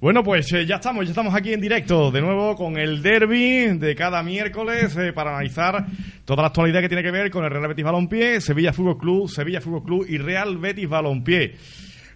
Bueno, 0.00 0.24
pues 0.24 0.50
eh, 0.54 0.64
ya 0.64 0.76
estamos, 0.76 1.04
ya 1.04 1.10
estamos 1.10 1.34
aquí 1.34 1.52
en 1.52 1.60
directo 1.60 2.10
de 2.10 2.22
nuevo 2.22 2.56
con 2.56 2.78
el 2.78 3.02
derby 3.02 3.66
de 3.76 3.94
cada 3.94 4.22
miércoles 4.22 4.96
eh, 4.96 5.12
para 5.12 5.32
analizar 5.32 5.84
toda 6.24 6.40
la 6.40 6.48
actualidad 6.48 6.80
que 6.80 6.88
tiene 6.88 7.02
que 7.02 7.10
ver 7.10 7.30
con 7.30 7.44
el 7.44 7.50
Real 7.50 7.68
Betis 7.68 7.84
Balompié, 7.84 8.40
Sevilla 8.40 8.72
Fútbol 8.72 8.96
Club, 8.96 9.28
Sevilla 9.28 9.60
Fútbol 9.60 9.84
Club 9.84 10.06
y 10.08 10.16
Real 10.16 10.56
Betis 10.56 10.88
Balompié. 10.88 11.54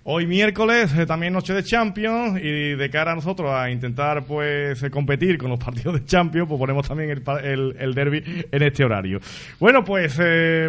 Hoy 0.05 0.27
miércoles, 0.27 0.95
eh, 0.97 1.05
también 1.05 1.35
noche 1.35 1.53
de 1.53 1.63
Champions 1.63 2.41
y 2.43 2.75
de 2.75 2.91
cara 2.91 3.13
a 3.13 3.15
nosotros 3.17 3.51
a 3.51 3.71
intentar 3.71 4.25
pues 4.25 4.83
eh, 4.83 4.91
competir 4.91 5.37
con 5.37 5.51
los 5.51 5.59
partidos 5.63 5.95
de 5.95 6.07
Champions, 6.07 6.49
pues 6.49 6.59
ponemos 6.59 6.89
también 6.89 7.11
el, 7.11 7.23
el, 7.43 7.77
el 7.79 7.95
derby 7.95 8.47
en 8.51 8.63
este 8.63 8.83
horario. 8.83 9.21
Bueno, 9.61 9.85
pues 9.85 10.19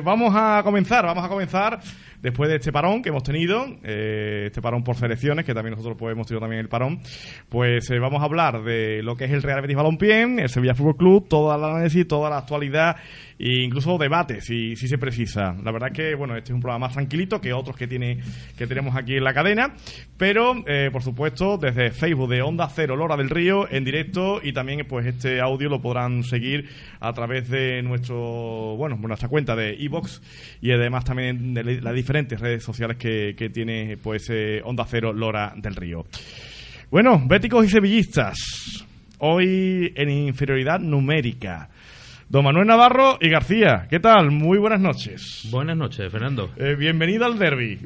vamos 0.03 0.33
a 0.35 0.59
comenzar, 0.65 1.05
vamos 1.05 1.23
a 1.23 1.29
comenzar 1.29 1.79
después 2.25 2.49
de 2.49 2.55
este 2.55 2.71
parón 2.71 3.03
que 3.03 3.09
hemos 3.09 3.21
tenido, 3.21 3.67
eh, 3.83 4.45
este 4.47 4.59
parón 4.59 4.83
por 4.83 4.95
selecciones, 4.95 5.45
que 5.45 5.53
también 5.53 5.73
nosotros 5.73 5.95
pues, 5.95 6.11
hemos 6.11 6.25
tenido 6.25 6.41
también 6.41 6.59
el 6.59 6.67
parón, 6.67 6.99
pues 7.49 7.87
eh, 7.91 7.99
vamos 7.99 8.19
a 8.21 8.25
hablar 8.25 8.63
de 8.63 9.03
lo 9.03 9.15
que 9.15 9.25
es 9.25 9.31
el 9.31 9.43
Real 9.43 9.61
Betis 9.61 9.75
Balompié, 9.75 10.23
el 10.23 10.49
Sevilla 10.49 10.73
Fútbol 10.73 10.97
Club, 10.97 11.27
toda 11.29 11.55
la 11.55 11.69
análisis, 11.69 12.07
toda 12.07 12.31
la 12.31 12.39
actualidad 12.39 12.95
e 13.37 13.63
incluso 13.63 13.97
debate, 13.97 14.41
si, 14.41 14.75
si 14.75 14.87
se 14.87 14.97
precisa. 14.97 15.55
La 15.63 15.71
verdad 15.71 15.91
que, 15.91 16.15
bueno, 16.15 16.35
este 16.35 16.51
es 16.51 16.55
un 16.55 16.61
programa 16.61 16.87
más 16.87 16.93
tranquilito 16.93 17.39
que 17.41 17.53
otros 17.53 17.75
que, 17.75 17.85
tiene, 17.85 18.19
que 18.57 18.65
tenemos 18.65 18.95
aquí 18.95 19.17
en 19.17 19.23
la 19.23 19.33
cadena, 19.33 19.75
pero, 20.17 20.63
eh, 20.65 20.89
por 20.91 21.03
supuesto, 21.03 21.57
desde 21.57 21.91
Facebook 21.91 22.29
de 22.29 22.41
Onda 22.41 22.67
Cero, 22.73 22.95
Lora 22.95 23.17
del 23.17 23.29
Río, 23.29 23.69
en 23.69 23.83
directo, 23.83 24.39
y 24.41 24.53
también, 24.53 24.85
pues, 24.87 25.05
este 25.05 25.41
audio 25.41 25.69
lo 25.69 25.81
podrán 25.81 26.23
seguir 26.23 26.69
a 26.99 27.13
través 27.13 27.49
de 27.49 27.83
nuestro, 27.83 28.75
bueno, 28.77 28.95
nuestra 28.95 29.29
cuenta 29.29 29.55
de 29.55 29.75
iBox 29.75 30.21
y 30.61 30.71
además 30.71 31.03
también 31.05 31.53
de 31.53 31.81
las 31.81 31.93
diferentes 32.15 32.39
redes 32.39 32.63
sociales 32.63 32.95
que, 32.97 33.35
que 33.37 33.49
tiene, 33.49 33.97
pues, 34.01 34.29
eh, 34.29 34.61
Onda 34.63 34.85
Cero, 34.87 35.11
Lora 35.11 35.53
del 35.57 35.75
Río. 35.75 36.05
Bueno, 36.89 37.21
béticos 37.27 37.65
y 37.65 37.69
sevillistas, 37.69 38.85
hoy 39.17 39.91
en 39.95 40.09
inferioridad 40.09 40.79
numérica. 40.79 41.69
Don 42.29 42.45
Manuel 42.45 42.67
Navarro 42.67 43.17
y 43.19 43.29
García, 43.29 43.87
¿qué 43.89 43.99
tal? 43.99 44.31
Muy 44.31 44.57
buenas 44.59 44.79
noches. 44.79 45.47
Buenas 45.51 45.75
noches, 45.75 46.09
Fernando. 46.09 46.51
Eh, 46.55 46.75
bienvenido 46.79 47.25
al 47.25 47.37
derby. 47.37 47.79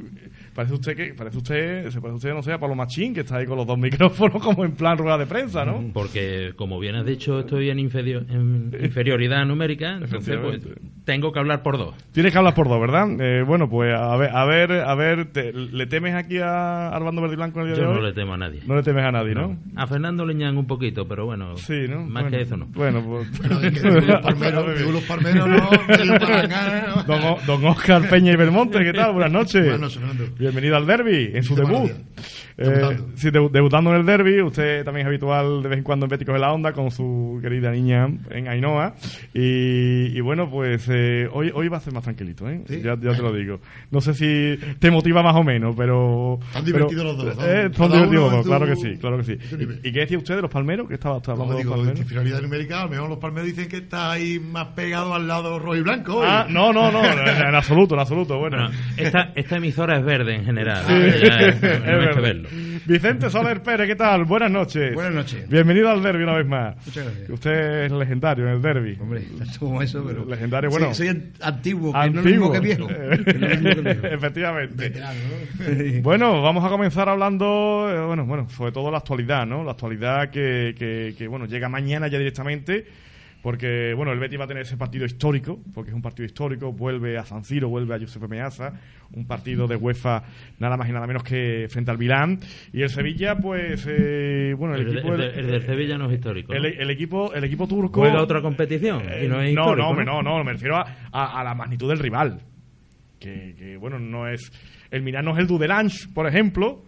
Parece 0.59 0.73
usted 0.73 0.93
que, 0.97 1.13
parece 1.13 1.37
usted, 1.37 1.89
se 1.89 2.01
parece 2.01 2.15
usted, 2.17 2.33
no 2.33 2.43
sé, 2.43 2.51
a 2.51 2.57
Pablo 2.59 2.75
Machín, 2.75 3.13
que 3.13 3.21
está 3.21 3.37
ahí 3.37 3.45
con 3.45 3.55
los 3.55 3.65
dos 3.65 3.77
micrófonos 3.79 4.43
como 4.43 4.65
en 4.65 4.73
plan 4.73 4.97
rueda 4.97 5.17
de 5.17 5.25
prensa, 5.25 5.63
¿no? 5.63 5.81
Porque, 5.93 6.51
como 6.57 6.79
bien 6.81 6.95
has 6.95 7.05
dicho, 7.05 7.39
estoy 7.39 7.69
en, 7.69 7.79
inferio- 7.79 8.25
en 8.29 8.69
inferioridad 8.83 9.45
numérica, 9.45 9.93
entonces 10.01 10.37
pues, 10.43 10.59
tengo 11.05 11.31
que 11.31 11.39
hablar 11.39 11.63
por 11.63 11.77
dos. 11.77 11.95
Tienes 12.11 12.33
que 12.33 12.37
hablar 12.39 12.55
por 12.55 12.67
dos, 12.67 12.77
¿verdad? 12.81 13.07
Eh, 13.21 13.43
bueno, 13.47 13.69
pues 13.69 13.95
a 13.95 14.17
ver, 14.17 14.31
a 14.35 14.43
ver, 14.45 14.71
a 14.73 14.95
ver, 14.95 15.31
te- 15.31 15.53
¿le 15.53 15.85
temes 15.87 16.13
aquí 16.13 16.39
a 16.39 16.89
Armando 16.89 17.21
Verde 17.21 17.35
y 17.35 17.37
Blanco 17.37 17.61
en 17.61 17.67
el 17.67 17.73
día 17.75 17.81
Yo 17.81 17.87
de 17.89 17.95
no 17.95 18.01
hoy? 18.01 18.07
le 18.07 18.13
temo 18.13 18.33
a 18.33 18.37
nadie. 18.37 18.59
No 18.67 18.75
le 18.75 18.83
temes 18.83 19.05
a 19.05 19.11
nadie, 19.13 19.35
¿no? 19.35 19.57
A 19.77 19.87
Fernando 19.87 20.25
le 20.25 20.33
ñan 20.35 20.57
un 20.57 20.67
poquito, 20.67 21.07
pero 21.07 21.25
bueno, 21.25 21.55
Sí, 21.55 21.85
¿no? 21.89 22.01
más 22.01 22.23
Bueno, 22.23 22.29
que 22.31 22.41
eso 22.43 22.57
no. 22.57 22.65
Bueno, 22.73 23.01
pues... 23.01 23.29
Que 23.39 23.89
los 24.01 24.21
palmeros, 24.21 25.03
palmeros 25.07 25.47
no, 25.47 25.57
¿no? 25.57 27.03
Don, 27.07 27.21
O- 27.23 27.37
don 27.47 27.65
Oscar 27.65 28.09
Peña 28.09 28.33
y 28.33 28.35
Belmonte, 28.35 28.79
¿qué 28.79 28.91
tal? 28.91 29.13
Buenas 29.13 29.31
noches. 29.31 29.61
Buenas 29.61 29.79
noches, 29.79 29.97
Fernando. 29.99 30.25
Bienvenido 30.49 30.77
al 30.77 30.87
derby, 30.87 31.29
en 31.35 31.43
su 31.43 31.55
debut. 31.55 31.91
Eh, 32.61 32.65
Debutando. 32.65 33.05
sí, 33.15 33.29
debu- 33.29 33.49
debutando 33.51 33.89
en 33.91 33.95
el 34.01 34.05
derby. 34.05 34.41
Usted 34.41 34.83
también 34.83 35.05
es 35.05 35.07
habitual 35.07 35.63
de 35.63 35.69
vez 35.69 35.77
en 35.77 35.83
cuando 35.85 36.05
en 36.05 36.09
Béticos 36.09 36.33
de 36.33 36.39
la 36.41 36.51
Onda 36.51 36.73
con 36.73 36.91
su 36.91 37.39
querida 37.41 37.71
niña 37.71 38.09
en 38.31 38.47
Ainhoa. 38.49 38.95
Y, 39.33 40.07
y 40.17 40.19
bueno, 40.21 40.49
pues 40.49 40.85
eh, 40.89 41.29
hoy, 41.31 41.51
hoy 41.53 41.69
va 41.69 41.77
a 41.77 41.79
ser 41.79 41.93
más 41.93 42.03
tranquilito, 42.03 42.49
¿eh? 42.49 42.61
Sí. 42.67 42.81
Ya, 42.81 42.97
ya 42.99 43.13
te 43.15 43.21
lo 43.21 43.31
digo. 43.33 43.59
No 43.91 44.01
sé 44.01 44.13
si 44.13 44.59
te 44.79 44.91
motiva 44.91 45.23
más 45.23 45.35
o 45.35 45.43
menos, 45.43 45.73
pero. 45.77 46.39
Están 46.47 46.65
pero- 46.65 46.87
divertidos 46.89 47.05
los 47.05 47.17
dos, 47.17 47.37
¿no? 47.37 47.45
Eh, 47.45 47.69
son 47.73 47.91
divertidos 47.91 48.23
los 48.23 48.31
dos, 48.31 48.45
claro 48.45 48.65
que 48.65 48.75
sí, 48.75 48.97
claro 48.99 49.17
que 49.17 49.23
sí. 49.23 49.37
¿Y, 49.83 49.87
y 49.87 49.91
qué 49.93 49.99
decía 50.01 50.17
usted 50.17 50.35
de 50.35 50.41
los 50.41 50.51
palmeros? 50.51 50.87
que 50.89 50.95
estaba, 50.95 51.17
estaba 51.17 51.33
hablando 51.43 51.53
No, 51.53 51.57
de 51.57 51.63
digo, 51.63 51.75
los 51.77 51.95
de 51.95 52.01
inferioridad 52.01 52.41
numérica, 52.41 52.81
a 52.81 52.83
lo 52.85 52.89
mejor 52.91 53.09
los 53.09 53.19
palmeros 53.19 53.47
dicen 53.49 53.69
que 53.69 53.77
está 53.77 54.11
ahí 54.11 54.39
más 54.39 54.67
pegado 54.69 55.13
al 55.13 55.27
lado 55.27 55.59
rojo 55.59 55.75
y 55.75 55.81
blanco. 55.81 56.21
Ah, 56.25 56.45
y- 56.49 56.53
no, 56.53 56.73
no, 56.73 56.91
no, 56.91 57.03
en, 57.05 57.55
absoluto, 57.55 57.93
en 57.95 58.01
absoluto. 58.01 58.37
Bueno, 58.37 58.57
Bueno, 58.57 58.71
esta, 58.97 59.31
esta 59.35 59.57
emisora 59.57 59.97
es 59.99 60.03
verde 60.05 60.35
en 60.35 60.45
general. 60.45 60.83
Sí, 60.87 60.93
¿no? 60.93 60.99
Ya, 61.27 61.39
es 61.47 61.61
no 61.61 61.67
hay 61.67 61.81
que 61.83 61.91
verdad. 61.91 62.21
verlo. 62.21 62.48
Vicente 62.85 63.29
Soler 63.29 63.61
Pérez, 63.61 63.87
¿qué 63.87 63.95
tal? 63.95 64.25
Buenas 64.25 64.51
noches. 64.51 64.93
Buenas 64.93 65.13
noches. 65.13 65.47
Bienvenido 65.49 65.89
al 65.89 66.01
derby 66.01 66.23
una 66.23 66.33
vez 66.33 66.45
más. 66.45 66.75
Muchas 66.85 67.05
gracias. 67.05 67.29
Usted 67.29 67.85
es 67.85 67.91
legendario 67.91 68.47
en 68.47 68.53
el 68.53 68.61
derby. 68.61 68.97
Hombre, 68.99 69.23
como 69.59 69.81
eso, 69.81 70.03
pero. 70.05 70.25
Legendario, 70.25 70.69
bueno. 70.69 70.93
Soy, 70.93 71.07
soy 71.07 71.31
antiguo, 71.41 71.93
que 71.93 71.99
Que 72.09 72.09
no 72.09 72.19
es 72.19 72.25
lo 72.25 72.31
mismo 72.31 72.51
que 72.51 72.59
viejo. 72.59 72.87
Efectivamente. 74.07 74.93
Bueno, 76.01 76.41
vamos 76.41 76.63
a 76.63 76.69
comenzar 76.69 77.09
hablando, 77.09 77.89
eh, 77.91 78.05
bueno, 78.05 78.25
bueno, 78.25 78.49
sobre 78.49 78.71
todo 78.71 78.89
la 78.91 78.99
actualidad, 78.99 79.45
¿no? 79.45 79.63
La 79.63 79.71
actualidad 79.71 80.29
que, 80.29 80.73
que, 80.77 81.13
que, 81.17 81.27
bueno, 81.27 81.45
llega 81.45 81.69
mañana 81.69 82.07
ya 82.07 82.17
directamente, 82.17 82.85
porque, 83.41 83.93
bueno, 83.95 84.11
el 84.11 84.19
Betis 84.19 84.39
va 84.39 84.43
a 84.43 84.47
tener 84.47 84.63
ese 84.63 84.75
partido 84.77 85.05
histórico, 85.05 85.59
porque 85.73 85.91
es 85.91 85.95
un 85.95 86.01
partido 86.01 86.25
histórico, 86.25 86.71
vuelve 86.73 87.17
a 87.17 87.23
San 87.25 87.43
Siro, 87.45 87.69
vuelve 87.69 87.95
a 87.95 87.97
Giuseppe 87.97 88.27
Meazza, 88.27 88.73
un 89.13 89.25
partido 89.25 89.65
de 89.67 89.75
UEFA 89.77 90.23
nada 90.59 90.75
más 90.77 90.89
y 90.89 90.91
nada 90.91 91.07
menos 91.07 91.23
que 91.23 91.67
frente 91.69 91.89
al 91.91 91.97
Milán, 91.97 92.39
y 92.73 92.81
el 92.81 92.89
Sevilla, 92.89 93.37
pues, 93.37 93.85
eh, 93.89 94.53
bueno, 94.57 94.75
el, 94.75 94.81
El, 94.81 94.97
equipo... 94.97 95.13
el 95.13 95.19
de- 95.21 95.39
el 95.39 95.47
del 95.47 95.61
Sevilla 95.65 95.97
no 95.97 96.07
es 96.09 96.13
histórico. 96.15 96.53
el- 96.53 96.61
¿no? 96.63 96.67
el 96.67 96.89
equipo, 96.89 97.33
el 97.33 97.43
equipo 97.45 97.67
turco... 97.67 98.01
Juega 98.01 98.21
otra 98.21 98.41
competición 98.41 99.03
y 99.03 99.27
no 99.27 99.41
es 99.41 99.53
no, 99.53 99.61
histórico, 99.61 99.75
no, 99.77 99.89
hombre, 99.89 100.05
no, 100.05 100.21
no, 100.21 100.43
me 100.43 100.51
refiero 100.53 100.75
a, 100.75 100.85
a- 101.11 101.39
a 101.39 101.43
la 101.43 101.55
magnitud 101.55 101.87
del 101.89 101.99
rival. 101.99 102.41
Que, 103.19 103.53
que, 103.57 103.75
bueno, 103.77 103.99
no 103.99 104.29
es. 104.29 104.49
El 104.91 105.01
Milán 105.01 105.25
no 105.25 105.31
es 105.33 105.39
el 105.39 105.47
Dudelange, 105.47 106.07
por 106.13 106.25
ejemplo, 106.25 106.83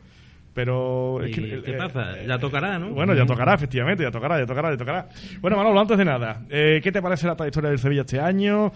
pero. 0.53 1.19
¿Y 1.25 1.29
es 1.29 1.35
que 1.35 1.41
el- 1.53 1.63
¿Qué 1.63 1.71
eh, 1.71 1.77
pasa? 1.77 2.23
Ya 2.25 2.37
tocará, 2.37 2.77
¿no? 2.79 2.89
Bueno, 2.91 3.13
ya 3.13 3.25
tocará, 3.25 3.53
efectivamente, 3.53 4.03
ya 4.03 4.11
tocará, 4.11 4.39
ya 4.39 4.45
tocará, 4.45 4.71
ya 4.71 4.77
tocará. 4.77 5.09
Bueno, 5.39 5.57
Manolo, 5.57 5.79
antes 5.79 5.97
de 5.97 6.05
nada, 6.05 6.45
eh, 6.49 6.79
¿qué 6.83 6.91
te 6.91 7.01
parece 7.01 7.27
la 7.27 7.35
trayectoria 7.35 7.69
del 7.69 7.79
Sevilla 7.79 8.01
este 8.01 8.19
año? 8.19 8.71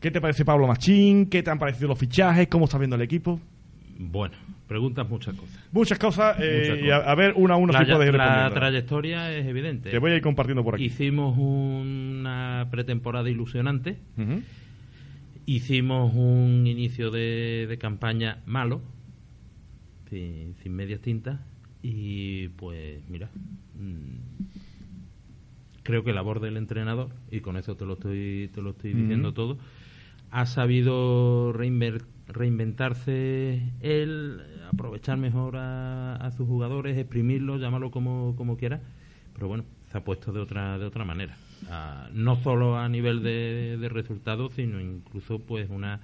¿Qué 0.00 0.10
te 0.10 0.20
parece 0.20 0.44
Pablo 0.44 0.66
Machín? 0.66 1.26
¿Qué 1.26 1.42
te 1.42 1.50
han 1.50 1.58
parecido 1.58 1.88
los 1.88 1.98
fichajes? 1.98 2.48
¿Cómo 2.48 2.64
estás 2.64 2.80
viendo 2.80 2.96
el 2.96 3.02
equipo? 3.02 3.40
Bueno, 3.98 4.34
preguntas 4.66 5.08
muchas 5.08 5.34
cosas. 5.34 5.68
Muchas 5.70 5.98
cosas, 5.98 6.36
eh, 6.40 6.66
Muchas 6.70 6.84
y 6.84 6.90
a, 6.90 7.14
ver, 7.14 7.34
una 7.36 7.54
a 7.54 7.58
La, 7.58 7.84
si 7.84 7.92
puedes 7.92 8.08
ir 8.08 8.14
la 8.14 8.50
trayectoria 8.50 9.32
es 9.32 9.46
evidente. 9.46 9.90
Te 9.90 9.98
voy 9.98 10.12
a 10.12 10.16
ir 10.16 10.22
compartiendo 10.22 10.64
por 10.64 10.74
aquí. 10.74 10.84
Hicimos 10.86 11.38
una 11.38 12.66
pretemporada 12.70 13.30
ilusionante. 13.30 13.98
Hicimos 15.46 16.14
un 16.14 16.66
inicio 16.66 17.10
de, 17.10 17.66
de 17.68 17.78
campaña 17.78 18.38
malo, 18.46 18.80
sin, 20.12 20.54
sin 20.62 20.74
medias 20.74 21.00
tintas, 21.00 21.40
y 21.82 22.48
pues 22.48 23.02
mira, 23.08 23.30
mm, 23.74 24.42
creo 25.82 26.04
que 26.04 26.12
labor 26.12 26.40
del 26.40 26.58
entrenador, 26.58 27.08
y 27.30 27.40
con 27.40 27.56
eso 27.56 27.76
te 27.76 27.86
lo 27.86 27.94
estoy, 27.94 28.50
te 28.54 28.60
lo 28.60 28.70
estoy 28.70 28.92
diciendo 28.92 29.32
todo, 29.32 29.56
ha 30.30 30.44
sabido 30.44 31.54
reinver- 31.54 32.04
reinventarse 32.28 33.62
él, 33.80 34.42
aprovechar 34.70 35.16
mejor 35.16 35.56
a, 35.56 36.16
a 36.16 36.30
sus 36.32 36.46
jugadores, 36.46 36.98
exprimirlos, 36.98 37.58
llámalo 37.58 37.90
como, 37.90 38.34
como 38.36 38.58
quiera, 38.58 38.80
pero 39.32 39.48
bueno, 39.48 39.64
se 39.90 39.96
ha 39.96 40.04
puesto 40.04 40.30
de 40.30 40.40
otra, 40.40 40.78
de 40.78 40.84
otra 40.84 41.06
manera. 41.06 41.38
Ah, 41.70 42.10
no 42.12 42.36
solo 42.36 42.76
a 42.76 42.86
nivel 42.90 43.22
de, 43.22 43.78
de 43.80 43.88
resultados, 43.88 44.52
sino 44.52 44.78
incluso 44.78 45.38
pues 45.38 45.70
una 45.70 46.00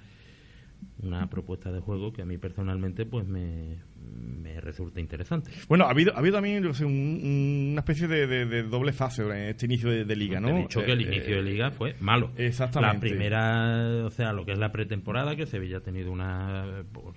una 1.01 1.29
propuesta 1.29 1.71
de 1.71 1.79
juego 1.79 2.13
que 2.13 2.21
a 2.21 2.25
mí 2.25 2.37
personalmente 2.37 3.05
pues 3.05 3.27
me, 3.27 3.77
me 4.13 4.59
resulta 4.61 4.99
interesante. 4.99 5.51
Bueno, 5.67 5.85
ha 5.85 5.91
habido, 5.91 6.13
ha 6.15 6.19
habido 6.19 6.35
también 6.35 6.73
sé, 6.73 6.85
un- 6.85 6.91
un- 6.93 7.69
una 7.71 7.79
especie 7.81 8.07
de, 8.07 8.27
de- 8.27 8.45
de 8.45 8.63
doble 8.63 8.91
fase 8.93 9.23
en 9.23 9.31
este 9.49 9.65
inicio 9.65 9.89
de, 9.89 10.05
de 10.05 10.15
liga, 10.15 10.39
¿no? 10.39 10.49
He 10.49 10.61
dicho 10.61 10.83
que 10.83 10.91
el 10.91 11.01
Eh, 11.01 11.03
inicio 11.15 11.35
de 11.35 11.39
eh, 11.39 11.43
liga 11.43 11.71
fue 11.71 11.95
malo. 11.99 12.31
Exactamente. 12.37 12.95
La 12.95 12.99
primera, 12.99 14.05
o 14.05 14.09
sea, 14.11 14.33
lo 14.33 14.45
que 14.45 14.51
es 14.53 14.59
la 14.59 14.71
pretemporada, 14.71 15.35
que 15.35 15.45
Sevilla 15.45 15.77
ha 15.77 15.81
tenido 15.81 16.11
una 16.11 16.83
por, 16.91 17.13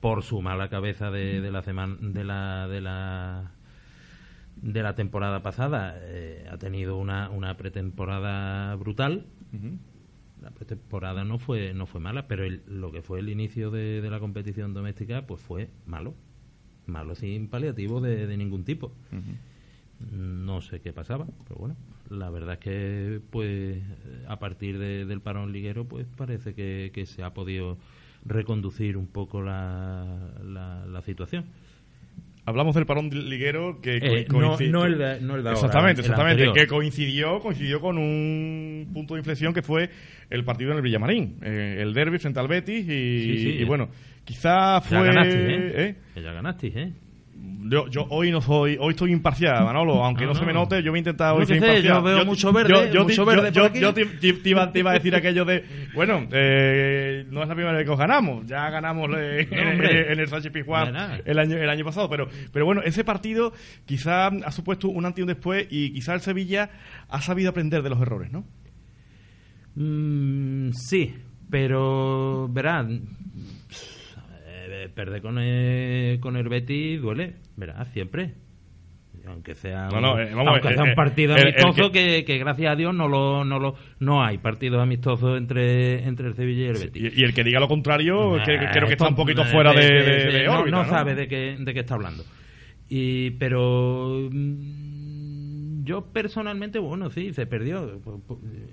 por 0.00 0.22
su 0.22 0.40
mala 0.42 0.68
cabeza 0.68 1.10
de, 1.10 1.40
de 1.40 1.50
la 1.50 1.62
semana 1.62 1.96
de 2.00 2.24
la 2.24 2.68
de 2.68 2.80
la 2.80 3.52
de 4.62 4.82
la 4.82 4.94
temporada 4.94 5.42
pasada, 5.42 5.96
eh, 6.02 6.46
ha 6.50 6.58
tenido 6.58 6.96
una, 6.98 7.30
una 7.30 7.56
pretemporada 7.56 8.74
brutal. 8.76 9.24
La 10.42 10.50
pretemporada 10.50 11.24
no 11.24 11.38
fue 11.38 11.74
no 11.74 11.86
fue 11.86 12.00
mala, 12.00 12.26
pero 12.26 12.44
el- 12.44 12.62
lo 12.66 12.90
que 12.92 13.02
fue 13.02 13.20
el 13.20 13.28
inicio 13.28 13.70
de, 13.70 14.00
de 14.00 14.10
la 14.10 14.20
competición 14.20 14.72
doméstica, 14.74 15.26
pues 15.26 15.40
fue 15.40 15.68
malo. 15.86 16.14
Malo 16.90 17.14
sin 17.14 17.48
paliativo 17.48 18.00
de, 18.00 18.26
de 18.26 18.36
ningún 18.36 18.64
tipo. 18.64 18.92
No 20.12 20.60
sé 20.62 20.80
qué 20.80 20.92
pasaba, 20.94 21.26
pero 21.46 21.56
bueno, 21.60 21.76
la 22.08 22.30
verdad 22.30 22.54
es 22.54 22.58
que 22.60 23.20
pues 23.30 23.82
a 24.28 24.38
partir 24.38 24.78
de- 24.78 25.04
del 25.04 25.20
parón 25.20 25.52
liguero 25.52 25.84
pues 25.84 26.06
parece 26.16 26.54
que, 26.54 26.90
que 26.94 27.04
se 27.04 27.22
ha 27.22 27.34
podido 27.34 27.76
reconducir 28.24 28.96
un 28.96 29.06
poco 29.06 29.42
la, 29.42 30.30
la, 30.42 30.86
la 30.86 31.02
situación. 31.02 31.44
Hablamos 32.46 32.74
del 32.74 32.86
parón 32.86 33.10
liguero 33.10 33.80
que 33.80 33.96
Eh, 33.98 34.26
co- 34.26 34.40
no, 34.40 34.56
no 34.58 34.84
el 34.86 34.98
de, 34.98 35.20
no 35.20 35.36
el 35.36 35.42
de 35.42 35.48
ahora, 35.50 35.52
exactamente, 35.52 36.00
el 36.00 36.06
exactamente, 36.06 36.42
anterior. 36.44 36.54
que 36.54 36.66
coincidió, 36.66 37.38
coincidió 37.40 37.80
con 37.80 37.98
un 37.98 38.88
punto 38.92 39.14
de 39.14 39.20
inflexión 39.20 39.52
que 39.52 39.62
fue 39.62 39.90
el 40.30 40.44
partido 40.44 40.70
en 40.72 40.78
el 40.78 40.82
Villamarín, 40.82 41.36
eh, 41.42 41.78
el 41.80 41.92
derby 41.92 42.18
frente 42.18 42.40
al 42.40 42.48
Betis 42.48 42.84
y, 42.86 42.88
Sí, 42.88 43.38
sí. 43.38 43.48
y 43.60 43.64
bueno, 43.64 43.90
quizá 44.24 44.76
Ya 44.76 44.80
fue 44.80 44.98
¿eh? 45.00 45.72
¿eh? 45.76 45.94
Que 46.14 46.22
ya 46.22 46.32
ganasteis, 46.32 46.76
¿eh? 46.76 46.92
Yo, 47.42 47.86
yo 47.88 48.04
hoy 48.10 48.32
no 48.32 48.40
soy, 48.40 48.76
hoy 48.80 48.90
estoy 48.90 49.12
imparcial, 49.12 49.64
Manolo, 49.64 50.04
aunque 50.04 50.24
no, 50.24 50.32
No, 50.32 50.38
se 50.40 50.44
me 50.44 50.52
no. 50.52 50.60
note, 50.60 50.82
yo 50.82 50.90
voy 50.90 50.98
a 50.98 51.02
intentar 51.02 51.34
hoy 51.34 51.46
ser 51.46 51.56
imparcial. 51.58 51.82
yo 51.98 52.02
veo 52.02 52.24
mucho 52.24 52.52
verde, 52.52 52.90
yo, 52.92 53.04
mucho 53.04 53.24
verde 53.24 53.52
yo- 53.52 53.62
por 53.62 53.70
aquí. 53.70 53.80
te, 53.94 54.06
te- 54.32 54.32
te 54.40 54.48
iba, 54.48 54.72
te 54.72 54.80
iba 54.80 54.90
a 54.90 54.94
decir 54.94 55.14
aquello 55.14 55.44
de, 55.44 55.64
bueno, 55.94 56.26
eh, 56.32 57.24
no 57.30 57.42
es 57.42 57.48
la 57.48 57.54
primera 57.54 57.76
vez 57.76 57.84
que 57.84 57.92
os 57.92 57.98
ganamos, 57.98 58.44
ya 58.46 58.68
ganamos 58.70 59.08
eh, 59.16 59.46
en, 59.52 59.82
en 59.84 60.18
el 60.18 60.26
Sánchez 60.26 60.50
Pizjuán 60.52 60.92
el 61.24 61.38
año, 61.38 61.56
el 61.58 61.70
año 61.70 61.84
pasado, 61.84 62.10
pero, 62.10 62.28
pero 62.52 62.64
bueno, 62.64 62.82
ese 62.84 63.04
partido 63.04 63.52
quizá 63.86 64.26
ha 64.26 64.50
supuesto 64.50 64.88
un 64.88 65.06
antes 65.06 65.20
y 65.20 65.22
un 65.22 65.28
después 65.28 65.68
y 65.70 65.92
quizá 65.92 66.14
el 66.14 66.20
Sevilla 66.22 66.70
ha 67.08 67.20
sabido 67.20 67.50
aprender 67.50 67.82
de 67.82 67.90
los 67.90 68.00
errores, 68.02 68.32
¿no? 68.32 68.44
Mm, 69.76 70.72
sí, 70.72 71.14
pero 71.48 72.48
verás, 72.50 72.86
eh, 74.84 74.88
perder 74.88 75.22
con 75.22 75.38
el, 75.38 76.20
con 76.20 76.36
el 76.36 76.48
Betis 76.48 77.00
duele, 77.00 77.34
verás, 77.56 77.88
siempre. 77.88 78.34
Aunque 79.26 79.54
sea 79.54 79.88
un, 79.92 80.00
no, 80.00 80.18
eh, 80.18 80.30
vamos, 80.34 80.48
aunque 80.54 80.68
eh, 80.68 80.74
sea 80.74 80.82
un 80.82 80.90
eh, 80.90 80.94
partido 80.94 81.34
amistoso 81.34 81.92
que- 81.92 82.02
que, 82.20 82.24
que 82.24 82.38
gracias 82.38 82.72
a 82.72 82.76
Dios 82.76 82.94
no 82.94 83.06
lo, 83.06 83.44
no 83.44 83.58
lo 83.58 83.74
no 83.98 84.24
hay 84.24 84.38
partidos 84.38 84.80
amistosos 84.80 85.36
entre, 85.36 86.04
entre 86.04 86.28
el 86.28 86.34
Sevilla 86.34 86.62
y 86.62 86.68
el 86.68 86.72
Betis. 86.78 87.12
Y, 87.16 87.20
y 87.20 87.24
el 87.24 87.34
que 87.34 87.44
diga 87.44 87.60
lo 87.60 87.68
contrario, 87.68 88.38
que, 88.44 88.54
Eh, 88.54 88.68
creo 88.72 88.86
que 88.86 88.94
está 88.94 89.08
un 89.08 89.16
poquito 89.16 89.42
eh, 89.42 89.46
fuera 89.46 89.72
de, 89.74 89.84
eh, 89.86 90.02
de- 90.02 90.16
eh, 90.28 90.32
de 90.40 90.44
no, 90.46 90.60
órbita, 90.60 90.76
no 90.76 90.82
¿no? 90.84 90.88
sabe 90.88 91.14
de 91.14 91.28
qué, 91.28 91.56
de 91.58 91.74
qué 91.74 91.80
está 91.80 91.94
hablando. 91.96 92.24
Y, 92.88 93.30
pero 93.32 94.28
mm, 94.32 95.84
yo 95.84 96.06
personalmente, 96.12 96.78
bueno, 96.78 97.10
sí, 97.10 97.32
se 97.34 97.46
perdió. 97.46 98.00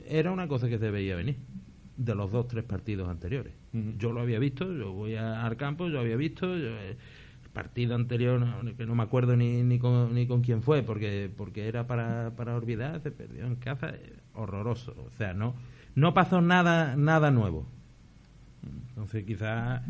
Era 0.09 0.31
una 0.31 0.47
cosa 0.47 0.69
que 0.69 0.77
se 0.77 0.89
veía 0.91 1.15
venir 1.15 1.35
de 1.97 2.15
los 2.15 2.31
dos, 2.31 2.47
tres 2.47 2.63
partidos 2.63 3.09
anteriores. 3.09 3.53
Yo 3.97 4.11
lo 4.13 4.21
había 4.21 4.39
visto, 4.39 4.71
yo 4.71 4.91
voy 4.93 5.15
a- 5.15 5.45
al 5.45 5.57
campo, 5.57 5.87
yo 5.89 5.99
había 5.99 6.15
visto. 6.15 6.45
yo, 6.57 6.67
eh, 6.69 6.95
el 7.43 7.49
partido 7.51 7.95
anterior, 7.95 8.39
no, 8.39 8.75
que 8.77 8.85
no 8.85 8.93
me 8.93 9.01
acuerdo 9.03 9.35
ni, 9.35 9.63
ni, 9.63 9.79
con, 9.79 10.13
ni 10.13 10.27
con 10.27 10.41
quién 10.41 10.61
fue, 10.61 10.83
porque 10.83 11.29
porque 11.35 11.67
era 11.67 11.87
para, 11.87 12.31
para 12.37 12.55
olvidar, 12.55 13.01
se 13.01 13.09
perdió 13.11 13.45
en 13.47 13.55
casa, 13.55 13.89
eh, 13.89 14.13
horroroso. 14.35 14.93
O 15.07 15.09
sea, 15.17 15.33
no 15.33 15.55
no 15.95 16.13
pasó 16.13 16.39
nada 16.41 16.95
nada 16.95 17.31
nuevo. 17.31 17.65
Entonces 18.89 19.25
quizás 19.25 19.81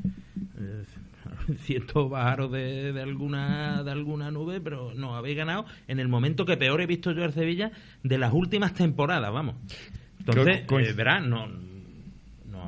eh, 0.60 0.84
siento 1.58 2.08
bajaros 2.10 2.52
de, 2.52 2.94
de 2.94 3.02
alguna 3.02 3.84
de 3.84 3.92
alguna 3.92 4.32
nube, 4.32 4.62
pero 4.62 4.94
no 4.96 5.16
habéis 5.16 5.36
ganado 5.38 5.66
en 5.90 6.00
el 6.00 6.08
momento 6.08 6.46
que 6.46 6.56
peor 6.58 6.80
he 6.82 6.86
visto 6.88 7.12
yo 7.12 7.24
al 7.26 7.34
Sevilla 7.34 7.72
de 8.04 8.18
las 8.18 8.32
últimas 8.34 8.74
temporadas, 8.74 9.32
vamos. 9.34 9.56
Entonces, 10.20 10.62
eh, 10.90 10.94
verás, 10.94 11.26
no 11.26 11.48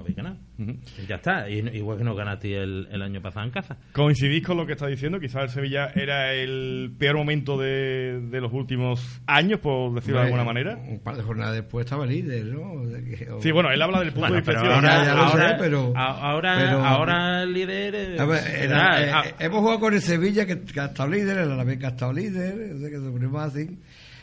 habéis 0.09 0.15
ganado. 0.17 0.37
Ujú. 0.59 0.75
Ya 1.07 1.15
está, 1.15 1.49
y- 1.49 1.59
igual 1.77 1.97
que 1.97 2.03
no 2.03 2.15
ganaste 2.15 2.55
el, 2.57 2.87
el 2.91 3.01
año 3.01 3.21
pasado 3.21 3.45
en 3.45 3.51
casa. 3.51 3.77
¿Coincidís 3.93 4.45
con 4.45 4.57
lo 4.57 4.65
que 4.65 4.73
está 4.73 4.87
diciendo? 4.87 5.19
Quizás 5.19 5.43
el 5.43 5.49
Sevilla 5.49 5.91
era 5.95 6.33
el 6.33 6.91
peor 6.97 7.15
momento 7.17 7.57
de, 7.57 8.19
de 8.29 8.41
los 8.41 8.51
últimos 8.53 9.21
años, 9.27 9.59
por 9.59 9.93
decirlo 9.93 10.19
de 10.19 10.25
alguna 10.25 10.43
manera. 10.43 10.75
Un 10.77 10.99
par 10.99 11.15
de 11.15 11.23
jornadas 11.23 11.55
después 11.55 11.85
estaba 11.85 12.05
líder, 12.05 12.45
¿no? 12.45 12.61
O- 12.73 13.41
Sí, 13.41 13.51
bueno, 13.51 13.71
él 13.71 13.81
habla 13.81 13.99
del 13.99 14.09
punto 14.11 14.21
Bueno, 14.29 14.33
de 14.35 14.39
inflexión. 14.39 14.71
ahora, 14.73 15.11
ahora, 15.13 15.57
pero- 15.59 15.93
ahora, 15.95 16.55
pero- 16.59 16.85
ahora 16.85 17.43
el 17.43 17.53
líder. 17.53 17.95
eh, 17.95 18.17
A 18.19 18.25
ver, 18.25 18.39
será, 18.41 19.01
era- 19.01 19.19
ah, 19.19 19.23
eh, 19.27 19.33
hemos 19.39 19.59
jugado 19.59 19.79
con 19.79 19.93
el 19.93 20.01
Sevilla 20.01 20.45
que, 20.45 20.61
que 20.61 20.79
ha 20.79 20.85
estado 20.85 21.09
líder, 21.09 21.37
el 21.37 21.51
Alavés 21.51 21.77
que 21.77 21.85
ha 21.85 21.89
estado 21.89 22.11
líder, 22.13 22.73
o 22.75 22.79
sea, 22.79 22.89
que 22.89 22.97
se 22.99 23.09
ponemos 23.11 23.41
así. 23.41 23.79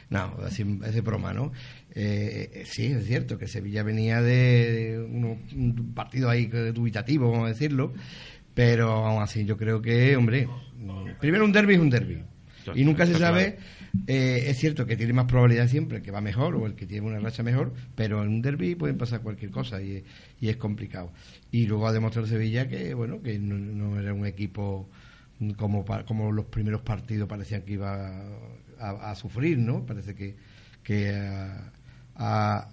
No, 0.08 0.34
así, 0.44 0.64
ese 0.84 1.00
broma, 1.00 1.32
¿no? 1.32 1.50
Eh, 1.98 2.64
sí, 2.66 2.92
es 2.92 3.06
cierto 3.06 3.38
que 3.38 3.48
Sevilla 3.48 3.82
venía 3.82 4.20
de 4.20 4.98
un 4.98 5.92
partido 5.94 6.28
ahí 6.28 6.44
dubitativo, 6.46 7.30
vamos 7.30 7.46
a 7.46 7.48
decirlo, 7.48 7.94
pero 8.52 8.90
aún 9.06 9.22
así 9.22 9.46
yo 9.46 9.56
creo 9.56 9.80
que, 9.80 10.14
hombre, 10.14 10.46
primero 11.18 11.46
un 11.46 11.52
derby 11.52 11.74
es 11.74 11.80
un 11.80 11.88
derby. 11.88 12.22
Y 12.74 12.84
nunca 12.84 13.06
se 13.06 13.14
sabe, 13.14 13.56
eh, 14.06 14.44
es 14.46 14.58
cierto 14.58 14.84
que 14.84 14.96
tiene 14.96 15.14
más 15.14 15.24
probabilidad 15.24 15.68
siempre 15.68 15.98
el 15.98 16.02
que 16.02 16.10
va 16.10 16.20
mejor 16.20 16.56
o 16.56 16.66
el 16.66 16.74
que 16.74 16.84
tiene 16.84 17.06
una 17.06 17.18
racha 17.18 17.42
mejor, 17.42 17.72
pero 17.94 18.22
en 18.22 18.28
un 18.28 18.42
derby 18.42 18.74
pueden 18.74 18.98
pasar 18.98 19.22
cualquier 19.22 19.50
cosa 19.50 19.80
y, 19.80 20.04
y 20.38 20.48
es 20.50 20.56
complicado. 20.58 21.12
Y 21.50 21.66
luego 21.66 21.88
ha 21.88 21.92
demostrado 21.92 22.26
Sevilla 22.26 22.68
que, 22.68 22.92
bueno, 22.92 23.22
que 23.22 23.38
no, 23.38 23.56
no 23.56 23.98
era 23.98 24.12
un 24.12 24.26
equipo 24.26 24.90
como, 25.56 25.82
como 26.04 26.30
los 26.30 26.44
primeros 26.46 26.82
partidos 26.82 27.26
parecían 27.26 27.62
que 27.62 27.74
iba 27.74 28.20
a, 28.78 29.10
a 29.10 29.14
sufrir, 29.14 29.56
¿no? 29.56 29.86
Parece 29.86 30.14
que, 30.14 30.34
que 30.82 31.10
a, 31.14 31.72
a 32.16 32.68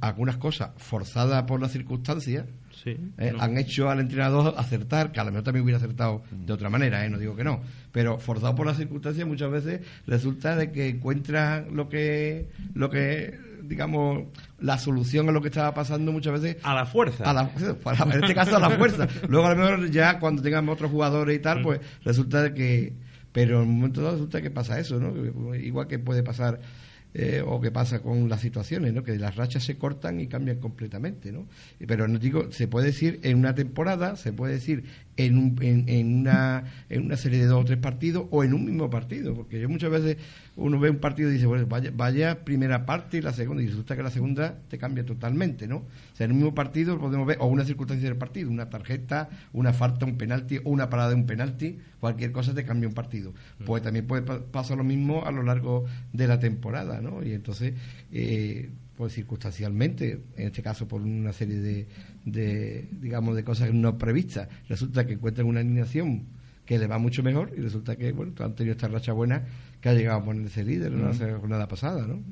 algunas 0.00 0.36
cosas 0.36 0.70
forzadas 0.76 1.42
por 1.44 1.60
las 1.60 1.72
circunstancias 1.72 2.44
sí, 2.82 2.96
eh, 3.18 3.32
no. 3.32 3.42
han 3.42 3.56
hecho 3.58 3.88
al 3.88 4.00
entrenador 4.00 4.54
acertar, 4.56 5.10
que 5.10 5.20
a 5.20 5.24
lo 5.24 5.30
mejor 5.30 5.44
también 5.44 5.64
hubiera 5.64 5.78
acertado 5.78 6.22
de 6.30 6.52
otra 6.52 6.70
manera, 6.70 7.04
eh, 7.04 7.10
no 7.10 7.18
digo 7.18 7.34
que 7.34 7.44
no, 7.44 7.60
pero 7.92 8.18
forzado 8.18 8.54
por 8.54 8.66
las 8.66 8.76
circunstancias 8.76 9.26
muchas 9.26 9.50
veces 9.50 9.80
resulta 10.06 10.54
de 10.56 10.70
que 10.70 10.88
encuentra 10.88 11.62
lo 11.62 11.88
que, 11.88 12.50
lo 12.74 12.90
que 12.90 13.38
digamos, 13.62 14.24
la 14.60 14.78
solución 14.78 15.28
a 15.28 15.32
lo 15.32 15.40
que 15.40 15.48
estaba 15.48 15.72
pasando 15.72 16.12
muchas 16.12 16.40
veces 16.40 16.62
a 16.62 16.74
la 16.74 16.86
fuerza. 16.86 17.24
a 17.24 17.32
la, 17.32 17.50
en 17.50 18.22
este 18.22 18.34
caso 18.34 18.56
a 18.56 18.60
la 18.60 18.70
fuerza. 18.70 19.08
Luego 19.28 19.46
a 19.46 19.54
lo 19.54 19.56
mejor 19.56 19.90
ya 19.90 20.18
cuando 20.18 20.42
tengamos 20.42 20.74
otros 20.74 20.90
jugadores 20.90 21.36
y 21.36 21.40
tal, 21.40 21.62
pues 21.62 21.80
resulta 22.04 22.42
de 22.42 22.54
que... 22.54 22.92
Pero 23.32 23.62
en 23.62 23.68
un 23.68 23.76
momento 23.76 24.00
dado 24.00 24.12
resulta 24.12 24.40
que 24.40 24.50
pasa 24.50 24.78
eso, 24.78 25.00
¿no? 25.00 25.56
Igual 25.56 25.88
que 25.88 25.98
puede 25.98 26.22
pasar 26.22 26.60
eh, 27.14 27.42
o 27.46 27.60
que 27.60 27.70
pasa 27.70 28.00
con 28.00 28.28
las 28.28 28.40
situaciones, 28.40 28.92
¿no? 28.92 29.04
Que 29.04 29.16
las 29.16 29.36
rachas 29.36 29.62
se 29.62 29.78
cortan 29.78 30.18
y 30.18 30.26
cambian 30.26 30.58
completamente, 30.58 31.30
¿no? 31.30 31.46
Pero 31.86 32.08
no 32.08 32.18
digo, 32.18 32.50
se 32.50 32.66
puede 32.66 32.86
decir 32.86 33.20
en 33.22 33.38
una 33.38 33.54
temporada, 33.54 34.16
se 34.16 34.32
puede 34.32 34.54
decir 34.54 34.84
en, 35.16 35.38
un- 35.38 35.58
en, 35.62 35.88
en 35.88 36.14
una, 36.20 36.64
en 36.88 37.04
una 37.04 37.16
serie 37.16 37.38
de 37.38 37.46
dos 37.46 37.62
o 37.62 37.64
tres 37.64 37.78
partidos 37.78 38.26
o 38.30 38.42
en 38.44 38.52
un 38.54 38.64
mismo 38.64 38.90
partido, 38.90 39.34
porque 39.34 39.60
yo 39.60 39.68
muchas 39.68 39.90
veces 39.90 40.16
uno 40.56 40.78
ve 40.78 40.90
un 40.90 40.98
partido 40.98 41.30
y 41.30 41.34
dice, 41.34 41.46
bueno, 41.46 41.66
vaya, 41.66 41.90
vaya 41.94 42.44
primera 42.44 42.86
parte 42.86 43.18
y 43.18 43.20
la 43.20 43.32
segunda, 43.32 43.62
y 43.62 43.66
resulta 43.66 43.96
que 43.96 44.02
la 44.02 44.10
segunda 44.10 44.58
te 44.68 44.78
cambia 44.78 45.04
totalmente, 45.04 45.66
¿no? 45.66 45.76
O 45.78 46.16
sea, 46.16 46.24
en 46.26 46.32
un 46.32 46.38
mismo 46.38 46.54
partido 46.54 46.98
podemos 46.98 47.26
ver, 47.26 47.38
o 47.40 47.46
una 47.46 47.64
circunstancia 47.64 48.08
del 48.08 48.18
partido, 48.18 48.50
una 48.50 48.70
tarjeta, 48.70 49.28
una 49.52 49.72
falta, 49.72 50.06
un 50.06 50.16
penalti, 50.16 50.58
o 50.64 50.70
una 50.70 50.88
parada 50.90 51.10
de 51.10 51.14
un 51.16 51.26
penalti, 51.26 51.78
cualquier 52.00 52.32
cosa 52.32 52.54
te 52.54 52.64
cambia 52.64 52.88
un 52.88 52.94
partido. 52.94 53.32
Pues 53.64 53.82
también 53.82 54.06
puede 54.06 54.22
pa- 54.22 54.40
pasar 54.40 54.76
lo 54.78 54.84
mismo 54.84 55.24
a 55.24 55.30
lo 55.32 55.42
largo 55.42 55.84
de 56.12 56.26
la 56.28 56.38
temporada, 56.38 57.00
¿no? 57.00 57.22
Y 57.24 57.32
entonces, 57.32 57.74
eh, 58.12 58.70
pues 58.96 59.14
circunstancialmente, 59.14 60.22
en 60.36 60.46
este 60.46 60.62
caso 60.62 60.86
por 60.86 61.02
una 61.02 61.32
serie 61.32 61.58
de, 61.60 61.86
de, 62.24 62.88
digamos, 63.00 63.34
de 63.36 63.44
cosas 63.44 63.72
no 63.72 63.98
previstas, 63.98 64.48
resulta 64.68 65.06
que 65.06 65.14
encuentran 65.14 65.46
una 65.46 65.60
alineación 65.60 66.26
que 66.64 66.78
le 66.78 66.86
va 66.86 66.98
mucho 66.98 67.22
mejor 67.22 67.52
y 67.56 67.60
resulta 67.60 67.96
que, 67.96 68.12
bueno, 68.12 68.32
han 68.40 68.54
tenido 68.54 68.72
esta 68.72 68.88
racha 68.88 69.12
buena 69.12 69.44
que 69.80 69.88
ha 69.88 69.94
llegado 69.94 70.20
a 70.20 70.24
ponerse 70.24 70.64
líder 70.64 70.92
en 70.92 71.02
la 71.04 71.38
jornada 71.38 71.68
pasada, 71.68 72.06
¿no? 72.06 72.22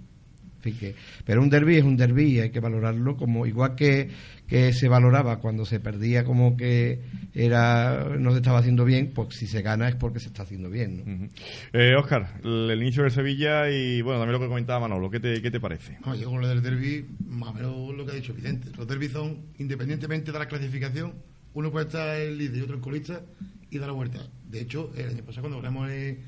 En 0.64 0.72
fin, 0.72 0.78
que, 0.78 0.94
pero 1.24 1.42
un 1.42 1.50
derby 1.50 1.76
es 1.76 1.82
un 1.82 1.96
derby 1.96 2.34
y 2.34 2.38
hay 2.38 2.50
que 2.50 2.60
valorarlo 2.60 3.16
como 3.16 3.46
igual 3.46 3.74
que, 3.74 4.10
que 4.46 4.72
se 4.72 4.86
valoraba 4.86 5.40
cuando 5.40 5.64
se 5.64 5.80
perdía 5.80 6.22
como 6.22 6.56
que 6.56 7.02
era 7.34 8.16
no 8.16 8.30
se 8.30 8.36
estaba 8.36 8.60
haciendo 8.60 8.84
bien, 8.84 9.10
pues 9.12 9.34
si 9.34 9.48
se 9.48 9.60
gana 9.60 9.88
es 9.88 9.96
porque 9.96 10.20
se 10.20 10.28
está 10.28 10.44
haciendo 10.44 10.70
bien. 10.70 11.02
¿no? 11.04 11.28
Eh, 11.72 11.96
Oscar, 11.96 12.40
el, 12.44 12.70
el 12.70 12.80
inicio 12.80 13.02
del 13.02 13.10
Sevilla 13.10 13.68
y 13.70 14.02
bueno, 14.02 14.20
también 14.20 14.34
lo 14.34 14.40
que 14.40 14.48
comentaba 14.48 14.78
Manolo, 14.78 15.10
¿qué 15.10 15.18
te, 15.18 15.42
qué 15.42 15.50
te 15.50 15.58
parece? 15.58 15.98
No, 16.06 16.14
yo 16.14 16.30
con 16.30 16.40
lo 16.40 16.46
del 16.46 16.62
derby, 16.62 17.06
más 17.26 17.50
o 17.50 17.54
menos 17.54 17.96
lo 17.96 18.06
que 18.06 18.12
ha 18.12 18.14
dicho 18.14 18.32
Vicente. 18.32 18.70
Los 18.76 18.86
derbis 18.86 19.10
son, 19.10 19.38
independientemente 19.58 20.30
de 20.30 20.38
la 20.38 20.46
clasificación, 20.46 21.14
uno 21.54 21.72
puede 21.72 21.86
estar 21.86 22.16
el 22.20 22.38
líder 22.38 22.58
y 22.58 22.60
otro 22.60 22.76
el 22.76 22.80
colista 22.80 23.20
y 23.68 23.78
dar 23.78 23.88
la 23.88 23.94
vuelta. 23.94 24.20
De 24.48 24.60
hecho, 24.60 24.92
el 24.96 25.08
año 25.08 25.24
pasado 25.24 25.42
cuando 25.48 25.60
ganamos 25.60 25.90
en 25.90 26.20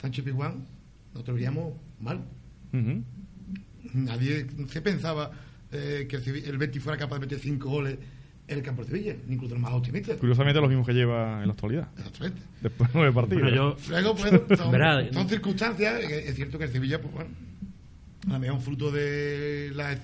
Sánchez 0.00 0.24
Pizjuán, 0.24 0.66
nosotros 1.12 1.36
veíamos 1.36 1.74
mal. 2.00 2.24
Ujú. 2.72 3.04
Nadie 3.94 4.46
se 4.68 4.80
pensaba 4.80 5.30
eh, 5.70 6.06
que 6.08 6.16
el 6.16 6.58
Betis 6.58 6.82
fuera 6.82 6.98
capaz 6.98 7.16
de 7.16 7.20
meter 7.20 7.38
cinco 7.38 7.70
goles 7.70 7.98
en 8.48 8.58
el 8.58 8.64
campo 8.64 8.82
de 8.82 8.88
Sevilla, 8.88 9.16
incluso 9.28 9.54
los 9.54 9.62
más 9.62 9.72
optimistas. 9.72 10.18
Curiosamente 10.18 10.60
los 10.60 10.68
mismos 10.68 10.86
que 10.86 10.92
lleva 10.92 11.40
en 11.40 11.46
la 11.46 11.52
actualidad, 11.52 11.88
Exactamente. 11.96 12.42
después 12.60 12.92
de 12.92 12.98
nueve 12.98 13.14
partidos. 13.14 13.42
Bueno, 13.42 13.56
yo, 13.56 13.76
Luego, 13.88 14.14
pues, 14.16 14.30
son, 15.14 15.28
circunstancias. 15.28 16.00
que 16.00 16.28
Es 16.28 16.34
cierto 16.34 16.58
que 16.58 16.64
el 16.64 16.72
Sevilla, 16.72 17.00
pues 17.00 17.14
bueno, 17.14 17.30
a 18.28 18.32
lo 18.34 18.38
mejor 18.38 18.60
fruto 18.60 18.90
de 18.90 19.72
la, 19.74 19.98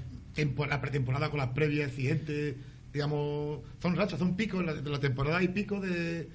la 0.68 0.80
pretemporada 0.80 1.30
con 1.30 1.38
las 1.38 1.48
previas 1.48 1.88
exigentes, 1.88 2.54
digamos, 2.92 3.60
son 3.82 3.96
rachas, 3.96 4.18
son 4.18 4.36
picos. 4.36 4.64
De 4.82 4.90
la 4.90 5.00
temporada 5.00 5.38
hay 5.38 5.48
picos 5.48 5.82
de, 5.82 6.28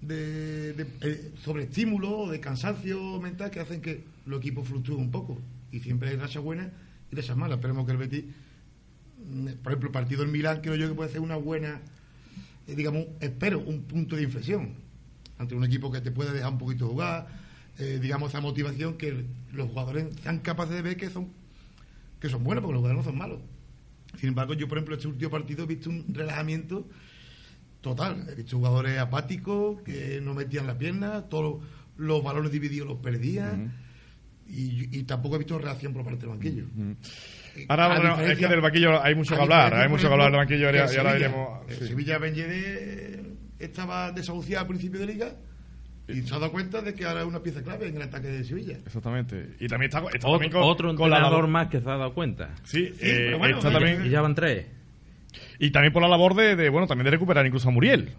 de, 0.00 0.72
de, 0.72 0.86
eh, 1.02 1.32
sobreestímulo 1.44 2.18
o 2.20 2.30
de 2.30 2.40
cansancio 2.40 3.20
mental 3.20 3.50
que 3.50 3.60
hacen 3.60 3.80
que 3.80 4.04
los 4.26 4.38
equipos 4.40 4.66
fluctúen 4.68 5.00
un 5.00 5.10
poco. 5.10 5.38
Y 5.70 5.80
siempre 5.80 6.10
hay 6.10 6.16
rachas 6.16 6.42
buenas 6.42 6.68
y 7.10 7.16
rachas 7.16 7.36
malas. 7.36 7.58
Esperemos 7.58 7.86
que 7.86 7.92
el 7.92 7.98
Betis, 7.98 8.24
mm, 9.24 9.46
por 9.62 9.72
ejemplo, 9.72 9.88
el 9.88 9.92
partido 9.92 10.22
del 10.22 10.30
Milán, 10.30 10.60
creo 10.60 10.76
yo 10.76 10.88
que 10.88 10.94
puede 10.94 11.10
ser 11.10 11.20
una 11.20 11.36
buena, 11.36 11.80
eh, 12.66 12.74
digamos, 12.74 13.06
espero, 13.20 13.60
un 13.60 13.82
punto 13.82 14.16
de 14.16 14.22
inflexión 14.22 14.74
ante 15.38 15.54
un 15.54 15.64
equipo 15.64 15.90
que 15.92 16.00
te 16.00 16.10
puede 16.10 16.32
dejar 16.32 16.52
un 16.52 16.58
poquito 16.58 16.88
jugar, 16.88 17.28
eh, 17.78 17.98
digamos, 18.02 18.30
esa 18.30 18.40
motivación 18.40 18.98
que 18.98 19.24
los 19.52 19.68
jugadores 19.68 20.06
sean 20.22 20.40
capaces 20.40 20.74
de 20.74 20.82
ver 20.82 20.96
que 20.96 21.10
son 21.10 21.28
que 22.20 22.28
son 22.28 22.42
buenos, 22.42 22.62
porque 22.62 22.74
los 22.74 22.80
jugadores 22.80 23.04
no 23.04 23.10
son 23.10 23.18
malos. 23.18 23.38
Sin 24.18 24.30
embargo, 24.30 24.54
yo, 24.54 24.68
por 24.68 24.78
ejemplo, 24.78 24.96
este 24.96 25.06
último 25.06 25.30
partido 25.30 25.64
he 25.64 25.66
visto 25.66 25.90
un 25.90 26.04
relajamiento 26.08 26.86
total. 27.80 28.26
He 28.28 28.34
visto 28.34 28.56
jugadores 28.56 28.98
apáticos 28.98 29.82
que 29.82 30.20
no 30.20 30.34
metían 30.34 30.66
la 30.66 30.78
pierna, 30.78 31.22
todos 31.28 31.62
los 31.96 32.22
balones 32.22 32.50
divididos 32.50 32.88
los 32.88 32.98
perdía. 32.98 33.56
Y, 34.48 34.98
y 34.98 35.02
tampoco 35.04 35.36
he 35.36 35.38
visto 35.38 35.58
reacción 35.58 35.92
por 35.92 36.04
parte 36.04 36.20
del 36.20 36.30
banquillo. 36.30 36.64
Eh, 37.56 37.66
Ahora, 37.68 37.86
a 37.86 37.98
bueno, 37.98 38.20
es 38.20 38.38
que 38.38 38.46
del 38.48 38.60
banquillo 38.60 39.02
hay 39.02 39.14
mucho 39.14 39.34
que 39.36 39.42
hablar, 39.42 39.74
hay 39.74 39.88
mucho 39.88 40.06
que 40.06 40.12
hablar 40.12 40.30
del 40.30 40.38
banquillo 40.38 40.62
y 40.62 40.64
ahora- 40.66 40.86
que 40.86 40.94
y 40.94 40.96
ahora 40.98 41.12
Sevilla, 41.12 41.60
el 41.68 41.76
sí. 41.76 41.86
Sevilla 41.88 42.18
Benjede 42.18 43.22
estaba 43.58 44.12
desahuciado 44.12 44.62
al 44.62 44.68
principio 44.68 45.00
de 45.00 45.06
liga 45.06 45.32
y 46.08 46.22
se 46.22 46.34
ha 46.34 46.38
dado 46.38 46.52
cuenta 46.52 46.80
de 46.80 46.94
que 46.94 47.04
ahora 47.04 47.20
es 47.20 47.26
una 47.26 47.40
pieza 47.42 47.62
clave 47.62 47.88
en 47.88 47.96
el 47.96 48.02
ataque 48.02 48.28
de 48.28 48.44
Sevilla. 48.44 48.78
Exactamente. 48.86 49.50
Y 49.60 49.66
también 49.68 49.90
está, 49.90 49.98
está 50.12 50.26
Otro, 50.28 50.30
también 50.32 50.52
con, 50.52 50.62
otro 50.62 50.94
con 50.94 51.10
la 51.10 51.16
entrenador 51.16 51.40
labor. 51.40 51.50
más 51.50 51.68
que 51.68 51.80
se 51.80 51.88
ha 51.90 51.96
dado 51.96 52.14
cuenta. 52.14 52.54
Sí, 52.64 52.86
Sí, 52.94 53.06
eh, 53.06 53.14
pero 53.26 53.38
bueno, 53.38 53.56
está 53.58 53.68
oye, 53.68 53.78
también, 53.78 54.06
Y 54.06 54.08
ya 54.10 54.22
van 54.22 54.34
tres. 54.34 54.66
y 55.58 55.70
también 55.70 55.92
por 55.92 56.00
la 56.02 56.08
labor 56.08 56.34
de, 56.34 56.56
de, 56.56 56.68
bueno, 56.70 56.86
también 56.86 57.04
de 57.04 57.10
recuperar 57.10 57.44
incluso 57.44 57.68
a 57.68 57.72
Muriel. 57.72 58.10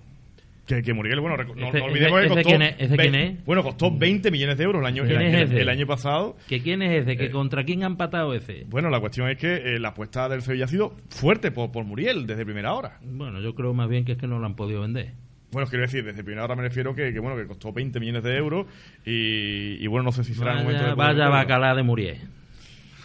Que, 0.70 0.84
que 0.84 0.94
Muriel, 0.94 1.20
bueno, 1.20 1.36
no, 1.36 1.44
Ese- 1.68 1.80
no 1.80 1.86
olvidemos 1.86 2.20
ese- 2.20 2.20
que 2.20 2.26
ese 2.26 2.44
costó. 2.44 2.50
quién 2.50 2.62
es- 2.62 2.76
ese 2.78 2.96
quién 2.98 3.16
es? 3.16 3.44
Bueno, 3.46 3.64
costó 3.64 3.90
20 3.98 4.30
millones 4.30 4.56
de 4.56 4.64
euros 4.66 4.82
el 4.82 4.86
año, 4.86 5.02
el, 5.02 5.10
¿Quién 5.10 5.22
es 5.24 5.34
año- 5.34 5.44
ese? 5.46 5.62
el 5.62 5.70
año 5.70 5.88
pasado. 5.88 6.38
¿Que 6.48 6.62
¿Quién 6.62 6.84
es 6.84 7.02
ese? 7.02 7.18
¿Que 7.18 7.26
Eh, 7.26 7.32
¿Contra 7.32 7.64
quién 7.64 7.82
ha 7.84 7.88
empatado 7.88 8.36
ese? 8.36 8.66
Bueno, 8.70 8.92
la 8.92 9.00
cuestión 9.00 9.28
es 9.30 9.38
que 9.40 9.56
eh, 9.56 9.80
la 9.80 9.90
apuesta 9.90 10.30
del 10.30 10.44
Sevilla 10.44 10.66
ha 10.66 10.68
sido 10.68 10.96
fuerte 11.10 11.50
por, 11.50 11.72
por 11.72 11.86
Muriel 11.86 12.28
desde 12.28 12.46
primera 12.46 12.74
hora. 12.74 13.00
Bueno, 13.04 13.42
yo 13.42 13.56
creo 13.56 13.74
más 13.74 13.90
bien 13.90 14.06
que 14.06 14.12
es 14.12 14.18
que 14.20 14.28
no 14.28 14.38
lo 14.38 14.46
han 14.46 14.56
podido 14.56 14.82
vender. 14.82 15.14
Bueno, 15.52 15.68
quiero 15.68 15.82
decir, 15.82 16.04
desde 16.06 16.24
primera 16.24 16.44
hora 16.44 16.56
me 16.56 16.62
refiero 16.62 16.94
que, 16.94 17.12
que, 17.12 17.20
bueno, 17.20 17.36
que 17.36 17.48
costó 17.48 17.74
20 17.74 18.00
millones 18.00 18.22
de 18.22 18.38
euros 18.38 18.68
y, 19.04 19.84
y, 19.84 19.88
bueno, 19.88 20.04
no 20.04 20.12
sé 20.12 20.24
si 20.24 20.36
será 20.36 20.52
el 20.52 20.58
momento 20.66 20.84
Vaya, 20.84 20.90
de 20.92 20.96
poder 20.96 21.16
vaya 21.18 21.30
bacalá 21.30 21.74
de 21.74 21.82
Muriel. 21.82 22.18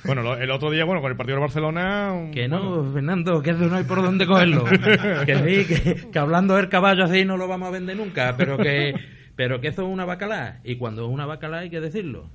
Bueno, 0.05 0.23
lo- 0.23 0.37
el 0.37 0.51
otro 0.51 0.71
día, 0.71 0.85
bueno, 0.85 1.01
con 1.01 1.11
el 1.11 1.17
partido 1.17 1.37
de 1.37 1.41
Barcelona... 1.43 2.29
Que 2.33 2.47
no, 2.49 2.77
bueno, 2.77 2.93
Fernando, 2.93 3.43
que 3.43 3.51
eso 3.51 3.65
no 3.67 3.77
hay 3.77 3.85
por 3.85 4.03
dónde 4.03 4.27
cogerlo. 4.27 4.65
que 5.27 5.65
sí, 5.65 5.75
que, 5.75 6.11
que 6.11 6.19
hablando 6.19 6.57
del 6.57 6.69
caballo 6.69 7.05
así 7.05 7.25
no 7.25 7.37
lo 7.37 7.49
vamos 7.49 7.69
a 7.69 7.73
vender 7.73 7.97
nunca, 7.97 8.35
pero 8.37 8.59
que, 8.59 8.95
pero 9.37 9.61
que 9.61 9.69
eso 9.69 9.83
es 9.83 9.89
una 9.89 10.05
bacalá. 10.05 10.61
Y 10.65 10.77
cuando 10.77 11.05
es 11.07 11.11
una 11.11 11.25
bacalá 11.27 11.59
hay 11.61 11.71
que 11.71 11.81
decirlo. 11.81 12.29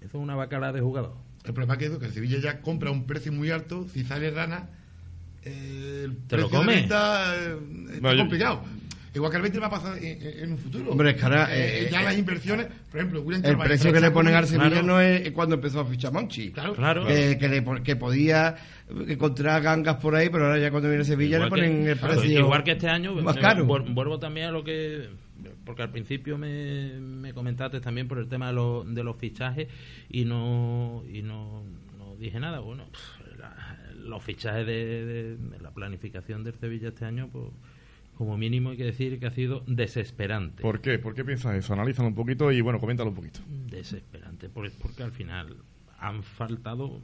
Eso 0.00 0.18
es 0.18 0.22
una 0.22 0.34
bacalá 0.34 0.72
de 0.72 0.80
jugador. 0.80 1.14
El 1.44 1.52
problema 1.52 1.74
es 1.74 1.78
que, 1.78 1.84
eso, 1.86 1.98
que 1.98 2.06
el 2.06 2.12
Sevilla 2.12 2.38
ya 2.38 2.60
compra 2.62 2.88
a 2.88 2.92
un 2.92 3.06
precio 3.06 3.32
muy 3.32 3.50
alto, 3.50 3.86
si 3.92 4.02
sale 4.04 4.30
rana, 4.30 4.68
eh, 5.44 6.02
el 6.06 6.16
¿Te 6.26 6.36
lo 6.38 6.48
precio 6.48 6.58
de 6.60 6.64
come? 6.64 6.74
venta 6.74 7.34
eh, 7.36 7.56
está 7.86 8.00
Bueno, 8.00 8.12
yo- 8.14 8.18
complicado. 8.22 8.62
Igual 9.16 9.30
que 9.30 9.36
el 9.38 9.42
20 9.42 9.58
va 9.60 9.66
a 9.66 9.70
pasar 9.70 9.98
en, 9.98 10.04
en- 10.22 10.38
en 10.44 10.52
un 10.52 10.58
futuro. 10.58 10.90
Hombre, 10.90 11.10
es 11.10 11.16
que 11.16 11.22
ahora, 11.24 11.48
eh, 11.50 11.88
ya 11.90 12.02
eh, 12.02 12.04
las 12.04 12.18
inversiones, 12.18 12.66
por 12.90 13.00
ejemplo, 13.00 13.22
William 13.22 13.42
El 13.44 13.50
Carvalho, 13.52 13.68
precio 13.68 13.92
que 13.92 14.00
le 14.00 14.10
ponen 14.10 14.34
al 14.34 14.46
Sevilla 14.46 14.68
Claro. 14.70 14.86
no 14.86 15.00
es 15.00 15.30
cuando 15.32 15.54
empezó 15.54 15.80
a 15.80 15.86
fichar 15.86 16.12
Monchi. 16.12 16.52
Claro, 16.52 16.74
Claro. 16.74 17.08
Eh, 17.08 17.38
que, 17.38 17.48
le, 17.48 17.64
que 17.82 17.96
podía 17.96 18.54
encontrar 19.08 19.62
gangas 19.62 19.96
por 19.96 20.14
ahí, 20.14 20.28
pero 20.28 20.44
ahora 20.46 20.58
ya 20.58 20.70
cuando 20.70 20.88
viene 20.88 21.04
Sevilla 21.04 21.38
le 21.38 21.44
que- 21.44 21.50
ponen 21.50 21.86
el 21.88 21.98
claro, 21.98 22.20
precio 22.20 22.38
igual 22.40 22.62
que 22.62 22.72
este 22.72 22.88
año, 22.88 23.14
más 23.16 23.36
caro. 23.38 23.66
vuel- 23.66 23.92
vuelvo 23.94 24.18
también 24.18 24.46
a 24.48 24.50
lo 24.50 24.62
que. 24.62 25.08
Porque 25.64 25.82
al 25.82 25.90
principio 25.90 26.38
me, 26.38 26.98
me 27.00 27.32
comentaste 27.32 27.80
también 27.80 28.06
por 28.08 28.18
el 28.18 28.28
tema 28.28 28.48
de, 28.48 28.52
los 28.52 28.94
de 28.94 29.02
los 29.02 29.16
fichajes 29.16 29.66
y 30.08 30.24
no 30.24 31.02
y 31.12 31.22
no, 31.22 31.62
no 31.98 32.16
dije 32.16 32.38
nada. 32.38 32.60
Bueno, 32.60 32.84
pff, 32.92 33.38
la- 33.38 33.78
los 33.98 34.22
fichajes 34.22 34.66
de, 34.66 35.04
de- 35.06 35.36
de 35.36 35.58
la 35.60 35.70
planificación 35.72 36.44
del 36.44 36.54
Sevilla 36.54 36.88
este 36.88 37.04
año, 37.04 37.28
pues 37.32 37.46
como 38.16 38.36
mínimo 38.38 38.70
hay 38.70 38.76
que 38.76 38.84
decir 38.84 39.18
que 39.20 39.26
ha 39.26 39.30
sido 39.30 39.62
desesperante. 39.66 40.62
¿Por 40.62 40.80
qué? 40.80 40.98
¿Por 40.98 41.14
qué 41.14 41.24
piensas 41.24 41.54
eso? 41.54 41.72
Analízalo 41.74 42.08
un 42.08 42.14
poquito 42.14 42.50
y, 42.50 42.60
bueno, 42.60 42.80
coméntalo 42.80 43.10
un 43.10 43.16
poquito. 43.16 43.40
desesperante 43.70 44.48
por- 44.48 44.70
porque 44.72 45.02
al 45.02 45.12
final 45.12 45.56
han 45.98 46.22
faltado 46.22 47.00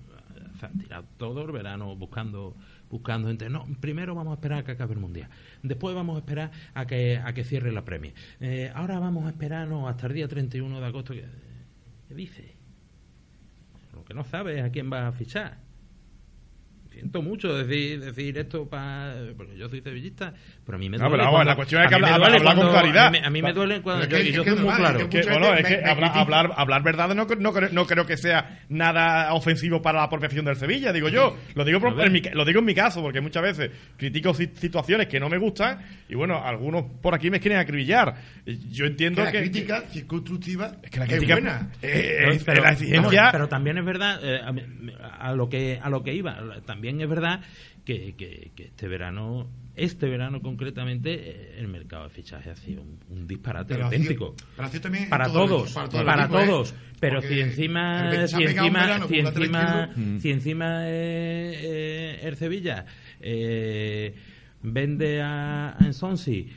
se 0.59 0.67
han 0.67 0.79
tirado 0.79 1.05
todo 1.17 1.45
el 1.45 1.53
verano 1.53 1.95
buscando 1.97 2.55
buscando 2.91 3.29
gente 3.29 3.49
no 3.49 3.67
primero 3.81 4.15
vamos 4.15 4.33
a 4.33 4.35
esperar 4.35 4.59
a 4.59 4.65
que 4.65 4.73
acabe 4.73 4.93
el 4.95 5.01
mundial 5.01 5.29
después 5.63 5.95
vamos 5.95 6.17
a 6.17 6.19
esperar 6.19 6.51
a 6.75 6.87
que 6.87 7.17
a 7.19 7.33
que 7.33 7.43
cierre 7.45 7.73
la 7.73 7.85
premia 7.85 8.13
Eh, 8.41 8.71
ahora 8.75 8.99
vamos 8.99 9.25
a 9.27 9.31
esperarnos 9.31 9.89
hasta 9.91 10.07
el 10.09 10.13
día 10.15 10.29
31 10.29 10.79
de 10.81 10.87
agosto 10.87 11.15
¿qué, 11.15 11.25
qué 12.09 12.15
dice? 12.15 12.55
lo 13.95 14.05
que 14.05 14.13
no 14.15 14.25
sabes 14.25 14.59
es 14.59 14.65
a 14.65 14.71
quién 14.71 14.91
vas 14.91 15.05
a 15.05 15.13
fichar 15.13 15.59
siento 16.93 17.23
mucho 17.23 17.57
decir 17.57 18.01
decir 18.01 18.39
esto 18.39 18.69
para 18.69 19.15
porque 19.37 19.57
yo 19.57 19.69
soy 19.69 19.81
sevillista 19.81 20.33
pero 20.65 20.77
a 20.77 20.79
mí 20.79 20.89
me 20.89 20.99
No, 20.99 21.05
duele 21.05 21.13
pero 21.15 21.25
vamos, 21.25 21.37
cuando- 21.39 21.51
la 21.51 21.57
cuestión 21.57 21.83
es 21.83 21.89
que 21.89 21.95
habla- 21.97 22.17
duele 22.19 22.37
habla 22.37 22.51
con 22.55 22.57
cuando- 22.67 22.73
claridad. 22.73 23.07
a 23.07 23.11
mí, 23.11 23.19
a 23.25 23.31
mí 23.31 23.43
me 23.43 23.53
duele 23.53 23.81
cuando 23.83 24.07
Pero 24.09 24.17
es 24.17 24.23
yo, 24.23 24.25
que- 24.25 24.31
y 24.31 24.33
yo 24.33 24.43
es 24.43 24.49
que 24.49 24.55
soy 24.55 24.65
muy 24.65 24.75
claro 24.77 24.99
es 25.01 25.05
Que, 25.07 25.19
Mucha 25.19 25.31
bueno, 25.33 25.47
gente 25.47 25.61
es 25.63 25.67
que 25.69 25.77
me- 25.77 25.83
me 25.83 25.91
habla- 25.91 26.07
critica. 26.07 26.21
hablar, 26.21 26.51
hablar 26.57 26.83
verdad 26.83 27.09
no, 27.15 27.25
no, 27.27 27.53
creo- 27.53 27.69
no 27.73 27.87
creo 27.87 28.07
que 28.07 28.17
sea 28.17 28.61
nada 28.69 29.33
ofensivo 29.35 29.83
para 29.83 30.01
la 30.01 30.09
profesión 30.09 30.45
del 30.45 30.57
Sevilla, 30.57 30.93
digo 30.93 31.09
yo. 31.09 31.37
Lo 31.55 31.65
digo, 31.65 31.81
por- 31.81 32.01
en 32.01 32.13
mi, 32.13 32.21
lo 32.21 32.45
digo 32.45 32.59
en 32.61 32.65
mi 32.65 32.75
caso, 32.75 33.03
porque 33.03 33.21
muchas 33.21 33.43
veces 33.43 33.71
critico 33.97 34.33
si- 34.35 34.51
situaciones 34.55 35.09
que 35.09 35.19
no 35.19 35.29
me 35.29 35.39
gustan 35.39 35.81
y 36.09 36.15
bueno, 36.15 36.43
algunos 36.45 36.85
por 37.03 37.15
aquí 37.15 37.31
me 37.31 37.41
quieren 37.41 37.59
acribillar. 37.59 38.15
Yo 38.47 38.85
Que 38.85 38.91
entiendo 38.91 39.25
la 39.25 39.33
que... 39.33 39.39
crítica, 39.41 39.83
si 39.91 40.01
es 40.01 40.05
constructiva, 40.05 40.73
es 40.83 40.91
que 40.91 40.99
la 41.01 41.07
crítica 41.07 41.35
buena. 41.35 41.71
eh, 41.83 42.29
es- 42.33 42.45
pero, 42.45 42.63
la 42.63 42.71
exigencia... 42.73 43.29
pero 43.33 43.49
también 43.49 43.79
es 43.79 43.85
verdad 43.85 44.21
eh, 44.23 44.41
a, 45.01 45.29
a 45.29 45.35
lo 45.35 45.49
que 45.49 45.79
a 45.83 45.89
lo 45.91 46.03
que 46.03 46.15
iba 46.15 46.37
también 46.67 46.82
es 46.89 47.09
verdad 47.09 47.41
que, 47.85 48.15
que- 48.17 48.51
que 48.55 48.65
este 48.65 48.89
verano 48.89 49.49
este 49.75 50.07
verano 50.07 50.43
concretamente 50.43 51.15
eh, 51.15 51.55
el 51.59 51.67
mercado 51.69 52.05
de 52.05 52.11
fichaje 52.11 52.51
ha 52.51 52.57
sido 52.57 52.83
un, 52.83 52.99
un 53.09 53.27
disparate 53.27 53.73
Pero 53.75 53.85
ha 53.85 53.87
auténtico. 53.87 54.35
sido- 54.37 54.49
pero 54.57 54.69
ha 54.69 54.71
sido 54.71 54.81
también 54.83 55.05
en 55.05 55.11
para 55.11 55.27
todo 55.27 55.47
todos 55.47 55.73
para 55.73 56.25
equipo, 56.25 56.39
todos. 56.41 56.73
¿eh? 56.73 56.75
pero 57.01 57.23
si 57.23 57.41
encima 57.41 58.27
si 58.29 58.43
encima 58.43 58.81
verano 58.83 59.09
si 59.09 59.19
encima 59.19 59.91
si 60.21 60.31
encima 60.31 60.83
eh, 60.89 61.55
eh, 61.63 62.21
el 62.23 62.37
Sevilla 62.37 62.85
eh, 63.21 64.15
vende 64.63 65.21
a, 65.23 65.77
a 65.79 65.87
Ensonsi 65.87 66.49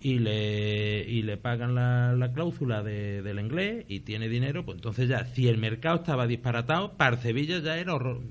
y 0.00 0.18
le 0.18 1.04
y 1.08 1.22
le 1.22 1.36
pagan 1.36 1.74
la, 1.74 2.12
la 2.16 2.32
cláusula 2.32 2.82
de- 2.82 3.22
del 3.22 3.38
inglés 3.38 3.84
y 3.88 4.00
tiene 4.00 4.28
dinero 4.28 4.64
pues 4.64 4.76
entonces 4.78 5.08
ya 5.08 5.24
si 5.26 5.46
el 5.46 5.58
mercado 5.58 5.96
estaba 5.96 6.26
disparatado 6.26 6.96
para 6.96 7.16
el 7.16 7.22
Sevilla 7.22 7.58
ya 7.60 7.76
era 7.76 7.92
horror- 7.94 8.22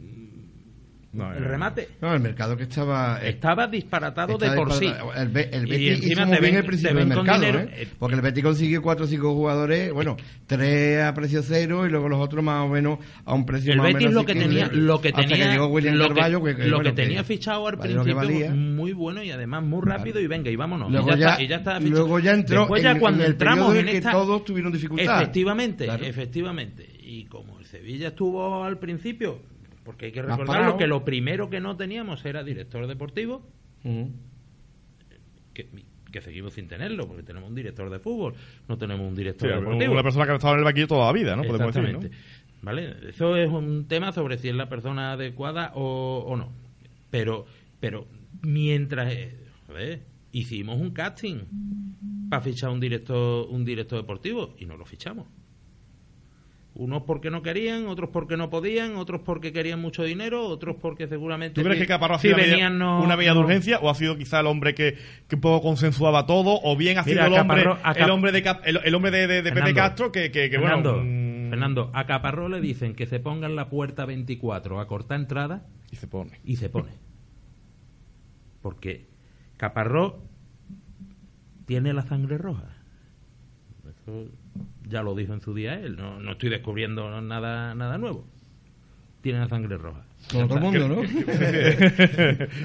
No, 1.14 1.34
el 1.34 1.44
remate 1.44 1.90
No, 2.00 2.14
el 2.14 2.22
mercado 2.22 2.56
que 2.56 2.64
estaba... 2.64 3.20
eh, 3.22 3.32
estaba 3.32 3.68
disparatado 3.68 4.38
de 4.38 4.50
por 4.56 4.72
sí. 4.72 4.90
El, 5.18 5.28
Be- 5.28 5.50
el 5.52 5.68
Y 5.68 5.72
Betis 5.72 5.90
encima 5.96 6.12
hizo 6.12 6.22
te 6.22 6.26
muy 6.28 6.32
bien 6.40 6.42
ven- 6.42 6.56
el 6.56 6.66
principio 6.66 6.96
del 6.96 7.06
ven 7.10 7.18
mercado, 7.18 7.40
dinero, 7.42 7.60
¿eh? 7.60 7.70
eh, 7.82 7.88
Porque 8.00 8.16
el 8.16 8.22
Betis 8.22 8.44
consiguió 8.46 8.82
cuatro 8.82 9.04
o 9.04 9.08
cinco 9.10 9.34
jugadores, 9.34 9.92
bueno, 9.92 10.16
tres 10.48 11.04
a 11.04 11.14
precio 11.14 11.44
cero 11.44 11.86
y 11.86 11.90
luego 11.90 12.08
los 12.08 12.20
otros 12.22 12.42
más 12.44 12.64
o 12.64 12.70
menos 12.70 13.00
a 13.26 13.34
un 13.34 13.46
precio 13.46 13.74
el 13.74 13.80
más 13.80 13.86
o 13.86 13.94
Betis 13.94 14.08
menos 14.08 14.14
lo 14.22 14.26
que 14.26 14.36
tenía 14.36 14.68
lo 14.72 15.02
que 15.02 15.12
tenía 15.12 15.52
llegó 15.52 15.68
William 15.68 15.96
lo 15.96 16.08
que, 16.08 16.14
Carvalho, 16.14 16.44
que- 16.46 16.56
que, 16.56 16.68
lo 16.68 16.78
bueno, 16.78 16.90
que 16.92 17.02
tenía 17.02 17.24
fichado 17.26 17.68
al 17.68 17.78
principio 17.78 18.16
valía. 18.16 18.52
muy 18.52 18.94
bueno 18.94 19.22
y 19.22 19.32
además 19.32 19.64
muy 19.64 19.82
rápido 19.84 20.20
y 20.22 20.28
venga 20.28 20.50
y 20.50 20.56
vámonos 20.56 20.90
Luego 20.92 21.10
y 21.10 21.12
ya, 21.12 21.18
ya- 21.18 21.30
está, 21.32 21.44
y 21.44 21.48
ya 21.50 21.56
está 21.58 21.76
fichado. 21.82 21.90
luego 22.00 22.20
ya 22.20 22.32
entró 22.32 22.60
Después 22.62 22.84
ya 22.84 22.98
cuando 22.98 23.20
en 23.20 23.26
el 23.26 23.32
entramos 23.34 23.74
en 23.74 23.80
en 23.82 23.86
que 23.88 23.98
esta 23.98 24.12
todos 24.14 24.46
tuvieron 24.46 24.72
dificultad. 24.72 25.22
efectivamente 25.22 25.84
Claro. 25.84 26.06
efectivamente 26.06 26.88
y 27.04 27.26
como 27.26 27.60
el 27.60 27.66
Sevilla 27.66 28.08
estuvo 28.10 28.64
al 28.64 28.78
principio 28.80 29.40
porque 29.84 30.08
hay 30.08 30.12
que 30.12 30.22
parado. 30.24 30.78
que 30.78 30.88
lo 30.88 31.04
primero 31.04 31.50
que 31.50 31.60
no 31.60 31.76
teníamos 31.78 32.24
era 32.26 32.44
director 32.44 32.88
deportivo 32.88 33.42
Ujú. 33.84 34.12
que, 35.54 35.68
que 36.12 36.22
seguimos 36.22 36.54
sin 36.54 36.68
tenerlo 36.68 37.08
porque 37.08 37.24
tenemos 37.24 37.50
un 37.50 37.56
director 37.56 37.90
de 37.90 38.00
fútbol 38.00 38.34
no 38.68 38.78
tenemos 38.78 39.08
un 39.08 39.16
sí, 39.16 39.22
director 39.22 39.60
deportivo 39.60 39.94
una 39.94 40.04
persona 40.04 40.26
que 40.26 40.32
ha 40.32 40.36
estado 40.36 40.54
en 40.54 40.60
el 40.60 40.66
banquillo 40.66 40.88
toda 40.88 41.06
la 41.08 41.14
vida, 41.14 41.36
¿no? 41.36 41.44
Podemos 41.44 41.74
decir. 41.74 42.12
¿Vale? 42.62 42.96
Eso 43.10 43.36
es 43.36 43.50
un 43.50 43.88
tema 43.88 44.12
sobre 44.12 44.38
si 44.38 44.50
es 44.50 44.56
la 44.56 44.70
persona 44.70 45.14
adecuada 45.14 45.72
o, 45.74 46.24
o 46.28 46.36
no. 46.38 46.52
Pero, 47.10 47.46
pero 47.80 48.06
mientras 48.44 49.12
eh, 49.12 49.36
joder, 49.66 50.02
hicimos 50.32 50.80
un 50.80 50.92
casting 50.92 51.40
para 52.30 52.44
fichar 52.44 52.70
un 52.70 52.80
director, 52.80 53.48
un 53.50 53.66
director 53.66 54.00
deportivo 54.00 54.54
y 54.60 54.66
no 54.68 54.78
lo 54.78 54.86
fichamos. 54.86 55.26
Unos 56.74 57.04
porque 57.04 57.30
no 57.30 57.42
querían, 57.42 57.88
otros 57.88 58.12
porque 58.14 58.38
no 58.38 58.50
podían, 58.50 58.96
otros 58.96 59.22
porque 59.26 59.52
querían 59.52 59.82
mucho 59.82 60.04
dinero, 60.04 60.46
otros 60.48 60.78
porque 60.82 61.06
seguramente 61.08 61.56
¿Tú 61.62 61.66
crees 61.68 61.82
que 61.82 61.86
Caparrós 61.88 62.20
ha 62.20 62.22
si 62.22 62.28
sido 62.30 62.38
una, 62.38 62.46
venían 62.48 62.78
no- 62.80 63.04
una 63.04 63.18
medida 63.18 63.34
de 63.34 63.40
urgencia 63.40 63.80
o 63.80 63.90
ha 63.90 63.96
sido 63.96 64.18
quizá 64.18 64.40
el 64.40 64.48
hombre 64.48 64.74
que, 64.74 64.98
que 65.28 65.36
un 65.36 65.42
poco 65.42 65.62
consensuaba 65.62 66.26
todo 66.26 66.60
o 66.64 66.78
bien 66.78 66.98
ha 66.98 67.04
sido 67.04 67.16
Mira, 67.16 67.28
el 67.28 67.34
hombre, 67.42 67.64
Cap- 67.66 67.98
el 67.98 68.10
hombre 68.10 68.32
de 68.32 68.42
Cap- 68.44 68.62
el, 68.64 68.80
el 68.86 68.96
hombre 68.96 69.12
de, 69.12 69.28
de- 69.28 69.42
de 69.42 69.52
Pepe 69.52 69.74
Castro 69.74 70.12
que, 70.14 70.32
que, 70.32 70.50
que, 70.50 70.58
Fernando, 70.60 70.94
bueno 70.96 71.04
mm, 71.10 71.50
Fernando, 71.50 71.92
a 71.94 72.06
Caparrós 72.06 72.50
le 72.50 72.62
dicen 72.62 72.96
que 72.96 73.06
se 73.06 73.20
ponga 73.20 73.48
en 73.48 73.58
la 73.58 73.68
puerta 73.68 74.06
24 74.06 74.80
a 74.80 74.88
cortar 74.88 75.20
entrada 75.20 75.66
y 75.92 75.98
se 75.98 76.08
pone 76.08 76.40
y 76.46 76.56
se 76.56 76.70
pone. 76.70 76.92
Porque 78.62 79.08
Caparrós 79.58 80.14
tiene 81.66 81.94
la 81.94 82.04
sangre 82.04 82.38
roja. 82.38 82.78
Eso 84.02 84.26
ya 84.90 85.02
lo 85.04 85.16
dijo 85.16 85.34
en 85.34 85.42
su 85.42 85.54
día 85.54 85.76
él, 85.76 85.96
no, 85.96 86.20
no 86.20 86.32
estoy 86.34 86.50
descubriendo 86.50 87.22
nada, 87.22 87.74
nada 87.76 87.98
nuevo. 87.98 88.26
Tiene 89.22 89.40
la 89.40 89.48
sangre 89.48 89.78
roja. 89.78 90.02
Como 90.32 90.48
todo 90.48 90.58
el 90.58 90.64
mundo, 90.64 90.88
¿no? 90.88 90.96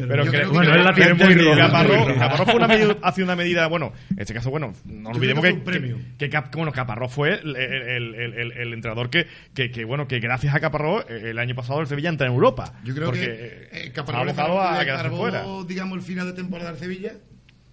pero 0.09 0.25
que, 0.25 0.31
creo 0.31 0.31
que 0.31 0.47
bueno, 0.47 0.75
él 0.75 0.85
la 0.85 0.95
tiene 0.95 1.14
muy 1.14 1.35
roja. 1.35 2.14
Caparrós, 2.19 2.47
fue 2.47 2.55
una 2.57 2.69
medida, 2.69 2.97
hace 3.02 3.23
una 3.23 3.37
medida, 3.37 3.66
bueno, 3.66 3.93
en 4.11 4.21
este 4.21 4.33
caso, 4.35 4.50
bueno, 4.50 4.73
no 4.87 5.11
olvidemos 5.11 5.45
que, 5.45 5.97
que 6.19 6.31
Cap- 6.31 6.55
bueno, 6.55 6.73
Caparrós 6.73 7.12
fue 7.12 7.35
el, 7.40 7.57
el- 7.57 8.14
el- 8.14 8.35
el- 8.35 8.52
el 8.52 8.73
entrenador 8.73 9.11
que, 9.11 9.26
que, 9.55 9.71
que, 9.71 9.85
bueno, 9.85 10.07
que 10.09 10.19
gracias 10.19 10.55
a 10.55 10.61
Caparrós 10.61 11.05
eh, 11.09 11.31
el 11.31 11.38
año 11.38 11.55
pasado 11.55 11.81
el 11.81 11.87
Sevilla 11.87 12.09
entra 12.09 12.26
en 12.26 12.33
Europa. 12.33 12.73
Yo 12.85 12.95
creo 12.95 13.07
porque 13.09 13.21
que 13.21 13.69
eh, 13.73 13.88
ha 13.90 13.93
Caparrós 13.93 14.25
le 14.26 14.31
abocado 14.33 14.61
a 14.62 14.85
quedarse 14.85 15.11
fuera. 15.11 15.45
digamos, 15.69 15.97
el 15.99 16.02
final 16.05 16.26
de 16.26 16.33
temporada 16.33 16.71
al 16.71 16.78
Sevilla, 16.78 17.12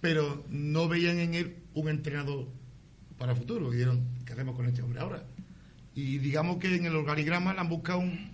pero 0.00 0.44
no 0.50 0.88
veían 0.88 1.18
en 1.18 1.34
él 1.34 1.56
un 1.74 1.88
entrenador 1.88 2.46
para 3.18 3.32
el 3.32 3.38
futuro. 3.38 3.72
Y 3.72 3.76
dijeron, 3.76 4.02
¿qué 4.26 4.32
hacemos 4.32 4.56
con 4.56 4.66
este 4.66 4.82
hombre 4.82 5.00
ahora? 5.00 5.22
Y 5.94 6.18
digamos 6.18 6.56
que 6.58 6.74
en 6.74 6.86
el 6.86 6.96
organigrama 6.96 7.52
le 7.54 7.60
han 7.60 7.68
buscado 7.68 8.00
un, 8.00 8.30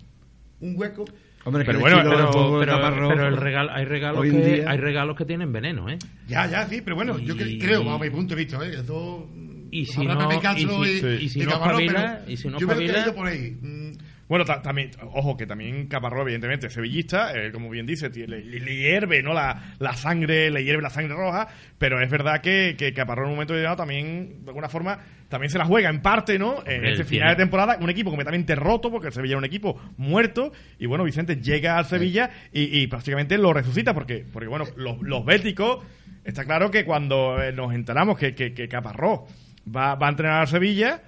un 0.61 0.73
hueco. 0.77 1.05
Hombre, 1.43 1.65
Pero 1.65 1.79
que 1.79 1.81
bueno, 1.81 1.97
pero- 2.03 2.31
pero, 2.59 3.27
el 3.27 3.37
regalo, 3.37 3.71
hay 3.71 3.85
regalos 3.85 4.21
que 4.23 4.29
día- 4.31 4.69
hay 4.69 4.77
regalos 4.77 5.15
que 5.17 5.25
tienen 5.25 5.51
veneno, 5.51 5.89
¿eh? 5.89 5.97
Ya, 6.27 6.45
ya, 6.47 6.67
sí, 6.67 6.81
pero 6.81 6.95
bueno, 6.95 7.17
yo 7.17 7.35
Y- 7.35 7.57
creo, 7.57 7.83
bajo 7.83 7.97
mi 7.99 8.09
punto 8.11 8.35
de 8.35 8.43
vista, 8.43 8.63
¿eh? 8.63 8.75
Eso. 8.79 9.27
Y 9.71 9.85
si 9.85 10.05
no- 10.05 10.29
y 10.31 10.39
si- 10.67 11.05
y, 11.07 11.25
y 11.25 11.29
si 11.29 11.39
y 11.41 11.45
no 11.45 11.51
Caparrós, 11.51 11.81
espabila- 11.81 12.17
pero 12.19 12.31
y 12.31 12.37
si 12.37 12.47
no 12.47 12.59
yo 12.59 12.67
que 12.67 12.73
espabila- 12.73 13.03
ido 13.03 13.15
por 13.15 13.27
ahí. 13.27 13.57
Mm, 13.61 13.91
Bueno, 14.31 14.45
ta- 14.45 14.61
también, 14.61 14.91
ojo, 15.11 15.35
que 15.35 15.45
también 15.45 15.87
Caparrós, 15.87 16.21
evidentemente, 16.21 16.67
es 16.67 16.73
sevillista, 16.73 17.33
eh, 17.37 17.51
como 17.51 17.69
bien 17.69 17.85
dice, 17.85 18.09
le, 18.09 18.41
le 18.45 18.75
hierve 18.77 19.21
¿no? 19.21 19.33
la, 19.33 19.75
la 19.77 19.91
sangre, 19.91 20.49
le 20.49 20.63
hierve 20.63 20.81
la 20.81 20.89
sangre 20.89 21.15
roja, 21.15 21.49
pero 21.77 21.99
es 22.01 22.09
verdad 22.09 22.39
que, 22.39 22.75
que 22.77 22.93
Caparrós 22.93 23.25
en 23.25 23.31
un 23.31 23.35
momento 23.35 23.51
determinado 23.53 23.75
también, 23.75 24.45
de 24.45 24.49
alguna 24.51 24.69
forma, 24.69 24.99
también 25.27 25.49
se 25.49 25.57
la 25.57 25.65
juega 25.65 25.89
en 25.89 26.01
parte, 26.01 26.39
¿no? 26.39 26.63
En 26.65 26.85
este 26.85 27.03
final 27.03 27.31
de 27.31 27.43
temporada, 27.43 27.77
un 27.81 27.89
equipo 27.89 28.09
completamente 28.09 28.55
roto, 28.55 28.89
porque 28.89 29.07
el 29.07 29.13
Sevilla 29.13 29.33
era 29.33 29.39
un 29.39 29.43
equipo 29.43 29.77
muerto, 29.97 30.53
y 30.79 30.85
bueno, 30.85 31.03
Vicente 31.03 31.35
llega 31.35 31.77
al 31.77 31.83
Sevilla 31.87 32.29
y, 32.53 32.79
y 32.81 32.87
prácticamente 32.87 33.37
lo 33.37 33.51
resucita, 33.51 33.93
porque, 33.93 34.23
porque 34.31 34.47
bueno, 34.47 34.63
los, 34.77 35.01
los 35.01 35.25
béticos, 35.25 35.83
está 36.23 36.45
claro 36.45 36.71
que 36.71 36.85
cuando 36.85 37.37
eh, 37.43 37.51
nos 37.51 37.73
enteramos 37.73 38.17
que, 38.17 38.33
que, 38.33 38.53
que 38.53 38.69
Caparrós 38.69 39.29
va, 39.67 39.95
va 39.95 40.07
a 40.07 40.09
entrenar 40.11 40.39
al 40.39 40.47
Sevilla, 40.47 41.01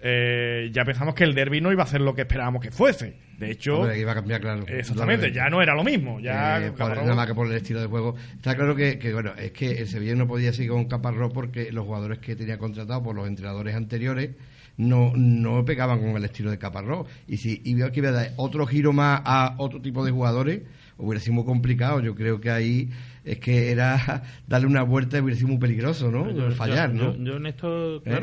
eh, 0.00 0.70
ya 0.72 0.84
pensamos 0.84 1.14
que 1.14 1.24
el 1.24 1.34
derby 1.34 1.60
no 1.60 1.72
iba 1.72 1.82
a 1.82 1.86
ser 1.86 2.00
lo 2.00 2.14
que 2.14 2.22
esperábamos 2.22 2.62
que 2.62 2.70
fuese. 2.70 3.16
De 3.38 3.50
hecho, 3.52 3.80
Hombre, 3.80 3.98
iba 4.00 4.12
a 4.12 4.14
cambiar, 4.16 4.40
claro. 4.40 4.64
exactamente, 4.66 5.30
ya 5.32 5.48
no 5.48 5.62
era 5.62 5.74
lo 5.74 5.84
mismo. 5.84 6.18
Ya 6.18 6.58
Eh, 6.66 6.72
por- 6.72 6.96
nada 6.96 7.14
más 7.14 7.26
que 7.26 7.34
por 7.34 7.46
el 7.46 7.52
estilo 7.54 7.80
de 7.80 7.86
juego. 7.86 8.16
Está 8.34 8.56
claro 8.56 8.74
que, 8.74 8.98
que, 8.98 9.12
bueno, 9.12 9.32
es 9.38 9.52
que 9.52 9.70
el 9.78 9.86
Sevilla 9.86 10.14
no 10.16 10.26
podía 10.26 10.52
seguir 10.52 10.72
con 10.72 10.86
Caparrós 10.86 11.32
porque 11.32 11.70
los 11.70 11.84
jugadores 11.84 12.18
que 12.18 12.34
tenía 12.34 12.58
contratados 12.58 13.02
por 13.04 13.14
los 13.14 13.28
entrenadores 13.28 13.76
anteriores 13.76 14.30
no, 14.76 15.12
no 15.14 15.64
pegaban 15.64 16.00
con 16.00 16.16
el 16.16 16.24
estilo 16.24 16.50
de 16.50 16.58
Caparrós. 16.58 17.06
Y 17.28 17.36
si 17.36 17.60
iba 17.64 17.90
que 17.92 18.00
iba 18.00 18.08
a 18.08 18.12
dar 18.12 18.30
otro 18.36 18.66
giro 18.66 18.92
más 18.92 19.22
a 19.24 19.54
otro 19.58 19.80
tipo 19.80 20.04
de 20.04 20.10
jugadores, 20.10 20.62
hubiera 20.96 21.20
sido 21.20 21.34
muy 21.34 21.44
complicado. 21.44 22.00
Yo 22.00 22.16
creo 22.16 22.40
que 22.40 22.50
ahí 22.50 22.90
es 23.24 23.38
que 23.38 23.70
era 23.70 24.22
darle 24.48 24.66
una 24.66 24.82
vuelta 24.82 25.16
y 25.18 25.20
hubiera 25.20 25.36
sido 25.36 25.48
muy 25.48 25.58
peligroso, 25.58 26.10
¿no? 26.10 26.28
Yo- 26.30 26.50
Fallar, 26.52 26.92
yo- 26.92 27.04
¿no? 27.04 27.16
Yo, 27.16 27.22
yo 27.24 27.36
en 27.36 27.46
esto, 27.46 27.96
¿Eh? 28.04 28.20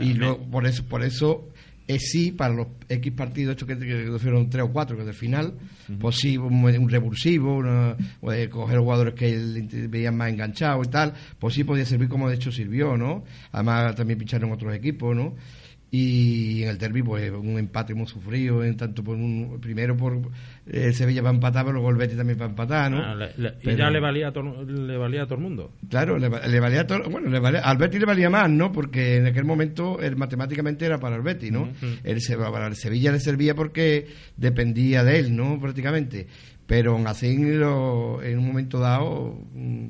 Y 0.00 0.14
luego, 0.14 0.38
por 0.50 0.66
eso, 0.66 0.84
por 0.84 1.02
eso 1.04 1.48
es 1.86 2.10
sí, 2.10 2.32
para 2.32 2.54
los 2.54 2.66
X 2.88 3.12
partidos 3.12 3.52
estos 3.52 3.68
que, 3.68 3.78
que 3.78 4.18
fueron 4.18 4.48
tres 4.48 4.64
o 4.64 4.72
cuatro, 4.72 4.96
que 4.96 5.04
del 5.04 5.12
final, 5.14 5.52
pues 6.00 6.16
sí, 6.16 6.38
un, 6.38 6.64
un 6.64 6.88
revulsivo, 6.88 7.56
una- 7.58 7.94
eh, 8.32 8.48
coger 8.48 8.78
jugadores 8.78 9.12
que 9.14 9.36
veían 9.90 10.16
más 10.16 10.30
enganchados 10.30 10.86
y 10.86 10.90
tal, 10.90 11.12
pues 11.38 11.54
sí 11.54 11.62
podía 11.64 11.84
servir 11.84 12.08
como 12.08 12.28
de 12.30 12.36
hecho 12.36 12.50
sirvió, 12.50 12.96
¿no? 12.96 13.24
Además 13.52 13.94
también 13.96 14.18
pincharon 14.18 14.50
otros 14.52 14.74
equipos, 14.74 15.14
¿no? 15.14 15.34
Y 15.96 16.64
en 16.64 16.70
el 16.70 16.78
derby, 16.78 17.04
pues 17.04 17.30
un 17.30 17.56
empate 17.56 17.94
muy 17.94 18.08
sufrido, 18.08 18.64
en 18.64 18.76
tanto 18.76 19.04
por 19.04 19.14
un, 19.16 19.58
primero 19.60 19.96
por 19.96 20.14
eh, 20.66 20.86
el 20.86 20.94
Sevilla 20.94 21.22
para 21.22 21.34
empatar, 21.36 21.64
pero 21.64 21.74
luego 21.74 21.90
el 21.90 21.96
Betis 21.96 22.16
también 22.16 22.36
para 22.36 22.50
empatar, 22.50 22.90
¿no? 22.90 22.98
Ah, 23.00 23.14
le- 23.14 23.30
le- 23.36 23.54
y 23.62 23.76
ya 23.76 23.90
le 23.90 24.00
valía, 24.00 24.28
a 24.28 24.32
todo, 24.32 24.64
le 24.64 24.96
valía 24.96 25.22
a 25.22 25.26
todo 25.26 25.36
el 25.36 25.42
mundo. 25.42 25.70
Claro, 25.88 26.18
le, 26.18 26.28
va- 26.28 26.44
le 26.48 26.58
valía 26.58 26.80
a 26.80 26.86
todo, 26.88 27.08
bueno, 27.08 27.30
le 27.30 27.38
valía, 27.38 27.60
al 27.60 27.76
Betis 27.76 28.00
le 28.00 28.06
valía 28.06 28.28
más, 28.28 28.50
¿no? 28.50 28.72
Porque 28.72 29.18
en 29.18 29.26
aquel 29.26 29.44
momento 29.44 30.00
el, 30.00 30.16
matemáticamente 30.16 30.84
era 30.84 30.98
para 30.98 31.14
el 31.14 31.22
Betis, 31.22 31.52
¿no? 31.52 31.68
el, 32.02 32.20
Se- 32.20 32.36
para 32.36 32.66
el 32.66 32.74
Sevilla 32.74 33.12
le 33.12 33.20
servía 33.20 33.54
porque 33.54 34.08
dependía 34.36 35.04
de 35.04 35.20
él, 35.20 35.36
¿no? 35.36 35.60
Prácticamente. 35.60 36.26
Pero 36.66 36.92
aún 36.94 37.06
así, 37.06 37.36
lo- 37.54 38.20
en 38.20 38.38
un 38.40 38.46
momento 38.48 38.80
dado, 38.80 39.38
mm, 39.54 39.86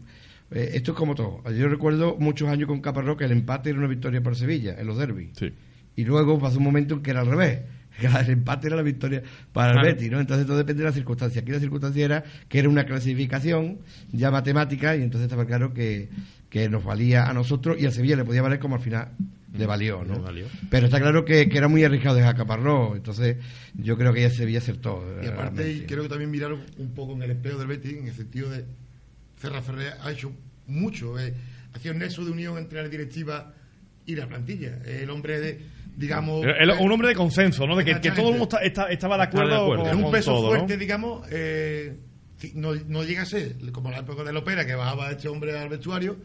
eh, 0.51 0.71
esto 0.75 0.91
es 0.93 0.99
como 0.99 1.15
todo. 1.15 1.41
Yo 1.51 1.67
recuerdo 1.69 2.17
muchos 2.19 2.49
años 2.51 2.69
con 2.69 2.83
Caparrós 2.83 3.17
que 3.17 3.25
el 3.25 3.33
empate 3.33 3.71
era 3.71 3.79
una 3.79 3.89
victoria 3.89 4.21
para 4.23 4.37
Sevilla, 4.37 4.75
en 4.79 4.87
los 4.87 4.99
derbis. 4.99 5.31
Sí. 5.39 5.51
Y 5.97 6.05
luego 6.05 6.39
pasó 6.39 6.59
un 6.59 6.65
momento 6.65 6.95
en 6.95 7.03
que 7.03 7.11
era 7.11 7.21
al 7.21 7.27
revés. 7.27 7.61
que 8.01 8.07
El 8.07 8.31
empate 8.31 8.67
era 8.67 8.77
la 8.77 8.83
victoria 8.83 9.23
para 9.53 9.69
el 9.69 9.75
Claro. 9.75 9.89
Betis, 9.89 10.11
¿no? 10.11 10.21
Entonces 10.21 10.47
todo 10.47 10.57
depende 10.57 10.83
de 10.83 10.89
la 10.89 10.95
circunstancia. 10.95 11.43
Aquí 11.43 11.53
la 11.53 11.61
circunstancia 11.61 12.05
era 12.05 12.25
que 12.49 12.59
era 12.59 12.69
una 12.69 12.85
clasificación 12.85 13.79
ya 14.13 14.31
matemática 14.31 14.97
y 14.97 15.03
entonces 15.03 15.27
estaba 15.27 15.47
claro 15.47 15.73
que, 15.73 16.09
que 16.51 16.69
nos 16.69 16.85
valía 16.85 17.25
a 17.25 17.33
nosotros 17.33 17.81
y 17.81 17.87
a 17.87 17.91
Sevilla 17.91 18.17
le 18.17 18.25
podía 18.25 18.43
valer 18.43 18.59
como 18.59 18.77
al 18.77 18.83
final 18.83 19.09
le 19.57 19.67
valió, 19.67 20.05
¿no? 20.05 20.15
Le 20.15 20.21
valió. 20.21 20.47
Pero 20.69 20.87
está 20.87 21.01
claro 21.01 21.25
que, 21.25 21.49
que 21.49 21.59
era 21.59 21.69
muy 21.69 21.85
arriesgado 21.85 22.17
dejar 22.17 22.37
Caparrós, 22.37 22.97
entonces 22.97 23.37
yo 23.75 23.97
creo 23.97 24.13
que 24.13 24.23
ya 24.23 24.31
Sevilla 24.31 24.59
acertó. 24.59 25.05
Y 25.23 25.27
aparte, 25.27 25.63
realmente. 25.63 25.87
creo 25.87 26.03
que 26.03 26.09
también 26.09 26.31
miraron 26.31 26.61
un 26.79 26.91
poco 26.91 27.13
en 27.13 27.23
el 27.23 27.31
espejo 27.31 27.59
del 27.59 27.69
Betis, 27.69 27.93
en 27.93 28.09
el 28.09 28.15
sentido 28.15 28.51
de 28.51 28.65
Serra 29.41 29.63
Ferrer 29.63 29.95
ha 30.03 30.11
hecho 30.11 30.33
mucho, 30.67 31.19
eh, 31.21 31.35
ha 31.73 31.79
sido 31.79 31.95
un 31.95 32.01
nexo 32.01 32.25
de 32.25 32.33
unión 32.33 32.59
entre 32.59 32.83
la 32.83 32.89
directiva 32.89 33.55
y 34.07 34.17
la 34.17 34.27
plantilla. 34.27 34.81
El 34.85 35.11
hombre 35.11 35.39
de, 35.39 35.61
digamos... 35.97 36.45
Era 36.45 36.75
un 36.79 36.91
hombre 36.93 37.09
de 37.09 37.15
consenso, 37.15 37.67
¿no? 37.67 37.77
De 37.77 37.85
que, 37.85 38.01
que 38.01 38.11
todo 38.11 38.31
el 38.31 38.39
mundo 38.39 38.45
está- 38.45 38.63
está- 38.65 38.87
estaba 38.91 39.17
de 39.17 39.25
Está 39.25 39.39
de 39.39 39.45
acuerdo, 39.45 39.63
acuerdo. 39.65 39.83
con, 39.85 39.99
es 39.99 40.05
un 40.07 40.11
peso 40.13 40.33
todo, 40.33 40.49
fuerte, 40.49 40.75
¿no? 40.75 40.79
digamos, 40.81 41.27
eh, 41.31 41.97
no, 42.55 42.75
no 42.75 43.05
llega 43.05 43.23
a 43.23 43.27
ser 43.27 43.57
como 43.73 43.91
la 43.91 43.99
época 43.99 44.25
de 44.25 44.33
Lopera, 44.33 44.67
que 44.67 44.75
bajaba 44.75 45.11
este 45.11 45.29
hombre 45.29 45.57
al 45.57 45.69
vestuario. 45.69 46.17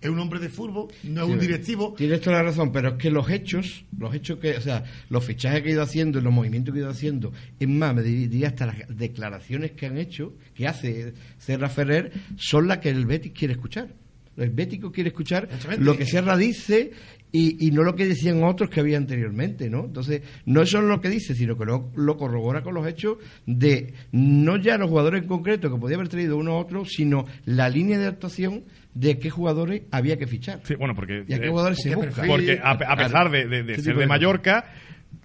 Es 0.00 0.08
un 0.08 0.18
hombre 0.20 0.38
de 0.38 0.48
fútbol, 0.48 0.86
no 1.02 1.24
es 1.24 1.28
un 1.28 1.40
directivo. 1.40 1.92
Tienes 1.98 2.20
toda 2.20 2.36
la 2.36 2.44
razón, 2.44 2.70
pero 2.70 2.90
es 2.90 2.94
que 2.94 3.10
los 3.10 3.28
hechos, 3.28 3.84
los 3.98 4.14
hechos 4.14 4.38
que, 4.38 4.56
o 4.56 4.60
sea, 4.60 4.84
los 5.10 5.24
fichajes 5.24 5.60
que 5.62 5.70
he 5.70 5.72
ido 5.72 5.82
haciendo, 5.82 6.20
los 6.20 6.32
movimientos 6.32 6.72
que 6.72 6.78
he 6.78 6.82
ido 6.82 6.90
haciendo, 6.90 7.32
es 7.58 7.66
más, 7.68 7.96
me 7.96 8.02
diría 8.02 8.46
hasta 8.46 8.66
las 8.66 8.76
declaraciones 8.96 9.72
que 9.72 9.86
han 9.86 9.98
hecho, 9.98 10.34
que 10.54 10.68
hace 10.68 11.14
Serra 11.38 11.68
Ferrer, 11.68 12.12
son 12.36 12.68
las 12.68 12.78
que 12.78 12.90
el 12.90 13.06
Betis 13.06 13.32
quiere 13.32 13.54
escuchar. 13.54 13.88
El 14.36 14.50
Bético 14.50 14.92
quiere 14.92 15.08
escuchar 15.08 15.48
lo 15.80 15.96
que 15.96 16.06
Serra 16.06 16.36
dice 16.36 16.92
y, 17.32 17.66
y 17.66 17.70
no 17.72 17.82
lo 17.82 17.94
que 17.94 18.06
decían 18.06 18.42
otros 18.42 18.70
que 18.70 18.80
había 18.80 18.96
anteriormente, 18.96 19.68
¿no? 19.68 19.84
Entonces, 19.84 20.22
no 20.46 20.62
es 20.62 20.70
solo 20.70 20.86
lo 20.88 21.00
que 21.00 21.08
dice, 21.10 21.34
sino 21.34 21.56
que 21.58 21.64
lo, 21.66 21.90
lo 21.94 22.16
corrobora 22.16 22.62
con 22.62 22.74
los 22.74 22.86
hechos 22.86 23.18
de 23.46 23.92
no 24.12 24.56
ya 24.56 24.78
los 24.78 24.88
jugadores 24.88 25.22
en 25.22 25.28
concreto 25.28 25.70
que 25.72 25.78
podía 25.78 25.96
haber 25.96 26.08
traído 26.08 26.36
uno 26.36 26.52
u 26.52 26.56
otro, 26.60 26.84
sino 26.84 27.26
la 27.44 27.68
línea 27.68 27.98
de 27.98 28.06
actuación 28.06 28.64
de 28.94 29.18
qué 29.18 29.30
jugadores 29.30 29.82
había 29.90 30.16
que 30.16 30.26
fichar. 30.26 30.60
Sí, 30.64 30.74
bueno, 30.74 30.94
porque... 30.94 31.24
¿Y 31.28 31.34
a 31.34 31.38
qué 31.38 31.46
eh, 31.46 31.50
jugadores 31.50 31.78
se 31.82 31.90
qué 31.90 31.96
busca? 31.96 32.22
Porque 32.26 32.58
a, 32.62 32.70
a 32.72 32.96
pesar 32.96 33.30
de, 33.30 33.46
de- 33.46 33.74
ser 33.76 33.94
de 33.94 34.00
de 34.00 34.06
Mallorca, 34.06 34.64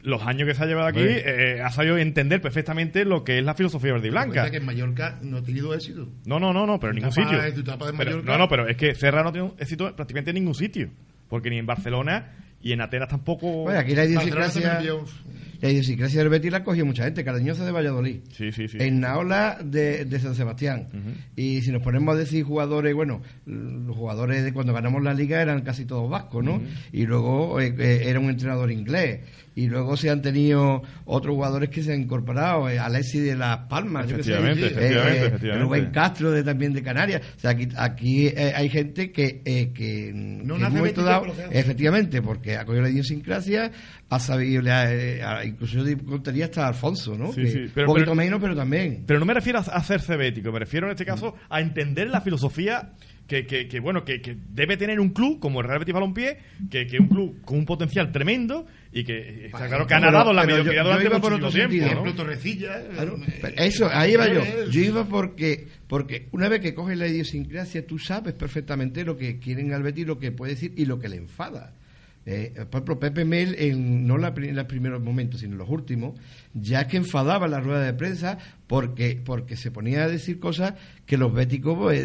los 0.02 0.22
años 0.24 0.48
que 0.48 0.54
se 0.54 0.63
ha 0.63 0.68
llevado 0.68 0.88
aquí, 0.88 1.00
eh, 1.02 1.62
ha 1.63 1.70
sabido 1.72 1.98
entender 1.98 2.42
perfectamente 2.42 3.06
lo 3.06 3.24
que 3.24 3.39
es 3.39 3.46
la 3.46 3.54
filosofía 3.54 3.94
verde 3.94 4.10
y 4.10 4.12
blanca. 4.12 4.52
Que 4.52 4.58
en 4.58 4.66
Mallorca 4.66 5.18
no 5.24 5.38
ha 5.38 5.42
tenido 5.44 5.74
éxito. 5.74 6.10
No, 6.26 6.39
no, 6.39 6.52
no, 6.54 6.66
no, 6.68 6.80
pero 6.80 6.92
en 6.92 6.98
ningún 6.98 7.12
etapa- 7.13 7.42
sitio. 7.42 7.54
tu 7.56 7.62
etapa 7.62 7.86
de 7.92 7.98
Pero- 7.98 8.12
Mallorca- 8.18 8.32
no, 8.34 8.38
no, 8.38 8.48
pero 8.50 8.68
es 8.68 8.76
que 8.78 8.94
Serra 8.94 9.24
no 9.24 9.32
tiene 9.32 9.52
éxito 9.58 9.96
prácticamente 9.96 10.32
en 10.32 10.36
ningún 10.36 10.56
sitio. 10.56 10.89
Porque 11.30 11.50
ni 11.50 11.58
en 11.58 11.66
Barcelona 11.66 12.32
y 12.64 12.72
en 12.72 12.82
Atenas 12.82 13.10
tampoco. 13.10 13.64
Bueno, 13.64 13.80
aquí 13.80 13.94
la 13.94 14.06
idiosincrasia, 14.06 14.82
la 15.62 15.70
idiosincrasia 15.70 16.20
del 16.20 16.30
Betis 16.30 16.52
la 16.52 16.60
ha 16.60 16.64
cogido 16.64 16.86
mucha 16.86 17.04
gente. 17.04 17.24
Carañosa 17.24 17.66
de 17.66 17.72
Valladolid. 17.72 18.22
Sí, 18.32 18.54
sí, 18.54 18.70
sí. 18.70 18.78
En 18.80 19.02
Naola 19.02 19.58
de, 19.64 20.06
de 20.06 20.20
San 20.20 20.34
Sebastián. 20.34 20.88
Y 21.36 21.62
si 21.62 21.72
nos 21.72 21.84
ponemos 21.84 22.16
a 22.16 22.18
decir 22.18 22.46
jugadores, 22.46 22.96
bueno, 22.96 23.22
los 23.46 23.96
jugadores 23.96 24.44
de 24.44 24.54
cuando 24.54 24.74
ganamos 24.74 25.04
la 25.04 25.14
liga 25.14 25.42
eran 25.42 25.62
casi 25.62 25.86
todos 25.86 26.10
vascos, 26.10 26.44
¿no? 26.44 26.62
Y 26.94 27.06
luego 27.06 27.60
eh, 27.60 27.76
eh, 27.78 28.04
era 28.06 28.20
un 28.22 28.30
entrenador 28.30 28.72
inglés. 28.72 29.22
Y 29.56 29.68
luego 29.68 29.96
se 29.98 30.10
han 30.10 30.22
tenido 30.22 30.82
otros 31.06 31.36
jugadores 31.36 31.70
que 31.70 31.84
se 31.84 31.94
han 31.94 32.02
incorporado. 32.02 32.70
eh, 32.70 32.80
Alexis 32.80 33.24
de 33.24 33.36
Las 33.36 33.58
Palmas, 33.68 34.08
yo 34.08 34.18
qué 34.18 34.24
sé. 34.24 34.32
Efectivamente, 34.34 34.63
eh, 34.66 34.68
efectivamente, 34.72 35.18
eh, 35.24 35.26
efectivamente. 35.28 35.63
Rubén 35.66 35.92
Castro 35.92 36.32
de, 36.32 36.44
también 36.44 36.74
de 36.74 36.82
Canarias. 36.82 37.22
O 37.38 37.39
sea, 37.39 37.52
aquí, 37.52 37.68
aquí 37.78 38.28
eh, 38.28 38.52
hay 38.56 38.70
gente 38.70 39.12
que, 39.12 39.42
eh, 39.46 39.72
que, 39.74 40.12
No 40.13 40.56
que 40.56 40.62
nace 40.62 40.94
dado, 41.04 41.28
efectivamente, 41.52 42.22
porque 42.22 42.58
ha 42.58 42.66
cogido 42.66 42.84
la 42.84 42.89
idiosincrasia, 42.89 43.72
ha 44.10 44.20
sabido, 44.20 44.62
le 44.62 44.72
ha, 44.72 44.92
eh, 44.94 45.22
incluso 45.48 45.84
yo 45.86 45.98
contaría 46.06 46.46
hasta 46.46 46.68
Alfonso, 46.68 47.16
¿no? 47.18 47.32
Sí, 47.32 47.42
Que 47.44 47.48
sí, 47.50 47.60
pero- 47.74 47.88
un 47.88 47.94
poquito 47.94 48.06
pero- 48.12 48.16
menos, 48.16 48.39
pero 48.42 48.56
también. 48.56 49.04
Pero 49.06 49.20
no 49.20 49.26
me 49.26 49.34
refiero 49.34 49.60
a 49.60 49.62
a 49.62 49.84
ser 49.84 50.02
cebético, 50.02 50.52
me 50.52 50.60
refiero 50.60 50.88
en 50.88 50.92
este 50.92 51.06
caso 51.06 51.36
a 51.50 51.62
entender 51.62 52.08
la 52.10 52.22
filosofía 52.22 52.92
que, 53.28 53.46
que, 53.46 53.68
que, 53.68 53.80
bueno 53.80 54.04
que, 54.04 54.22
que 54.22 54.36
debe 54.54 54.76
tener 54.78 55.00
un 55.00 55.10
club 55.10 55.40
como 55.40 55.62
el 55.62 55.68
Real 55.68 55.80
Betis 55.80 55.94
Balompié, 55.94 56.38
que 56.70 56.86
que 56.88 56.98
es 56.98 57.00
un 57.00 57.08
club 57.08 57.42
con 57.46 57.58
un 57.60 57.66
potencial 57.66 58.12
tremendo 58.12 58.66
y 58.92 59.04
que 59.06 59.46
está 59.46 59.58
Vale, 59.60 59.70
claro 59.70 59.88
que 59.88 59.94
ha 59.94 60.00
nadado 60.00 60.34
la 60.34 60.42
pero 60.44 60.58
yo- 60.58 60.64
mediocridad 60.66 60.84
yo 60.84 60.90
durante 60.90 61.10
muchísimo 61.10 61.38
otro 61.38 61.50
tiempo, 61.50 61.72
sentido, 61.72 61.86
¿no? 61.86 61.92
Ejemplo, 61.92 62.14
Torrecilla. 62.24 62.80
eh, 62.82 62.88
Claro, 62.94 63.18
eh, 63.26 63.40
pero 63.42 63.56
eso, 63.64 63.90
ahí 63.92 64.12
iba 64.14 64.28
yo. 64.28 64.42
eh, 64.42 64.66
Yo 64.70 64.82
iba 64.82 65.06
porque, 65.06 65.68
porque 65.88 66.28
una 66.32 66.50
vez 66.50 66.60
que 66.60 66.74
coges 66.74 66.98
la 66.98 67.08
idiosincrasia, 67.08 67.88
tú 67.88 67.98
sabes 67.98 68.34
perfectamente 68.34 69.04
lo 69.06 69.18
que 69.18 69.40
quieren 69.40 69.74
al 69.74 69.84
Betis, 69.84 70.06
lo 70.06 70.20
que 70.20 70.32
puede 70.32 70.54
decir 70.56 70.74
y 70.76 70.86
lo 70.86 71.00
que 71.00 71.08
le 71.10 71.16
enfada. 71.16 71.74
Eh, 72.26 72.54
por 72.70 72.80
ejemplo, 72.80 73.00
Pepe 73.00 73.26
Mel, 73.26 73.54
en, 73.60 74.08
no 74.08 74.16
en 74.16 74.56
los 74.56 74.66
primeros 74.66 75.02
momentos, 75.02 75.42
sino 75.42 75.54
en 75.54 75.58
los 75.58 75.68
últimos, 75.70 76.18
ya 76.54 76.88
que 76.88 76.98
enfadaba 76.98 77.46
en 77.46 77.52
la 77.52 77.60
rueda 77.60 77.82
de 77.84 77.94
prensa 77.94 78.38
porque, 78.68 79.22
porque 79.24 79.56
se 79.58 79.72
ponía 79.72 80.04
a 80.04 80.08
decir 80.08 80.39
cosas 80.39 80.74
que 81.06 81.18
los 81.18 81.34
béticos 81.34 81.94
eh, 81.94 81.98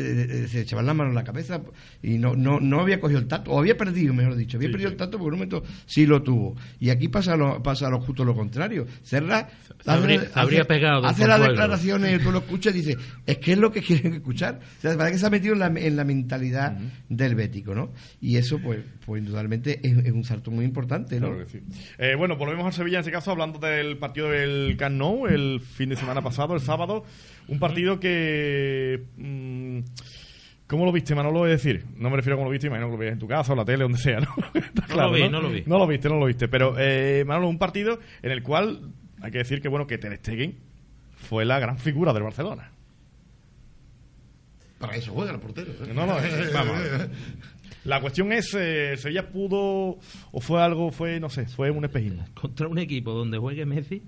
eh, 0.44 0.48
se 0.48 0.60
echaban 0.62 0.84
la 0.86 0.92
mano 0.92 1.10
en 1.10 1.14
la 1.14 1.24
cabeza 1.24 1.62
y 2.02 2.18
no, 2.18 2.34
no, 2.34 2.58
no 2.60 2.80
había 2.80 3.00
cogido 3.00 3.20
el 3.20 3.28
tacto, 3.28 3.52
o 3.52 3.58
había 3.58 3.76
perdido, 3.76 4.12
mejor 4.12 4.34
dicho, 4.36 4.56
había 4.58 4.68
Sí, 4.68 4.72
perdido 4.72 4.90
sí. 4.90 4.94
el 4.94 4.98
tacto 4.98 5.18
porque 5.18 5.28
en 5.36 5.42
un 5.42 5.48
momento 5.50 5.62
sí 5.86 6.04
lo 6.04 6.22
tuvo. 6.22 6.56
Y 6.80 6.90
aquí 6.90 7.08
pasa 7.08 7.36
lo, 7.36 7.62
pasa 7.62 7.88
lo 7.88 8.00
justo 8.00 8.24
lo 8.24 8.34
contrario. 8.34 8.86
Serra 9.02 9.48
Se 9.82 9.90
habría- 9.90 10.28
habría 10.34 10.64
pegado 10.64 11.06
hace 11.06 11.26
las 11.26 11.40
declaraciones, 11.40 12.22
tú 12.22 12.32
lo 12.32 12.38
escuchas 12.38 12.74
y 12.74 12.78
dices, 12.82 12.96
es 13.24 13.38
que 13.38 13.52
es 13.52 13.58
lo 13.58 13.70
que 13.70 13.80
quieren 13.82 14.14
escuchar. 14.14 14.58
O 14.78 14.80
sea, 14.80 14.96
parece 14.96 15.12
que 15.14 15.18
se 15.20 15.26
ha 15.26 15.30
metido 15.30 15.52
en 15.54 15.60
la, 15.60 15.66
en 15.68 15.96
la 15.96 16.04
mentalidad 16.04 16.76
del 17.08 17.34
bético, 17.34 17.74
¿no? 17.74 17.92
Y 18.20 18.36
eso, 18.36 18.58
pues, 18.58 18.80
pues 19.06 19.20
indudablemente 19.22 19.80
es, 19.86 19.96
es 20.04 20.12
un 20.12 20.24
salto 20.24 20.50
muy 20.50 20.64
importante, 20.64 21.20
¿no? 21.20 21.28
Claro 21.28 21.46
que 21.46 21.52
sí. 21.52 21.64
Eh, 21.98 22.14
bueno, 22.16 22.36
volvemos 22.36 22.66
a 22.66 22.72
Sevilla 22.72 22.98
en 22.98 23.02
ese 23.02 23.12
caso, 23.12 23.30
hablando 23.30 23.58
del 23.58 23.96
partido 23.96 24.28
del 24.38 24.76
Camp 24.76 24.96
Nou 24.96 25.26
el 25.26 25.60
fin 25.60 25.88
de 25.90 25.96
semana 25.96 26.22
pasado, 26.22 26.54
el 26.54 26.60
sábado. 26.60 27.04
Un 27.48 27.58
partido 27.58 27.98
que. 27.98 29.04
mm, 29.16 29.80
¿Cómo 30.66 30.84
lo 30.84 30.92
viste, 30.92 31.14
Manolo? 31.14 31.46
Es 31.46 31.62
decir, 31.62 31.86
no 31.96 32.10
me 32.10 32.16
refiero 32.16 32.34
a 32.34 32.36
cómo 32.36 32.46
lo 32.46 32.52
viste, 32.52 32.66
imagino 32.66 32.88
que 32.88 32.92
lo 32.92 32.98
veías 32.98 33.14
en 33.14 33.18
tu 33.18 33.26
casa 33.26 33.52
o 33.52 33.54
en 33.54 33.58
la 33.58 33.64
tele, 33.64 33.84
donde 33.84 33.98
sea, 33.98 34.20
¿no? 34.20 34.28
Está 34.54 34.86
No 34.88 34.96
lo 34.96 35.12
vi, 35.12 35.28
no 35.28 35.40
lo 35.40 35.50
vi. 35.50 35.62
No 35.66 35.78
lo 35.78 35.86
viste, 35.86 36.08
no 36.08 36.18
lo 36.18 36.26
viste. 36.26 36.46
Pero, 36.48 36.74
eh, 36.78 37.24
Manolo, 37.26 37.48
un 37.48 37.58
partido 37.58 37.98
en 38.22 38.30
el 38.32 38.42
cual 38.42 38.92
hay 39.22 39.30
que 39.30 39.38
decir 39.38 39.62
que, 39.62 39.68
bueno, 39.68 39.86
que 39.86 39.96
Ter 39.98 40.16
Stegen 40.16 40.58
fue 41.16 41.44
la 41.44 41.58
gran 41.58 41.78
figura 41.78 42.12
del 42.12 42.22
Barcelona. 42.22 42.70
Para 44.78 44.94
eso 44.96 45.12
juega 45.12 45.32
el 45.32 45.40
portero. 45.40 45.72
¿eh? 45.72 45.92
No, 45.92 46.06
no, 46.06 46.18
eh, 46.18 46.50
vamos. 46.52 46.78
La 47.84 48.00
cuestión 48.00 48.32
es, 48.32 48.54
eh, 48.54 48.96
Sevilla 48.96 49.30
pudo, 49.30 49.98
o 50.32 50.40
fue 50.40 50.62
algo, 50.62 50.90
fue, 50.90 51.18
no 51.20 51.30
sé, 51.30 51.46
fue 51.46 51.70
un 51.70 51.84
espejismo. 51.84 52.24
Contra 52.34 52.68
un 52.68 52.78
equipo 52.78 53.12
donde 53.12 53.38
juegue 53.38 53.64
Messi. 53.64 54.02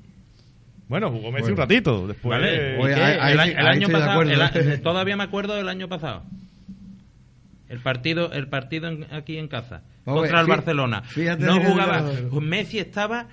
Bueno, 0.91 1.11
jugó 1.11 1.31
Messi 1.31 1.43
Bueno. 1.43 1.55
un 1.55 1.57
ratito, 1.59 2.07
después... 2.09 2.39
¿Vale? 2.41 2.77
Oye, 2.79 2.93
el, 2.95 3.01
año- 3.01 3.23
el 3.23 3.39
ahí 3.39 3.47
año 3.57 3.71
estoy 3.73 3.87
de 3.87 3.93
pasado, 3.93 4.11
acuerdo. 4.11 4.33
el 4.33 4.43
a- 4.43 4.83
todavía 4.83 5.17
me 5.17 5.23
acuerdo 5.23 5.55
del 5.55 5.69
año 5.69 5.89
pasado. 5.89 6.25
El 7.69 7.79
partido, 7.79 8.33
el 8.33 8.49
partido 8.49 8.89
en- 8.89 9.07
aquí 9.13 9.39
en 9.39 9.47
casa 9.47 9.83
contra 10.05 10.41
el 10.41 10.47
fí- 10.47 10.51
Barcelona. 10.51 11.03
no 11.39 11.61
jugaba. 11.63 12.11
Pues 12.31 12.45
Messi 12.45 12.81
estaba 12.81 13.29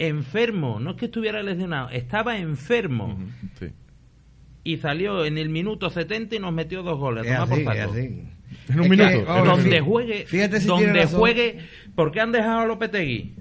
enfermo, 0.00 0.80
no 0.80 0.90
es 0.90 0.96
que 0.96 1.04
estuviera 1.06 1.42
lesionado, 1.44 1.88
estaba 1.90 2.36
enfermo 2.38 3.16
sí. 3.60 3.68
y 4.64 4.76
salió 4.78 5.24
en 5.24 5.38
el 5.38 5.48
minuto 5.48 5.88
70 5.88 6.34
y 6.34 6.38
nos 6.40 6.52
metió 6.52 6.82
dos 6.82 6.98
goles. 6.98 7.24
Es 7.24 7.32
Toma 7.34 7.46
por 7.46 7.54
así, 7.54 7.64
saco. 7.64 7.78
es 7.78 7.84
así. 7.90 8.22
En 8.68 8.78
un 8.80 8.84
Es 8.84 8.90
minuto, 8.90 9.10
que, 9.10 9.48
donde 9.48 9.80
juegue, 9.80 10.26
Fíjate 10.26 10.60
si 10.60 10.66
donde 10.66 11.06
juegue, 11.06 11.58
¿por 11.94 12.10
qué 12.10 12.20
han 12.20 12.32
dejado 12.32 12.58
a 12.60 12.66
Lopetegui? 12.66 13.34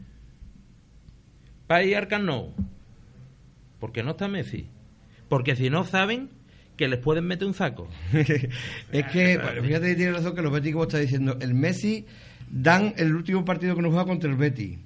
Para 1.66 1.84
ir 1.84 1.98
al 1.98 2.08
Camp 2.08 2.26
Nou. 2.26 2.54
Porque 3.80 4.04
no 4.04 4.12
está 4.12 4.28
Messi. 4.28 4.68
Porque 5.30 5.56
si 5.56 5.70
no 5.70 5.84
saben 5.86 6.30
que 6.78 6.88
les 6.88 7.00
pueden 7.00 7.26
meter 7.26 7.48
un 7.48 7.54
saco. 7.54 7.88
es 8.14 9.06
que, 9.08 9.38
bueno, 9.38 9.64
fíjate 9.64 9.88
que 9.88 9.96
tiene 9.96 10.12
razón 10.12 10.36
que 10.36 10.42
los 10.42 10.52
Betis, 10.52 10.74
como 10.74 10.84
está 10.84 10.98
diciendo, 11.00 11.38
el 11.40 11.54
Messi 11.54 12.06
dan 12.52 12.94
el 12.98 13.16
último 13.16 13.44
partido 13.46 13.76
que 13.76 13.82
nos 13.82 13.92
juega 13.92 14.06
contra 14.06 14.30
el 14.30 14.36
Betis. 14.36 14.78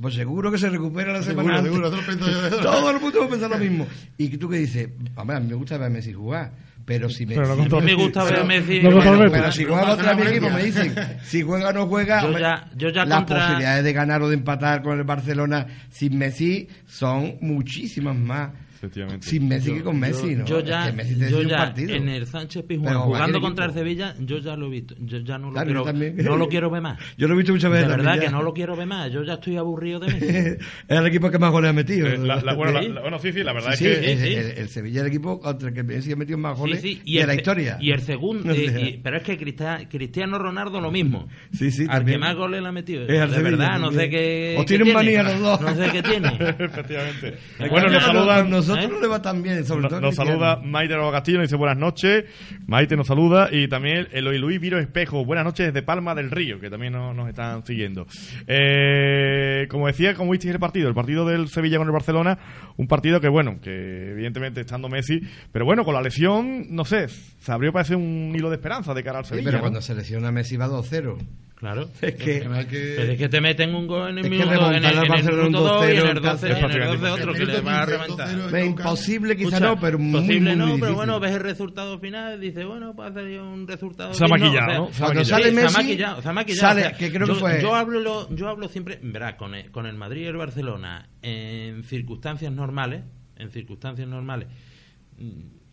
Pues 0.00 0.14
seguro 0.14 0.50
que 0.50 0.58
se 0.58 0.70
recupera 0.70 1.12
la 1.12 1.22
Seguro, 1.22 1.42
semana 1.42 1.58
antes. 1.58 1.72
seguro, 1.72 2.50
yo. 2.50 2.60
Todo 2.62 2.90
el 2.90 3.00
mundo 3.00 3.20
va 3.20 3.26
a 3.26 3.28
pensar 3.28 3.50
lo 3.50 3.58
mismo. 3.58 3.86
¿Y 4.16 4.28
tú 4.38 4.48
qué 4.48 4.56
dices? 4.58 4.88
A 5.16 5.24
mí 5.24 5.48
me 5.48 5.54
gusta 5.54 5.76
ver 5.76 5.86
a 5.88 5.90
Messi 5.90 6.12
jugar. 6.12 6.52
Pero 6.84 7.08
si 7.08 7.26
me, 7.26 7.34
Pero 7.36 7.52
si- 7.54 7.58
contra 7.60 7.78
A 7.78 7.80
mí 7.80 7.86
me 7.86 7.94
gusta 7.94 8.24
ver 8.24 8.40
a 8.40 8.44
Messi. 8.44 8.80
no 8.82 8.90
Bueno. 8.90 9.30
Pero 9.30 9.52
si 9.52 9.64
juega 9.64 9.86
contra 9.86 10.14
mi 10.14 10.22
equipo, 10.22 10.50
me 10.50 10.62
dicen, 10.64 10.94
si 11.22 11.42
juega 11.42 11.68
o 11.68 11.72
no 11.72 11.86
juega, 11.86 12.20
Yo 12.22 12.26
hombre, 12.26 12.42
ya- 12.42 12.70
yo 12.74 12.88
ya 12.88 13.04
las 13.04 13.18
contra- 13.18 13.38
posibilidades 13.40 13.84
de 13.84 13.92
ganar 13.92 14.22
o 14.22 14.28
de 14.28 14.34
empatar 14.34 14.82
con 14.82 14.98
el 14.98 15.04
Barcelona 15.04 15.66
sin 15.90 16.18
Messi 16.18 16.68
son 16.86 17.36
muchísimas 17.40 18.16
más. 18.16 18.50
Efectivamente. 18.82 19.28
Sin 19.28 19.46
Messi 19.46 19.72
que 19.74 19.82
con 19.84 20.00
Messi, 20.00 20.34
¿no? 20.34 20.44
Yo 20.44 20.58
Es 20.58 20.64
ya, 20.64 20.86
que 20.86 20.92
Messi 20.96 21.14
te 21.14 21.30
yo 21.30 21.42
ya 21.42 21.56
partido. 21.56 21.94
en 21.94 22.08
el 22.08 22.26
Sánchez 22.26 22.64
Pizjuán 22.64 22.98
jugando 22.98 23.28
equipo. 23.38 23.40
contra 23.46 23.66
el 23.66 23.72
Sevilla, 23.72 24.16
yo 24.18 24.38
ya 24.38 24.56
lo 24.56 24.66
he 24.66 24.70
visto. 24.70 24.96
Yo 24.98 25.18
ya 25.18 25.38
no 25.38 25.46
lo, 25.46 25.52
Claro, 25.52 25.68
yo 25.68 25.72
quiero, 25.74 25.84
también. 25.84 26.16
no 26.16 26.36
lo 26.36 26.48
quiero 26.48 26.68
ver 26.68 26.82
más. 26.82 26.98
Yo 27.16 27.28
lo 27.28 27.34
he 27.34 27.36
visto 27.36 27.52
muchas 27.52 27.70
De 27.70 27.76
veces. 27.76 27.88
verdad 27.90 28.04
también 28.10 28.30
que 28.30 28.36
no 28.36 28.42
lo 28.42 28.52
quiero 28.52 28.74
ver 28.76 28.86
más. 28.88 29.12
Yo 29.12 29.22
ya 29.22 29.34
estoy 29.34 29.56
aburrido 29.56 30.00
de 30.00 30.08
Messi. 30.08 30.26
es 30.88 30.98
el 30.98 31.06
equipo 31.06 31.30
que 31.30 31.38
más 31.38 31.52
goles 31.52 31.70
ha 31.70 31.72
metido. 31.72 32.08
Eh, 32.08 32.18
la- 32.18 32.42
la- 32.42 32.54
bueno, 32.54 32.72
la- 32.72 32.82
Sí. 32.82 32.88
la- 32.88 33.00
bueno, 33.02 33.18
sí, 33.20 33.32
sí, 33.32 33.42
la 33.44 33.52
verdad 33.52 33.72
Sí, 33.76 33.86
es 33.86 33.98
sí, 33.98 34.04
que... 34.04 34.16
sí. 34.16 34.34
El, 34.34 34.46
el 34.58 34.68
Sevilla 34.68 34.96
es 34.96 35.02
el 35.02 35.08
equipo 35.08 35.38
contra 35.40 35.68
el 35.68 35.74
que 35.74 35.82
Messi 35.84 36.10
ha 36.12 36.16
metido 36.16 36.38
más 36.38 36.58
goles 36.58 36.80
Sí, 36.80 37.00
sí, 37.04 37.14
de 37.14 37.20
el 37.20 37.26
la 37.28 37.34
historia. 37.36 37.78
Y 37.80 37.92
el 37.92 38.00
segundo, 38.00 38.52
y- 38.56 38.64
y- 38.66 39.00
pero 39.00 39.18
es 39.18 39.22
que 39.22 39.38
Cristia- 39.38 39.88
Cristiano 39.88 40.38
Ronaldo 40.40 40.80
lo 40.80 40.90
mismo. 40.90 41.28
Sí, 41.52 41.70
sí, 41.70 41.86
Al 41.88 42.04
que 42.04 42.18
más 42.18 42.34
goles 42.34 42.60
le 42.60 42.66
ha 42.68 42.72
metido. 42.72 43.04
Es 43.06 43.20
al 43.20 43.30
de 43.30 43.36
Sevilla 43.36 43.56
verdad, 43.56 43.78
no 43.78 43.92
sé 43.92 44.10
qué. 44.10 44.56
O 44.58 44.62
qué 44.62 44.66
tienen 44.66 44.84
tiene. 44.86 44.94
manía 44.94 45.22
los 45.22 45.40
dos. 45.40 45.60
No 45.60 45.74
sé 45.76 45.88
qué 45.92 46.02
tiene. 46.02 46.28
Efectivamente. 46.58 47.34
En 47.60 47.68
Bueno, 47.70 47.88
nos 47.88 48.02
a 48.02 48.06
saluda, 48.06 48.42
Nosotros 48.76 48.90
¿eh? 48.90 48.94
no 48.94 49.00
le 49.00 49.08
va 49.08 49.22
tan 49.22 49.42
bien, 49.42 49.64
sobre 49.64 49.82
nos, 49.82 49.90
todo. 49.90 50.00
nos 50.00 50.14
Cristiano. 50.16 50.30
saluda 50.40 50.56
Maite 50.64 50.94
Nova 50.96 51.12
Castillo, 51.12 51.38
nos 51.38 51.48
dice 51.48 51.56
buenas 51.56 51.76
noches. 51.78 52.24
Maite 52.66 52.96
nos 52.96 53.06
saluda 53.06 53.48
y 53.52 53.68
también 53.68 54.08
Eloy 54.12 54.38
Luis 54.38 54.60
Viro 54.60 54.78
Espejo, 54.78 55.24
buenas 55.24 55.44
noches 55.44 55.66
desde 55.66 55.82
Palma 55.82 56.14
del 56.14 56.30
Río, 56.30 56.58
que 56.60 56.70
también 56.70 56.92
nos, 56.92 57.14
nos 57.14 57.28
están 57.28 57.64
siguiendo. 57.66 58.06
Eh, 58.46 59.66
como 59.70 59.86
decía, 59.86 60.14
¿cómo 60.14 60.30
visteis 60.32 60.54
el 60.54 60.60
partido? 60.60 60.88
El 60.88 60.94
partido 60.94 61.26
del 61.26 61.48
Sevilla 61.48 61.78
con 61.78 61.86
el 61.86 61.92
Barcelona, 61.92 62.38
un 62.76 62.86
partido 62.86 63.20
que, 63.20 63.28
bueno, 63.28 63.60
que 63.60 64.10
evidentemente 64.12 64.60
estando 64.60 64.88
Messi, 64.88 65.20
pero 65.52 65.64
bueno, 65.64 65.84
con 65.84 65.94
la 65.94 66.02
lesión, 66.02 66.66
no 66.70 66.84
sé, 66.84 67.08
se 67.08 67.52
abrió 67.52 67.72
parece 67.72 67.96
un 67.96 68.32
hilo 68.34 68.50
de 68.50 68.56
esperanza 68.56 68.94
de 68.94 69.02
cara 69.02 69.18
al 69.18 69.24
Sí, 69.24 69.30
Sevilla. 69.30 69.46
pero 69.46 69.58
¿no? 69.58 69.62
cuando 69.62 69.80
se 69.80 69.94
lesiona 69.94 70.30
Messi 70.32 70.56
va 70.56 70.68
2-0. 70.68 71.16
Claro. 71.62 71.88
Es 72.02 72.14
que. 72.16 72.38
Además 72.40 72.66
que- 72.66 72.94
Pero 72.96 73.12
es 73.12 73.18
que 73.18 73.28
te 73.28 73.40
meten 73.40 73.72
un 73.72 73.86
gol 73.86 74.10
en 74.10 74.18
el 74.18 74.28
minuto, 74.28 74.50
en 74.50 74.52
el, 74.52 74.58
remontar 74.58 74.74
al 74.74 74.96
en 74.96 75.02
el 75.04 75.08
Barcelona 75.08 75.42
un 75.42 75.52
minuto 75.52 75.62
2 75.62 75.84
y 75.86 75.90
en 75.92 75.96
2-0 76.02 76.10
el 76.10 76.22
12, 76.22 76.50
es 76.50 76.58
en 76.58 76.64
el 76.64 76.70
12 76.72 76.72
prácticamente 76.74 77.08
otro 77.22 77.32
que 77.34 77.46
le 77.46 77.60
va 77.60 77.82
a 77.82 77.86
15, 77.86 77.98
reventar. 77.98 78.28
2-0. 78.28 78.56
Es 78.58 78.66
imposible, 78.66 79.36
quizá 79.36 79.48
Escucha, 79.48 79.66
no, 79.66 79.80
pero 79.80 79.98
muy, 80.00 80.20
posible 80.20 80.50
muy, 80.50 80.58
no, 80.58 80.66
muy 80.66 80.80
pero 80.80 80.94
bueno, 80.96 81.20
ves 81.20 81.32
el 81.36 81.40
resultado 81.40 81.98
final, 82.00 82.40
dices, 82.40 82.66
bueno, 82.66 82.94
pues 82.96 83.10
ha 83.10 83.14
salido 83.14 83.48
un 83.48 83.68
resultado. 83.68 84.12
Se 84.12 84.24
ha 84.24 84.26
maquillado, 84.28 84.56
o 84.66 84.66
sea, 84.66 84.76
¿no? 84.76 84.92
Se 84.92 85.02
ha 85.04 85.06
Cuando 85.06 85.20
maquillado. 85.20 85.30
sale 85.30 85.44
Sí, 85.50 85.54
se 85.54 85.60
ha 85.60 85.62
Messi, 85.64 85.76
maquillado, 85.76 86.22
se 86.22 86.28
ha 86.28 86.32
maquillado, 86.32 86.68
sale, 86.68 86.80
o 86.80 86.84
sea, 86.88 86.98
que 86.98 87.12
creo 87.12 87.26
yo, 87.28 87.34
que 87.34 87.38
fue. 87.40 87.62
Yo 87.62 87.74
hablo, 87.76 88.00
lo- 88.00 88.34
yo 88.34 88.48
hablo 88.48 88.66
siempre, 88.68 88.98
verá, 89.00 89.36
con 89.36 89.54
el, 89.54 89.70
con 89.70 89.86
el 89.86 89.94
Madrid 89.96 90.22
y 90.22 90.26
el 90.26 90.36
Barcelona, 90.36 91.08
en 91.22 91.84
circunstancias 91.84 92.52
normales, 92.52 93.04
en 93.36 93.50
circunstancias 93.52 94.08
normales, 94.08 94.48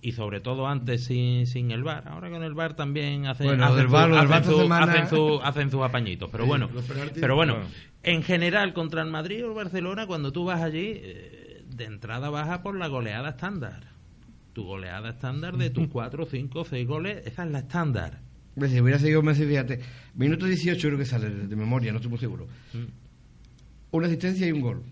y 0.02 0.14
sobre 0.14 0.40
todo 0.40 0.68
antes 0.68 1.04
sin, 1.06 1.46
sin 1.46 1.72
el 1.72 1.84
bar. 1.84 2.08
Ahora 2.08 2.30
con 2.30 2.44
el 2.44 2.54
bar 2.54 2.76
también 2.76 3.26
hacen, 3.28 3.48
Bueno, 3.48 3.66
hacen, 3.66 3.78
del 3.78 3.88
su- 3.88 3.92
VAR, 3.94 4.10
lo 4.10 4.16
del 4.16 4.20
hacen 4.26 4.30
VAR 4.32 4.42
esta 4.42 4.52
su- 4.54 4.60
semana- 4.62 4.92
hacen 4.94 5.08
su- 5.10 5.42
hacen 5.44 5.72
sus 5.72 5.82
apañitos. 5.82 6.30
Pero 6.32 6.44
Sí, 6.46 6.48
bueno, 6.48 6.70
pero 7.20 7.36
bueno, 7.36 7.58
en 8.04 8.24
general 8.24 8.74
contra 8.74 9.02
el 9.02 9.10
Madrid 9.10 9.44
o 9.46 9.50
el 9.50 9.56
Barcelona, 9.56 10.08
cuando 10.08 10.32
tú 10.32 10.46
vas 10.46 10.62
allí, 10.62 10.94
eh, 10.96 11.64
de 11.70 11.86
entrada 11.86 12.30
baja 12.30 12.62
por 12.64 12.76
la 12.78 12.88
goleada 12.88 13.30
estándar. 13.30 13.84
Tu 14.54 14.64
goleada 14.64 15.10
estándar 15.12 15.58
de 15.58 15.70
tus 15.70 15.88
4, 15.88 16.26
5, 16.26 16.66
6 16.66 16.88
goles, 16.88 17.26
esa 17.26 17.44
es 17.46 17.52
la 17.52 17.60
estándar. 17.60 18.20
Si 18.68 18.82
hubiera 18.82 19.00
seguido 19.00 19.22
Messi, 19.22 19.46
fíjate. 19.46 19.80
Minuto 20.16 20.46
18 20.46 20.88
creo 20.88 20.98
que 20.98 21.06
sale 21.06 21.30
de 21.30 21.56
memoria, 21.56 21.92
no 21.92 21.98
estoy 21.98 22.10
muy 22.10 22.20
seguro. 22.20 22.48
Mm. 22.74 22.86
Una 23.92 24.08
asistencia 24.08 24.48
y 24.48 24.52
un 24.52 24.62
gol. 24.62 24.84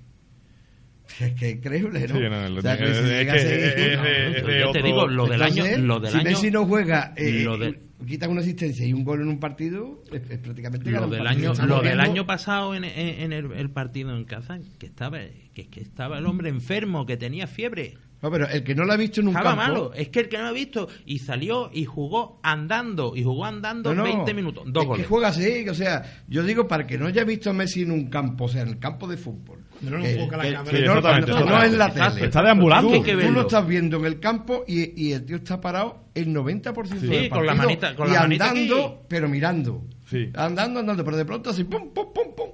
Es 1.19 1.33
que 1.33 1.49
increíble, 1.51 2.01
¿no? 2.07 2.15
Sí, 2.15 2.21
no, 2.29 2.49
lo- 2.49 2.59
O 2.59 2.61
sea, 2.61 2.77
que 2.77 2.83
es- 2.83 2.97
si 2.97 3.03
es 3.03 3.09
llega 3.09 3.33
que 3.33 3.39
a 3.39 3.41
seguir- 3.41 3.63
es- 3.63 3.75
es- 3.77 3.97
No, 4.43 4.49
es 4.49 4.59
yo 4.61 4.71
te 4.71 4.81
digo, 4.83 5.07
lo 5.07 5.25
del 5.27 5.41
año, 5.41 5.63
lo 5.79 5.99
del 5.99 6.11
si 6.11 6.17
año, 6.17 6.29
Messi 6.29 6.51
no 6.51 6.65
juega, 6.65 7.13
eh, 7.15 7.43
lo 7.43 7.57
de- 7.57 7.79
quitas 8.07 8.29
una 8.29 8.41
asistencia 8.41 8.85
y 8.85 8.93
un 8.93 9.03
gol 9.03 9.21
en 9.21 9.27
un 9.27 9.39
partido, 9.39 10.01
es, 10.11 10.21
es 10.29 10.37
prácticamente 10.39 10.91
lo 10.91 11.07
del 11.07 11.25
año, 11.25 11.53
lo 11.65 11.81
del 11.81 11.99
año 11.99 12.25
pasado 12.25 12.75
en, 12.75 12.83
en- 12.83 13.21
en 13.21 13.33
el, 13.33 13.51
el 13.53 13.69
partido 13.71 14.15
en 14.15 14.23
casa, 14.25 14.59
que 14.79 14.85
estaba, 14.85 15.19
que, 15.53 15.67
que 15.67 15.81
estaba 15.81 16.17
el 16.19 16.25
hombre 16.25 16.49
enfermo, 16.49 17.05
que 17.05 17.17
tenía 17.17 17.47
fiebre. 17.47 17.95
No, 18.19 18.31
pero 18.31 18.47
el 18.49 18.63
que 18.63 18.73
no 18.73 18.83
lo 18.83 18.93
ha 18.93 18.97
visto 18.97 19.21
en 19.21 19.27
un 19.27 19.35
Estaba 19.37 19.55
campo... 19.55 19.61
malo, 19.73 19.93
es 19.93 20.09
que 20.09 20.21
el 20.21 20.27
que 20.27 20.37
no 20.37 20.43
lo 20.43 20.49
ha 20.49 20.53
visto 20.53 20.87
y 21.05 21.19
salió 21.19 21.69
y 21.71 21.85
jugó 21.85 22.39
andando 22.41 23.15
y 23.15 23.21
jugó 23.23 23.45
andando 23.45 23.93
No, 23.93 23.97
no, 24.03 24.03
20 24.05 24.33
minutos, 24.33 24.63
dos 24.65 24.81
es 24.83 24.87
goles. 24.87 25.03
que 25.05 25.07
juega 25.09 25.27
así, 25.27 25.69
o 25.69 25.73
sea, 25.75 26.23
yo 26.27 26.43
digo 26.43 26.67
para 26.67 26.87
que 26.87 26.97
no 26.97 27.05
haya 27.05 27.23
visto 27.23 27.51
a 27.51 27.53
Messi 27.53 27.83
en 27.83 27.91
un 27.91 28.09
campo, 28.09 28.45
o 28.45 28.49
sea, 28.49 28.63
en 28.63 28.69
el 28.69 28.79
campo 28.79 29.07
de 29.07 29.17
fútbol. 29.17 29.59
Cuando 29.79 29.91
no 29.91 29.97
lo 29.97 30.03
que- 30.03 30.13
enfoca 30.13 30.37
la 30.37 30.43
que- 30.43 30.51
cámara. 30.53 30.71
que 30.71 30.77
Sí, 30.77 30.83
no, 30.83 30.95
no, 30.95 31.01
no 31.01 31.09
exactamente. 31.09 31.67
en 31.67 31.77
la 31.79 31.93
tele. 32.13 32.25
Está 32.25 32.41
deambulando. 32.43 32.91
Tú, 32.93 33.03
que 33.03 33.15
tú 33.15 33.31
lo 33.31 33.41
estás 33.41 33.67
viendo 33.67 33.97
en 33.97 34.05
el 34.05 34.19
campo 34.19 34.63
y, 34.67 35.01
y 35.07 35.13
el 35.13 35.25
tío 35.25 35.37
está 35.37 35.61
parado 35.61 36.05
el 36.15 36.33
90% 36.33 36.99
Sí, 36.99 37.07
del 37.07 37.29
con 37.29 37.45
la 37.45 37.53
partido 37.53 37.67
manita- 37.67 37.95
con 37.95 38.09
y 38.09 38.13
la 38.13 38.19
manita 38.21 38.49
andando, 38.49 39.05
pero 39.07 39.29
mirando. 39.29 39.83
Sí. 40.05 40.29
Andando, 40.35 40.79
andando, 40.79 41.03
pero 41.03 41.17
de 41.17 41.25
pronto 41.25 41.49
así, 41.51 41.63
pum, 41.63 41.93
pum, 41.93 42.13
pum, 42.13 42.35
pum. 42.35 42.49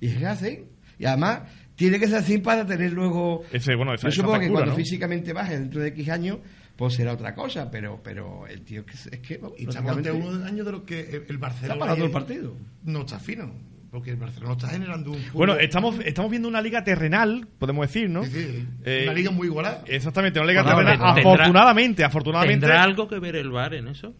Y 0.00 0.08
es 0.08 0.24
así. 0.24 0.64
Y 0.98 1.04
además, 1.04 1.42
tiene 1.76 1.98
que 2.00 2.06
ser 2.08 2.16
así 2.16 2.38
para 2.38 2.66
tener 2.66 2.92
luego... 2.92 3.42
Ese, 3.52 3.74
bueno, 3.76 3.94
esa- 3.94 4.02
Yo 4.04 4.08
esa 4.08 4.16
supongo 4.16 4.34
que 4.34 4.38
frescura, 4.40 4.60
cuando 4.64 4.72
¿no? 4.72 4.76
físicamente 4.76 5.32
baje 5.32 5.58
dentro 5.58 5.80
de 5.80 5.88
X 5.88 6.08
años, 6.08 6.38
pues 6.76 6.94
será 6.94 7.12
otra 7.12 7.34
cosa, 7.34 7.70
pero 7.70 8.00
pero 8.02 8.46
el 8.46 8.62
tío 8.62 8.80
es 8.80 8.86
que... 8.86 9.16
Es 9.16 9.20
que 9.20 9.34
Y 9.34 9.64
estamos 9.68 9.90
ante 9.92 10.10
prácticamente 10.10 10.10
uno 10.12 10.38
de 10.38 10.48
años 10.48 10.66
de 10.66 10.72
los 10.72 10.82
que 10.82 11.00
el- 11.00 11.24
el 11.28 11.38
Barcelona. 11.38 11.74
Está 11.74 11.78
parado 11.78 11.98
el 11.98 12.06
es- 12.06 12.12
partido. 12.12 12.54
No 12.84 13.00
está 13.00 13.18
fino. 13.18 13.52
Porque 13.90 14.10
el 14.10 14.16
Barcelona 14.16 14.52
está 14.52 14.68
generando 14.68 15.12
un. 15.12 15.16
fútbol- 15.18 15.32
Bueno, 15.32 15.56
estamos, 15.56 15.98
estamos 16.04 16.30
viendo 16.30 16.46
una 16.48 16.60
liga 16.60 16.84
terrenal, 16.84 17.46
podemos 17.58 17.86
decir, 17.86 18.10
¿no? 18.10 18.22
Sí, 18.24 18.30
sí, 18.30 18.66
Eh, 18.84 19.02
una 19.04 19.14
liga 19.14 19.30
muy 19.30 19.46
igualada. 19.46 19.82
Exactamente, 19.86 20.38
una 20.38 20.48
liga 20.48 20.62
Bueno, 20.62 20.76
terrenal. 20.78 21.14
tendrá- 21.14 21.32
afortunadamente, 21.32 22.04
afortunadamente. 22.04 22.66
¿Tendrá 22.66 22.82
algo 22.82 23.08
que 23.08 23.18
ver 23.18 23.36
el 23.36 23.50
VAR 23.50 23.74
en 23.74 23.88
eso? 23.88 24.14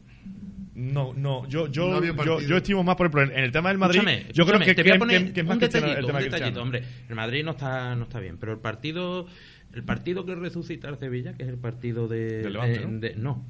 No, 0.74 1.12
no, 1.12 1.46
yo, 1.48 1.66
yo, 1.66 2.00
No 2.00 2.24
yo, 2.24 2.40
yo 2.40 2.56
estimo 2.56 2.84
más, 2.84 2.94
por 2.96 3.06
ejemplo, 3.08 3.22
en 3.36 3.44
el 3.44 3.50
tema 3.52 3.68
del 3.70 3.78
Madrid. 3.78 3.98
Escúchame, 3.98 4.26
yo 4.32 4.44
creo 4.46 4.58
escúchame, 4.60 4.64
que, 4.64 4.74
te 4.74 4.82
voy 4.84 4.92
a 4.92 4.98
poner 4.98 5.24
que- 5.26 5.32
que 5.32 5.40
es 5.40 5.46
más 5.46 5.54
un 5.56 5.60
detallito, 5.60 5.98
el 5.98 6.06
tema 6.06 6.18
un 6.18 6.24
detallito, 6.24 6.62
hombre. 6.62 6.82
El 7.08 7.14
Madrid 7.16 7.44
no 7.44 7.50
está, 7.50 7.94
no 7.96 8.04
está 8.04 8.20
bien, 8.20 8.38
pero 8.38 8.52
el 8.52 8.58
partido, 8.60 9.26
el 9.74 9.82
partido 9.82 10.24
que 10.24 10.34
resucita 10.36 10.88
al 10.88 10.98
Sevilla, 10.98 11.34
que 11.34 11.42
es 11.42 11.48
el 11.48 11.58
partido 11.58 12.06
de, 12.08 12.42
Del 12.42 12.52
Levante, 12.52 12.80
¿no? 12.86 12.98
de- 13.00 13.14
no, 13.16 13.44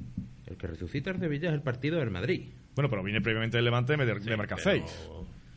el 0.47 0.57
que 0.57 0.67
resucita 0.67 1.11
al 1.11 1.19
Sevilla 1.19 1.49
es 1.49 1.53
el 1.53 1.61
partido 1.61 1.99
del 1.99 2.09
Madrid. 2.09 2.47
Bueno, 2.75 2.89
pero 2.89 3.03
viene 3.03 3.21
previamente 3.21 3.57
del 3.57 3.65
Levante 3.65 3.95
de, 3.95 4.37
marcar 4.37 4.57
Pero, 4.63 4.85
6. 4.87 5.09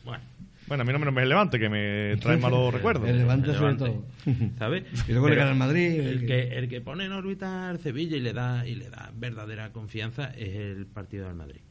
Bueno, 0.05 0.23
Bueno, 0.67 0.81
a 0.83 0.85
mí 0.85 0.93
no 0.93 1.11
me 1.11 1.21
el 1.23 1.29
Levante, 1.29 1.59
que 1.59 1.69
me 1.69 2.15
trae 2.17 2.37
malos 2.37 2.73
recuerdos. 2.73 3.07
El 3.09 3.17
Levante 3.19 3.49
el 3.51 3.55
sobre 3.57 3.75
todo. 3.75 4.05
¿sabes? 4.57 4.83
Y 5.07 5.11
luego 5.11 5.29
le 5.29 5.35
gana 5.35 5.51
al 5.51 5.57
Madrid. 5.57 5.99
El 5.99 6.25
que, 6.25 6.57
el 6.57 6.69
que 6.69 6.79
pone 6.81 7.05
en 7.05 7.11
órbita 7.11 7.69
al 7.69 7.79
Sevilla 7.79 8.15
y 8.17 8.21
le 8.21 8.33
da 8.33 8.65
y 8.65 8.75
le 8.75 8.89
da 8.89 9.11
verdadera 9.15 9.71
confianza 9.73 10.25
es 10.37 10.55
el 10.55 10.85
partido 10.85 11.27
del 11.27 11.35
Madrid. 11.35 11.61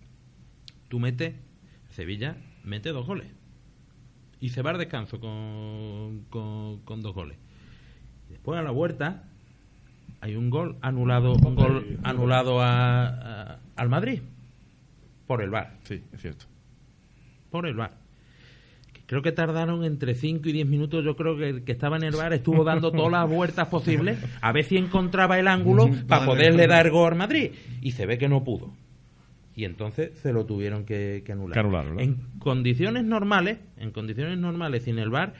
Tú 0.88 0.98
metes, 1.00 1.34
Sevilla 1.90 2.36
mete 2.64 2.90
dos 2.90 3.06
goles 3.06 3.26
y 4.40 4.50
se 4.50 4.60
va 4.62 4.70
al 4.72 4.78
descanso 4.78 5.18
con, 5.20 6.24
con, 6.28 6.80
con 6.80 7.00
dos 7.00 7.14
goles. 7.14 7.38
Después 8.28 8.58
a 8.58 8.62
la 8.62 8.70
vuelta 8.72 9.24
hay 10.20 10.36
un 10.36 10.50
gol 10.50 10.76
anulado, 10.82 11.32
un 11.34 11.54
gol 11.54 11.98
anulado 12.02 12.60
a- 12.60 13.06
a- 13.08 13.58
al 13.76 13.88
Madrid 13.88 14.20
por 15.26 15.42
el 15.42 15.50
VAR, 15.50 15.76
Sí, 15.84 16.02
es 16.12 16.20
cierto. 16.20 16.44
por 17.50 17.66
el 17.66 17.74
VAR. 17.74 18.01
Creo 19.12 19.20
que 19.20 19.32
tardaron 19.32 19.84
entre 19.84 20.14
5 20.14 20.48
y 20.48 20.52
10 20.52 20.66
minutos. 20.66 21.04
Yo 21.04 21.16
creo 21.16 21.36
que 21.36 21.46
el 21.46 21.64
que 21.64 21.72
estaba 21.72 21.98
en 21.98 22.02
el 22.02 22.16
bar 22.16 22.32
estuvo 22.32 22.64
dando 22.64 22.92
todas 22.92 23.12
las 23.12 23.28
vueltas 23.28 23.68
posibles 23.68 24.18
a 24.40 24.52
ver 24.52 24.64
si 24.64 24.78
encontraba 24.78 25.38
el 25.38 25.48
ángulo 25.48 25.90
para 26.08 26.24
poderle 26.24 26.66
dar 26.66 26.88
gol 26.88 27.12
al 27.12 27.18
Madrid. 27.18 27.50
Y 27.82 27.90
se 27.90 28.06
ve 28.06 28.16
que 28.16 28.30
no 28.30 28.42
pudo. 28.42 28.72
Y 29.54 29.66
entonces 29.66 30.18
se 30.22 30.32
lo 30.32 30.46
tuvieron 30.46 30.86
que, 30.86 31.22
que 31.26 31.32
anular. 31.32 31.52
En 32.00 32.16
condiciones 32.38 33.04
normales, 33.04 33.58
en 33.76 33.90
condiciones 33.90 34.38
normales 34.38 34.84
sin 34.84 34.98
el 34.98 35.10
bar, 35.10 35.34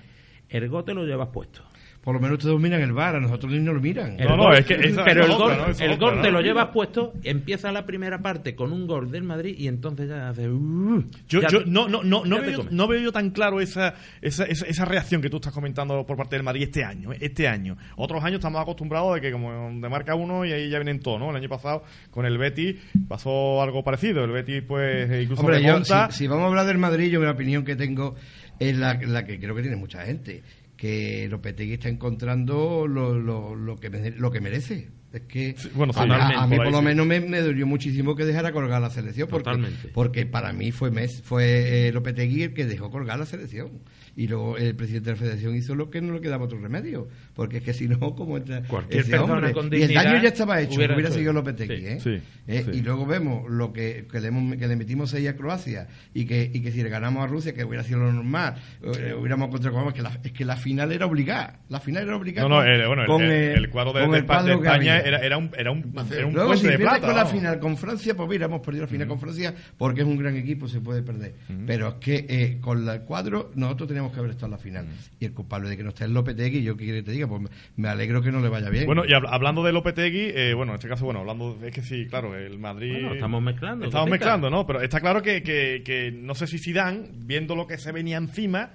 el 0.51 0.69
gol 0.69 0.85
te 0.85 0.93
lo 0.93 1.07
llevas 1.07 1.29
puesto. 1.29 1.63
Por 2.03 2.15
lo 2.17 2.21
menos 2.21 2.39
ustedes 2.39 2.59
miran 2.59 2.81
el 2.83 2.93
bar, 2.93 3.15
a 3.15 3.21
nosotros 3.21 3.53
ni 3.53 3.61
nos 3.61 3.75
lo 3.77 3.81
miran. 3.81 4.17
No, 4.17 4.37
no, 4.37 4.43
gol- 4.45 4.57
es 4.59 4.67
que 4.67 4.75
esa- 4.75 5.05
pero 5.05 5.23
esa 5.23 5.33
el 5.33 5.39
gol, 5.39 5.53
¿no? 5.57 5.65
El 5.67 5.71
otra, 5.93 5.97
gol 5.97 6.17
¿no? 6.17 6.23
te 6.23 6.31
lo 6.33 6.41
llevas 6.41 6.67
puesto, 6.71 7.13
empieza 7.23 7.71
la 7.71 7.87
primera 7.87 8.19
parte 8.21 8.57
con 8.57 8.73
un 8.73 8.89
gol 8.89 9.13
del 9.13 9.23
Madrid 9.23 9.55
y 9.57 9.69
entonces 9.69 10.09
ya 10.09 10.29
hace... 10.31 10.49
uh, 10.51 11.05
Yo, 11.29 11.41
ya 11.43 11.49
yo 11.49 11.63
te- 11.63 11.71
no, 11.71 11.87
no, 11.89 12.03
no, 12.03 12.25
no, 12.25 12.41
veo, 12.41 12.67
no 12.73 12.89
veo 12.89 13.01
yo 13.01 13.13
tan 13.13 13.31
claro 13.31 13.61
esa, 13.61 13.95
esa, 14.21 14.45
esa, 14.47 14.67
esa 14.67 14.85
reacción 14.85 15.23
que 15.23 15.31
tú 15.31 15.37
estás 15.37 15.53
comentando 15.53 16.05
por 16.05 16.17
parte 16.17 16.35
del 16.35 16.43
Madrid 16.43 16.65
este 16.65 16.83
año. 16.83 17.13
¿eh? 17.13 17.19
Este 17.21 17.47
año. 17.47 17.77
Otros 17.95 18.25
años 18.25 18.39
estamos 18.41 18.61
acostumbrados 18.61 19.15
de 19.15 19.21
que 19.21 19.31
como 19.31 19.53
de 19.53 19.89
marca 19.89 20.17
uno 20.17 20.45
y 20.45 20.51
ahí 20.53 20.71
ya 20.71 20.79
vienen 20.79 20.99
todos, 20.99 21.21
¿no? 21.21 21.31
El 21.31 21.37
año 21.37 21.49
pasado 21.49 21.85
con 22.11 22.27
el 22.27 22.37
Betis 22.37 22.77
pasó 23.07 23.63
algo 23.63 23.85
parecido. 23.85 24.25
El 24.25 24.33
Betis 24.33 24.63
pues 24.67 25.23
incluso 25.23 25.43
Hombre, 25.43 25.63
yo, 25.63 25.85
si, 25.85 25.93
si 26.11 26.27
vamos 26.27 26.45
a 26.45 26.49
hablar 26.49 26.67
del 26.67 26.79
Madrid, 26.79 27.11
yo 27.13 27.21
mi 27.21 27.27
opinión 27.27 27.65
que 27.65 27.77
tengo 27.77 28.17
es 28.59 28.77
la, 28.77 28.95
la 28.95 29.25
que 29.25 29.39
creo 29.39 29.55
que 29.55 29.63
tiene 29.63 29.77
mucha 29.77 30.05
gente, 30.05 30.43
que 30.83 31.29
Lopetegui 31.31 31.75
está 31.75 31.89
encontrando 31.89 32.89
lo, 32.89 33.17
lo, 33.17 33.55
lo, 33.55 33.77
que, 33.77 33.89
lo 34.17 34.33
que 34.33 34.41
merece. 34.41 34.91
Es 35.13 35.23
que 35.23 35.55
Sí, 35.59 35.69
bueno, 35.75 35.93
a, 35.95 36.43
a 36.43 36.47
mí 36.47 36.57
Por 36.57 36.71
lo 36.73 36.81
menos 36.83 37.07
me, 37.07 37.21
me 37.21 37.41
dolió 37.41 37.67
muchísimo 37.67 38.15
que 38.17 38.25
dejara 38.25 38.51
colgar 38.53 38.81
la 38.81 38.89
selección 38.91 39.29
porque, 39.29 39.45
Totalmente. 39.45 39.89
porque 39.93 40.25
para 40.27 40.53
mí 40.53 40.73
fue 40.73 40.91
Mes, 40.91 41.21
fue 41.23 41.89
eh, 41.89 41.93
Lopetegui 41.93 42.45
el 42.45 42.55
que 42.55 42.65
dejó 42.65 42.91
colgar 42.91 43.19
la 43.19 43.27
selección 43.27 43.81
y 44.15 44.27
luego 44.29 44.57
el 44.59 44.75
presidente 44.75 45.07
de 45.11 45.17
la 45.17 45.21
federación 45.21 45.57
hizo 45.57 45.75
lo 45.75 45.89
que 45.91 46.01
no 46.03 46.13
le 46.15 46.21
quedaba 46.21 46.45
otro 46.45 46.59
remedio 46.59 47.09
porque 47.35 47.59
es 47.59 47.63
que 47.63 47.73
si 47.73 47.89
no 47.89 47.99
como 48.15 48.37
entra 48.37 48.63
Cualquier 48.63 49.01
ese 49.01 49.19
hombre 49.19 49.53
con 49.53 49.73
y 49.73 49.83
el 49.83 49.95
daño 49.95 50.21
ya 50.23 50.29
estaba 50.29 50.61
hecho 50.61 50.77
hubiera 50.77 50.95
hubiera, 50.95 51.11
seguido. 51.11 51.33
Lopetegui 51.33 51.77
Sí. 51.77 51.87
¿eh? 51.87 52.01
Sí, 52.01 52.21
Eh, 52.49 52.67
y 52.73 52.81
luego 52.83 53.07
vemos 53.07 53.51
lo 53.51 53.73
que, 53.73 54.07
que, 54.11 54.21
le, 54.21 54.31
que 54.59 54.67
le 54.69 54.77
metimos 54.77 55.11
6 55.11 55.29
a 55.29 55.37
Croacia 55.37 55.89
y 56.15 56.25
que, 56.27 56.51
y 56.53 56.61
que 56.61 56.73
si 56.73 56.83
le 56.83 56.89
ganamos 56.91 57.23
a 57.25 57.27
Rusia, 57.27 57.53
que 57.55 57.65
hubiera 57.65 57.85
sido 57.85 58.01
lo 58.01 58.13
normal, 58.13 58.55
eh, 58.83 59.15
hubiéramos 59.19 59.49
encontrado 59.49 59.93
que 59.93 60.03
la, 60.03 60.19
es 60.25 60.33
que 60.33 60.45
la 60.45 60.57
final 60.57 60.93
era 60.93 61.07
obligada. 61.07 61.61
La 61.69 61.81
final 61.81 62.03
era 62.05 62.17
obligada. 62.17 62.49
No, 62.49 62.57
no, 62.63 62.87
bueno, 62.89 63.03
el, 63.03 63.07
con, 63.07 63.23
el- 63.23 63.31
el 63.33 63.71
cuadro 63.71 63.93
de, 63.93 64.01
de- 64.01 64.09
de 64.13 64.19
España. 64.19 64.99
Era, 65.05 65.19
era 65.19 65.37
un, 65.39 65.51
era 65.57 65.71
un, 65.71 65.93
era 66.13 66.27
un 66.27 66.33
Luego, 66.35 66.49
puente 66.49 66.67
si 66.67 66.73
de 66.73 66.79
plata. 66.79 67.07
con 67.07 67.17
la 67.17 67.27
final 67.27 67.59
con 67.59 67.77
Francia, 67.77 68.15
pues 68.17 68.29
mira, 68.29 68.47
hemos 68.47 68.61
perdido 68.61 68.85
la 68.85 68.89
final 68.89 69.09
con 69.09 69.19
Francia 69.21 69.55
porque 69.77 70.01
es 70.03 70.07
un 70.07 70.17
gran 70.17 70.37
equipo, 70.37 70.69
se 70.69 70.81
puede 70.81 71.03
perder. 71.03 71.35
Pero 71.67 71.89
es 71.89 71.95
que 71.95 72.27
eh, 72.29 72.59
con 72.61 72.89
el 72.89 73.01
cuadro 73.03 73.51
nosotros 73.55 73.89
teníamos 73.89 74.13
que 74.13 74.19
haber 74.19 74.31
estado 74.33 74.47
en 74.47 74.53
la 74.53 74.59
final. 74.59 74.87
Y 75.21 75.25
el 75.27 75.33
culpable 75.33 75.69
de 75.69 75.77
que 75.77 75.83
no 75.83 75.91
esté 75.91 76.05
el 76.05 76.15
Lopetegui, 76.15 76.63
yo 76.63 76.77
qué 76.77 76.85
quiere 76.85 76.99
que 77.01 77.05
te 77.07 77.13
diga, 77.13 77.27
pues 77.29 77.43
me- 77.77 77.89
alegro 77.89 78.23
que 78.23 78.33
no 78.33 78.41
le 78.41 78.49
vaya 78.49 78.71
bien. 78.71 78.87
Bueno, 78.87 79.05
y 79.05 79.09
hab- 79.11 79.29
hablando 79.29 79.63
de 79.63 79.73
Lopetegui, 79.73 80.31
eh, 80.35 80.55
bueno, 80.55 80.73
en 80.73 80.77
este 80.77 80.89
caso, 80.89 81.05
bueno, 81.05 81.21
hablando, 81.21 81.59
es 81.65 81.73
que 81.75 81.83
sí, 81.83 82.07
claro, 82.09 82.35
el 82.37 82.59
Madrid... 82.59 82.93
Bueno, 82.93 83.15
estamos 83.15 83.43
mezclando, 83.43 83.85
Estamos 83.87 84.09
mezclando, 84.11 84.49
¿no? 84.51 84.67
Pero 84.67 84.81
está 84.81 85.01
claro 85.01 85.21
que, 85.23 85.43
que, 85.43 85.83
que 85.85 86.11
no 86.13 86.35
sé 86.35 86.47
si 86.47 86.59
Zidane, 86.59 87.09
viendo 87.25 87.55
lo 87.55 87.67
que 87.67 87.77
se 87.79 87.93
venía 87.93 88.17
encima, 88.17 88.71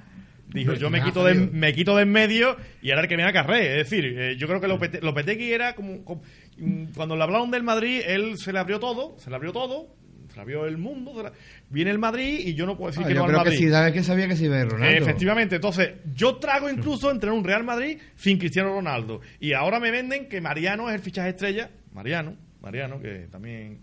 dijo, 0.48 0.74
yo 0.74 0.90
me 0.90 1.02
quito, 1.02 1.24
de, 1.24 1.34
me 1.36 1.74
quito 1.74 1.96
de 1.96 2.04
en 2.04 2.12
medio 2.12 2.56
y 2.82 2.90
ahora 2.92 3.04
el 3.04 3.08
que 3.08 3.16
viene 3.16 3.30
a 3.30 3.34
carré. 3.34 3.80
Es 3.80 3.90
decir, 3.90 4.06
eh, 4.18 4.36
yo 4.38 4.48
creo 4.48 4.60
que 4.62 4.68
Lopete- 4.68 5.02
Lopetegui 5.02 5.52
era 5.52 5.76
como, 5.76 6.04
como- 6.06 6.22
mm, 6.58 6.86
Cuando 6.96 7.16
le 7.16 7.24
hablaron 7.24 7.52
del 7.52 7.64
Madrid, 7.64 8.02
él 8.06 8.38
se 8.38 8.54
le 8.54 8.60
abrió 8.60 8.80
todo, 8.80 9.16
se 9.20 9.30
le 9.30 9.36
abrió 9.36 9.52
todo, 9.52 9.96
se 10.30 10.36
le 10.36 10.42
abrió 10.42 10.66
el 10.66 10.78
mundo. 10.78 11.14
se 11.16 11.24
le- 11.24 11.32
viene 11.70 11.92
el 11.92 12.00
Madrid 12.00 12.40
y 12.46 12.54
yo 12.54 12.66
no 12.66 12.78
puedo 12.78 12.92
decir 12.92 13.04
Ah, 13.06 13.08
que 13.10 13.14
yo 13.14 13.20
no 13.20 13.26
al 13.26 13.30
creo 13.32 13.44
que 13.44 13.50
Madrid. 13.50 13.60
Zidane 13.66 13.88
es 13.90 13.94
que 13.94 14.04
sabía 14.04 14.28
que 14.28 14.36
se 14.38 14.46
iba 14.46 14.64
Ronaldo. 14.64 15.04
Efectivamente, 15.04 15.56
entonces 15.56 15.92
yo 16.16 16.38
trago 16.38 16.70
incluso 16.70 17.12
entre 17.12 17.30
un 17.32 17.44
Real 17.44 17.64
Madrid 17.66 17.98
sin 18.16 18.38
Cristiano 18.38 18.70
Ronaldo. 18.70 19.20
Y 19.40 19.52
ahora 19.54 19.80
me 19.82 19.92
venden 19.92 20.28
que 20.30 20.40
Mariano 20.40 20.88
es 20.90 20.96
el 20.96 21.02
fichaje 21.02 21.30
estrella. 21.30 21.70
Mariano, 21.94 22.36
Mariano, 22.62 23.00
que 23.02 23.28
también 23.32 23.80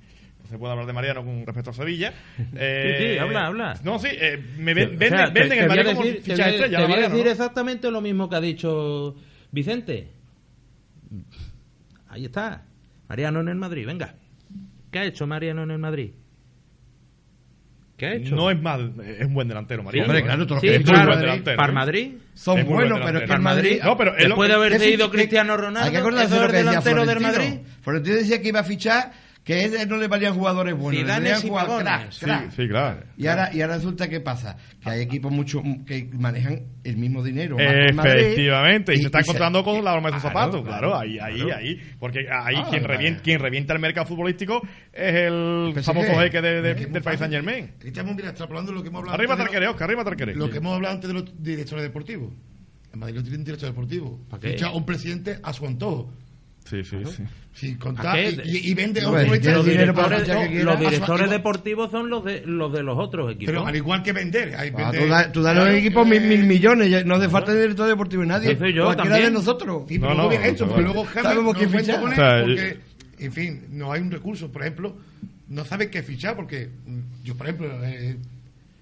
se 0.54 0.58
puede 0.58 0.72
hablar 0.72 0.86
de 0.86 0.92
Mariano 0.92 1.24
con 1.24 1.44
respecto 1.44 1.70
a 1.70 1.74
Sevilla. 1.74 2.12
Eh, 2.54 3.14
sí, 3.14 3.18
habla, 3.18 3.46
habla. 3.46 3.74
No, 3.82 3.98
sí, 3.98 4.08
eh, 4.10 4.38
me 4.58 4.72
ven- 4.72 4.86
O 4.86 4.90
venden, 4.92 5.08
sea, 5.10 5.26
te- 5.32 5.40
venden 5.40 5.58
te 5.58 5.62
el 5.64 5.68
Mariano 5.68 5.90
como 5.90 6.02
decir- 6.04 6.16
te 6.22 6.30
fichaje 6.30 6.42
voy 6.42 6.44
a- 6.44 6.54
estrella. 6.54 6.76
Te 6.78 6.82
¿no, 6.82 6.88
voy 6.88 6.92
a 6.92 6.96
Mariano, 6.96 7.14
decir 7.14 7.24
no? 7.26 7.30
exactamente 7.32 7.90
lo 7.90 8.00
mismo 8.00 8.28
que 8.30 8.36
ha 8.36 8.40
dicho 8.40 9.16
Vicente. 9.50 10.08
Ahí 12.08 12.24
está. 12.26 12.64
Mariano 13.08 13.40
en 13.40 13.48
el 13.48 13.56
Madrid, 13.56 13.86
venga. 13.86 14.14
¿Qué 14.90 14.98
ha 15.00 15.04
hecho 15.04 15.26
Mariano 15.26 15.64
en 15.64 15.70
el 15.72 15.78
Madrid? 15.78 16.12
¿Qué 17.96 18.06
ha 18.06 18.14
hecho? 18.14 18.34
No 18.34 18.50
es 18.50 18.60
mal, 18.60 18.92
es 19.06 19.24
un 19.26 19.34
buen 19.34 19.46
delantero, 19.46 19.82
Mariano. 19.84 20.06
Hombre, 20.08 20.20
¿eh? 20.20 20.24
claro, 20.24 20.46
todos 20.46 20.56
los 20.56 20.60
Sí, 20.62 20.66
que 20.68 20.74
es 20.74 20.80
muy 20.80 20.90
claro, 20.94 21.06
buen 21.10 21.20
delantero, 21.20 21.56
para 21.56 21.70
¿eh? 21.72 21.74
Madrid. 21.74 22.12
Son 22.34 22.64
buenos, 22.64 22.98
buen 22.98 23.04
pero 23.06 23.18
es 23.20 23.28
que 23.28 23.34
el 23.34 23.40
Madrid... 23.40 23.80
No, 23.84 23.96
pero 23.96 24.10
es 24.16 24.22
lo- 24.22 24.28
Después 24.30 24.48
de 24.48 24.54
haber 24.56 24.72
¿Qué 24.72 24.78
seguido 24.80 25.06
fi- 25.06 25.10
qué- 25.12 25.16
Cristiano 25.18 25.56
Ronaldo, 25.56 25.86
Hay 25.86 25.92
que 25.92 25.98
acordarse 25.98 26.34
de 26.34 26.40
lo 26.40 26.46
es 26.46 26.50
que 26.50 26.56
decía 26.56 26.70
delantero 26.80 27.06
del. 27.06 27.20
Madrid. 27.20 27.60
Florentino 27.82 28.16
decía 28.16 28.42
que 28.42 28.48
iba 28.48 28.60
a 28.60 28.64
fichar 28.64 29.12
que 29.44 29.64
él 29.64 29.88
no 29.88 29.98
le 29.98 30.08
valían 30.08 30.34
jugadores 30.34 30.74
buenos, 30.74 30.94
le 30.94 31.06
Zidanes 31.06 31.32
valían 31.32 31.48
jugadores 31.48 31.84
Pagones. 31.86 32.18
crack, 32.18 32.38
crack. 32.40 32.50
Sí, 32.50 32.62
sí, 32.62 32.68
claro. 32.68 33.00
Y 33.18 33.26
ahora, 33.26 33.50
y 33.54 33.60
ahora 33.60 33.74
resulta 33.76 34.08
que 34.08 34.20
pasa 34.20 34.56
que 34.82 34.88
hay 34.90 35.02
equipos 35.02 35.30
mucho 35.30 35.62
que 35.86 36.08
manejan 36.14 36.62
el 36.82 36.96
mismo 36.96 37.22
dinero. 37.22 37.56
Madrid, 37.58 38.20
Efectivamente, 38.22 38.94
y, 38.94 38.98
se 38.98 39.06
está 39.06 39.20
encontrando 39.20 39.58
se- 39.58 39.64
con 39.66 39.84
la 39.84 39.92
broma 39.92 40.08
de 40.08 40.14
sus 40.14 40.22
Claro, 40.22 40.38
zapatos, 40.52 40.66
claro, 40.66 40.96
ahí, 40.98 41.18
ahí, 41.18 41.40
claro. 41.42 41.56
ahí, 41.60 41.80
porque 41.98 42.20
ahí 42.20 42.54
Ah, 42.58 42.66
quien, 42.70 42.84
revienta, 42.84 43.22
quien 43.22 43.38
revienta 43.38 43.74
el 43.74 43.80
mercado 43.80 44.06
futbolístico 44.06 44.62
es 44.92 45.14
el 45.14 45.74
famoso 45.82 46.18
jeque 46.20 46.40
de- 46.40 46.62
de- 46.62 46.74
del 46.86 47.02
país. 47.02 47.18
Saint 47.18 47.34
Germain. 47.34 47.70
Estamos 47.84 48.14
mira, 48.16 48.30
extrapolando 48.30 48.72
lo 48.72 48.82
que 48.82 48.88
hemos 48.88 49.00
hablado 49.00 49.14
Arriba 49.18 49.36
Tarquere, 49.36 49.68
Oscar, 49.68 49.84
arriba 49.90 50.04
Tarquere. 50.04 50.34
Lo 50.34 50.48
que 50.48 50.56
hemos 50.56 50.74
hablado 50.74 50.94
antes 50.94 51.08
de 51.08 51.14
los 51.14 51.42
directores 51.42 51.82
deportivos. 51.84 52.32
En 52.94 52.98
Madrid 53.00 53.16
no 53.16 53.22
tienen 53.22 53.44
director 53.44 53.68
deportivo. 53.68 54.20
¿Para 54.30 54.40
qué? 54.40 54.50
Ficha 54.52 54.68
a 54.68 54.72
un 54.72 54.86
presidente 54.86 55.38
a 55.42 55.52
su 55.52 55.66
antojo. 55.66 56.12
Sí, 56.64 56.82
sí, 56.82 56.96
sí. 57.04 57.22
Sin 57.52 57.76
contar. 57.76 58.16
¿A 58.16 58.20
Y, 58.22 58.70
y- 58.70 58.74
vende 58.74 59.00
¿quieres 59.00 59.44
Los 59.54 59.64
dinero 59.66 59.94
para 59.94 60.20
directores, 60.20 60.48
que 60.48 60.64
los 60.64 60.80
directores 60.80 61.30
deportivos 61.30 61.90
son 61.90 62.08
los 62.10 62.24
de 62.24 62.42
los 62.46 62.72
de 62.72 62.82
los 62.82 62.98
otros 62.98 63.32
equipos. 63.32 63.52
Pero 63.54 63.66
al 63.66 63.76
igual 63.76 64.02
que 64.02 64.12
vender. 64.12 64.56
Hay 64.56 64.70
Ah, 64.74 64.90
vender- 64.90 65.02
tú, 65.02 65.08
da- 65.08 65.32
tú 65.32 65.42
das 65.42 65.56
a 65.56 65.64
los 65.64 65.74
equipos 65.74 66.04
que- 66.08 66.18
mil, 66.20 66.28
mil 66.28 66.46
millones, 66.46 66.90
ya 66.90 67.04
no 67.04 67.14
hace 67.16 67.28
falta 67.28 67.52
de 67.52 67.60
director 67.62 67.86
deportivo 67.86 68.24
nadie. 68.24 68.52
Eso 68.52 68.66
yo 68.66 68.84
Cualquiera 68.86 69.10
también. 69.10 69.32
de 69.32 69.38
nosotros. 69.38 69.82
Sí, 69.88 69.98
No, 69.98 70.06
pero 70.08 70.14
no, 70.14 70.22
no, 70.22 70.30
no, 70.30 70.66
porque 70.68 70.80
no. 70.80 70.82
luego 70.82 71.04
James 71.04 71.44
no 71.44 71.52
quién 71.52 71.70
cuenta 71.70 71.78
fichar. 71.92 72.00
con 72.00 72.12
él 72.12 72.18
O 72.18 72.22
sea, 72.22 72.40
porque, 72.44 73.24
en 73.24 73.32
fin, 73.32 73.64
no 73.70 73.92
hay 73.92 74.00
un 74.00 74.10
recurso. 74.10 74.50
Por 74.50 74.62
ejemplo, 74.62 74.96
no 75.48 75.64
sabe 75.66 75.90
qué 75.90 76.02
fichar 76.02 76.34
porque 76.36 76.70
mm, 76.86 76.98
yo, 77.24 77.36
por 77.36 77.46
ejemplo, 77.46 77.68
eh, 77.84 78.16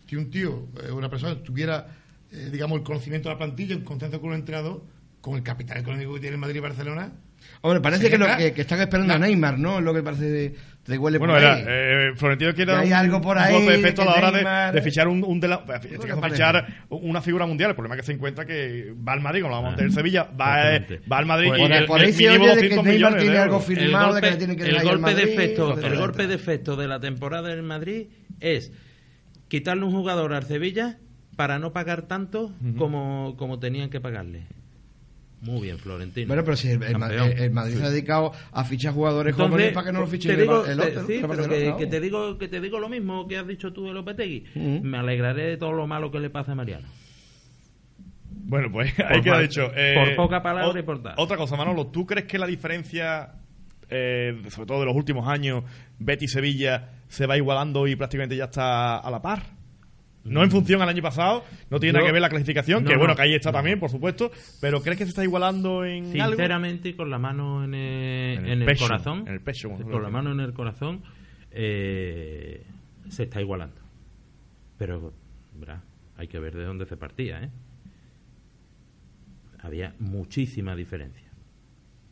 si 0.09 0.17
un 0.17 0.31
tío, 0.31 0.69
eh, 0.87 0.93
una 0.93 1.11
persona 1.11 1.35
tuviera, 1.43 1.89
eh, 2.31 2.49
digamos, 2.53 2.79
el 2.79 2.85
conocimiento 2.85 3.29
de 3.29 3.35
la 3.35 3.39
plantilla, 3.39 3.75
en 3.75 3.83
confianza 3.83 4.19
con 4.21 4.29
un 4.31 4.37
entrenador, 4.37 4.83
con 5.21 5.35
el 5.37 5.43
capital 5.43 5.79
económico 5.79 6.15
que 6.15 6.21
tiene 6.21 6.37
Madrid 6.37 6.57
y 6.57 6.61
Barcelona, 6.61 7.13
Hombre, 7.61 7.81
parece 7.81 8.11
que, 8.11 8.19
lo, 8.19 8.27
que, 8.37 8.53
que 8.53 8.61
están 8.63 8.81
esperando 8.81 9.15
a. 9.15 9.19
Neymar, 9.19 9.59
¿no? 9.59 9.79
Es 9.79 9.85
lo 9.85 9.95
que 9.95 10.03
parece 10.03 10.25
de, 10.25 10.55
de 10.87 10.99
huele 10.99 11.19
Bueno, 11.19 11.35
por 11.35 11.43
era, 11.43 11.55
ahí. 11.55 11.65
eh, 11.67 12.11
Florentino 12.17 12.53
quiere 12.55 12.73
hay 12.73 12.89
un, 12.89 12.95
algo 12.95 13.21
por 13.21 13.37
un 13.37 13.43
ahí, 13.43 13.53
golpe 13.55 13.71
de 13.73 13.79
efecto 13.79 14.03
a 14.03 14.05
la 14.07 14.15
hora 14.15 14.31
de, 14.33 14.43
Neymar- 14.43 14.73
de 14.73 14.83
fichar 14.83 15.07
un, 15.09 15.23
un 15.23 15.39
de 15.39 15.49
la- 15.49 15.65
este 15.75 15.89
fichar 16.29 16.67
una 16.91 17.21
figura 17.23 17.47
mundial. 17.47 17.71
El 17.71 17.77
problema 17.77 17.95
es 17.95 18.01
que 18.01 18.07
se 18.07 18.13
encuentra 18.13 18.45
que 18.45 18.93
va 19.07 19.13
al 19.13 19.21
Madrid, 19.21 19.43
como 19.43 19.55
lo 19.55 19.63
vamos 19.63 19.79
a 19.79 19.83
el 19.85 19.93
Sevilla, 19.93 20.25
va, 20.25 20.75
eh, 20.77 21.01
va 21.11 21.19
al 21.19 21.27
Madrid 21.27 21.49
Pues 21.51 21.61
y 21.61 21.73
el, 21.73 21.85
por 21.87 22.01
ahí 22.01 22.13
se 22.13 22.29
oye 22.31 22.39
de 22.57 22.69
que 22.69 22.75
200 22.75 22.85
Neymar 22.85 23.17
tiene 23.19 23.39
algo 23.39 23.61
firmado 23.61 24.13
golpe, 24.13 24.21
de 24.21 24.21
que 24.27 24.31
le 24.33 24.37
tienen 24.39 24.57
que 24.57 24.63
el 24.65 24.83
golpe 24.83 25.15
de 25.15 25.23
efecto, 25.23 25.79
el 25.79 25.97
golpe 25.99 26.27
de 26.27 26.35
efecto 26.35 26.77
de 26.77 26.89
la 26.89 26.99
temporada 27.01 27.49
del 27.49 27.63
Madrid 27.63 28.07
es 28.41 28.73
quitarle 29.49 29.85
un 29.85 29.93
jugador 29.93 30.33
al 30.35 30.45
Sevilla 30.45 30.99
para 31.37 31.59
no 31.59 31.73
pagar 31.73 32.03
tanto 32.03 32.53
como, 32.77 33.37
como 33.39 33.59
tenían 33.59 33.89
que 33.89 34.01
pagarle. 34.01 34.47
Muy 35.43 35.61
bien, 35.63 35.77
Florentino. 35.79 36.29
Bueno, 36.29 36.45
pero 36.45 36.57
si 36.57 36.69
el, 36.71 36.83
el 36.85 36.93
Ma- 36.99 37.09
Campeón. 37.09 37.33
el- 37.33 37.39
el 37.43 37.51
Madrid 37.51 37.75
se 37.77 37.83
ha 37.85 37.91
dedicado 37.91 38.33
a 38.53 38.65
fichar 38.65 38.95
jugadores 38.95 39.33
Entonces, 39.33 39.51
jóvenes 39.53 39.73
para 39.75 39.87
que 39.87 39.93
no 39.93 40.01
lo 40.01 40.07
fichen 40.07 40.29
te 40.29 40.35
el, 40.35 40.41
digo, 40.43 40.65
el 40.65 40.79
te- 40.79 40.87
otro. 40.87 41.07
sí, 41.07 41.13
el 41.15 41.21
pero 41.27 41.49
que, 41.49 41.67
¿no? 41.67 41.77
que 41.77 41.87
te 41.89 42.01
digo 42.01 42.39
que 42.39 42.49
te 42.49 42.61
digo 42.61 42.79
lo 42.79 42.89
mismo 42.89 43.27
que 43.27 43.39
has 43.39 43.47
dicho 43.49 43.73
tú 43.73 43.85
de 43.87 43.93
Lopetegui. 43.93 44.45
Ujú. 44.55 44.85
Me 44.85 44.99
alegraré 44.99 45.47
de 45.49 45.57
todo 45.57 45.73
lo 45.73 45.87
malo 45.89 46.11
que 46.13 46.21
le 46.21 46.31
pasa 46.31 46.53
a 46.53 46.55
Mariano. 46.55 46.87
Bueno, 48.31 48.69
pues 48.71 48.93
ahí 49.01 49.17
Por 49.17 49.23
queda 49.25 49.35
fa- 49.35 49.41
dicho. 49.41 49.73
eh, 49.75 49.95
por 49.97 50.17
poca 50.17 50.43
palabra 50.43 50.79
y 50.79 50.83
por 50.85 51.03
tal. 51.03 51.15
Otra 51.17 51.37
cosa, 51.37 51.57
Manolo, 51.57 51.89
¿tú 51.89 52.07
crees 52.07 52.27
que 52.27 52.39
la 52.39 52.47
diferencia, 52.47 53.33
eh, 53.91 54.41
sobre 54.49 54.67
todo 54.67 54.81
de 54.81 54.87
los 54.87 54.95
últimos 54.97 55.27
años, 55.29 55.65
Betis-Sevilla, 55.99 56.89
se 57.09 57.27
va 57.27 57.37
igualando 57.37 57.87
y 57.89 57.97
prácticamente 57.97 58.37
ya 58.37 58.45
está 58.45 58.99
a 58.99 59.11
la 59.11 59.21
par? 59.21 59.43
No 60.25 60.45
en 60.45 60.51
función 60.51 60.81
al 60.83 60.89
año 60.89 61.03
pasado, 61.03 61.45
no 61.69 61.81
tiene 61.81 61.95
nada 61.95 62.07
que 62.07 62.13
ver 62.13 62.23
la 62.23 62.29
clasificación, 62.29 62.85
no, 62.85 62.91
que 62.91 62.97
bueno, 62.97 63.13
no, 63.13 63.17
que 63.17 63.23
ahí 63.23 63.35
está 63.35 63.51
no. 63.51 63.59
también, 63.59 63.81
por 63.81 63.91
supuesto, 63.91 64.31
pero 64.61 64.81
¿crees 64.81 64.99
que 64.99 65.05
se 65.05 65.11
está 65.11 65.25
igualando 65.25 65.85
en 65.85 66.05
algo? 66.21 66.37
Sinceramente, 66.37 66.91
y 66.91 66.95
con 66.95 67.11
la 67.11 67.19
mano 67.19 67.65
en 67.65 67.75
el, 67.75 68.39
En 68.39 68.45
en 68.45 68.53
el 68.53 68.61
el 68.61 68.67
pecho, 68.67 68.87
corazón, 68.87 69.25
en 69.27 69.35
el 69.35 69.41
pecho, 69.41 69.69
como 69.69 69.91
con 69.91 70.03
la 70.03 70.11
mano 70.11 70.31
en 70.31 70.41
el 70.41 70.53
corazón, 70.53 71.03
eh, 71.51 72.65
se 73.09 73.25
está 73.25 73.41
igualando. 73.41 73.81
Pero, 74.79 75.13
verá, 75.59 75.83
hay 76.17 76.29
que 76.29 76.39
ver 76.39 76.55
de 76.55 76.65
dónde 76.65 76.87
se 76.87 76.97
partía, 76.97 77.43
¿eh? 77.43 77.51
Había 79.61 79.95
muchísima 79.99 80.75
diferencia. 80.75 81.29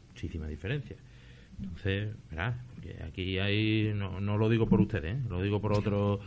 Muchísima 0.09 0.47
diferencia. 0.47 0.97
Entonces, 1.61 2.15
verá, 2.31 2.59
porque 2.75 2.97
aquí 3.03 3.39
hay, 3.39 3.93
no, 3.95 4.21
no 4.21 4.39
lo 4.39 4.49
digo 4.49 4.69
por 4.69 4.81
ustedes, 4.81 5.17
¿eh? 5.17 5.21
lo 5.29 5.43
digo 5.43 5.61
por 5.61 5.73
otro, 5.73 6.21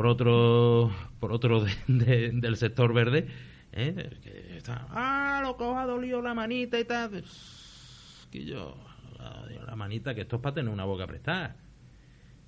por 0.00 0.06
otro, 0.06 0.90
por 1.18 1.30
otro 1.30 1.62
de- 1.62 1.72
de- 1.86 2.30
del 2.32 2.56
sector 2.56 2.94
verde, 2.94 3.26
¿eh? 3.72 4.08
que 4.22 4.56
está, 4.56 4.86
ah, 4.88 5.42
lo 5.44 5.58
que 5.58 5.64
os 5.64 5.76
ha 5.76 5.84
dolido 5.84 6.22
la 6.22 6.32
manita 6.32 6.80
y 6.80 6.86
tal. 6.86 7.22
Que 8.30 8.46
yo, 8.46 8.78
la 9.66 9.76
manita, 9.76 10.14
que 10.14 10.22
esto 10.22 10.36
es 10.36 10.42
para 10.42 10.54
tener 10.54 10.72
una 10.72 10.86
boca 10.86 11.06
prestada. 11.06 11.56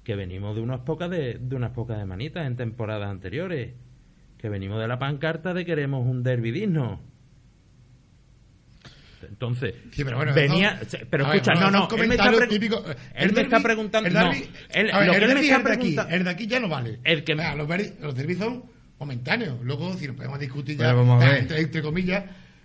Que 0.03 0.17
venimos 0.17 0.57
de 0.57 0.62
unas 0.62 0.81
pocas 0.81 1.11
de, 1.11 1.35
de 1.43 1.55
unas 1.55 1.73
pocas 1.73 1.99
de 1.99 2.07
manitas 2.07 2.47
en 2.47 2.57
temporadas 2.57 3.11
anteriores. 3.11 3.75
Que 4.38 4.49
venimos 4.49 4.81
de 4.81 4.88
la 4.88 4.99
pancarta 4.99 5.53
de 5.53 5.67
queremos 5.67 6.07
un 6.07 6.23
derbi 6.23 6.53
digno. 6.53 7.01
Entonces, 9.29 9.75
Sí, 9.93 10.05
pero 10.05 10.17
bueno, 10.17 10.33
venía, 10.35 10.79
eso- 10.83 10.99
pero 11.11 11.27
ver, 11.27 11.37
escucha, 11.37 11.53
no, 11.61 11.71
no, 11.71 11.89
él 11.97 12.09
me 12.09 12.15
está, 12.15 12.49
típicos, 12.49 12.83
él 13.15 13.33
me 13.33 13.41
está 13.43 13.61
preguntando, 13.61 14.09
el 14.09 14.15
no, 14.15 14.21
derbi- 14.33 14.49
él- 14.71 14.91
a 14.93 14.99
ver, 14.99 15.07
lo 15.09 15.13
el 15.15 15.19
que 15.19 15.25
él 15.25 15.29
me 15.29 15.35
derbi 15.35 15.47
está 15.51 15.57
es 15.59 15.65
de 15.65 15.73
aquí, 15.73 15.97
el 16.15 16.25
de 16.25 16.31
aquí 16.31 16.47
ya 16.47 16.61
no 16.61 16.69
vale. 16.69 16.99
El 17.05 17.25
que- 17.25 17.35
los, 17.35 17.69
verdi- 17.69 17.93
los 18.01 18.15
derbis 18.15 18.39
son 18.39 18.65
momentáneos. 18.99 19.59
Luego, 19.63 19.95
si 19.95 20.07
nos 20.07 20.17
podemos 20.17 20.39
discutir 20.39 20.77
ya, 20.77 20.87
Pero 20.87 20.99
vamos 20.99 21.23
a 21.25 21.29
ver. 21.29 21.39
entre, 21.39 21.61
entre 21.61 21.83
comillas, 21.83 22.25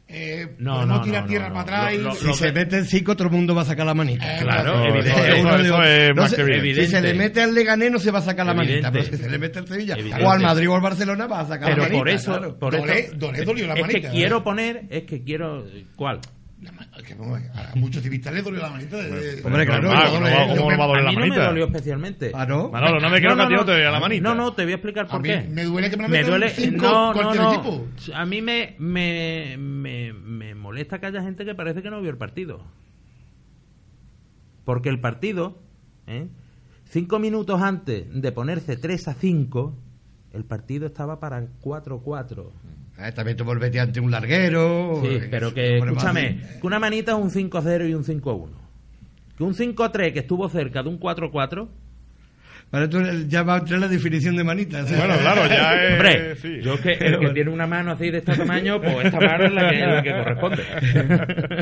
eh, 0.10 0.56
No, 0.60 0.86
no, 0.86 1.02
tirar 1.02 1.24
no, 1.24 1.28
tierra 1.30 1.50
no, 1.50 1.56
para 1.56 1.66
no. 1.66 1.78
atrás. 1.78 1.94
y- 1.94 1.98
Lo- 1.98 2.04
lo- 2.04 2.16
Si 2.16 2.26
lo 2.28 2.34
se 2.34 2.46
que- 2.46 2.52
mete 2.54 2.78
en 2.78 2.86
cinco, 2.86 3.16
todo 3.18 3.28
el 3.28 3.34
mundo 3.34 3.54
va 3.56 3.64
a 3.64 3.66
sacar 3.66 3.86
la 3.86 3.94
manita. 3.94 4.38
Eh, 4.38 4.42
Claro, 4.44 4.86
evidente. 4.86 5.44
no. 6.16 6.28
Si 6.28 6.88
se 6.88 7.02
le 7.02 7.14
mete 7.14 7.42
al 7.42 7.54
Leganés 7.54 7.92
no 7.92 8.00
se 8.00 8.12
va 8.12 8.20
a 8.20 8.22
sacar 8.22 8.46
la 8.46 8.54
manita, 8.54 8.92
pero 8.92 9.04
si 9.06 9.18
se 9.18 9.30
le 9.30 9.38
mete 9.38 9.60
al 9.60 9.68
Sevilla 9.68 9.96
Evidente. 9.98 10.24
o 10.24 10.32
al 10.32 10.40
Madrid 10.42 10.70
o 10.70 10.76
al 10.76 10.82
Barcelona 10.82 11.28
va 11.28 11.42
a 11.42 11.46
sacar 11.48 11.70
pero 11.70 11.78
la 11.78 11.84
manita. 11.84 11.98
por 12.00 12.10
eso, 12.10 12.32
claro. 12.38 12.60
por 12.60 12.72
Dolé 12.78 13.10
dolió 13.46 13.68
la 13.68 13.74
es 13.74 13.82
manita, 13.82 14.00
que 14.02 14.08
¿eh? 14.08 14.12
quiero 14.12 14.44
poner, 14.44 14.84
es 14.90 15.04
que 15.04 15.24
quiero, 15.24 15.66
¿cuál? 15.96 16.20
A 17.54 17.76
muchos 17.76 18.02
civistas 18.02 18.34
les 18.34 18.44
dolió 18.44 18.62
la 18.62 18.70
manita. 18.72 18.98
de- 18.98 19.42
Hombre, 19.44 19.66
claro, 19.66 19.90
¿cómo 19.90 20.72
no 20.72 20.78
va 20.78 20.84
a 20.84 20.88
doler 20.88 21.02
a 21.02 21.04
la 21.04 21.10
mí 21.12 21.16
no 21.16 21.22
me 21.22 21.28
manita? 21.30 21.46
dolió 21.48 21.66
especialmente. 21.66 22.32
Ah, 22.34 22.46
¿no? 22.48 22.70
Manolo, 22.70 23.00
no 23.00 23.10
me 23.10 23.20
quiero 23.20 23.36
que 23.36 23.42
a 23.44 23.48
ti 23.48 23.54
no 23.54 23.66
te 23.66 23.72
duele 23.72 23.92
la 23.92 24.00
manita. 24.00 24.24
No, 24.24 24.36
no, 24.36 24.54
te 24.54 24.64
voy 24.64 24.72
a 24.72 24.76
explicar 24.76 25.06
A 25.06 25.08
por 25.10 25.22
mí 25.22 25.30
qué. 25.30 25.42
me 25.50 25.64
duele 25.66 25.90
que 25.90 25.98
me 25.98 26.04
la 26.04 26.10
me 26.10 26.24
duele, 26.24 26.50
cinco 26.50 26.86
no, 26.88 27.08
no, 27.08 27.14
cualquier 27.14 27.44
no. 27.44 27.54
equipo. 27.54 27.88
A 28.16 28.26
mí 28.26 28.42
me, 28.42 28.76
me, 28.80 29.56
me, 29.60 30.14
me 30.14 30.56
molesta 30.56 31.00
que 31.00 31.06
haya 31.06 31.22
gente 31.22 31.46
que 31.46 31.54
parece 31.54 31.82
que 31.84 31.90
no 31.92 32.02
vio 32.02 32.10
el 32.10 32.18
partido. 32.18 32.62
Porque 34.66 34.90
el 34.90 35.00
partido, 35.00 35.60
¿eh? 36.08 36.28
cinco 36.86 37.20
minutos 37.20 37.62
antes 37.62 38.06
de 38.22 38.32
ponerse 38.32 38.76
3 38.78 39.08
a 39.10 39.14
5, 39.14 39.76
el 40.34 40.44
partido 40.44 40.88
estaba 40.88 41.20
para 41.20 41.42
4-4. 41.62 42.50
Ah, 42.98 43.12
también 43.12 43.38
tuvo 43.38 43.54
el 43.54 43.60
Betis 43.60 43.82
ante 43.82 44.00
un 44.00 44.10
larguero. 44.10 45.02
Sí, 45.04 45.10
eh, 45.16 45.28
pero 45.30 45.54
que, 45.54 45.78
escúchame, 45.78 46.42
que 46.60 46.66
una 46.66 46.80
manita 46.80 47.12
es 47.12 47.18
un 47.18 47.30
5-0 47.30 47.90
y 47.90 47.94
un 47.94 48.04
5-1. 48.04 48.50
Que 49.38 49.44
un 49.44 49.54
5-3 49.54 50.14
que 50.14 50.20
estuvo 50.20 50.50
cerca 50.50 50.82
de 50.82 50.90
un 50.90 51.00
4-4. 51.00 51.68
Para 52.70 52.90
tú 52.90 53.02
ya 53.30 53.44
va 53.44 53.56
a 53.56 53.60
entrar 53.60 53.80
la 53.80 53.88
definición 53.88 54.36
de 54.36 54.44
manita. 54.44 54.86
¿sí? 54.86 54.94
Bueno, 54.94 55.16
claro, 55.22 55.48
ya 55.48 55.74
es. 55.86 55.94
Hombre, 55.94 56.36
sí. 56.36 56.60
yo 56.62 56.78
que 56.82 56.92
el 56.94 57.18
que 57.20 57.30
tiene 57.30 57.50
una 57.50 57.66
mano 57.66 57.94
así 57.94 58.12
de 58.12 58.18
este 58.18 58.36
tamaño, 58.36 58.82
pues 58.82 59.06
esta 59.06 59.20
mano 59.22 59.46
es 59.46 59.54
la 59.54 59.70
que, 59.70 59.78
la 59.80 60.04
que 60.04 60.12
corresponde. 60.12 60.64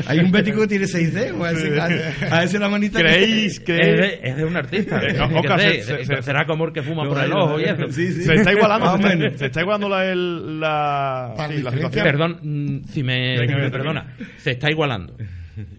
Hay 0.08 0.18
un 0.18 0.32
bético 0.32 0.62
que 0.62 0.66
tiene 0.66 0.86
seis 0.88 1.14
dedos. 1.14 1.40
A 1.46 1.52
ese, 1.52 1.80
a, 1.80 2.36
a 2.38 2.42
ese 2.42 2.58
la 2.58 2.68
manita. 2.68 2.98
¿Creéis 2.98 3.52
Es 3.54 3.60
que 3.60 3.72
de, 3.74 4.20
es 4.20 4.36
de 4.36 4.44
un 4.44 4.56
artista. 4.56 5.00
Eh, 5.00 5.12
no, 5.16 5.28
¿Qué 5.28 5.34
Oscar, 5.36 5.60
sé? 5.60 5.82
se- 5.82 5.96
se- 5.98 6.04
se- 6.06 6.22
será 6.22 6.44
como 6.44 6.64
el 6.66 6.72
que 6.72 6.82
fuma 6.82 7.04
No, 7.04 7.10
por 7.10 7.22
el 7.22 7.30
no, 7.30 7.36
ojo 7.44 7.60
y 7.60 7.64
eso. 7.64 7.88
sí, 7.90 8.12
sí. 8.12 8.22
se 8.24 8.34
está 8.34 8.52
igualando, 8.52 8.90
se, 8.90 8.96
está, 8.96 9.08
menos. 9.16 9.38
se 9.38 9.46
está 9.46 9.60
igualando 9.60 9.88
la, 9.88 10.04
el- 10.10 10.60
la, 10.60 11.34
situación? 11.54 12.02
Perdón, 12.02 12.38
mm, 12.42 12.84
si 12.88 13.02
me, 13.04 13.38
si 13.38 13.46
perdona. 13.70 14.06
Se 14.38 14.50
está 14.50 14.70
igualando. 14.70 15.16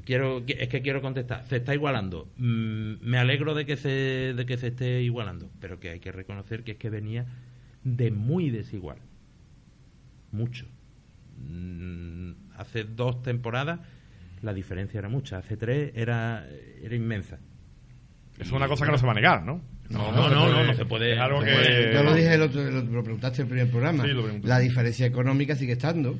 Quiero, 0.05 0.43
es 0.47 0.67
que 0.69 0.81
quiero 0.81 1.01
contestar. 1.01 1.45
Se 1.47 1.57
está 1.57 1.73
igualando. 1.73 2.27
Mm, 2.37 2.95
me 3.01 3.17
alegro 3.17 3.53
de 3.53 3.65
que 3.65 3.77
se, 3.77 4.33
de 4.33 4.45
que 4.45 4.57
se 4.57 4.67
esté 4.67 5.01
igualando, 5.01 5.49
pero 5.59 5.79
que 5.79 5.89
hay 5.89 5.99
que 5.99 6.11
reconocer 6.11 6.63
que 6.63 6.71
es 6.71 6.77
que 6.77 6.89
venía 6.89 7.25
de 7.83 8.11
muy 8.11 8.49
desigual. 8.49 8.97
Mucho. 10.31 10.65
Mm, 11.37 12.31
hace 12.57 12.83
dos 12.83 13.21
temporadas 13.21 13.79
la 14.41 14.53
diferencia 14.53 14.99
era 14.99 15.09
mucha. 15.09 15.37
Hace 15.37 15.57
tres 15.57 15.91
era, 15.95 16.47
era 16.81 16.95
inmensa. 16.95 17.39
Es 18.37 18.51
una 18.51 18.67
cosa 18.67 18.85
que 18.85 18.91
no 18.91 18.97
se 18.97 19.05
va 19.05 19.13
a 19.13 19.15
negar, 19.15 19.43
¿no? 19.43 19.61
No, 19.89 20.11
no, 20.11 20.29
no, 20.29 20.51
no, 20.51 20.63
no 20.63 20.73
se 20.73 20.85
puede. 20.85 21.13
Es 21.13 21.19
algo 21.19 21.41
que-. 21.41 21.91
Yo 21.93 22.03
lo 22.03 22.13
dije, 22.13 22.33
el 22.33 22.41
otro, 22.41 22.63
lo, 22.63 22.81
lo 22.81 23.03
preguntaste 23.03 23.41
en 23.41 23.47
el 23.47 23.49
primer 23.49 23.71
programa. 23.71 24.03
Sí, 24.03 24.09
lo 24.09 24.23
pregunté. 24.23 24.47
la 24.47 24.59
diferencia 24.59 25.05
económica 25.05 25.55
sigue 25.55 25.73
estando. 25.73 26.17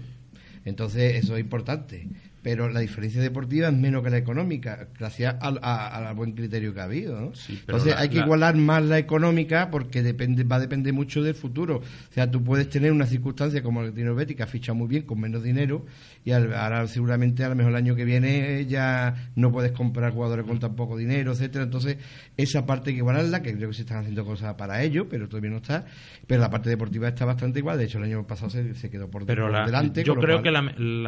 Entonces, 0.65 1.15
eso 1.15 1.35
es 1.35 1.41
importante. 1.41 2.07
Pero 2.49 2.69
la 2.69 2.79
diferencia 2.79 3.21
deportiva 3.21 3.67
es 3.67 3.73
menos 3.73 4.01
que 4.03 4.09
la 4.09 4.15
económica, 4.17 4.87
gracias 4.97 5.35
al, 5.41 5.59
a- 5.61 6.13
buen 6.13 6.31
criterio 6.31 6.73
que 6.73 6.79
ha 6.79 6.85
habido. 6.85 7.19
¿no? 7.19 7.35
Sí, 7.35 7.57
Entonces, 7.59 7.93
la- 7.93 7.99
hay 7.99 8.07
que 8.07 8.19
la- 8.19 8.23
igualar 8.23 8.55
más 8.55 8.81
la 8.85 8.97
económica 8.97 9.69
porque 9.69 10.01
depende 10.01 10.45
va 10.45 10.55
a 10.55 10.59
depender 10.61 10.93
mucho 10.93 11.21
del 11.21 11.35
futuro. 11.35 11.79
O 11.79 12.13
sea, 12.13 12.31
tú 12.31 12.41
puedes 12.41 12.69
tener 12.69 12.93
una 12.93 13.05
circunstancia 13.05 13.61
como 13.61 13.81
la 13.81 13.89
que 13.89 13.95
tiene 13.95 14.11
el 14.11 14.15
Betis, 14.15 14.37
que 14.37 14.43
ha 14.43 14.47
fichado 14.47 14.75
muy 14.75 14.87
bien 14.87 15.03
con 15.03 15.19
menos 15.19 15.43
dinero, 15.43 15.85
y 16.23 16.31
al- 16.31 16.53
ahora 16.53 16.87
seguramente 16.87 17.43
a 17.43 17.49
lo 17.49 17.55
mejor 17.55 17.71
el 17.73 17.77
año 17.77 17.95
que 17.95 18.05
viene 18.05 18.65
ya 18.65 19.29
no 19.35 19.51
puedes 19.51 19.73
comprar 19.73 20.13
jugadores 20.13 20.45
con 20.45 20.57
tan 20.57 20.73
poco 20.73 20.95
dinero, 20.95 21.33
etcétera 21.33 21.65
Entonces, 21.65 21.97
esa 22.37 22.65
parte 22.65 22.91
hay 22.91 22.95
que 22.95 22.99
igualarla, 22.99 23.41
que 23.41 23.53
creo 23.57 23.67
que 23.67 23.75
se 23.75 23.81
están 23.81 23.97
haciendo 23.97 24.23
cosas 24.23 24.53
para 24.53 24.81
ello, 24.83 25.09
pero 25.09 25.27
todavía 25.27 25.49
no 25.51 25.57
está. 25.57 25.85
Pero 26.25 26.39
la 26.39 26.49
parte 26.49 26.69
deportiva 26.69 27.09
está 27.09 27.25
bastante 27.25 27.59
igual. 27.59 27.77
De 27.77 27.83
hecho, 27.83 27.97
el 27.97 28.05
año 28.05 28.25
pasado 28.25 28.49
se, 28.49 28.73
se 28.75 28.89
quedó 28.89 29.09
por, 29.11 29.25
pero 29.25 29.43
por 29.43 29.51
la- 29.51 29.65
delante. 29.65 30.01
yo 30.05 30.15
creo 30.15 30.41
cual- 30.41 30.43
que 30.43 30.51
la, 30.51 30.61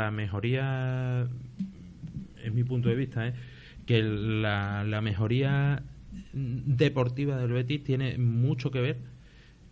la 0.04 0.12
mejoría 0.12 1.28
es 2.43 2.53
mi 2.53 2.63
punto 2.63 2.89
de 2.89 2.95
vista 2.95 3.27
¿eh? 3.27 3.33
que 3.85 4.01
la, 4.03 4.83
la 4.83 5.01
mejoría 5.01 5.81
deportiva 6.33 7.37
del 7.37 7.51
Betis 7.51 7.83
tiene 7.83 8.17
mucho 8.17 8.71
que 8.71 8.81
ver 8.81 8.97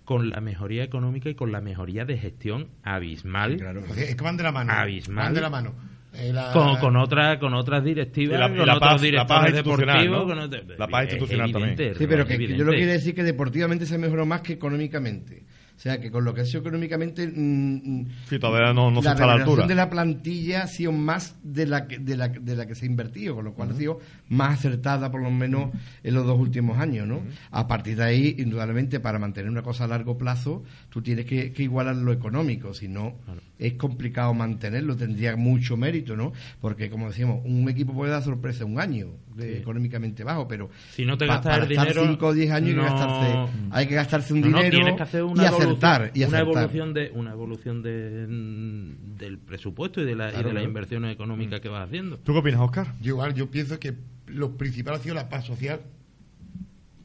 con 0.05 0.29
la 0.29 0.39
mejoría 0.41 0.83
económica 0.83 1.29
y 1.29 1.35
con 1.35 1.51
la 1.51 1.61
mejoría 1.61 2.05
de 2.05 2.17
gestión 2.17 2.67
abismal 2.83 3.57
Claro. 3.57 3.81
Es 3.95 4.15
que 4.15 4.23
van 4.23 4.37
de 4.37 4.43
la 4.43 4.51
mano. 4.51 4.71
Abismal. 4.71 5.25
Van 5.25 5.33
de 5.33 5.41
la 5.41 5.49
mano. 5.49 5.73
Eh, 6.13 6.31
la- 6.33 6.51
con, 6.53 6.77
con 6.77 6.95
otra 6.95 7.37
con 7.39 7.53
otras 7.53 7.83
directivas 7.83 8.39
la- 8.39 8.47
con 8.47 8.65
la 8.65 8.75
otros 8.77 8.79
paz- 8.93 9.01
la 9.01 9.05
directores 9.05 9.53
deportivos 9.53 10.17
¿no? 10.19 10.25
con 10.25 10.39
otro- 10.39 10.61
La 10.77 10.87
paz 10.87 11.03
institucional 11.03 11.51
también. 11.51 11.95
Sí, 11.95 12.07
pero 12.07 12.25
que, 12.25 12.37
que 12.37 12.47
yo 12.57 12.63
lo 12.63 12.71
quiero 12.71 12.91
decir 12.91 13.13
que 13.13 13.23
deportivamente 13.23 13.85
se 13.85 13.97
mejoró 13.97 14.25
más 14.25 14.41
que 14.41 14.53
económicamente. 14.53 15.43
O 15.77 15.79
sea, 15.79 16.01
que 16.01 16.09
con 16.09 16.25
lo 16.25 16.33
que 16.33 16.41
ha 16.41 16.45
sido 16.45 16.61
económicamente. 16.61 17.27
mm, 17.27 17.75
mm, 18.01 18.05
Sí, 18.27 18.39
todavía 18.39 18.73
no, 18.73 18.89
no 18.89 19.03
se 19.03 19.09
está 19.09 19.25
a 19.25 19.27
la 19.27 19.33
altura. 19.33 19.67
de 19.67 19.75
la 19.75 19.91
plantilla 19.91 20.63
ha 20.63 20.67
sido 20.67 20.91
más 20.91 21.35
de 21.43 21.67
la 21.67 21.87
que, 21.87 21.99
de 21.99 22.17
la, 22.17 22.29
de 22.29 22.55
la 22.55 22.65
que 22.65 22.73
se 22.73 22.85
ha 22.85 22.89
invertido, 22.89 23.35
con 23.35 23.45
lo 23.45 23.53
cual 23.53 23.69
ha 23.69 23.75
sido 23.75 23.99
más 24.27 24.57
acertada, 24.57 25.11
por 25.11 25.21
lo 25.21 25.29
menos 25.29 25.69
en 26.03 26.15
los 26.15 26.25
dos 26.25 26.39
últimos 26.39 26.79
años. 26.79 27.07
¿no? 27.07 27.21
A 27.51 27.67
partir 27.67 27.95
de 27.95 28.03
ahí, 28.05 28.35
indudablemente, 28.39 28.99
para 28.99 29.19
mantener 29.19 29.51
una 29.51 29.61
cosa 29.61 29.83
a 29.83 29.87
largo 29.87 30.17
plazo, 30.17 30.63
tú 30.89 31.03
tienes 31.03 31.27
que, 31.27 31.53
que 31.53 31.61
igualar 31.61 31.95
lo 31.95 32.11
económico, 32.11 32.73
si 32.73 32.87
no, 32.87 33.13
es 33.59 33.73
complicado 33.73 34.33
mantenerlo, 34.33 34.95
tendría 34.97 35.35
mucho 35.35 35.77
mérito, 35.77 36.15
¿no? 36.15 36.33
Porque, 36.59 36.89
como 36.89 37.07
decíamos, 37.09 37.41
un 37.45 37.69
equipo 37.69 37.93
puede 37.93 38.11
dar 38.11 38.23
sorpresa 38.23 38.65
un 38.65 38.79
año, 38.79 39.09
de- 39.37 39.53
Sí. 39.53 39.57
económicamente 39.59 40.23
bajo, 40.23 40.47
pero 40.47 40.69
Si 40.91 41.05
no 41.05 41.17
te 41.17 41.25
pa- 41.27 41.35
gastas 41.35 41.53
para 41.53 41.65
el 41.65 41.71
estar 41.71 41.87
dinero, 41.87 42.07
5 42.07 42.27
o 42.27 42.33
10 42.33 42.51
años 42.51 42.67
hay, 42.69 42.73
que 42.75 42.81
no- 42.81 42.83
gastarse, 42.83 43.51
hay 43.71 43.87
que 43.87 43.95
gastarse 43.95 44.33
un 44.33 44.41
No, 44.41 44.47
no, 44.49 44.57
dinero 44.57 44.75
tienes 44.77 44.95
que 44.95 45.03
hacer 45.03 45.19
y 45.19 45.23
una 45.23 45.43
acertar. 45.47 46.01
evolución, 46.01 46.11
y 46.13 46.19
una 46.19 46.27
acertar. 46.27 46.41
evolución 46.41 46.93
de 46.93 47.11
una 47.13 47.31
evolución 47.31 47.81
de, 47.83 48.27
mm, 48.27 49.17
del 49.17 49.37
presupuesto 49.37 50.01
y 50.01 50.05
de, 50.05 50.15
la, 50.15 50.37
y 50.39 50.43
de 50.43 50.53
las 50.53 50.63
inversiones 50.63 51.13
económicas 51.13 51.59
que 51.61 51.69
vas 51.69 51.87
haciendo. 51.87 52.17
¿Tú 52.17 52.33
qué 52.33 52.39
opinas, 52.39 52.61
Oscar? 52.61 52.93
Yo 53.01 53.09
igual, 53.13 53.33
yo 53.33 53.49
pienso 53.49 53.79
que 53.79 53.93
lo 54.27 54.57
principal 54.57 54.95
ha 54.95 54.99
sido 54.99 55.15
la 55.15 55.29
paz 55.29 55.45
social. 55.45 55.79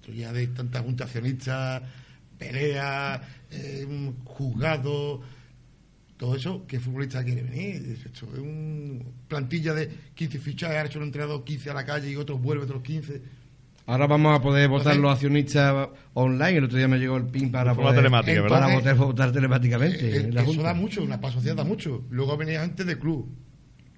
Esto 0.01 0.13
ya 0.13 0.33
de 0.33 0.47
tantas 0.49 0.83
juntas 0.83 1.07
accionistas, 1.07 1.83
peleas, 2.39 3.21
eh, 3.51 3.87
un 3.89 4.17
juzgado, 4.25 5.21
todo 6.23 6.37
eso, 6.37 6.65
¿qué 6.69 6.79
futbolista 6.79 7.25
quiere 7.25 7.43
venir? 7.43 7.99
Esto 8.07 8.29
es 8.33 8.39
una 8.39 9.03
plantilla 9.27 9.75
de 9.75 9.89
15 10.15 10.39
fichajes, 10.39 10.77
ha 10.77 10.85
hecho 10.87 11.01
un 11.01 11.07
entrenador 11.07 11.43
15 11.43 11.71
a 11.71 11.75
la 11.75 11.85
calle 11.85 12.13
y 12.13 12.15
otros 12.15 12.41
vuelve 12.41 12.63
otros 12.63 12.81
15. 12.81 13.21
Ahora 13.87 14.07
vamos 14.07 14.39
a 14.39 14.41
poder 14.41 14.69
votar 14.69 14.93
Entonces- 14.95 15.03
los 15.03 15.13
accionistas 15.15 15.89
online. 16.15 16.59
El 16.59 16.65
otro 16.67 16.79
día 16.79 16.87
me 16.87 16.99
llegó 16.99 17.17
el 17.17 17.27
PIN 17.27 17.51
para 17.51 17.75
poder 17.75 17.97
telemática, 17.97 18.41
¿verdad? 18.41 18.61
para 18.61 18.73
votar, 18.77 18.97
votar 18.97 19.33
telemáticamente. 19.33 19.99
Eh, 19.99 20.17
en 20.21 20.33
la 20.37 20.43
eso 20.43 20.51
Junta. 20.53 20.63
da 20.63 20.75
mucho, 20.75 21.05
la 21.05 21.21
paz 21.21 21.35
social 21.35 21.57
da 21.57 21.65
mucho. 21.65 22.05
Luego 22.11 22.37
venía 22.37 22.61
gente 22.61 22.85
de 22.85 22.97
club. 22.97 23.29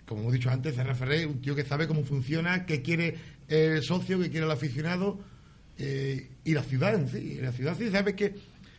Como 0.06 0.22
hemos 0.22 0.32
dicho 0.32 0.48
antes, 0.48 0.74
Ferrer 0.74 0.96
Ferrer, 0.96 1.26
un 1.26 1.42
tío 1.42 1.54
que 1.54 1.64
sabe 1.64 1.86
cómo 1.86 2.04
funciona, 2.04 2.64
qué 2.64 2.80
quiere 2.80 3.16
el 3.48 3.82
socio, 3.82 4.18
qué 4.18 4.30
quiere 4.30 4.46
el 4.46 4.52
aficionado 4.52 5.20
eh, 5.76 6.30
y 6.42 6.54
la 6.54 6.62
ciudad 6.62 6.94
en 6.94 7.06
sí. 7.06 7.38
La 7.42 7.52
ciudad 7.52 7.76
sí 7.76 7.90
sabe 7.90 8.14
que, 8.16 8.34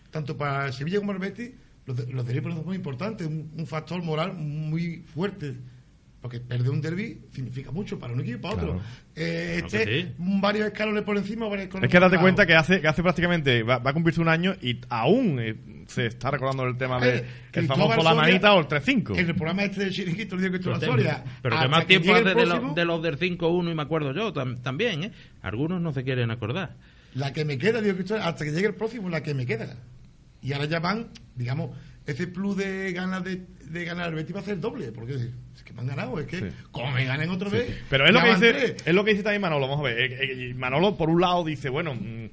tanto 0.10 0.36
para 0.36 0.66
el 0.66 0.74
Sevilla 0.74 0.98
como 0.98 1.14
para 1.14 1.24
el 1.24 1.32
Betis, 1.32 1.52
los, 1.86 1.98
de- 1.98 2.12
los 2.14 2.26
derechos 2.26 2.54
son 2.54 2.66
muy 2.66 2.76
importantes, 2.76 3.28
un, 3.28 3.52
un 3.58 3.68
factor 3.68 4.02
moral 4.04 4.34
muy 4.34 5.04
fuerte 5.14 5.56
Porque 6.22 6.40
perder 6.40 6.72
un 6.72 6.82
derby 6.82 7.22
significa 7.32 7.70
mucho 7.72 8.00
para 8.00 8.12
un 8.14 8.22
equipo 8.22 8.38
y 8.38 8.42
para 8.42 8.54
otro. 8.56 8.82
Eh, 9.16 9.58
Claro 9.60 9.70
que 9.70 9.78
este, 9.78 10.02
sí. 10.02 10.14
varios 10.18 10.66
escalones 10.68 11.04
por 11.04 11.16
encima, 11.18 11.46
varios 11.48 11.66
escalones 11.68 11.88
Es 11.88 11.92
que 11.92 12.00
date 12.00 12.18
cuenta 12.18 12.46
que 12.48 12.56
hace, 12.56 12.82
que 12.82 12.88
hace 12.88 13.04
prácticamente, 13.04 13.62
va, 13.62 13.78
va 13.78 13.92
a 13.92 13.94
cumplirse 13.94 14.20
un 14.22 14.28
año 14.30 14.56
y 14.62 14.80
aún 14.90 15.38
eh, 15.40 15.56
se 15.86 16.08
está 16.08 16.32
recordando 16.32 16.64
el 16.66 16.76
tema 16.78 17.00
de 17.00 17.18
Eh, 17.18 17.26
el 17.54 17.68
famoso 17.68 18.02
la 18.02 18.16
manita 18.16 18.54
o 18.56 18.60
el 18.62 18.68
3-5. 18.68 19.20
En 19.20 19.28
el 19.30 19.36
programa 19.36 19.64
este 19.66 19.86
de 19.86 19.92
Chiringuito, 19.92 20.34
el 20.36 20.42
día 20.42 20.50
que 20.50 20.56
estuvo 20.58 20.80
Soria. 20.80 21.24
pero 21.44 21.60
que 21.60 21.68
más 21.68 21.86
tiempo 21.86 22.12
hace 22.16 22.24
de, 22.24 22.46
los- 22.48 22.74
de 22.76 22.86
los 22.86 23.04
del 23.04 23.20
5-1 23.20 23.72
y 23.72 23.76
me 23.76 23.84
acuerdo 23.84 24.12
yo 24.12 24.34
tam- 24.34 24.60
también, 24.64 25.04
¿eh? 25.04 25.12
Algunos 25.44 25.80
no 25.80 25.94
se 25.94 26.04
quieren 26.04 26.32
acordar. 26.32 26.76
La 27.14 27.32
que 27.32 27.46
me 27.46 27.60
queda, 27.60 27.80
digo 27.82 27.96
Cristóbal, 27.96 28.24
hasta 28.24 28.44
que 28.44 28.52
llegue 28.52 28.66
el 28.68 28.74
próximo, 28.74 29.10
la 29.10 29.22
que 29.22 29.36
me 29.36 29.46
queda. 29.46 29.78
Y 30.46 30.54
ahora 30.54 30.66
ya 30.66 30.80
van, 30.80 31.08
digamos, 31.36 31.72
ese 32.06 32.28
plus 32.28 32.56
de 32.56 32.92
ganas 32.94 33.24
de, 33.24 33.42
de 33.72 33.84
ganar 33.86 34.10
el 34.10 34.16
Betis 34.16 34.36
va 34.36 34.42
a 34.42 34.44
ser 34.44 34.60
doble, 34.60 34.92
porque 34.92 35.14
es 35.16 35.64
que 35.64 35.74
me 35.74 35.82
han 35.82 35.88
ganado, 35.88 36.20
es 36.20 36.28
que 36.28 36.38
Sí. 36.38 36.46
como 36.72 36.92
me 36.92 37.04
ganen 37.06 37.30
otra 37.32 37.50
vez. 37.50 37.76
Pero 37.90 38.06
es 38.06 38.14
lo, 38.14 38.22
que 38.22 38.30
dice, 38.36 38.78
es 38.86 38.94
lo 38.94 39.04
que 39.04 39.12
dice 39.12 39.24
también 39.24 39.42
Manolo. 39.42 39.68
Vamos 39.68 39.80
a 39.80 39.90
ver. 39.90 40.00
Eh, 40.00 40.50
eh, 40.50 40.54
Manolo, 40.54 40.96
por 40.98 41.10
un 41.10 41.20
lado, 41.20 41.44
dice, 41.44 41.70
bueno, 41.70 41.96
mm, 41.96 42.30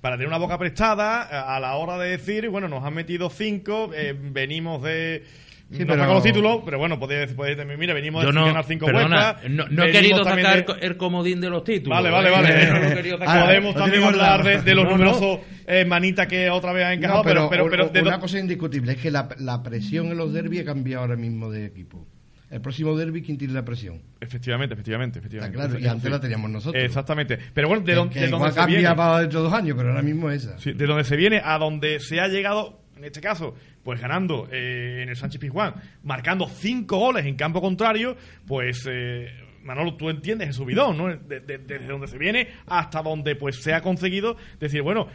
para 0.00 0.14
tener 0.16 0.28
una 0.28 0.38
boca 0.38 0.58
prestada, 0.58 1.22
a 1.22 1.56
a 1.56 1.60
la 1.60 1.74
hora 1.74 1.98
de 1.98 2.10
decir, 2.10 2.48
bueno, 2.50 2.68
nos 2.68 2.84
han 2.84 2.94
metido 2.94 3.28
cinco, 3.30 3.90
eh, 3.94 4.14
venimos 4.16 4.82
de. 4.84 5.24
Sí, 5.70 5.80
no 5.80 5.86
pero- 5.88 5.98
saco 6.02 6.14
los 6.14 6.22
títulos, 6.22 6.58
pero 6.64 6.78
bueno, 6.78 6.96
podéis 6.98 7.32
podéis 7.32 7.56
decir, 7.56 7.76
mira, 7.76 7.92
venimos 7.92 8.24
de 8.24 8.32
no, 8.32 8.46
ganar 8.46 8.64
cinco 8.64 8.86
perdona, 8.86 9.32
vueltas. 9.32 9.50
no, 9.50 9.66
no 9.68 9.84
he 9.84 9.90
querido 9.90 10.22
sacar 10.22 10.52
de- 10.52 10.58
el 10.60 10.64
co- 10.64 10.76
el 10.76 10.96
comodín 10.96 11.40
de 11.40 11.50
los 11.50 11.64
títulos. 11.64 11.96
Vale, 11.98 12.10
vale, 12.10 12.28
¿eh? 12.28 12.32
vale. 12.32 12.66
No 12.72 12.78
lo 12.78 12.86
he 12.86 12.94
querido 12.94 13.18
sacar. 13.18 13.44
Podemos 13.46 13.74
lo 13.74 13.80
también 13.80 14.02
hablar 14.04 14.44
de, 14.44 14.62
de 14.62 14.74
los 14.76 14.84
No, 14.84 14.90
no. 14.90 14.96
numerosos 14.96 15.40
eh, 15.66 15.84
manitas 15.84 16.28
que 16.28 16.48
otra 16.50 16.72
vez 16.72 16.84
han 16.84 16.92
encajado, 16.92 17.18
No, 17.18 17.24
pero, 17.24 17.48
pero, 17.50 17.68
pero, 17.90 18.02
una 18.06 18.12
do- 18.16 18.20
cosa 18.20 18.38
indiscutible 18.38 18.92
es 18.92 18.98
que 18.98 19.10
la, 19.10 19.28
la 19.38 19.60
presión 19.64 20.06
en 20.06 20.16
los 20.18 20.32
derbis 20.32 20.60
ha 20.60 20.64
cambiado 20.64 21.02
ahora 21.02 21.16
mismo 21.16 21.50
de 21.50 21.64
equipo. 21.66 22.06
El 22.48 22.60
próximo 22.60 22.96
derby, 22.96 23.22
¿quién 23.22 23.36
tiene 23.36 23.52
la 23.54 23.64
presión? 23.64 24.00
Efectivamente, 24.20 24.74
efectivamente, 24.74 25.18
Está 25.18 25.26
efectivamente. 25.26 25.56
claro, 25.58 25.84
y 25.84 25.88
antes 25.88 26.08
la 26.08 26.20
teníamos 26.20 26.48
nosotros. 26.48 26.80
Exactamente. 26.80 27.36
Pero 27.52 27.66
bueno, 27.66 27.82
de, 27.82 27.92
don- 27.92 28.08
que 28.08 28.20
de 28.20 28.26
igual 28.28 28.40
donde 28.54 28.54
se 28.60 28.66
viene. 28.68 28.88
dentro 28.88 29.40
de 29.40 29.44
dos 29.48 29.52
años, 29.52 29.74
pero 29.76 29.88
ahora 29.88 30.02
mismo 30.02 30.30
es 30.30 30.44
esa. 30.44 30.56
Sí, 30.60 30.72
de 30.72 30.86
donde 30.86 31.02
se 31.02 31.16
viene 31.16 31.42
a 31.44 31.58
donde 31.58 31.98
se 31.98 32.20
ha 32.20 32.28
llegado, 32.28 32.85
en 32.96 33.04
este 33.04 33.20
caso, 33.20 33.54
pues 33.84 34.00
ganando 34.00 34.48
eh, 34.50 35.00
en 35.02 35.08
el 35.08 35.16
Sánchez 35.16 35.40
Pizjuán, 35.40 35.74
marcando 36.02 36.48
cinco 36.48 36.98
goles 36.98 37.26
en 37.26 37.36
campo 37.36 37.60
contrario, 37.60 38.16
pues 38.46 38.86
eh, 38.90 39.28
Manolo, 39.62 39.94
tú 39.96 40.08
entiendes 40.10 40.46
el 40.48 40.54
subidón, 40.54 40.96
¿no? 40.96 41.08
De- 41.08 41.40
de- 41.40 41.58
desde 41.58 41.88
donde 41.88 42.06
se 42.06 42.16
viene 42.18 42.48
hasta 42.66 43.02
donde 43.02 43.34
pues 43.34 43.56
se 43.62 43.74
ha 43.74 43.80
conseguido 43.82 44.36
decir, 44.60 44.80
bueno, 44.80 45.08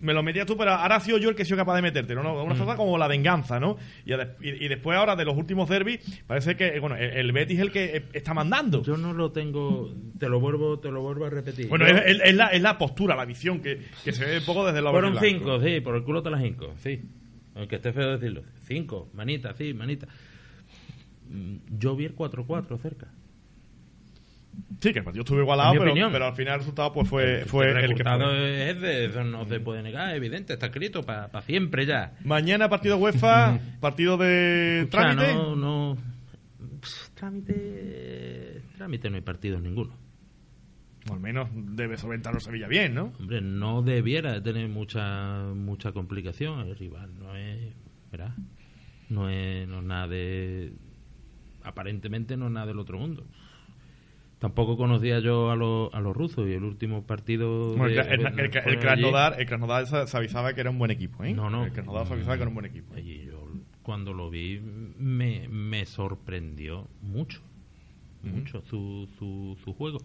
me 0.00 0.12
lo 0.12 0.22
metías 0.22 0.44
tú, 0.44 0.58
pero 0.58 0.72
ahora 0.72 0.96
ha 0.96 1.00
sido 1.00 1.16
yo 1.16 1.30
el 1.30 1.34
que 1.34 1.40
he 1.42 1.44
sido 1.46 1.56
capaz 1.56 1.76
de 1.76 1.80
meterte, 1.80 2.14
¿no? 2.14 2.20
Una 2.44 2.54
cosa 2.54 2.76
como 2.76 2.98
la 2.98 3.08
venganza, 3.08 3.58
¿no? 3.58 3.78
Y, 4.04 4.12
y- 4.46 4.68
después 4.68 4.98
ahora 4.98 5.16
de 5.16 5.24
los 5.24 5.34
últimos 5.34 5.70
derbis, 5.70 6.00
parece 6.26 6.54
que, 6.54 6.78
bueno, 6.80 6.96
el, 6.96 7.12
el 7.16 7.32
Betis 7.32 7.56
es 7.56 7.62
el 7.62 7.72
que 7.72 7.96
eh, 7.96 8.04
está 8.12 8.34
mandando. 8.34 8.82
Yo 8.82 8.98
no 8.98 9.14
lo 9.14 9.32
tengo, 9.32 9.90
te 10.18 10.28
lo 10.28 10.38
vuelvo, 10.38 10.78
te 10.78 10.90
lo 10.90 11.00
vuelvo 11.00 11.24
a 11.24 11.30
repetir. 11.30 11.68
bueno, 11.68 11.88
Yo- 11.88 11.94
es, 11.96 12.16
es- 12.16 12.20
es 12.26 12.34
la, 12.34 12.48
es 12.48 12.60
la 12.60 12.76
postura, 12.76 13.16
la 13.16 13.24
visión 13.24 13.60
que, 13.60 13.80
que 14.04 14.12
se 14.12 14.26
ve 14.26 14.36
un 14.40 14.44
poco 14.44 14.66
desde 14.66 14.82
la 14.82 14.90
Fueron 14.90 15.16
cinco, 15.18 15.58
sí, 15.62 15.80
por 15.80 15.96
el 15.96 16.02
culo 16.04 16.22
te 16.22 16.28
las 16.28 16.42
cinco, 16.42 16.74
sí. 16.76 17.00
Aunque 17.54 17.76
esté 17.76 17.92
feo 17.92 18.12
decirlo. 18.12 18.42
Cinco, 18.64 19.08
manita, 19.14 19.54
sí, 19.54 19.72
manita. 19.74 20.06
Mm, 21.28 21.56
Yo 21.78 21.94
vi 21.96 22.04
el 22.06 22.16
4-4 22.16 22.78
cerca. 22.78 23.08
Sí, 24.80 24.92
que 24.92 25.00
el 25.00 25.04
partido 25.04 25.22
estuvo 25.22 25.40
igualado, 25.40 25.74
pero, 25.78 25.92
pero 26.12 26.26
al 26.26 26.36
final 26.36 26.54
el 26.54 26.60
resultado 26.60 26.92
pues 26.92 27.08
fue, 27.08 27.44
fue 27.46 27.70
el 27.72 27.76
el 27.76 27.94
que 27.96 28.04
fue. 28.04 28.70
es 28.70 28.80
de, 28.80 29.06
eso 29.06 29.24
no 29.24 29.44
se 29.46 29.58
puede 29.58 29.82
negar, 29.82 30.14
evidente, 30.14 30.52
está 30.52 30.66
escrito 30.66 31.02
para 31.02 31.42
siempre 31.42 31.86
ya. 31.86 32.12
Mañana 32.24 32.68
partido 32.68 32.96
UEFA, 32.96 33.58
partido 33.80 34.16
de 34.16 34.80
Escucha, 34.82 35.00
trámite. 35.00 35.34
no, 35.34 35.56
no. 35.56 35.96
Pff, 36.80 37.08
Trámite. 37.14 38.62
Trámite 38.76 39.10
no 39.10 39.16
hay 39.16 39.22
partidos 39.22 39.60
ninguno. 39.62 39.96
Al 41.10 41.20
menos 41.20 41.48
debe 41.52 41.96
solventarlo 41.98 42.40
Sevilla 42.40 42.66
bien, 42.68 42.94
¿no? 42.94 43.12
Hombre, 43.18 43.40
no 43.42 43.82
debiera 43.82 44.32
de 44.32 44.40
tener 44.40 44.68
mucha 44.68 45.44
mucha 45.54 45.92
complicación. 45.92 46.60
El 46.60 46.76
rival 46.76 47.10
no 47.18 47.36
es. 47.36 47.74
¿verdad? 48.10 48.34
No 49.10 49.28
es, 49.28 49.68
no 49.68 49.78
es 49.80 49.84
nada 49.84 50.08
de. 50.08 50.72
Aparentemente 51.62 52.36
no 52.36 52.46
es 52.46 52.52
nada 52.52 52.66
del 52.66 52.78
otro 52.78 52.98
mundo. 52.98 53.24
Tampoco 54.38 54.76
conocía 54.76 55.20
yo 55.20 55.50
a, 55.50 55.56
los 55.56 55.92
a 55.94 56.00
los 56.00 56.14
rusos 56.14 56.46
y 56.48 56.52
el 56.52 56.64
último 56.64 57.06
partido. 57.06 57.74
Bueno, 57.76 57.94
de- 57.94 58.00
el, 58.14 58.20
el, 58.26 58.26
el, 58.40 58.50
el, 58.66 58.78
Krasnodar, 58.78 59.40
el 59.40 59.46
Krasnodar 59.46 59.86
se, 59.86 60.06
se 60.06 60.16
avisaba 60.16 60.52
que 60.52 60.60
era 60.60 60.70
un 60.70 60.78
buen 60.78 60.90
equipo, 60.90 61.24
¿eh? 61.24 61.32
No, 61.32 61.48
no. 61.50 61.64
El 61.64 61.72
Krasnodar 61.72 62.06
se 62.06 62.12
avisaba 62.14 62.36
que 62.36 62.42
era 62.42 62.48
un 62.48 62.54
buen 62.54 62.66
equipo. 62.66 62.94
Allí 62.94 63.24
yo, 63.26 63.48
cuando 63.82 64.12
lo 64.12 64.28
vi, 64.30 64.60
me, 64.60 65.48
me 65.48 65.86
sorprendió 65.86 66.88
mucho. 67.02 67.40
Mucho 68.22 68.62
su, 68.62 69.06
su, 69.18 69.56
su 69.62 69.74
juego. 69.74 69.98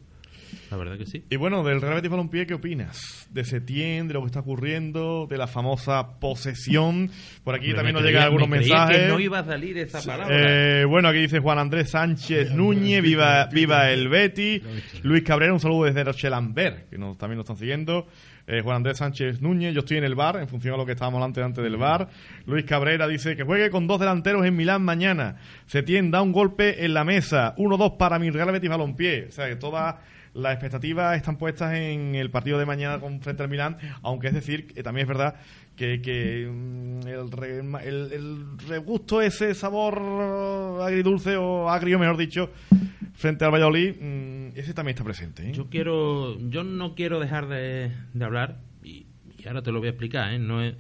La 0.72 0.78
verdad 0.78 0.98
que 0.98 1.06
sí. 1.06 1.24
Y 1.30 1.36
bueno, 1.36 1.64
del 1.64 1.82
Real 1.82 1.96
Betis 1.96 2.10
Balompié, 2.12 2.46
¿qué 2.46 2.54
opinas? 2.54 3.28
De 3.32 3.44
Setién, 3.44 4.08
de 4.08 4.14
lo 4.14 4.22
que 4.22 4.28
está 4.28 4.42
ocurriendo, 4.42 5.26
de 5.28 5.38
la 5.38 5.48
famosa 5.48 6.20
posesión. 6.20 7.10
Por 7.44 7.56
aquí 7.56 7.72
Hombre, 7.72 7.76
también 7.78 7.96
me 7.96 8.02
nos 8.02 8.08
llegan 8.08 8.24
algunos 8.24 8.48
me 8.48 8.58
mensajes. 8.60 8.98
que 8.98 9.08
no 9.08 9.20
iba 9.20 9.40
a 9.40 9.46
salir 9.46 9.78
esa 9.80 10.02
palabra. 10.02 10.82
Eh, 10.82 10.86
bueno, 10.86 11.08
aquí 11.08 11.20
dice 11.20 11.40
Juan 11.40 11.58
Andrés 11.58 11.90
Sánchez 11.90 12.52
Núñez, 12.52 13.02
viva, 13.02 13.48
viva 13.48 13.90
el 13.92 14.10
Betty. 14.10 14.62
Luis 15.04 15.24
Cabrera, 15.24 15.54
un 15.54 15.60
saludo 15.60 15.86
desde 15.86 16.04
Rochelamber, 16.04 16.86
que 16.90 16.98
nos, 16.98 17.18
también 17.18 17.38
nos 17.38 17.46
están 17.46 17.58
siguiendo. 17.58 18.08
Eh, 18.46 18.62
Juan 18.62 18.78
Andrés 18.78 18.98
Sánchez 18.98 19.42
Núñez, 19.42 19.74
yo 19.76 19.82
estoy 19.82 19.98
en 19.98 20.04
el 20.04 20.16
bar, 20.16 20.38
en 20.38 20.48
función 20.48 20.74
a 20.74 20.78
lo 20.78 20.86
que 20.86 20.94
estábamos 20.94 21.24
antes, 21.24 21.44
antes 21.44 21.64
del 21.64 21.78
bar. 21.78 22.10
Luis 22.48 22.66
Cabrera 22.66 23.08
dice 23.08 23.36
que 23.36 23.44
juegue 23.44 23.70
con 23.70 23.86
dos 23.86 24.00
delanteros 24.00 24.44
en 24.46 24.56
Milán 24.56 24.82
mañana. 24.84 25.38
Setién 25.68 26.10
da 26.10 26.22
un 26.22 26.32
golpe 26.32 26.84
en 26.84 26.96
la 26.96 27.04
mesa. 27.04 27.54
1-2 27.58 27.98
para 27.98 28.18
mi 28.18 28.32
Real 28.32 28.52
Betis 28.52 28.70
Balompié. 28.70 29.28
O 29.30 29.32
sea, 29.32 29.48
que 29.48 29.56
todas 29.56 29.96
las 30.42 30.54
expectativas 30.54 31.16
están 31.18 31.38
puestas 31.38 31.74
en 31.76 32.16
el 32.16 32.30
partido 32.32 32.58
de 32.60 32.66
mañana 32.66 33.00
con 33.00 33.22
frente 33.22 33.44
al 33.44 33.50
Milán, 33.50 33.78
aunque 34.02 34.28
es 34.28 34.34
decir, 34.34 34.68
que 34.68 34.84
también 34.84 35.04
es 35.06 35.08
verdad 35.10 35.36
que, 35.76 36.02
que 36.02 36.50
mm, 36.52 37.08
el, 37.08 37.32
re- 37.32 37.60
el, 37.60 38.12
el 38.12 38.58
regusto, 38.68 39.22
ese 39.22 39.54
sabor 39.56 40.82
agridulce 40.82 41.38
o 41.38 41.70
agrio, 41.70 42.00
mejor 42.00 42.18
dicho, 42.18 42.50
frente 43.14 43.46
al 43.46 43.52
Valladolid, 43.52 43.96
mm, 44.00 44.58
ese 44.58 44.74
también 44.74 44.94
está 44.96 45.04
presente. 45.04 45.50
¿eh? 45.50 45.52
Yo 45.54 45.68
quiero, 45.70 46.38
yo 46.50 46.64
no 46.64 46.96
quiero 46.96 47.20
dejar 47.20 47.48
de, 47.48 47.92
de 48.14 48.26
hablar 48.26 48.58
y, 48.84 49.06
y 49.38 49.48
ahora 49.48 49.62
te 49.62 49.72
lo 49.72 49.80
voy 49.80 49.88
a 49.88 49.92
explicar. 49.92 50.34
¿eh? 50.34 50.40
No 50.40 50.62
es, 50.62 50.76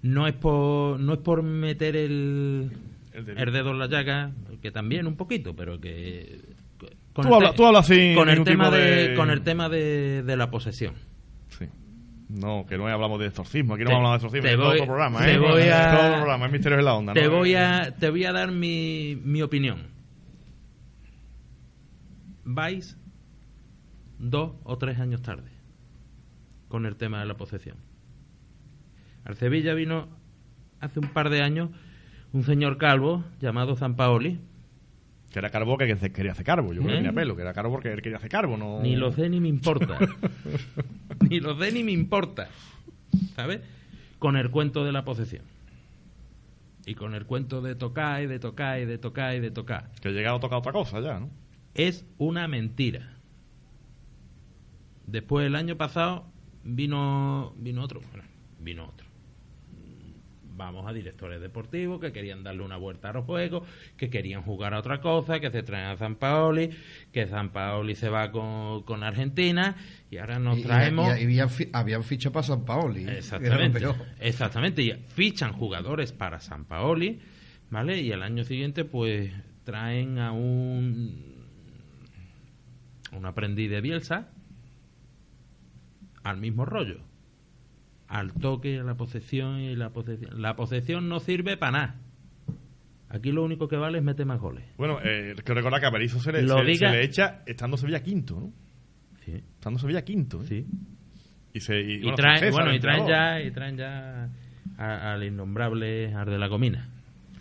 no 0.00 0.26
es 0.26 0.32
por, 0.34 0.98
no 0.98 1.12
es 1.14 1.18
por 1.18 1.42
meter 1.42 1.94
el, 1.96 2.70
dedo 3.12 3.70
en 3.72 3.78
la 3.78 3.86
llaga, 3.86 4.32
que 4.62 4.70
también 4.70 5.06
un 5.06 5.16
poquito, 5.16 5.54
pero 5.54 5.78
que 5.80 6.40
con 7.12 7.26
Tú 7.26 7.34
habla- 7.34 7.50
te- 7.50 7.56
tú 7.56 7.66
hablas 7.66 7.86
sin 7.86 8.14
con 8.14 8.28
el 8.28 8.42
tema 8.44 8.70
de, 8.70 9.08
de- 9.10 9.14
con 9.16 9.30
el 9.30 9.42
tema 9.42 9.68
de, 9.68 10.22
de 10.22 10.36
la 10.36 10.50
posesión. 10.50 10.94
Sí. 11.58 11.66
No, 12.28 12.64
que 12.66 12.78
no 12.78 12.86
hablamos 12.88 13.20
de 13.20 13.26
exorcismo, 13.26 13.74
aquí 13.74 13.84
no 13.84 13.90
Te- 13.90 13.96
hablamos 13.96 14.20
de 14.22 14.26
exorcismo, 14.28 14.46
te 14.46 14.50
es 14.52 14.56
todo 14.56 14.66
voy- 14.68 14.74
otro 14.76 14.86
programa, 14.86 15.18
te 15.24 15.32
¿eh? 15.34 15.38
voy 15.38 15.62
Es 15.62 15.72
a- 15.72 15.90
todo 15.90 16.06
otro 16.06 16.16
programa, 16.16 16.46
es 16.46 16.52
Misterios 16.52 16.78
en 16.78 16.84
la 16.86 16.94
Onda. 16.94 17.12
Te 17.14 17.24
¿no? 17.28 17.36
voy 17.36 17.54
a, 17.54 17.94
te 17.98 18.08
voy 18.10 18.24
a 18.24 18.32
dar 18.32 18.50
mi, 18.52 19.20
mi 19.24 19.42
opinión. 19.42 19.90
Vais 22.44 22.96
dos 24.18 24.52
o 24.64 24.78
tres 24.78 24.98
años 24.98 25.22
tarde 25.22 25.50
con 26.68 26.86
el 26.86 26.96
tema 26.96 27.20
de 27.20 27.26
la 27.26 27.36
posesión. 27.36 27.76
Al 29.24 29.36
Sevilla 29.36 29.74
vino 29.74 30.08
hace 30.80 30.98
un 30.98 31.08
par 31.08 31.30
de 31.30 31.42
años 31.42 31.70
un 32.32 32.44
señor 32.44 32.78
calvo 32.78 33.24
llamado 33.40 33.76
Zampaoli. 33.76 34.40
Que 35.32 35.38
era 35.38 35.50
Carbo 35.50 35.78
que 35.78 35.96
que 35.96 36.12
quería 36.12 36.32
hacer 36.32 36.44
carbo, 36.44 36.72
yo 36.72 36.82
creo 36.82 36.88
que 36.88 36.94
¿Eh? 36.94 36.96
tenía 36.98 37.12
pelo, 37.12 37.34
que 37.34 37.42
era 37.42 37.54
Carbo 37.54 37.72
porque 37.72 37.92
él 37.92 38.02
quería 38.02 38.18
hacer 38.18 38.30
carbo, 38.30 38.56
no... 38.56 38.80
Ni 38.82 38.96
lo 38.96 39.12
sé 39.12 39.28
ni 39.30 39.40
me 39.40 39.48
importa. 39.48 39.98
ni 41.28 41.40
lo 41.40 41.58
sé 41.58 41.72
ni 41.72 41.82
me 41.82 41.92
importa. 41.92 42.48
¿Sabes? 43.34 43.60
Con 44.18 44.36
el 44.36 44.50
cuento 44.50 44.84
de 44.84 44.92
la 44.92 45.04
posesión. 45.04 45.44
Y 46.84 46.94
con 46.94 47.14
el 47.14 47.24
cuento 47.24 47.62
de 47.62 47.74
tocar 47.74 48.22
y 48.22 48.26
de 48.26 48.38
tocar 48.38 48.80
y 48.80 48.84
de 48.84 48.98
tocar 48.98 49.34
y 49.34 49.40
de 49.40 49.50
tocar. 49.50 49.90
Que 50.02 50.10
llegado 50.10 50.36
a 50.36 50.40
tocar 50.40 50.58
otra 50.58 50.72
cosa 50.72 51.00
ya, 51.00 51.18
¿no? 51.18 51.30
es 51.74 52.04
una 52.18 52.48
mentira. 52.48 53.16
Después 55.06 55.46
el 55.46 55.56
año 55.56 55.76
pasado 55.76 56.26
vino 56.64 57.54
vino 57.56 57.82
otro, 57.82 58.00
bueno, 58.10 58.24
vino 58.60 58.84
otro. 58.86 59.01
Vamos 60.62 60.86
a 60.88 60.92
directores 60.92 61.40
deportivos 61.40 62.00
que 62.00 62.12
querían 62.12 62.42
darle 62.44 62.62
una 62.62 62.76
vuelta 62.76 63.10
a 63.10 63.12
los 63.12 63.24
juegos, 63.24 63.66
que 63.96 64.08
querían 64.10 64.42
jugar 64.42 64.74
a 64.74 64.78
otra 64.78 65.00
cosa, 65.00 65.40
que 65.40 65.50
se 65.50 65.62
traen 65.62 65.86
a 65.86 65.96
San 65.96 66.16
Paoli, 66.16 66.70
que 67.12 67.26
San 67.26 67.50
Paoli 67.50 67.94
se 67.94 68.08
va 68.08 68.30
con, 68.30 68.82
con 68.84 69.02
Argentina 69.02 69.76
y 70.10 70.18
ahora 70.18 70.38
nos 70.38 70.58
Y- 70.58 70.62
traemos 70.62 71.08
Y, 71.16 71.20
y 71.20 71.24
habían, 71.24 71.50
fi- 71.50 71.68
habían 71.72 72.04
fichado 72.04 72.32
para 72.32 72.46
San 72.46 72.64
Paoli. 72.64 73.08
Exactamente, 73.08 73.80
exactamente. 74.20 74.82
Y 74.82 74.92
fichan 75.14 75.52
jugadores 75.52 76.12
para 76.12 76.38
San 76.40 76.64
Paoli, 76.64 77.20
¿vale? 77.70 78.00
Y 78.00 78.12
al 78.12 78.22
año 78.22 78.44
siguiente, 78.44 78.84
pues 78.84 79.32
traen 79.64 80.18
a 80.18 80.32
un 80.32 81.32
un 83.12 83.26
aprendiz 83.26 83.68
de 83.70 83.80
Bielsa 83.82 84.28
al 86.22 86.38
mismo 86.38 86.64
rollo, 86.64 87.00
al 88.12 88.32
toque, 88.34 88.78
a 88.78 88.82
la 88.84 88.94
posesión 88.94 89.58
y 89.60 89.74
la 89.74 89.90
posesión. 89.90 90.40
La 90.42 90.54
posesión 90.54 91.08
no 91.08 91.18
sirve 91.18 91.56
para 91.56 91.72
nada. 91.72 91.94
Aquí 93.08 93.30
lo 93.32 93.42
único 93.42 93.68
que 93.68 93.76
vale 93.76 93.98
es 93.98 94.04
meter 94.04 94.24
más 94.26 94.38
goles. 94.40 94.64
Bueno, 94.78 94.98
eh, 95.02 95.34
que 95.44 95.54
recordar 95.54 95.80
que 95.80 95.86
a 95.86 95.90
Berizzo 95.90 96.18
se 96.20 96.32
le, 96.32 96.46
se- 96.46 96.54
diga- 96.54 96.90
se 96.90 96.96
le 96.96 97.04
echa 97.04 97.42
estando 97.46 97.76
Sevilla 97.76 98.02
quinto, 98.02 98.38
¿no? 98.40 98.52
Sí, 99.24 99.32
Estando 99.32 99.78
Sevilla 99.78 100.02
quinto, 100.04 100.42
¿eh? 100.42 100.46
sí. 100.46 100.66
Y, 101.54 101.60
se, 101.60 101.80
y, 101.80 101.92
Y, 101.94 102.00
bueno, 102.02 102.14
traen, 102.16 102.50
bueno, 102.52 102.74
y 102.74 102.80
traen 102.80 103.06
ya, 103.06 103.40
y 103.42 103.50
traen 103.50 103.76
ya 103.76 104.30
al 104.78 105.22
innombrable 105.24 106.14
Ar 106.14 106.30
de 106.30 106.38
la 106.38 106.48
Comina. 106.48 106.88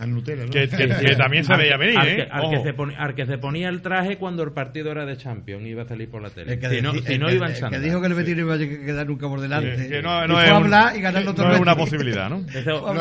Al 0.01 0.11
Nutella, 0.13 0.45
¿no? 0.45 0.51
Que, 0.51 0.67
que- 0.67 0.87
que 1.05 1.15
también 1.15 1.43
se 1.45 1.55
veía 1.55 1.77
venir, 1.77 1.97
al 1.97 2.07
¿eh? 2.07 2.15
que, 2.15 2.21
al 2.23 2.49
que 2.49 2.59
se 2.63 2.73
poni- 2.75 2.95
al 2.97 3.15
que 3.15 3.25
se 3.25 3.37
ponía 3.37 3.69
el 3.69 3.81
traje 3.81 4.17
cuando 4.17 4.43
el 4.43 4.51
partido 4.51 4.91
era 4.91 5.05
de 5.05 5.15
Champions 5.17 5.65
iba 5.67 5.83
a 5.83 5.87
salir 5.87 6.09
por 6.09 6.21
la 6.21 6.29
tele. 6.29 6.53
El 6.53 6.59
que, 6.59 6.69
si 6.69 6.81
no, 6.81 6.91
si 6.93 7.13
iba 7.13 7.47
en 7.49 7.69
que 7.69 7.79
dijo 7.79 8.01
que 8.01 8.07
el 8.07 8.13
Betis 8.13 8.35
no 8.35 8.41
iba 8.41 8.55
a 8.55 8.57
quedar 8.57 9.07
nunca 9.07 9.27
por 9.27 9.39
delante. 9.41 9.75
Que- 9.75 9.87
que 9.89 10.01
no- 10.01 10.25
Y 10.25 10.27
no 10.27 10.33
fue 10.35 10.43
es 10.45 10.51
hablar 10.51 10.95
y 10.97 11.01
ganar 11.01 11.23
los 11.23 11.37
no 11.37 11.53
es 11.53 11.59
una 11.59 11.75
posibilidad, 11.75 12.29
¿no? 12.29 12.45
Eso, 12.53 12.93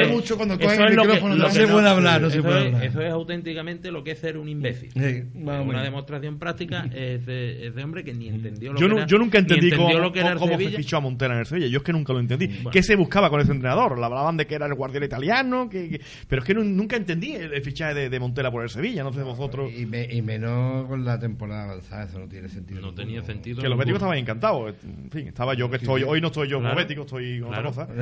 es- 0.00 0.08
mucho 0.10 0.36
cuando 0.36 0.54
eso 0.54 0.62
cogen 0.64 0.80
es 0.82 0.90
el 0.90 0.96
micrófono, 0.98 1.34
lo 1.34 1.42
no 1.42 1.48
que 1.48 1.52
se 1.54 1.66
puede 1.68 1.88
hablar, 1.88 2.20
no 2.20 2.30
se 2.30 2.38
eso 2.38 2.46
puede 2.46 2.58
es- 2.60 2.66
hablar. 2.66 2.84
Eso 2.84 3.00
es 3.02 3.12
auténticamente 3.12 3.90
lo 3.90 4.04
que 4.04 4.10
es 4.12 4.18
ser 4.18 4.36
un 4.36 4.48
imbécil. 4.48 4.90
Una 5.34 5.82
demostración 5.82 6.38
práctica 6.38 6.84
es 6.94 7.24
de, 7.26 7.72
hombre 7.82 8.04
que 8.04 8.12
ni 8.14 8.28
entendió 8.28 8.72
lo 8.72 8.78
Yo, 8.80 8.88
que 8.88 8.94
era, 8.94 9.06
yo 9.06 9.18
nunca 9.18 9.38
entendí 9.38 9.70
cómo, 9.72 9.92
lo 9.98 10.12
que 10.12 10.20
era 10.20 10.32
el 10.32 10.38
cómo 10.38 10.56
se 10.58 10.68
fichó 10.70 10.96
a 10.98 11.00
Montela 11.00 11.34
en 11.34 11.40
el 11.40 11.46
Sevilla. 11.46 11.66
Yo 11.68 11.78
es 11.78 11.82
que 11.84 11.92
nunca 11.92 12.12
lo 12.12 12.20
entendí. 12.20 12.48
¿Qué 12.70 12.82
se 12.82 12.94
buscaba 12.96 13.30
con 13.30 13.40
ese 13.40 13.52
entrenador? 13.52 13.98
Le 13.98 14.04
hablaban 14.04 14.36
de 14.36 14.46
que 14.46 14.54
era 14.54 14.66
el 14.66 14.74
guardián 14.74 15.02
italiano, 15.04 15.68
que, 15.68 15.88
que- 15.88 16.00
pero 16.28 16.41
es 16.42 16.46
que 16.46 16.54
nu- 16.54 16.64
nunca 16.64 16.96
entendí 16.96 17.32
el, 17.34 17.52
el 17.52 17.62
fichaje 17.62 17.94
de, 17.94 18.10
de 18.10 18.20
Montela 18.20 18.50
por 18.50 18.62
el 18.62 18.68
Sevilla. 18.70 19.02
No 19.02 19.12
sé 19.12 19.22
vosotros. 19.22 19.72
Y, 19.76 19.86
me- 19.86 20.04
y 20.12 20.22
menos 20.22 20.86
con 20.86 21.04
la 21.04 21.18
temporada 21.18 21.64
avanzada, 21.64 22.04
eso 22.04 22.18
no 22.18 22.28
tiene 22.28 22.48
sentido. 22.48 22.80
No 22.80 22.88
ninguno. 22.88 23.02
tenía 23.06 23.22
sentido. 23.22 23.62
Que 23.62 23.68
los 23.68 23.78
béticos 23.78 23.98
estaban 23.98 24.18
encantados. 24.18 24.74
En 24.84 25.10
fin, 25.10 25.28
estaba 25.28 25.54
yo 25.54 25.70
que 25.70 25.76
estoy. 25.76 26.02
Hoy 26.02 26.20
no 26.20 26.28
estoy 26.28 26.48
yo 26.48 26.56
como 26.58 26.68
Claro. 26.68 26.80
bético, 26.80 27.02
estoy 27.02 27.40
con 27.40 27.48
Claro. 27.50 27.70
otra 27.70 27.86
cosa. 27.86 27.94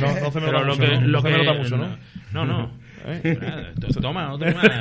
No, 0.00 0.22
no 0.22 0.30
se 1.22 1.28
me 1.30 1.38
nota 1.38 1.54
mucho, 1.54 1.76
¿no? 1.76 1.96
No 2.32 2.46
¿no? 2.46 2.81
¿Eh? 3.06 3.36
Toma, 4.00 4.32
otro 4.32 4.52
más. 4.54 4.64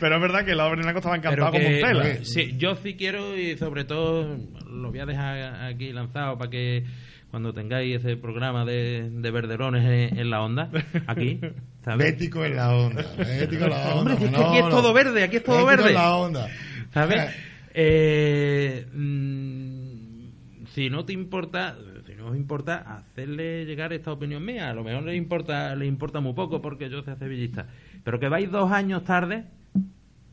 Pero 0.00 0.16
es 0.16 0.20
verdad 0.22 0.44
que 0.44 0.52
el 0.52 0.58
Bernardo 0.58 0.98
estaba 0.98 1.16
Pero 1.20 1.32
encantado 1.32 1.52
con 1.52 1.62
Montela. 1.62 2.24
sí, 2.24 2.54
yo 2.56 2.74
sí 2.76 2.94
quiero 2.94 3.36
y 3.36 3.56
sobre 3.56 3.84
todo 3.84 4.36
lo 4.70 4.90
voy 4.90 5.00
a 5.00 5.06
dejar 5.06 5.64
aquí 5.64 5.92
lanzado 5.92 6.38
para 6.38 6.50
que 6.50 6.84
cuando 7.30 7.52
tengáis 7.52 7.96
ese 7.96 8.16
programa 8.16 8.64
de, 8.64 9.08
de 9.08 9.30
verderones 9.30 9.84
en, 10.12 10.18
en 10.18 10.30
la 10.30 10.42
onda, 10.42 10.68
aquí, 11.06 11.38
¿sabes? 11.84 12.12
Bético 12.12 12.44
en 12.44 12.56
la 12.56 12.74
onda. 12.74 13.04
Bético 13.16 13.64
en 13.64 13.70
la 13.70 13.94
onda. 13.94 14.14
Hombre, 14.14 14.14
es 14.26 14.30
que 14.32 14.36
aquí 14.44 14.58
es 14.58 14.68
todo 14.68 14.92
verde, 14.92 15.22
aquí 15.22 15.36
es 15.36 15.44
todo 15.44 15.64
Bético 15.64 15.76
verde. 15.84 15.88
en 15.90 15.94
la 15.94 16.16
onda. 16.16 16.48
¿Sabes? 16.92 17.32
Eh, 17.72 18.84
mm, 18.92 20.64
si 20.74 20.90
no 20.90 21.04
te 21.04 21.12
importa, 21.12 21.76
no 22.20 22.28
os 22.30 22.36
importa 22.36 22.76
hacerle 22.96 23.64
llegar 23.64 23.92
esta 23.92 24.12
opinión 24.12 24.44
mía, 24.44 24.70
a 24.70 24.74
lo 24.74 24.84
mejor 24.84 25.02
le 25.04 25.16
importa, 25.16 25.74
le 25.74 25.86
importa 25.86 26.20
muy 26.20 26.34
poco 26.34 26.60
porque 26.60 26.88
yo 26.90 27.02
soy 27.02 27.16
sevillista, 27.16 27.66
pero 28.04 28.20
que 28.20 28.28
vais 28.28 28.50
dos 28.50 28.70
años 28.70 29.04
tarde, 29.04 29.44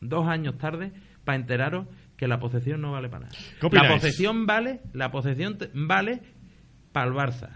dos 0.01 0.27
años 0.27 0.57
tarde, 0.57 0.91
para 1.23 1.37
enteraros 1.37 1.87
que 2.15 2.27
la 2.27 2.39
posesión 2.39 2.81
no 2.81 2.91
vale 2.91 3.09
para 3.09 3.25
nada. 3.27 3.35
¿Qué 3.61 3.69
La 3.71 3.87
posesión 3.89 4.45
vale, 4.45 4.81
la 4.93 5.11
posesión 5.11 5.57
vale 5.73 6.21
para 6.91 7.07
el 7.07 7.13
Barça. 7.13 7.49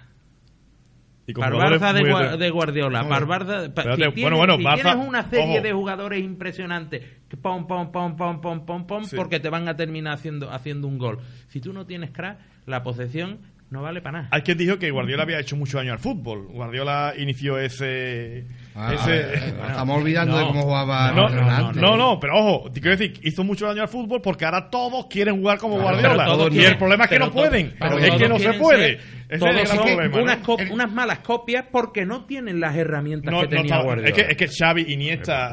Y 1.27 1.34
Para 1.34 1.55
el 1.55 1.61
Barça 1.79 1.93
de, 1.93 2.01
Gua- 2.01 2.36
de 2.38 2.49
Guardiola, 2.49 3.03
No, 3.03 3.09
para 3.09 3.21
el 3.21 3.27
Barça, 3.27 3.73
pa- 3.73 3.84
si 3.84 3.89
tienes, 3.95 4.21
bueno, 4.21 4.38
bueno, 4.38 4.57
si 4.57 4.63
Barça- 4.63 4.82
tienes 4.82 5.07
una 5.07 5.29
serie 5.29 5.55
ojo. 5.59 5.61
de 5.63 5.71
jugadores 5.73 6.23
impresionantes, 6.23 7.03
que 7.29 7.38
pom, 7.38 7.67
pom, 7.67 7.91
pom, 7.91 8.15
pom, 8.17 8.41
pom, 8.41 8.65
pom, 8.65 8.88
pom, 8.88 9.03
Sí. 9.05 9.15
porque 9.15 9.39
te 9.39 9.49
van 9.49 9.67
a 9.69 9.75
terminar 9.75 10.13
haciendo, 10.15 10.51
haciendo 10.51 10.88
un 10.88 10.97
gol. 10.97 11.19
Si 11.47 11.61
tú 11.61 11.73
no 11.73 11.86
tienes 11.86 12.11
crack, 12.11 12.39
la 12.65 12.82
posesión 12.84 13.39
no 13.72 13.82
vale 13.82 14.01
para 14.01 14.19
nada. 14.19 14.28
Hay 14.32 14.41
quien 14.43 14.57
dijo 14.57 14.78
que 14.78 14.91
Guardiola 14.91 15.24
había 15.24 15.39
hecho 15.39 15.55
mucho 15.55 15.78
daño 15.78 15.93
al 15.93 15.99
fútbol. 15.99 16.47
Guardiola 16.47 17.13
inició 17.17 17.57
ese. 17.57 18.45
Ah, 18.74 18.93
ese- 18.93 19.19
eh, 19.19 19.53
estamos 19.67 19.97
olvidando 19.97 20.32
no. 20.34 20.39
de 20.39 20.45
cómo 20.45 20.61
jugaba 20.61 21.11
No, 21.11 21.28
no, 21.28 21.72
no, 21.74 21.97
no, 21.97 22.19
pero 22.22 22.38
ojo, 22.38 22.72
te 22.72 22.80
quiero 22.80 22.95
decir, 22.95 23.19
hizo 23.22 23.43
mucho 23.43 23.65
daño 23.67 23.82
al 23.82 23.89
fútbol 23.89 24.22
porque 24.22 24.45
ahora 24.45 24.69
todos 24.69 25.07
quieren 25.07 25.38
jugar 25.41 25.57
como 25.57 25.78
Claro, 25.78 25.97
Guardiola. 25.99 26.45
y 26.47 26.49
quieren- 26.51 26.72
el 26.72 26.78
problema 26.78 27.03
es 27.03 27.09
que 27.09 27.19
no 27.19 27.32
pueden. 27.34 27.76
pero 27.78 27.97
es 27.97 28.11
que 28.15 28.30
no 28.30 28.39
se 28.39 28.53
puede. 28.53 28.99
Ese 29.28 29.49
es 29.49 29.72
el 29.74 29.80
problema. 29.80 30.38
unas, 30.72 30.91
malas 30.91 31.19
copias 31.19 31.65
porque 31.72 32.05
no 32.05 32.26
tienen 32.26 32.59
las 32.61 32.76
herramientas 32.76 33.34
que 33.41 33.47
tenía 33.47 33.63
estaba- 33.63 33.84
Guardiola. 33.84 34.09
es, 34.09 34.15
que, 34.15 34.32
es 34.32 34.38
que 34.38 34.47
Xavi, 34.47 34.82
Iniesta, 34.93 35.51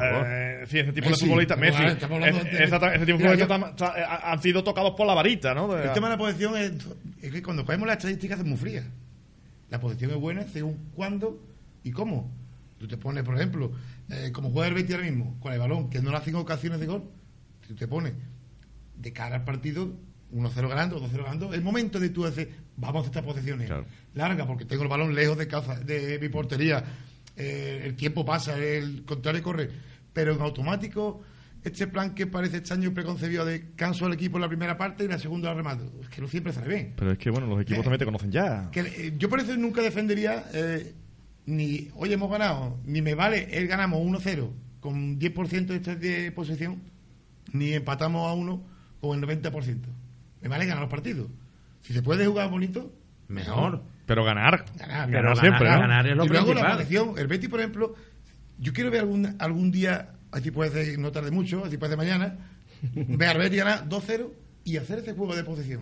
eh, 0.61 0.63
sí, 0.67 0.79
ese 0.79 0.91
tipo 0.93 1.09
Messi, 1.09 1.21
de 1.25 1.27
futbolistas, 1.29 1.57
Messi, 1.57 1.83
es- 1.83 1.99
de- 1.99 2.63
ese 2.95 3.05
tipo 3.05 3.17
futbolistas 3.19 3.75
ta- 3.75 4.21
han 4.31 4.41
sido 4.41 4.63
tocados 4.63 4.93
por 4.97 5.07
la 5.07 5.13
varita, 5.13 5.53
¿no? 5.53 5.77
El 5.77 5.91
tema 5.93 6.07
de 6.09 6.13
la 6.13 6.17
posición 6.17 6.57
es, 6.57 6.71
es 7.21 7.31
que 7.31 7.41
cuando 7.43 7.65
cogemos 7.65 7.87
las 7.87 7.97
estadísticas 7.97 8.39
es 8.39 8.45
muy 8.45 8.57
fría. 8.57 8.83
La 9.69 9.79
posición 9.79 10.11
es 10.11 10.17
buena 10.17 10.43
según 10.43 10.77
cuándo 10.95 11.37
y 11.83 11.91
cómo. 11.91 12.29
Tú 12.79 12.87
te 12.87 12.97
pones, 12.97 13.23
por 13.23 13.35
ejemplo, 13.35 13.71
eh, 14.09 14.31
como 14.33 14.49
juega 14.51 14.69
el 14.69 14.73
Betis 14.73 14.95
ahora 14.95 15.07
mismo, 15.09 15.37
con 15.39 15.51
el 15.53 15.59
balón, 15.59 15.89
que 15.89 16.01
no 16.01 16.09
le 16.11 16.17
hacen 16.17 16.33
ocasiones 16.35 16.79
de 16.79 16.87
gol, 16.87 17.03
tú 17.67 17.75
te 17.75 17.87
pones 17.87 18.13
de 18.95 19.13
cara 19.13 19.35
al 19.35 19.43
partido, 19.43 19.93
1-0 20.33 20.67
ganando, 20.69 20.99
2-0 21.01 21.23
ganando, 21.23 21.53
el 21.53 21.61
momento 21.61 21.99
de 21.99 22.09
tú 22.09 22.23
decir, 22.23 22.49
vamos 22.77 23.03
a 23.03 23.07
estas 23.07 23.23
posiciones 23.23 23.67
Claro. 23.67 23.85
largas, 24.13 24.47
porque 24.47 24.63
tengo 24.65 24.83
el 24.83 24.89
balón 24.89 25.13
lejos 25.13 25.37
de 25.37 25.47
casa, 25.47 25.75
de 25.79 26.17
mi 26.19 26.29
portería, 26.29 26.83
eh, 27.35 27.81
el 27.83 27.95
tiempo 27.95 28.25
pasa, 28.25 28.57
el 28.57 29.03
contrario 29.05 29.43
corre, 29.43 29.69
pero 30.13 30.33
en 30.33 30.41
automático, 30.41 31.21
este 31.63 31.87
plan 31.87 32.15
que 32.15 32.27
parece 32.27 32.57
extraño 32.57 32.87
y 32.89 32.91
preconcebido 32.93 33.43
de 33.43 33.71
canso 33.75 34.05
al 34.05 34.13
equipo 34.13 34.37
en 34.37 34.41
la 34.43 34.47
primera 34.47 34.77
parte 34.77 35.03
y 35.03 35.05
en 35.07 35.11
la 35.11 35.19
segunda 35.19 35.49
la 35.49 35.55
remato, 35.55 35.91
es 36.01 36.07
que 36.07 36.21
no 36.21 36.27
siempre 36.29 36.53
sale 36.53 36.67
bien. 36.69 36.93
Pero 36.95 37.11
es 37.11 37.17
que, 37.17 37.29
bueno, 37.29 37.47
los 37.47 37.61
equipos 37.61 37.83
también 37.83 37.99
te 37.99 38.05
conocen 38.05 38.31
ya. 38.31 38.69
Que, 38.71 38.79
eh, 38.81 39.13
yo 39.17 39.27
por 39.27 39.39
eso 39.41 39.55
nunca 39.57 39.81
defendería 39.81 40.45
eh, 40.53 40.93
ni, 41.45 41.89
hoy 41.95 42.13
hemos 42.13 42.29
ganado, 42.31 42.77
ni 42.85 43.01
me 43.01 43.15
vale 43.15 43.47
el 43.57 43.67
ganamos 43.67 43.99
1-0 44.01 44.49
con 44.79 45.19
10% 45.19 45.97
de, 45.97 46.31
posesión, 46.31 46.81
ni 47.53 47.73
empatamos 47.73 48.27
a 48.29 48.33
1 48.33 48.61
con 49.01 49.17
el 49.23 49.41
90%. 49.41 49.77
Me 50.41 50.47
vale 50.47 50.65
ganar 50.65 50.81
los 50.81 50.89
partidos. 50.91 51.27
Si 51.81 51.93
se 51.93 52.01
puede 52.01 52.25
jugar 52.27 52.49
bonito, 52.49 52.93
Mejor. 53.27 53.83
Pero 54.07 54.23
ganar, 54.23 54.65
Ganar. 54.77 55.11
ganar 55.11 55.11
Pero 55.11 55.35
siempre, 55.35 55.65
ganar- 55.65 55.81
¿no? 55.81 55.87
ganar 55.87 56.07
es 56.07 56.17
lo 56.17 56.25
y 56.25 56.29
luego 56.29 56.53
la 56.55 56.77
posición, 56.77 57.13
el 57.17 57.27
Betis, 57.27 57.47
por 57.49 57.59
ejemplo, 57.59 57.95
yo 58.57 58.73
quiero 58.73 58.89
ver 58.89 59.01
algún, 59.01 59.35
algún 59.37 59.69
día, 59.71 60.13
así 60.31 60.49
puede 60.49 60.71
ser, 60.71 60.97
no 60.97 61.11
tarde 61.11 61.29
mucho, 61.29 61.63
así 61.63 61.77
puede 61.77 61.91
ser 61.91 61.97
mañana, 61.97 62.37
ver 62.93 63.29
al 63.29 63.37
Betis 63.37 63.59
ganar 63.59 63.87
2-0 63.87 64.29
y 64.63 64.77
hacer 64.77 64.99
ese 64.99 65.13
juego 65.13 65.35
de 65.35 65.43
posesión. 65.43 65.81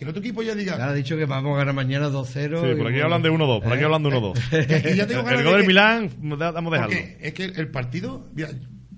Que 0.00 0.04
el 0.04 0.08
otro 0.12 0.20
equipo 0.22 0.42
ya 0.42 0.54
diga, 0.54 0.78
Ya 0.78 0.88
ha 0.88 0.94
dicho 0.94 1.14
que 1.14 1.26
vamos 1.26 1.54
a 1.54 1.58
ganar 1.58 1.74
mañana 1.74 2.08
2-0. 2.08 2.24
Sí, 2.70 2.74
por 2.78 2.88
aquí 2.90 3.00
hablan 3.00 3.20
de 3.20 3.30
1-2, 3.30 3.62
por 3.62 3.70
aquí 3.70 3.82
¿Eh? 3.82 3.84
hablan 3.84 4.02
de 4.02 4.08
1-2. 4.08 4.92
Y 4.92 4.96
ya 4.96 5.06
tengo 5.06 5.22
ganas 5.24 5.38
el 5.40 5.44
de 5.44 5.44
gol 5.44 5.52
del 5.58 5.60
que- 5.60 5.66
Milán, 5.68 6.10
vamos 6.22 6.72
a 6.72 6.76
dejarlo. 6.76 6.96
Porque 6.96 7.18
es 7.20 7.34
que 7.34 7.44
el 7.44 7.68
partido, 7.68 8.26
mira, 8.34 8.48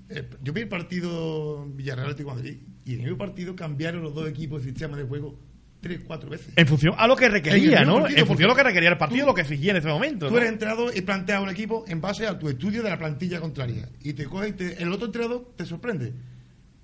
eh, 0.09 0.29
yo 0.41 0.53
vi 0.53 0.61
el 0.61 0.69
partido 0.69 1.65
Villarreal 1.75 2.05
Atlético 2.11 2.29
de 2.29 2.35
Madrid 2.37 2.57
y 2.85 2.93
en 2.93 2.99
el 2.99 3.03
mismo 3.03 3.17
partido 3.17 3.53
cambiaron 3.53 4.01
los 4.01 4.15
dos 4.15 4.29
equipos 4.29 4.61
el 4.61 4.69
sistema 4.69 4.95
de 4.95 5.03
juego 5.03 5.37
tres, 5.81 5.99
cuatro 6.07 6.29
veces. 6.29 6.53
En 6.55 6.67
función 6.67 6.93
a 6.97 7.05
lo 7.05 7.17
que 7.17 7.27
requería, 7.27 7.83
¿no? 7.83 7.99
partido, 7.99 8.19
En 8.21 8.25
función 8.27 8.49
a 8.49 8.53
lo 8.53 8.55
que 8.55 8.63
requería 8.63 8.89
el 8.91 8.97
partido, 8.97 9.25
tú- 9.25 9.27
lo 9.31 9.35
que 9.35 9.41
exigía 9.41 9.71
en 9.71 9.77
ese 9.79 9.89
momento. 9.89 10.27
Tú 10.27 10.31
¿no? 10.31 10.37
eres 10.39 10.51
entrenador 10.53 10.95
y 10.95 11.01
planteas 11.01 11.43
un 11.43 11.49
equipo 11.49 11.83
en 11.85 11.99
base 11.99 12.25
a 12.27 12.39
tu 12.39 12.47
estudio 12.47 12.81
de 12.81 12.89
la 12.89 12.97
plantilla 12.97 13.41
contraria. 13.41 13.89
Y 14.01 14.13
te 14.13 14.23
coge 14.23 14.47
y 14.47 14.51
te- 14.53 14.81
el 14.81 14.89
otro 14.93 15.07
entrenador 15.07 15.51
te 15.57 15.65
sorprende. 15.65 16.13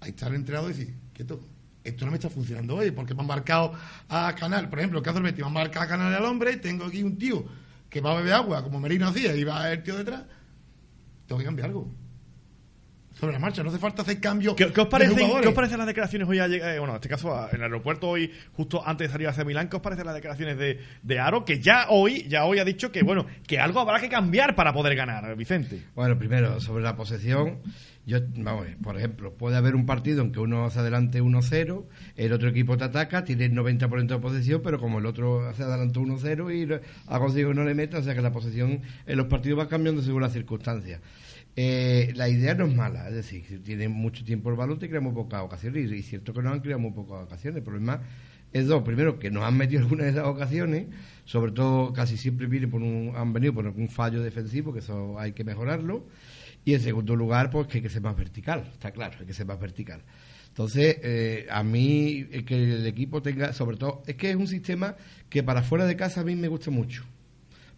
Ahí 0.02 0.10
está 0.10 0.28
el 0.28 0.36
entrenador 0.36 0.72
y 0.72 0.74
dice, 0.74 0.94
quieto, 1.14 1.40
esto 1.84 2.06
no 2.06 2.12
me 2.12 2.18
está 2.18 2.30
funcionando 2.30 2.76
hoy, 2.76 2.92
porque 2.92 3.14
me 3.14 3.22
han 3.22 3.28
marcado 3.28 3.74
a 4.10 4.34
Canal, 4.36 4.70
por 4.70 4.80
ejemplo, 4.80 5.00
el 5.00 5.06
caso 5.06 5.16
del 5.16 5.24
Betis, 5.24 5.40
me 5.40 5.48
han 5.48 5.54
marcado 5.54 5.86
a 5.86 5.88
Canal 5.88 6.14
al 6.14 6.26
hombre 6.26 6.58
tengo 6.58 6.86
aquí 6.86 7.04
un 7.04 7.18
tío 7.18 7.46
que 7.90 8.02
va 8.02 8.12
a 8.12 8.16
beber 8.18 8.34
agua, 8.34 8.64
como 8.64 8.80
Merino 8.80 9.08
hacía, 9.08 9.36
y 9.36 9.44
va 9.44 9.72
el 9.72 9.82
tío 9.84 9.98
detrás. 9.98 10.24
Tengo 11.26 11.40
que 11.40 11.46
cambiar 11.46 11.70
algo. 11.70 11.92
Sobre 13.20 13.34
la 13.34 13.40
marcha, 13.40 13.62
no 13.64 13.70
hace 13.70 13.80
falta 13.80 14.02
hacer 14.04 14.20
cambios. 14.22 14.56
¿Qué, 14.56 14.72
qué 14.72 14.80
os 14.82 14.86
de 14.88 14.92
parecen, 14.92 15.16
jugadores. 15.18 15.42
¿Qué 15.42 15.48
os 15.50 15.54
parecen 15.54 15.78
las 15.78 15.88
declaraciones 15.88 16.28
hoy? 16.30 16.40
eh, 16.40 16.80
bueno, 16.80 16.90
en 16.94 16.96
este 16.96 17.10
caso, 17.10 17.36
a- 17.36 17.50
en 17.50 17.58
el 17.58 17.64
aeropuerto 17.64 18.08
hoy, 18.08 18.32
justo 18.54 18.82
antes 18.88 19.08
de 19.08 19.12
salir 19.12 19.28
hacia 19.28 19.44
Milán, 19.44 19.68
¿qué 19.68 19.76
os 19.76 19.82
parecen 19.82 20.06
las 20.06 20.16
declaraciones 20.16 20.58
de, 20.58 20.80
de 21.04 21.20
Aro? 21.20 21.44
Que 21.44 21.60
ya 21.60 21.88
hoy, 21.90 22.26
ya 22.30 22.46
hoy 22.46 22.60
ha 22.60 22.66
dicho 22.66 22.92
que, 22.94 23.04
bueno, 23.04 23.26
que 23.46 23.60
algo 23.60 23.82
habrá 23.82 24.00
que 24.00 24.08
cambiar 24.08 24.56
para 24.56 24.72
poder 24.74 24.96
ganar, 24.96 25.36
Vicente. 25.36 25.84
Bueno, 25.96 26.18
primero, 26.18 26.62
sobre 26.62 26.82
la 26.84 26.96
posesión, 26.96 27.60
yo, 28.06 28.20
vamos, 28.38 28.68
por 28.82 28.98
ejemplo, 28.98 29.34
puede 29.34 29.58
haber 29.58 29.76
un 29.76 29.86
partido 29.86 30.22
en 30.24 30.32
que 30.32 30.40
uno 30.40 30.64
hace 30.66 30.80
adelante 30.80 31.22
1-0, 31.22 31.84
el 32.16 32.32
otro 32.34 32.48
equipo 32.50 32.78
te 32.78 32.86
ataca, 32.86 33.26
tiene 33.26 33.46
el 33.46 33.52
90% 33.54 34.08
de 34.08 34.18
posesión, 34.20 34.62
pero 34.64 34.80
como 34.80 35.00
el 35.00 35.06
otro 35.06 35.48
hace 35.50 35.64
adelante 35.64 36.00
1-0 36.00 36.52
y 36.56 36.82
ha 37.08 37.20
conseguido 37.20 37.50
que 37.50 37.56
no 37.56 37.66
le 37.66 37.76
meta, 37.76 37.98
o 37.98 38.02
sea 38.02 38.16
que 38.16 38.22
la 38.22 38.32
posesión 38.32 38.82
en 39.06 39.18
los 39.18 39.28
partidos 39.28 39.60
va 39.60 39.68
cambiando 39.68 40.02
según 40.02 40.22
las 40.22 40.32
circunstancias. 40.32 41.02
Eh, 41.62 42.14
la 42.16 42.30
idea 42.30 42.54
no 42.54 42.68
es 42.68 42.74
mala, 42.74 43.10
es 43.10 43.16
decir, 43.16 43.62
tiene 43.66 43.90
mucho 43.90 44.24
tiempo 44.24 44.50
el 44.50 44.56
balón, 44.56 44.80
te 44.80 44.88
crea 44.88 45.02
muy 45.02 45.12
pocas 45.12 45.42
ocasiones, 45.42 45.92
y, 45.92 45.96
y 45.96 46.04
cierto 46.04 46.32
que 46.32 46.42
nos 46.42 46.54
han 46.54 46.62
creado 46.62 46.80
muy 46.80 46.92
pocas 46.92 47.26
ocasiones. 47.26 47.58
El 47.58 47.64
problema 47.64 48.02
es 48.54 48.66
dos, 48.66 48.82
primero, 48.82 49.20
que 49.20 49.30
nos 49.30 49.44
han 49.44 49.58
metido 49.58 49.82
algunas 49.84 50.06
de 50.06 50.12
esas 50.14 50.26
ocasiones, 50.26 50.88
sobre 51.26 51.52
todo 51.52 51.92
casi 51.92 52.16
siempre 52.16 52.48
viene 52.48 52.70
por 52.70 52.82
un, 52.82 53.12
han 53.14 53.34
venido 53.34 53.54
por 53.54 53.68
un 53.68 53.90
fallo 53.90 54.24
defensivo, 54.24 54.72
que 54.72 54.80
eso 54.80 55.20
hay 55.20 55.34
que 55.34 55.44
mejorarlo, 55.44 56.08
y 56.64 56.76
en 56.76 56.80
segundo 56.80 57.14
lugar, 57.18 57.50
pues 57.50 57.68
que 57.68 57.80
hay 57.80 57.82
que 57.82 57.90
ser 57.90 58.04
más 58.04 58.16
vertical, 58.16 58.70
está 58.72 58.92
claro, 58.92 59.18
hay 59.20 59.26
que 59.26 59.34
ser 59.34 59.46
más 59.46 59.60
vertical. 59.60 60.02
Entonces, 60.48 60.98
eh, 61.04 61.46
a 61.52 61.62
mí, 61.62 62.26
eh, 62.32 62.46
que 62.46 62.56
el 62.56 62.88
equipo 62.88 63.22
tenga, 63.22 63.52
sobre 63.52 63.76
todo, 63.76 64.02
es 64.08 64.16
que 64.16 64.30
es 64.30 64.38
un 64.38 64.48
sistema 64.48 64.96
que 65.30 65.44
para 65.44 65.62
fuera 65.62 65.86
de 65.86 65.98
casa 65.98 66.22
a 66.22 66.24
mí 66.24 66.38
me 66.38 66.48
gusta 66.48 66.72
mucho 66.72 67.04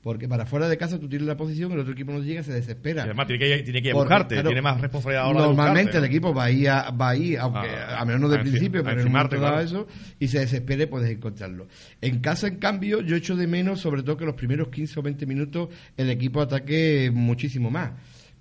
Porque 0.04 0.28
para 0.28 0.47
fuera 0.47 0.68
de 0.68 0.78
casa 0.80 0.99
tú 0.99 1.08
tienes 1.08 1.28
la 1.28 1.38
posición, 1.38 1.72
el 1.74 1.80
otro 1.80 1.93
equipo 1.93 2.12
no 2.12 2.20
llega, 2.24 2.41
se 2.41 2.52
desespera. 2.52 3.02
Y 3.04 3.06
además 3.06 3.28
tiene 3.28 3.45
que, 3.58 3.64
tiene 3.64 3.82
que 3.84 3.89
ir 3.89 3.93
a 3.93 3.97
buscarte, 3.99 4.34
claro, 4.34 4.49
tiene 4.49 4.62
más 4.64 4.82
responsabilidad 4.82 5.26
ahora 5.26 5.41
de 5.41 5.45
Normalmente 5.49 5.82
buscarte, 5.91 5.97
el 5.97 6.02
¿no? 6.02 6.08
equipo 6.08 6.34
va 6.34 6.43
a 6.45 6.52
ir, 6.52 6.70
a, 6.70 6.89
va 6.89 7.10
a, 7.10 7.16
ir, 7.16 7.38
aunque 7.38 7.70
A- 7.70 7.99
a, 7.99 8.06
menos 8.06 8.22
no 8.22 8.30
del 8.30 8.41
principio, 8.41 8.84
pero 8.84 8.99
en 8.99 9.06
un 9.08 9.14
momento 9.14 9.36
dado 9.39 9.47
claro. 9.54 9.62
eso, 9.68 9.88
y 10.20 10.28
se 10.28 10.39
desespere, 10.39 10.88
puedes 10.88 11.12
encontrarlo. 11.12 11.68
En 12.02 12.20
casa, 12.20 12.47
en 12.47 12.56
cambio, 12.58 13.02
yo 13.02 13.16
echo 13.16 13.36
de 13.36 13.45
menos, 13.45 13.80
sobre 13.80 14.02
todo 14.02 14.18
que 14.18 14.26
los 14.26 14.34
primeros 14.34 14.70
15 14.70 14.99
o 14.99 15.04
20 15.04 15.26
minutos 15.28 15.70
el 15.97 16.10
equipo 16.10 16.41
ataque 16.41 17.12
muchísimo 17.14 17.70
más. 17.70 17.91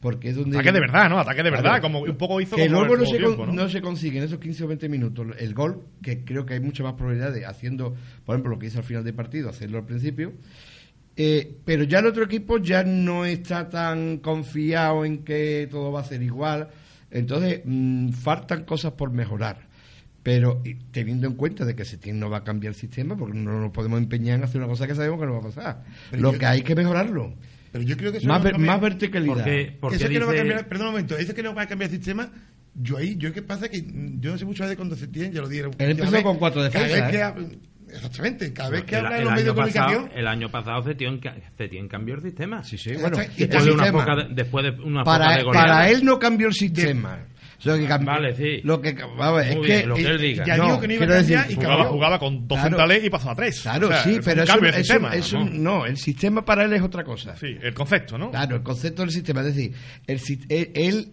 Porque 0.00 0.30
es 0.30 0.36
donde. 0.36 0.56
Ataque 0.56 0.72
de 0.72 0.80
verdad, 0.80 1.10
¿no? 1.10 1.18
Ataque 1.18 1.42
de 1.42 1.50
verdad, 1.50 1.78
como 1.82 2.00
un 2.00 2.16
poco 2.16 2.40
hizo 2.40 2.56
que 2.56 2.68
como 2.68 2.80
luego 2.86 2.96
no 2.96 3.04
se, 3.04 3.20
con- 3.20 3.34
tiempo, 3.36 3.52
no 3.52 3.68
se 3.68 3.82
consigue 3.82 4.16
en 4.16 4.24
esos 4.24 4.38
15 4.38 4.64
o 4.64 4.68
20 4.68 4.88
minutos 4.88 5.26
el 5.38 5.52
gol, 5.52 5.82
que 6.02 6.24
creo 6.24 6.46
que 6.46 6.54
hay 6.54 6.60
mucha 6.60 6.82
más 6.82 6.94
probabilidad 6.94 7.34
de 7.34 7.44
haciendo, 7.44 7.94
por 8.24 8.34
ejemplo, 8.34 8.52
lo 8.52 8.58
que 8.58 8.68
hizo 8.68 8.78
al 8.78 8.84
final 8.84 9.04
del 9.04 9.12
partido, 9.12 9.50
hacerlo 9.50 9.76
al 9.76 9.84
principio. 9.84 10.32
Eh, 11.16 11.56
pero 11.64 11.84
ya 11.84 11.98
el 11.98 12.06
otro 12.06 12.24
equipo 12.24 12.58
ya 12.58 12.82
no 12.84 13.24
está 13.24 13.68
tan 13.68 14.18
confiado 14.18 15.04
en 15.04 15.18
que 15.24 15.68
todo 15.70 15.92
va 15.92 16.00
a 16.00 16.04
ser 16.04 16.22
igual. 16.22 16.68
Entonces, 17.10 17.60
mm, 17.64 18.10
faltan 18.10 18.64
cosas 18.64 18.92
por 18.92 19.10
mejorar. 19.12 19.68
Pero 20.22 20.60
y 20.64 20.74
teniendo 20.74 21.26
en 21.26 21.34
cuenta 21.34 21.64
de 21.64 21.74
que 21.74 21.84
Setién 21.84 22.18
no 22.20 22.28
va 22.30 22.38
a 22.38 22.44
cambiar 22.44 22.72
el 22.74 22.78
sistema, 22.78 23.16
porque 23.16 23.38
no 23.38 23.58
nos 23.60 23.70
podemos 23.72 23.98
empeñar 23.98 24.38
en 24.38 24.44
hacer 24.44 24.60
una 24.60 24.68
cosa 24.68 24.86
que 24.86 24.94
sabemos 24.94 25.18
que 25.18 25.26
no 25.26 25.32
va 25.32 25.38
a 25.38 25.42
pasar. 25.42 25.84
Pero 26.10 26.22
Lo 26.22 26.32
yo- 26.32 26.38
que 26.38 26.46
hay 26.46 26.62
que 26.62 26.74
mejorarlo. 26.74 27.34
Pero 27.72 27.84
yo 27.84 27.96
creo 27.96 28.12
que 28.12 28.18
eso 28.18 28.28
Más, 28.28 28.38
no 28.38 28.44
ver- 28.44 28.52
cambia- 28.52 28.70
más 28.72 28.80
verticalidad. 28.80 29.34
Porque, 29.36 29.76
porque 29.80 29.96
eso 29.96 30.08
que 30.08 30.18
no 30.18 30.26
va 30.26 30.32
a 30.32 30.36
cambiar, 30.36 30.68
perdón 30.68 30.86
un 30.88 30.92
momento, 30.92 31.16
eso 31.16 31.34
que 31.34 31.42
no 31.42 31.54
va 31.54 31.62
a 31.62 31.66
cambiar 31.66 31.90
el 31.90 31.96
sistema, 31.96 32.30
yo 32.74 32.96
ahí, 32.98 33.16
yo 33.16 33.32
qué 33.32 33.42
pasa 33.42 33.68
que 33.68 33.80
mm, 33.82 34.20
yo 34.20 34.32
no 34.32 34.38
sé 34.38 34.44
mucho 34.44 34.66
de 34.68 34.76
cuando 34.76 34.94
se 34.96 35.06
tiene, 35.08 35.32
ya 35.32 35.40
lo 35.40 35.48
dieron. 35.48 35.72
Él 35.78 35.90
empezó 35.92 36.22
con 36.22 36.36
cuatro 36.38 36.60
Cada 36.70 36.86
defensas, 36.86 37.14
¿eh? 37.14 37.58
Exactamente, 37.94 38.52
cada 38.52 38.70
vez 38.70 38.84
que 38.84 38.96
el, 38.96 39.04
habla 39.06 39.18
en 39.18 39.24
los 39.24 39.32
medios 39.34 39.54
de 39.56 39.62
pasado, 39.62 39.86
comunicación, 39.86 40.18
el 40.18 40.26
año 40.28 40.48
pasado 40.50 40.82
Setién, 40.82 41.18
ca- 41.18 41.36
Setién 41.56 41.88
cambió 41.88 42.14
el 42.14 42.22
sistema. 42.22 42.62
Sí, 42.62 42.78
sí, 42.78 42.94
bueno, 43.00 43.16
y 43.36 43.42
el 43.42 43.48
Después 43.48 43.64
de, 43.64 43.72
una 43.72 43.92
poca 43.92 44.16
de- 44.16 44.34
después 44.34 44.64
de 44.64 44.70
una 44.82 45.04
poca 45.04 45.18
para, 45.18 45.36
de 45.36 45.42
goleada. 45.44 45.66
para 45.66 45.88
él 45.90 46.04
no 46.04 46.18
cambió 46.18 46.46
el 46.48 46.54
sistema. 46.54 47.26
O 47.58 47.62
sea, 47.62 47.76
que 47.76 47.86
cambió- 47.86 48.06
Vale, 48.12 48.34
sí. 48.34 48.60
Lo 48.64 48.80
que, 48.80 48.94
vamos 48.94 49.20
a 49.22 49.32
ver, 49.32 49.56
Muy 49.56 49.60
es 49.60 49.66
bien, 49.66 49.80
que, 49.82 49.86
lo 49.86 49.94
que 49.96 50.02
eh, 50.02 50.06
él 50.12 50.18
diga. 50.18 50.44
ya 50.46 50.56
no, 50.56 50.80
que 50.80 50.88
no 50.88 50.94
iba 50.94 51.04
a 51.04 51.08
decir, 51.22 51.38
y 51.50 51.54
Jugaba, 51.56 52.18
con 52.18 52.48
dos 52.48 52.56
Claro. 52.58 52.62
centrales 52.70 53.04
y 53.04 53.10
pasó 53.10 53.30
a 53.30 53.34
tres. 53.34 53.60
Claro, 53.60 53.88
O 53.88 53.90
sea, 53.90 54.02
sí, 54.02 54.10
es 54.14 54.24
pero 54.24 54.36
un 54.38 54.42
eso, 54.44 54.52
cambio 54.54 54.72
de 54.72 54.80
eso- 54.80 54.92
sistema, 54.94 55.14
eso 55.14 55.38
¿no? 55.40 55.50
no, 55.80 55.86
el 55.86 55.96
sistema 55.98 56.42
para 56.42 56.64
él 56.64 56.72
es 56.72 56.80
otra 56.80 57.04
cosa. 57.04 57.36
Sí, 57.36 57.48
el 57.60 57.74
concepto, 57.74 58.16
¿no? 58.16 58.30
Claro, 58.30 58.56
el 58.56 58.62
concepto 58.62 59.02
del 59.02 59.10
sistema, 59.10 59.40
es 59.40 59.54
decir, 59.54 59.74
el, 60.06 60.20
si- 60.20 60.40
él, 60.48 61.12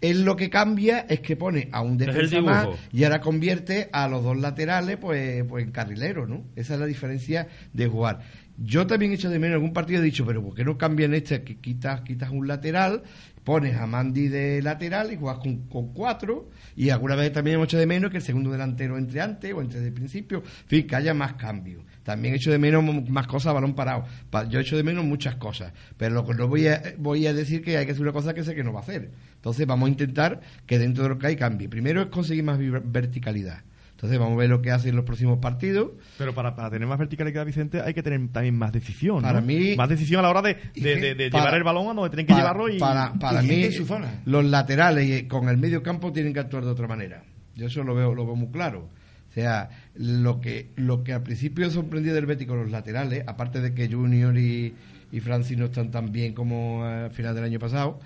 él, 0.00 0.24
lo 0.24 0.36
que 0.36 0.50
cambia 0.50 1.06
es 1.08 1.20
que 1.20 1.36
pone 1.36 1.68
a 1.72 1.80
un 1.80 1.96
defensa 1.96 2.40
más 2.40 2.68
y 2.92 3.04
ahora 3.04 3.20
convierte 3.20 3.88
a 3.92 4.08
los 4.08 4.22
dos 4.22 4.36
laterales 4.36 4.96
pues, 4.98 5.44
pues 5.44 5.64
en 5.64 5.72
carrileros, 5.72 6.28
¿no? 6.28 6.44
Esa 6.54 6.74
es 6.74 6.80
la 6.80 6.86
diferencia 6.86 7.48
de 7.72 7.86
jugar. 7.86 8.20
Yo 8.58 8.86
también 8.86 9.12
he 9.12 9.16
hecho 9.16 9.28
de 9.28 9.38
menos 9.38 9.56
en 9.56 9.62
algún 9.62 9.72
partido, 9.72 10.00
he 10.00 10.04
dicho, 10.04 10.24
pero 10.24 10.42
¿por 10.42 10.54
qué 10.54 10.64
no 10.64 10.78
cambian 10.78 11.14
este? 11.14 11.42
Que 11.42 11.56
quitas, 11.56 12.00
quitas 12.00 12.30
un 12.30 12.48
lateral, 12.48 13.02
pones 13.44 13.76
a 13.76 13.86
Mandy 13.86 14.28
de 14.28 14.62
lateral 14.62 15.12
y 15.12 15.16
juegas 15.16 15.40
con, 15.40 15.68
con 15.68 15.92
cuatro, 15.92 16.50
y 16.74 16.88
alguna 16.88 17.16
vez 17.16 17.32
también 17.32 17.56
hemos 17.56 17.68
hecho 17.68 17.78
de 17.78 17.86
menos 17.86 18.10
que 18.10 18.16
el 18.16 18.22
segundo 18.22 18.50
delantero 18.50 18.96
entre 18.96 19.20
antes 19.20 19.52
o 19.52 19.60
entre 19.60 19.80
de 19.80 19.92
principio, 19.92 20.38
en 20.38 20.68
fin, 20.68 20.86
que 20.86 20.96
haya 20.96 21.12
más 21.12 21.34
cambios. 21.34 21.84
También 22.06 22.32
he 22.34 22.36
hecho 22.38 22.50
de 22.52 22.58
menos 22.58 22.82
más 23.10 23.26
cosas 23.26 23.52
balón 23.52 23.74
parado. 23.74 24.04
Pa- 24.30 24.48
Yo 24.48 24.58
he 24.58 24.62
hecho 24.62 24.76
de 24.76 24.82
menos 24.82 25.04
muchas 25.04 25.34
cosas, 25.36 25.72
pero 25.98 26.14
lo 26.14 26.24
que 26.24 26.32
no 26.34 26.48
voy 26.48 26.68
a, 26.68 26.80
voy 26.98 27.26
a 27.26 27.34
decir 27.34 27.62
que 27.62 27.76
hay 27.76 27.84
que 27.84 27.92
hacer 27.92 28.02
una 28.02 28.12
cosa 28.12 28.32
que 28.32 28.44
sé 28.44 28.54
que 28.54 28.62
no 28.64 28.72
va 28.72 28.78
a 28.80 28.82
hacer. 28.82 29.10
Entonces 29.34 29.66
vamos 29.66 29.88
a 29.88 29.90
intentar 29.90 30.40
que 30.66 30.78
dentro 30.78 31.02
de 31.02 31.08
lo 31.10 31.18
que 31.18 31.26
hay 31.26 31.36
cambie. 31.36 31.68
Primero 31.68 32.00
es 32.00 32.06
conseguir 32.06 32.44
más 32.44 32.58
verticalidad. 32.84 33.62
Entonces 33.90 34.18
vamos 34.18 34.34
a 34.34 34.36
ver 34.40 34.50
lo 34.50 34.60
que 34.60 34.70
hace 34.70 34.90
en 34.90 34.96
los 34.96 35.04
próximos 35.06 35.38
partidos. 35.38 35.92
Pero 36.18 36.34
para, 36.34 36.54
para 36.54 36.68
tener 36.70 36.86
más 36.86 36.98
verticalidad, 36.98 37.46
Vicente, 37.46 37.80
hay 37.80 37.94
que 37.94 38.02
tener 38.02 38.28
también 38.28 38.54
más 38.56 38.70
decisión. 38.70 39.16
¿no? 39.16 39.22
Para 39.22 39.40
mí- 39.40 39.74
Más 39.74 39.88
decisión 39.88 40.20
a 40.20 40.22
la 40.24 40.30
hora 40.30 40.42
de, 40.42 40.56
¿Y 40.74 40.80
de, 40.82 40.94
qué? 40.94 41.00
de- 41.00 41.14
de 41.14 41.30
Para- 41.30 41.44
llevar 41.44 41.58
el 41.58 41.64
balón 41.64 41.84
a 41.90 41.94
donde 41.94 42.10
tienen 42.10 42.26
que 42.26 42.32
para, 42.34 42.42
llevarlo 42.44 42.68
y. 42.68 42.78
para, 42.78 43.14
para 43.14 43.42
y 43.42 43.48
mí 43.48 43.64
en 43.64 43.72
su 43.72 43.86
zona. 43.86 44.20
los 44.26 44.44
laterales 44.44 45.08
y 45.08 45.26
con 45.26 45.48
el 45.48 45.56
medio 45.56 45.82
campo 45.82 46.12
tienen 46.12 46.32
que 46.34 46.40
actuar 46.40 46.64
de 46.64 46.70
otra 46.70 46.86
manera 46.86 47.22
yo 47.54 47.68
eso 47.68 47.82
lo 47.82 47.94
veo 47.94 48.14
lo 48.14 48.26
veo 48.26 48.36
muy 48.36 48.48
claro 48.50 48.90
sea 49.36 49.68
lo 49.94 50.40
que 50.40 50.70
lo 50.76 51.04
que 51.04 51.12
al 51.12 51.22
principio 51.22 51.70
sorprendía 51.70 52.14
del 52.14 52.24
Betis 52.24 52.48
los 52.48 52.70
laterales 52.70 53.22
aparte 53.26 53.60
de 53.60 53.74
que 53.74 53.86
Junior 53.86 54.36
y, 54.38 54.72
y 55.12 55.20
Francis 55.20 55.58
no 55.58 55.66
están 55.66 55.90
tan 55.90 56.10
bien 56.10 56.32
como 56.32 56.84
al 56.84 57.10
final 57.10 57.34
del 57.34 57.44
año 57.44 57.58
pasado 57.58 58.00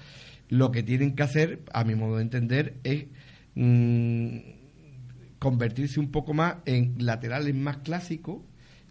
lo 0.48 0.72
que 0.72 0.82
tienen 0.82 1.14
que 1.14 1.22
hacer 1.22 1.60
a 1.72 1.84
mi 1.84 1.94
modo 1.94 2.16
de 2.16 2.22
entender 2.22 2.74
es 2.82 3.04
mm, 3.54 4.38
convertirse 5.38 6.00
un 6.00 6.10
poco 6.10 6.34
más 6.34 6.56
en 6.64 6.96
laterales 6.98 7.54
más 7.54 7.76
clásicos 7.76 8.38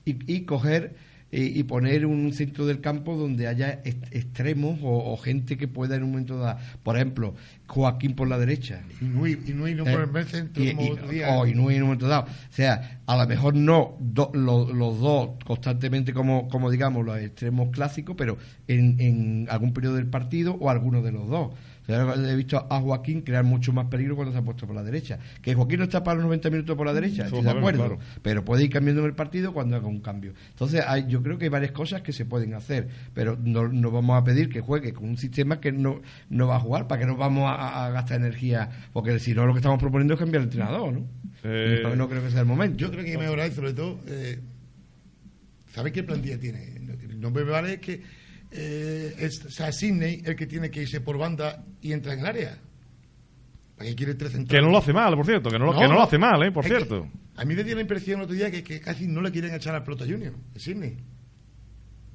y, 0.05 0.33
y 0.33 0.45
coger 0.45 0.95
y, 1.31 1.59
y 1.59 1.63
poner 1.63 2.05
un 2.05 2.33
centro 2.33 2.65
del 2.65 2.81
campo 2.81 3.15
donde 3.15 3.47
haya 3.47 3.81
est- 3.83 4.03
extremos 4.11 4.79
o, 4.81 5.11
o 5.13 5.17
gente 5.17 5.57
que 5.57 5.67
pueda 5.67 5.95
en 5.95 6.03
un 6.03 6.11
momento 6.11 6.37
dado, 6.37 6.59
por 6.83 6.95
ejemplo, 6.95 7.35
Joaquín 7.67 8.15
por 8.15 8.27
la 8.27 8.39
derecha. 8.39 8.81
Inui, 8.99 9.37
Inui 9.47 9.75
no 9.75 9.85
Eh, 9.87 9.91
por 9.91 10.01
el 10.01 10.11
medio 10.11 10.27
centro 10.27 10.63
y- 10.63 10.71
como 10.73 10.87
y- 10.87 10.89
otro 10.91 11.07
día. 11.09 11.29
o 11.37 11.45
Inui 11.45 11.75
en 11.75 11.83
un 11.83 11.87
momento 11.89 12.07
dado. 12.07 12.23
O 12.23 12.53
sea, 12.53 13.01
a 13.05 13.15
lo 13.15 13.27
mejor 13.27 13.53
no 13.55 13.95
do- 13.99 14.31
lo- 14.33 14.73
los 14.73 14.99
dos 14.99 15.29
constantemente 15.45 16.13
como, 16.13 16.47
como 16.49 16.71
digamos 16.71 17.05
los 17.05 17.19
extremos 17.19 17.69
clásicos, 17.69 18.15
pero 18.17 18.37
en, 18.67 18.99
en 18.99 19.47
algún 19.49 19.71
periodo 19.73 19.95
del 19.95 20.07
partido 20.07 20.55
o 20.59 20.69
alguno 20.69 21.01
de 21.03 21.11
los 21.11 21.27
dos. 21.29 21.51
He 21.89 22.35
visto 22.35 22.67
a 22.69 22.79
Joaquín 22.79 23.21
crear 23.21 23.43
mucho 23.43 23.73
más 23.73 23.87
peligro 23.87 24.15
cuando 24.15 24.31
se 24.31 24.37
ha 24.37 24.41
puesto 24.41 24.67
por 24.67 24.75
la 24.75 24.83
derecha. 24.83 25.19
Que 25.41 25.55
Joaquín 25.55 25.79
no 25.79 25.85
está 25.85 26.03
para 26.03 26.15
los 26.15 26.25
90 26.25 26.49
minutos 26.49 26.77
por 26.77 26.85
la 26.85 26.93
derecha, 26.93 27.25
estoy 27.25 27.41
de 27.41 27.49
acuerdo. 27.49 27.79
claro. 27.79 27.99
Pero 28.21 28.45
puede 28.45 28.63
ir 28.63 28.69
cambiando 28.69 29.01
en 29.01 29.07
el 29.07 29.15
partido 29.15 29.53
cuando 29.53 29.75
haga 29.75 29.87
un 29.87 30.01
cambio. 30.01 30.33
Entonces, 30.49 30.83
hay, 30.85 31.07
yo 31.07 31.23
creo 31.23 31.37
que 31.37 31.45
hay 31.45 31.49
varias 31.49 31.71
cosas 31.71 32.01
que 32.01 32.13
se 32.13 32.25
pueden 32.25 32.53
hacer, 32.53 32.87
pero 33.13 33.37
no, 33.41 33.67
no 33.67 33.91
vamos 33.91 34.21
a 34.21 34.23
pedir 34.23 34.49
que 34.49 34.61
juegue 34.61 34.93
con 34.93 35.09
un 35.09 35.17
sistema 35.17 35.59
que 35.59 35.71
no, 35.71 36.01
no 36.29 36.47
va 36.47 36.57
a 36.57 36.59
jugar, 36.59 36.87
para 36.87 37.01
que 37.01 37.07
no 37.07 37.15
vamos 37.15 37.49
a, 37.49 37.85
a 37.85 37.89
gastar 37.91 38.17
energía, 38.17 38.69
porque 38.93 39.19
si 39.19 39.33
no, 39.33 39.45
lo 39.45 39.53
que 39.53 39.59
estamos 39.59 39.79
proponiendo 39.79 40.13
es 40.13 40.19
cambiar 40.19 40.41
el 40.41 40.47
entrenador, 40.47 40.93
¿no? 40.93 41.07
Eh, 41.43 41.83
no 41.95 42.09
creo 42.09 42.23
que 42.23 42.31
sea 42.31 42.41
el 42.41 42.45
momento. 42.45 42.77
Yo 42.77 42.91
creo 42.91 43.03
que 43.03 43.11
hay 43.11 43.15
que 43.17 43.21
mejorar 43.23 43.49
y 43.49 43.53
sobre 43.53 43.73
todo, 43.73 43.99
eh, 44.07 44.39
¿sabes 45.73 45.93
qué 45.93 46.03
plantilla 46.03 46.39
tiene? 46.39 46.79
No 47.15 47.31
me 47.31 47.43
vale 47.43 47.79
que 47.79 48.01
eh, 48.51 49.15
es, 49.19 49.45
o 49.45 49.49
sea, 49.51 49.71
Sidney 49.71 50.21
el 50.25 50.35
que 50.35 50.47
tiene 50.47 50.69
que 50.71 50.81
irse 50.83 51.01
por 51.01 51.17
banda 51.17 51.63
y 51.81 51.91
entrar 51.93 52.15
en 52.15 52.21
el 52.21 52.25
área. 52.25 52.57
¿Para 53.77 53.89
qué 53.89 53.95
quiere 53.95 54.15
tres 54.15 54.31
centrales? 54.33 54.59
Que 54.59 54.65
no 54.65 54.71
lo 54.71 54.77
hace 54.79 54.91
mal, 54.93 55.15
por 55.15 55.25
cierto. 55.25 55.49
Que 55.49 55.59
no, 55.59 55.65
lo- 55.67 55.79
que 55.79 55.87
no 55.87 55.93
lo 55.93 56.01
hace 56.03 56.17
mal, 56.17 56.41
¿eh? 56.43 56.51
Por 56.51 56.65
cierto. 56.65 57.07
a 57.37 57.45
mí 57.45 57.55
me 57.55 57.63
dio 57.63 57.75
la 57.75 57.81
impresión 57.81 58.19
el 58.19 58.23
otro 58.25 58.35
día 58.35 58.51
que, 58.51 58.63
que 58.63 58.81
casi 58.81 59.07
no 59.07 59.21
le 59.21 59.31
quieren 59.31 59.53
echar 59.53 59.73
al 59.75 59.83
pelota 59.83 60.03
a 60.03 60.07
Junior, 60.07 60.33
a 60.55 60.59
Sidney. 60.59 60.97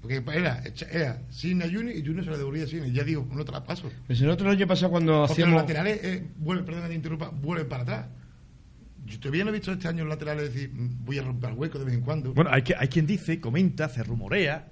Porque 0.03 0.23
era, 0.35 0.63
era 0.93 1.23
Sidney 1.31 1.67
a 1.67 1.73
Junior 1.73 1.97
y 1.97 2.05
Junior 2.05 2.25
se 2.25 2.31
la 2.31 2.37
devolvía 2.37 2.65
a 2.65 2.67
Sidney. 2.67 2.93
Ya 2.93 3.05
digo, 3.05 3.27
no 3.33 3.43
te 3.45 3.53
la 3.53 3.65
paso. 3.65 3.91
Pues 4.07 4.21
el 4.21 4.29
otro 4.29 4.51
año 4.51 4.67
pasado 4.67 4.91
cuando 4.91 5.25
Porque 5.27 5.43
los 5.47 5.55
laterales 5.55 6.01
eh, 6.05 6.27
vuelven, 6.37 6.67
te 6.89 6.95
interrumpa, 6.95 7.31
vuelven 7.31 7.69
para 7.69 7.83
atrás. 7.85 8.07
Yo 9.07 9.19
todavía 9.21 9.45
no 9.45 9.51
he 9.51 9.55
visto 9.55 9.73
este 9.73 9.89
año 9.89 10.05
los 10.05 10.11
laterales 10.15 10.53
decir, 10.53 10.71
"Mm, 10.75 11.05
voy 11.07 11.17
a 11.19 11.23
romper 11.23 11.51
el 11.51 11.57
hueco 11.57 11.79
de 11.79 11.85
vez 11.87 11.95
en 11.95 12.01
cuando. 12.03 12.35
Bueno, 12.35 12.51
hay, 12.53 12.61
que, 12.63 12.75
hay 12.77 12.89
quien 12.89 13.07
dice, 13.07 13.41
comenta, 13.41 13.89
se 13.89 14.03
rumorea, 14.03 14.69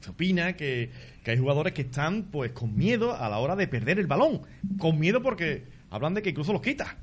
se 0.00 0.10
opina 0.10 0.54
que, 0.54 0.90
que 1.24 1.30
hay 1.32 1.38
jugadores 1.38 1.72
que 1.72 1.82
están 1.82 2.24
pues 2.24 2.52
con 2.52 2.76
miedo 2.76 3.14
a 3.16 3.28
la 3.28 3.38
hora 3.38 3.56
de 3.56 3.66
perder 3.68 3.98
el 3.98 4.06
balón. 4.06 4.42
Con 4.78 4.98
miedo 4.98 5.22
porque 5.22 5.64
hablan 5.90 6.14
de 6.14 6.22
que 6.22 6.30
incluso 6.30 6.52
los 6.52 6.62
quita. 6.62 6.96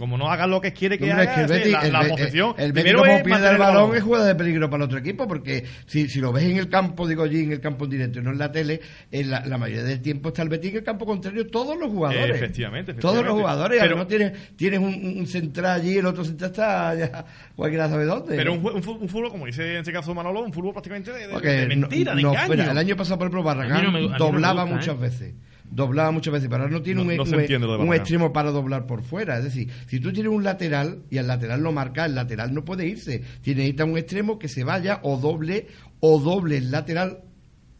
Como 0.00 0.16
no 0.16 0.30
hagan 0.30 0.48
lo 0.48 0.62
que 0.62 0.72
quiere 0.72 0.98
que 0.98 1.12
haga, 1.12 1.24
es 1.24 1.28
que 1.28 1.40
el 1.42 1.46
Betis, 1.46 1.72
la, 1.72 1.80
el 1.82 1.92
la 1.92 2.08
posesión. 2.08 2.54
el 2.56 2.72
Betis 2.72 2.92
primero 2.92 3.04
como 3.04 3.22
pierde 3.22 3.50
el 3.50 3.58
balón 3.58 3.94
es 3.94 4.02
jugada 4.02 4.24
de 4.24 4.34
peligro 4.34 4.70
para 4.70 4.82
el 4.82 4.86
otro 4.88 4.98
equipo 4.98 5.28
porque 5.28 5.62
si, 5.84 6.08
si 6.08 6.20
lo 6.20 6.32
ves 6.32 6.44
en 6.44 6.56
el 6.56 6.70
campo, 6.70 7.06
digo 7.06 7.22
allí 7.22 7.40
en 7.42 7.52
el 7.52 7.60
campo 7.60 7.84
en 7.84 7.90
directo 7.90 8.18
y 8.18 8.22
no 8.22 8.30
en 8.30 8.38
la 8.38 8.50
tele, 8.50 8.80
en 9.12 9.28
la, 9.30 9.44
la 9.44 9.58
mayoría 9.58 9.84
del 9.84 10.00
tiempo 10.00 10.30
está 10.30 10.40
el 10.40 10.48
Betis 10.48 10.70
en 10.70 10.76
el 10.78 10.84
campo 10.84 11.04
contrario 11.04 11.46
todos 11.48 11.78
los 11.78 11.90
jugadores. 11.90 12.34
Efectivamente, 12.34 12.94
Todos 12.94 13.22
los 13.22 13.34
jugadores, 13.34 13.78
Pero- 13.78 13.96
no 13.96 14.06
tienes, 14.06 14.56
tienes 14.56 14.80
un, 14.80 15.18
un 15.18 15.26
central 15.26 15.80
allí, 15.82 15.98
el 15.98 16.06
otro 16.06 16.24
central 16.24 16.50
está 16.50 16.94
ya, 16.94 17.24
cualquiera 17.54 17.86
sabe 17.90 18.06
dónde. 18.06 18.36
Pero 18.36 18.54
un, 18.54 18.82
fútbol, 18.82 19.30
como 19.30 19.44
dice 19.44 19.70
en 19.72 19.76
este 19.80 19.92
caso 19.92 20.14
Manolo, 20.14 20.40
un 20.40 20.52
fútbol 20.54 20.72
prácticamente 20.72 21.12
de, 21.12 21.26
de- 21.26 21.32
Porque 21.34 21.48
de 21.48 21.66
mentira, 21.66 22.12
no- 22.12 22.16
de 22.16 22.22
no, 22.22 22.30
engaño. 22.30 22.52
espera, 22.54 22.72
el 22.72 22.78
año 22.78 22.96
pasado, 22.96 23.18
por 23.18 23.26
ejemplo, 23.26 23.42
Barragán 23.42 23.84
no 23.84 23.92
me- 23.92 24.00
no 24.08 24.16
doblaba 24.16 24.62
gusta, 24.62 24.76
muchas 24.76 24.94
¿eh? 24.96 24.98
veces. 24.98 25.34
Doblaba 25.72 26.10
muchas 26.10 26.32
veces, 26.32 26.48
pero 26.50 26.62
ahora 26.64 26.72
no 26.74 26.82
tiene 26.82 26.96
No- 27.04 27.10
un, 27.10 27.16
no 27.16 27.84
un- 27.90 27.94
extremo 27.94 28.32
para 28.32 28.50
doblar 28.50 28.86
por 28.86 29.02
fuera. 29.02 29.38
Es 29.38 29.44
decir, 29.44 29.70
si 29.86 30.00
tú 30.00 30.12
tienes 30.12 30.32
un 30.32 30.42
lateral 30.42 31.02
y 31.10 31.18
al 31.18 31.28
lateral 31.28 31.62
lo 31.62 31.70
marca, 31.70 32.06
el 32.06 32.14
lateral 32.16 32.52
no 32.52 32.64
puede 32.64 32.86
irse. 32.88 33.22
Tiene 33.40 33.60
necesita 33.60 33.84
un 33.84 33.96
extremo 33.96 34.38
que 34.38 34.48
se 34.48 34.64
vaya 34.64 34.98
o 35.04 35.16
doble, 35.18 35.68
o 36.00 36.18
doble 36.18 36.56
el 36.56 36.70
lateral, 36.72 37.20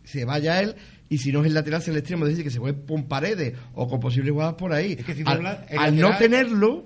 se 0.05 0.25
vaya 0.25 0.61
él. 0.63 0.77
Y 1.09 1.19
si 1.19 1.33
no 1.33 1.41
es 1.41 1.47
el 1.47 1.55
lateral, 1.55 1.81
es 1.81 1.89
el 1.89 1.97
extremo, 1.97 2.25
es 2.27 2.31
decir, 2.31 2.45
que 2.45 2.51
se 2.51 2.61
puede 2.61 2.77
con 2.87 3.09
paredes 3.09 3.55
o 3.75 3.89
con 3.89 3.99
posibles 3.99 4.31
jugadas 4.33 4.55
por 4.55 4.73
ahí. 4.73 4.93
Es 4.99 5.05
que 5.05 5.15
si 5.15 5.25
al 5.27 5.45
al 5.77 5.97
no 5.97 6.17
tenerlo, 6.17 6.85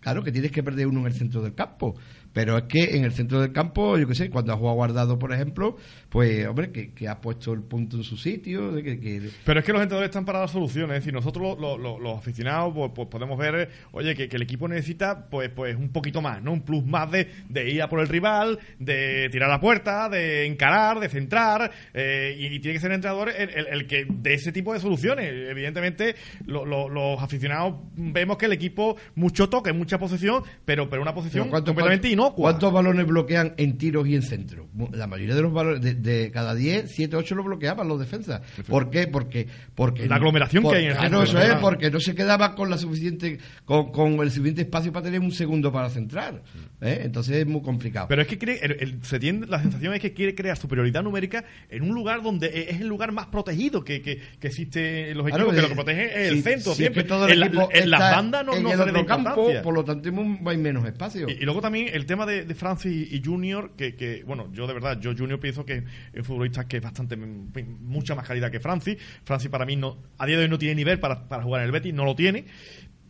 claro 0.00 0.22
que 0.22 0.30
tienes 0.32 0.52
que 0.52 0.62
perder 0.62 0.86
uno 0.86 1.00
en 1.00 1.06
el 1.06 1.14
centro 1.14 1.40
del 1.40 1.54
campo. 1.54 1.96
Pero 2.34 2.58
es 2.58 2.64
que 2.64 2.96
en 2.96 3.04
el 3.04 3.12
centro 3.12 3.40
del 3.40 3.52
campo, 3.52 3.96
yo 3.96 4.06
qué 4.06 4.14
sé, 4.14 4.28
cuando 4.28 4.52
ha 4.52 4.56
jugado 4.56 4.74
guardado, 4.74 5.18
por 5.18 5.32
ejemplo, 5.32 5.76
pues, 6.10 6.46
hombre, 6.46 6.70
que, 6.72 6.92
que 6.92 7.08
ha 7.08 7.20
puesto 7.20 7.52
el 7.54 7.62
punto 7.62 7.96
en 7.96 8.02
su 8.04 8.16
sitio. 8.18 8.74
Que, 8.74 9.00
que- 9.00 9.30
Pero 9.44 9.60
es 9.60 9.64
que 9.64 9.72
los 9.72 9.80
entrenadores 9.80 10.10
están 10.10 10.24
para 10.26 10.40
dar 10.40 10.48
soluciones. 10.48 10.98
Es 10.98 11.04
decir, 11.04 11.14
nosotros 11.14 11.56
lo- 11.58 11.78
lo- 11.78 11.98
los 11.98 12.18
aficionados 12.18 12.74
pues, 12.74 12.90
pues 12.94 13.08
podemos 13.08 13.38
ver, 13.38 13.70
oye, 13.92 14.14
que, 14.14 14.24
el 14.34 14.42
equipo 14.42 14.66
necesita 14.68 15.28
pues 15.30 15.48
pues 15.48 15.76
un 15.76 15.90
poquito 15.90 16.20
más, 16.20 16.42
¿no? 16.42 16.52
Un 16.52 16.62
plus 16.62 16.84
más 16.84 17.08
de, 17.10 17.28
de 17.48 17.70
ir 17.70 17.80
a 17.80 17.88
por 17.88 18.00
el 18.00 18.08
rival, 18.08 18.58
de 18.80 19.28
tirar 19.30 19.48
la 19.48 19.60
puerta, 19.60 20.08
de 20.08 20.44
encarar, 20.46 20.98
de 21.00 21.08
centrar. 21.08 21.70
eh, 21.94 22.34
y, 22.36 22.46
y 22.46 22.58
tiene 22.58 22.74
que 22.74 22.80
ser 22.80 22.90
el 22.90 22.96
entrenador 22.96 23.28
el, 23.30 23.48
el- 23.50 23.66
el 23.68 23.86
que 23.86 24.06
de 24.08 24.34
ese 24.34 24.50
tipo 24.50 24.72
de 24.74 24.80
soluciones. 24.80 25.32
Evidentemente, 25.32 26.16
lo- 26.46 26.64
lo- 26.66 26.88
los 26.88 27.22
aficionados 27.22 27.76
vemos 27.94 28.36
que 28.38 28.46
el 28.46 28.52
equipo 28.52 28.96
mucho 29.14 29.48
toque, 29.48 29.72
mucha 29.72 29.98
posesión, 29.98 30.42
pero, 30.64 30.90
pero 30.90 31.00
una 31.00 31.14
posición 31.14 31.44
Pero 31.44 31.50
¿cuántos- 31.50 31.68
completamente 31.74 32.08
cuántos- 32.08 32.23
inocua. 32.26 32.50
¿Cuántos 32.50 32.72
balones 32.72 33.06
bloquean 33.06 33.54
en 33.56 33.78
tiros 33.78 34.06
y 34.08 34.14
en 34.14 34.22
centro? 34.22 34.68
La 34.92 35.06
mayoría 35.06 35.34
de 35.34 35.42
los 35.42 35.52
balones, 35.52 35.80
de, 35.82 35.94
de 35.94 36.30
cada 36.30 36.54
10, 36.54 36.90
7, 36.94 37.16
8 37.16 37.34
lo 37.34 37.44
bloqueaban 37.44 37.86
los 37.88 38.00
defensas. 38.00 38.40
¿Por 38.66 38.90
qué? 38.90 39.06
Porque, 39.06 39.46
porque 39.74 40.06
La 40.06 40.16
aglomeración 40.16 40.62
que 40.68 40.76
hay 40.76 40.84
en 40.84 40.90
el 40.90 40.96
claro, 40.96 41.24
centro, 41.26 41.40
eso 41.42 41.52
es, 41.54 41.58
porque 41.60 41.90
no 41.90 42.00
se 42.00 42.14
quedaba 42.14 42.54
con 42.54 42.70
la 42.70 42.78
suficiente, 42.78 43.38
con, 43.64 43.90
con 43.92 44.14
el 44.20 44.30
suficiente 44.30 44.62
espacio 44.62 44.92
para 44.92 45.04
tener 45.04 45.20
un 45.20 45.32
segundo 45.32 45.70
para 45.72 45.90
centrar. 45.90 46.42
¿eh? 46.80 47.00
Entonces 47.04 47.36
es 47.36 47.46
muy 47.46 47.62
complicado. 47.62 48.06
Pero 48.08 48.22
es 48.22 48.28
que 48.28 48.38
cree- 48.38 48.58
el- 48.62 48.76
el- 48.80 49.04
se 49.04 49.18
tiene, 49.18 49.46
la 49.46 49.60
sensación 49.60 49.94
es 49.94 50.00
que 50.00 50.12
quiere 50.12 50.34
crear 50.34 50.56
superioridad 50.56 51.02
numérica 51.02 51.44
en 51.70 51.82
un 51.82 51.94
lugar 51.94 52.22
donde 52.22 52.46
e- 52.48 52.70
es 52.70 52.80
el 52.80 52.88
lugar 52.88 53.12
más 53.12 53.26
protegido 53.26 53.84
que, 53.84 54.02
que, 54.02 54.20
que 54.40 54.46
existe 54.48 55.10
en 55.10 55.18
los 55.18 55.26
Claro, 55.26 55.44
equipos, 55.44 55.54
que 55.54 55.58
eh, 55.58 55.62
lo 55.62 55.68
que 55.68 55.74
protege 55.74 56.04
es 56.24 56.28
el 56.30 56.36
si- 56.36 56.42
centro 56.42 56.62
si 56.64 56.70
es 56.70 56.76
siempre. 56.76 57.02
que 57.02 57.08
todo 57.08 57.26
el 57.26 57.32
en 57.32 57.40
la- 57.40 57.46
equipo 57.46 57.68
en 57.72 57.90
las 57.90 58.00
bandas 58.00 58.44
no, 58.46 58.54
en 58.56 58.62
no 58.62 58.70
el 58.72 58.78
se 58.78 58.86
le 58.86 58.92
da 58.92 58.98
otro 59.00 59.06
campo, 59.06 59.50
por 59.62 59.74
lo 59.74 59.84
tanto 59.84 60.08
hay 60.46 60.56
menos 60.58 60.84
espacio. 60.86 61.26
Y, 61.28 61.32
y 61.32 61.44
luego 61.44 61.60
también 61.60 61.88
el 61.92 62.06
tema 62.06 62.13
de, 62.24 62.44
de 62.44 62.54
Francis 62.54 63.12
y 63.12 63.22
Junior, 63.22 63.72
que, 63.76 63.94
que, 63.96 64.22
bueno, 64.24 64.48
yo 64.52 64.66
de 64.66 64.74
verdad, 64.74 65.00
yo 65.00 65.14
Junior 65.16 65.40
pienso 65.40 65.64
que 65.64 65.78
es 65.78 65.84
un 66.18 66.24
futbolista 66.24 66.68
que 66.68 66.76
es 66.76 66.82
bastante, 66.82 67.16
mucha 67.16 68.14
más 68.14 68.26
calidad 68.26 68.50
que 68.50 68.60
Francis. 68.60 68.96
Francis 69.24 69.50
para 69.50 69.66
mí 69.66 69.76
no, 69.76 69.98
a 70.18 70.26
día 70.26 70.36
de 70.36 70.44
hoy 70.44 70.48
no 70.48 70.58
tiene 70.58 70.76
nivel 70.76 71.00
para, 71.00 71.28
para 71.28 71.42
jugar 71.42 71.62
en 71.62 71.66
el 71.66 71.72
Betis, 71.72 71.92
no 71.92 72.04
lo 72.04 72.14
tiene. 72.14 72.44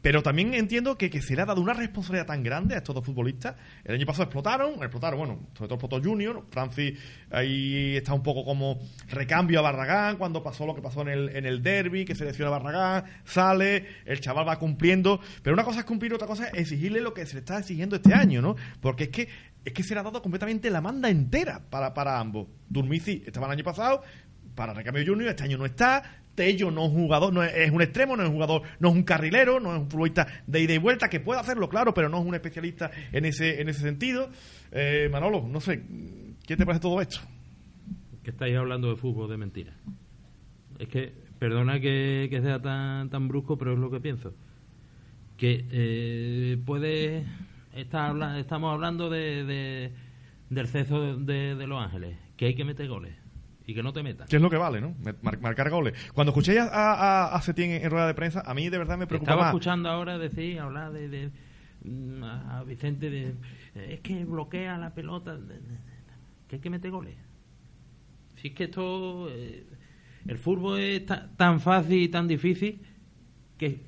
Pero 0.05 0.23
también 0.23 0.53
entiendo 0.53 0.99
que, 0.99 1.09
que 1.09 1.23
se 1.23 1.35
le 1.35 1.41
ha 1.41 1.47
dado 1.47 1.63
una 1.63 1.73
responsabilidad 1.73 2.27
tan 2.27 2.43
grande 2.43 2.75
a 2.75 2.79
estos 2.79 2.95
dos 2.95 3.03
futbolistas. 3.03 3.57
El 3.85 3.95
año 3.95 4.05
pasado 4.05 4.25
explotaron, 4.25 4.75
explotaron, 4.75 5.19
bueno, 5.19 5.49
sobre 5.55 5.67
todo 5.67 5.75
explotó 5.77 6.07
Junior. 6.07 6.45
Francis 6.51 6.99
ahí 7.31 7.97
está 7.97 8.13
un 8.13 8.23
poco 8.23 8.45
como 8.45 8.81
recambio 9.09 9.61
a 9.61 9.63
Barragán 9.63 10.19
cuando 10.19 10.43
pasó 10.43 10.67
lo 10.67 10.75
que 10.75 10.83
pasó 10.83 11.01
en 11.01 11.09
el, 11.09 11.29
en 11.35 11.47
el 11.47 11.63
derby, 11.63 12.05
que 12.05 12.15
selecciona 12.15 12.55
a 12.55 12.59
Barragán, 12.59 13.05
sale, 13.25 13.87
el 14.05 14.21
chaval 14.21 14.47
va 14.47 14.59
cumpliendo. 14.59 15.21
Pero 15.43 15.55
una 15.55 15.65
cosa 15.65 15.79
es 15.79 15.87
cumplir, 15.87 16.13
otra 16.13 16.27
cosa 16.27 16.49
es 16.49 16.53
exigirle 16.59 17.01
lo 17.01 17.15
que 17.15 17.25
se 17.25 17.33
le 17.33 17.39
está 17.39 17.59
exigiendo 17.59 17.97
este 17.97 18.13
año, 18.13 18.43
¿no? 18.43 18.57
Porque 18.83 19.05
es 19.05 19.11
que, 19.11 19.29
es 19.65 19.73
que 19.73 19.83
se 19.83 19.95
le 19.95 20.01
ha 20.01 20.03
dado 20.03 20.21
completamente 20.21 20.69
la 20.69 20.83
manda 20.83 21.09
entera 21.09 21.63
para, 21.71 21.95
para 21.95 22.21
ambos. 22.21 22.49
Durmici 22.69 23.23
estaba 23.25 23.47
el 23.47 23.53
año 23.53 23.65
pasado, 23.65 24.03
para 24.55 24.75
recambio 24.75 25.03
Junior, 25.07 25.31
este 25.31 25.45
año 25.45 25.57
no 25.57 25.65
está. 25.65 26.24
Tello 26.35 26.71
no 26.71 26.87
es 26.87 26.93
un 26.93 27.03
jugador, 27.05 27.33
no 27.33 27.43
es, 27.43 27.71
un 27.71 27.81
extremo, 27.83 28.17
no 28.17 28.23
es 28.23 28.29
un 28.29 28.35
jugador, 28.35 28.63
no 28.81 28.89
es 28.89 28.95
un 28.95 29.03
carrilero, 29.05 29.61
no 29.61 29.75
es 29.75 29.81
un 29.83 29.91
futbolista 29.91 30.27
de 30.47 30.61
ida 30.63 30.75
y 30.75 30.79
vuelta, 30.79 31.09
que 31.09 31.21
puede 31.21 31.41
hacerlo, 31.41 31.69
claro, 31.69 31.95
pero 31.95 32.09
no 32.09 32.19
es 32.21 32.27
un 32.27 32.35
especialista 32.35 32.91
en 33.13 33.25
ese, 33.25 33.61
en 33.61 33.69
ese 33.69 33.81
sentido. 33.81 34.31
Eh, 34.73 35.09
Manolo, 35.13 35.47
no 35.49 35.61
sé, 35.61 35.83
¿qué 36.47 36.57
te 36.57 36.65
parece 36.67 36.83
todo 36.83 37.01
esto? 37.01 37.19
que 38.23 38.31
estáis 38.31 38.57
hablando 38.57 38.89
de 38.89 38.97
fútbol 38.97 39.29
de 39.29 39.37
mentira. 39.37 39.75
Es 40.79 40.89
que, 40.89 41.13
perdona 41.39 41.79
que, 41.79 42.29
sea 42.43 42.61
tan, 42.61 43.11
tan 43.11 43.29
brusco, 43.29 43.59
pero 43.59 43.75
es 43.75 43.79
lo 43.79 43.91
que 43.91 44.01
pienso. 44.01 44.33
Que 45.37 45.67
eh, 45.71 46.59
puede 46.65 47.27
habla- 47.93 48.39
estamos 48.41 48.73
hablando 48.73 49.11
de, 49.11 49.45
de- 49.45 49.93
del 50.49 50.69
ceso 50.69 51.17
de 51.19 51.67
Los 51.67 51.83
Ángeles, 51.85 52.17
que 52.39 52.47
hay 52.47 52.55
que 52.55 52.65
meter 52.65 52.89
goles 52.89 53.15
y 53.67 53.75
que 53.75 53.83
no 53.83 53.93
te 53.93 54.03
metas. 54.03 54.29
¿Qué 54.29 54.37
es 54.37 54.43
lo 54.43 54.51
que 54.51 54.57
vale, 54.57 54.81
no? 54.81 54.95
Mar- 55.23 55.41
marcar 55.41 55.71
goles. 55.71 55.95
Cuando 56.13 56.33
escuché 56.33 56.59
a, 56.59 56.67
a, 56.67 57.35
a 57.35 57.41
Setién 57.43 57.71
en, 57.71 57.83
en 57.85 57.91
rueda 57.91 58.07
de 58.07 58.15
prensa, 58.15 58.43
a 58.45 58.53
mí 58.55 58.69
de 58.69 58.79
verdad 58.79 58.99
me 58.99 59.07
preocupa 59.07 59.31
Estaba 59.33 59.47
más. 59.47 59.55
escuchando 59.55 59.89
ahora 59.89 60.19
decir, 60.19 60.59
hablar 60.61 60.93
de, 60.93 61.09
de- 61.09 61.31
mm, 61.85 62.23
a 62.25 62.65
Vicente 62.65 63.09
de 63.11 63.35
es 63.75 64.01
que 64.01 64.25
bloquea 64.25 64.77
la 64.79 64.95
pelota, 64.95 65.37
que 66.49 66.57
hay 66.57 66.61
que 66.63 66.71
meter 66.71 66.91
goles. 66.91 67.15
Si 68.41 68.49
es 68.49 68.55
que 68.55 68.65
esto, 68.65 69.29
eh, 69.31 69.65
el 70.27 70.39
fútbol 70.39 70.79
es 70.81 71.07
ta- 71.07 71.31
tan 71.37 71.61
fácil 71.61 72.03
y 72.03 72.09
tan 72.09 72.29
difícil 72.29 72.81
que, 73.59 73.81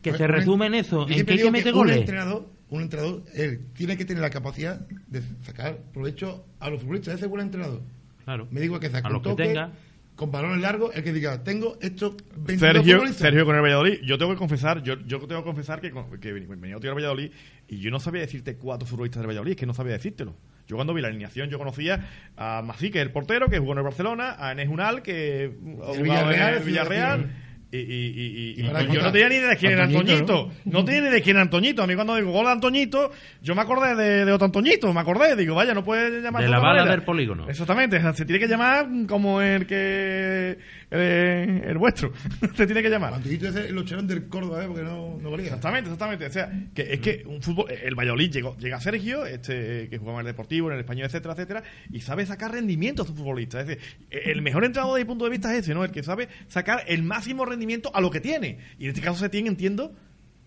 que 0.00 0.10
Pues, 0.10 0.18
se 0.18 0.24
un- 0.24 0.30
resume 0.30 0.66
en 0.66 0.74
eso, 0.74 1.08
en 1.08 1.26
que 1.26 1.32
hay 1.32 1.38
que 1.38 1.50
meter 1.50 1.72
un 1.72 1.80
goles. 1.80 1.96
entrenador, 1.98 2.48
un 2.70 2.82
entrenador 2.82 3.22
él 3.34 3.66
tiene 3.74 3.96
que 3.96 4.04
tener 4.04 4.22
la 4.22 4.30
capacidad 4.30 4.80
de 5.08 5.22
sacar 5.42 5.78
provecho 5.92 6.46
a 6.60 6.70
los 6.70 6.80
futbolistas. 6.82 7.14
Ese 7.16 7.24
es 7.24 7.30
buen 7.30 7.42
entrenador. 7.42 7.82
Claro. 8.24 8.48
Me 8.50 8.60
digo 8.60 8.80
que 8.80 8.90
saca 8.90 9.06
A 9.08 9.10
un 9.10 9.14
los 9.14 9.22
que 9.22 9.28
toque, 9.30 9.44
tenga. 9.44 9.70
con 10.16 10.30
balones 10.30 10.60
largos, 10.60 10.94
el 10.94 11.02
que 11.04 11.12
diga, 11.12 11.42
tengo 11.44 11.76
estos 11.80 12.14
22 12.36 12.58
Sergio. 12.60 13.12
Sergio 13.12 13.44
con 13.44 13.56
el 13.56 13.62
Valladolid, 13.62 14.00
yo 14.02 14.16
tengo 14.18 14.32
que 14.32 14.38
confesar, 14.38 14.82
yo, 14.82 14.94
yo 15.06 15.18
tengo 15.26 15.40
que 15.42 15.44
confesar 15.46 15.80
que, 15.80 15.90
con- 15.90 16.18
que 16.20 16.32
venía 16.32 16.76
a 16.76 16.80
tirar 16.80 16.94
Valladolid 16.96 17.30
y 17.68 17.78
yo 17.78 17.90
no 17.90 18.00
sabía 18.00 18.20
decirte 18.22 18.56
cuatro 18.56 18.86
futbolistas 18.86 19.20
del 19.20 19.28
Valladolid, 19.28 19.52
es 19.52 19.56
que 19.56 19.66
no 19.66 19.74
sabía 19.74 19.92
decírtelo. 19.94 20.34
Yo 20.66 20.76
cuando 20.76 20.94
vi 20.94 21.02
la 21.02 21.08
alineación 21.08 21.50
yo 21.50 21.58
conocía 21.58 22.08
a 22.38 22.62
Masí, 22.64 22.90
que 22.90 22.98
es 23.00 23.04
el 23.04 23.10
portero, 23.12 23.48
que 23.50 23.58
jugó 23.58 23.72
en 23.72 23.78
el 23.78 23.84
Barcelona, 23.84 24.36
a 24.38 24.52
Enes 24.52 24.68
Unal, 24.70 25.02
que 25.02 25.52
Villarreal, 26.00 26.54
en 26.54 26.58
el 26.60 26.64
Villarreal. 26.64 27.30
Y, 27.78 28.54
y, 28.54 28.54
y- 28.60 28.62
yo 28.92 29.02
no 29.02 29.10
tenía 29.12 29.28
ni 29.28 29.34
idea 29.36 29.48
de 29.48 29.56
quién 29.56 29.72
era 29.72 29.84
Antoñito, 29.84 30.12
Antoñito. 30.12 30.50
No, 30.64 30.84
tenía 30.84 31.00
ni 31.00 31.06
idea 31.06 31.14
de 31.16 31.22
quién 31.22 31.36
era 31.36 31.42
Antoñito. 31.42 31.82
A 31.82 31.86
mí 31.86 31.94
cuando 31.94 32.16
digo 32.16 32.30
gol 32.32 32.46
de 32.46 32.52
Antoñito, 32.52 33.10
yo 33.42 33.54
me 33.54 33.62
acordé 33.62 33.94
de, 33.96 34.24
de 34.24 34.32
otro 34.32 34.46
Antoñito. 34.46 34.92
Me 34.92 35.00
acordé. 35.00 35.34
Digo, 35.36 35.54
vaya, 35.54 35.74
no 35.74 35.82
puede 35.84 36.20
llamar 36.22 36.42
De 36.42 36.48
la 36.48 36.58
bala 36.58 36.74
manera. 36.80 36.90
del 36.96 37.02
polígono. 37.04 37.48
Exactamente. 37.48 38.00
Se 38.14 38.24
tiene 38.24 38.38
que 38.38 38.48
llamar 38.48 38.86
como 39.08 39.40
el 39.40 39.66
que... 39.66 40.58
El, 40.90 41.62
el 41.66 41.78
vuestro. 41.78 42.12
Se 42.54 42.66
tiene 42.66 42.80
que 42.82 42.88
llamar. 42.90 43.14
Antiguito 43.14 43.48
ese 43.48 43.70
lo 43.72 43.80
echaron 43.80 44.06
del 44.06 44.28
Córdoba, 44.28 44.62
¿eh? 44.62 44.66
porque 44.68 44.82
no, 44.84 45.18
no 45.20 45.30
valía. 45.30 45.46
Exactamente, 45.46 45.90
exactamente. 45.90 46.26
O 46.26 46.30
sea, 46.30 46.52
que 46.72 46.82
es 46.94 47.00
que 47.00 47.24
un 47.26 47.42
fútbol, 47.42 47.66
el 47.70 47.94
Valladolid 47.96 48.30
llegó, 48.30 48.56
llega 48.58 48.80
Sergio, 48.80 49.26
este 49.26 49.88
que 49.88 49.98
jugaba 49.98 50.20
en 50.20 50.26
el 50.26 50.32
Deportivo, 50.32 50.68
en 50.68 50.74
el 50.74 50.80
Español, 50.80 51.06
etcétera, 51.06 51.34
etcétera, 51.34 51.62
y 51.90 52.00
sabe 52.00 52.24
sacar 52.26 52.52
rendimiento 52.52 53.02
a 53.02 53.06
sus 53.06 53.16
futbolistas. 53.16 53.62
Es 53.62 53.66
decir, 53.66 53.82
el 54.10 54.40
mejor 54.42 54.64
entrenador 54.64 54.94
desde 54.94 55.04
mi 55.04 55.08
punto 55.08 55.24
de 55.24 55.30
vista 55.32 55.52
es 55.52 55.60
ese, 55.64 55.74
¿no? 55.74 55.84
El 55.84 55.90
que 55.90 56.04
sabe 56.04 56.28
sacar 56.46 56.84
el 56.86 57.02
máximo 57.02 57.44
rendimiento 57.44 57.63
a 57.92 58.00
lo 58.00 58.10
que 58.10 58.20
tiene. 58.20 58.58
Y 58.78 58.84
en 58.84 58.90
este 58.90 59.00
caso 59.00 59.18
se 59.20 59.28
tiene, 59.28 59.48
entiendo, 59.48 59.92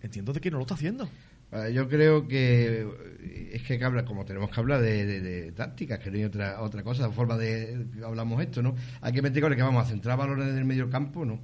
entiendo 0.02 0.32
de 0.32 0.40
que 0.40 0.50
no 0.50 0.56
lo 0.58 0.62
está 0.62 0.74
haciendo. 0.74 1.08
Ah, 1.50 1.68
Yo 1.70 1.88
creo 1.88 2.28
que 2.28 2.82
eh, 3.22 3.50
es 3.54 3.62
que 3.62 3.82
hablar, 3.82 4.04
como 4.04 4.24
tenemos 4.26 4.50
que 4.50 4.60
hablar 4.60 4.82
de, 4.82 5.06
de- 5.06 5.20
de 5.20 5.52
tácticas, 5.52 5.98
que 5.98 6.10
no 6.10 6.18
hay 6.18 6.24
otra 6.24 6.60
otra 6.60 6.82
cosa, 6.82 7.10
forma 7.10 7.38
de 7.38 7.86
hablamos 8.04 8.42
esto, 8.42 8.62
¿no? 8.62 8.74
Hay 9.00 9.12
que 9.12 9.22
meter 9.22 9.42
con 9.42 9.52
el 9.52 9.56
que 9.56 9.62
vamos 9.62 9.86
a 9.86 9.88
centrar 9.88 10.18
valores 10.18 10.46
en 10.48 10.58
el 10.58 10.64
medio 10.66 10.90
campo, 10.90 11.24
¿no? 11.24 11.40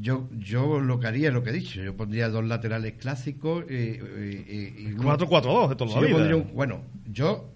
Yo 0.00 0.28
yo 0.38 0.80
lo 0.80 0.98
que 1.00 1.06
haría 1.08 1.28
es 1.28 1.34
lo 1.34 1.42
que 1.42 1.50
he 1.50 1.52
dicho, 1.52 1.80
yo 1.82 1.96
pondría 1.96 2.28
dos 2.28 2.44
laterales 2.44 2.94
clásicos 2.94 3.64
eh, 3.68 4.00
eh, 4.00 4.44
eh, 4.48 4.74
y 4.78 4.92
uno- 4.92 5.16
4-4-2 5.16 5.68
de 5.70 5.76
toda 5.76 5.90
la 6.00 6.06
vida. 6.06 6.36
un- 6.36 6.54
bueno, 6.54 6.82
yo 7.12 7.50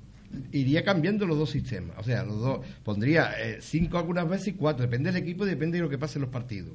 iría 0.52 0.84
cambiando 0.84 1.26
los 1.26 1.38
dos 1.38 1.50
sistemas, 1.50 1.96
o 1.98 2.02
sea, 2.04 2.22
los 2.24 2.38
dos 2.40 2.66
pondría 2.84 3.32
eh, 3.40 3.58
cinco 3.60 3.98
algunas 3.98 4.28
veces 4.28 4.48
y 4.48 4.52
cuatro, 4.52 4.82
depende 4.84 5.10
del 5.12 5.22
equipo 5.22 5.44
y 5.44 5.48
depende 5.50 5.78
de 5.78 5.82
lo 5.84 5.90
que 5.90 5.98
pase 5.98 6.18
en 6.18 6.22
los 6.22 6.30
partidos. 6.30 6.74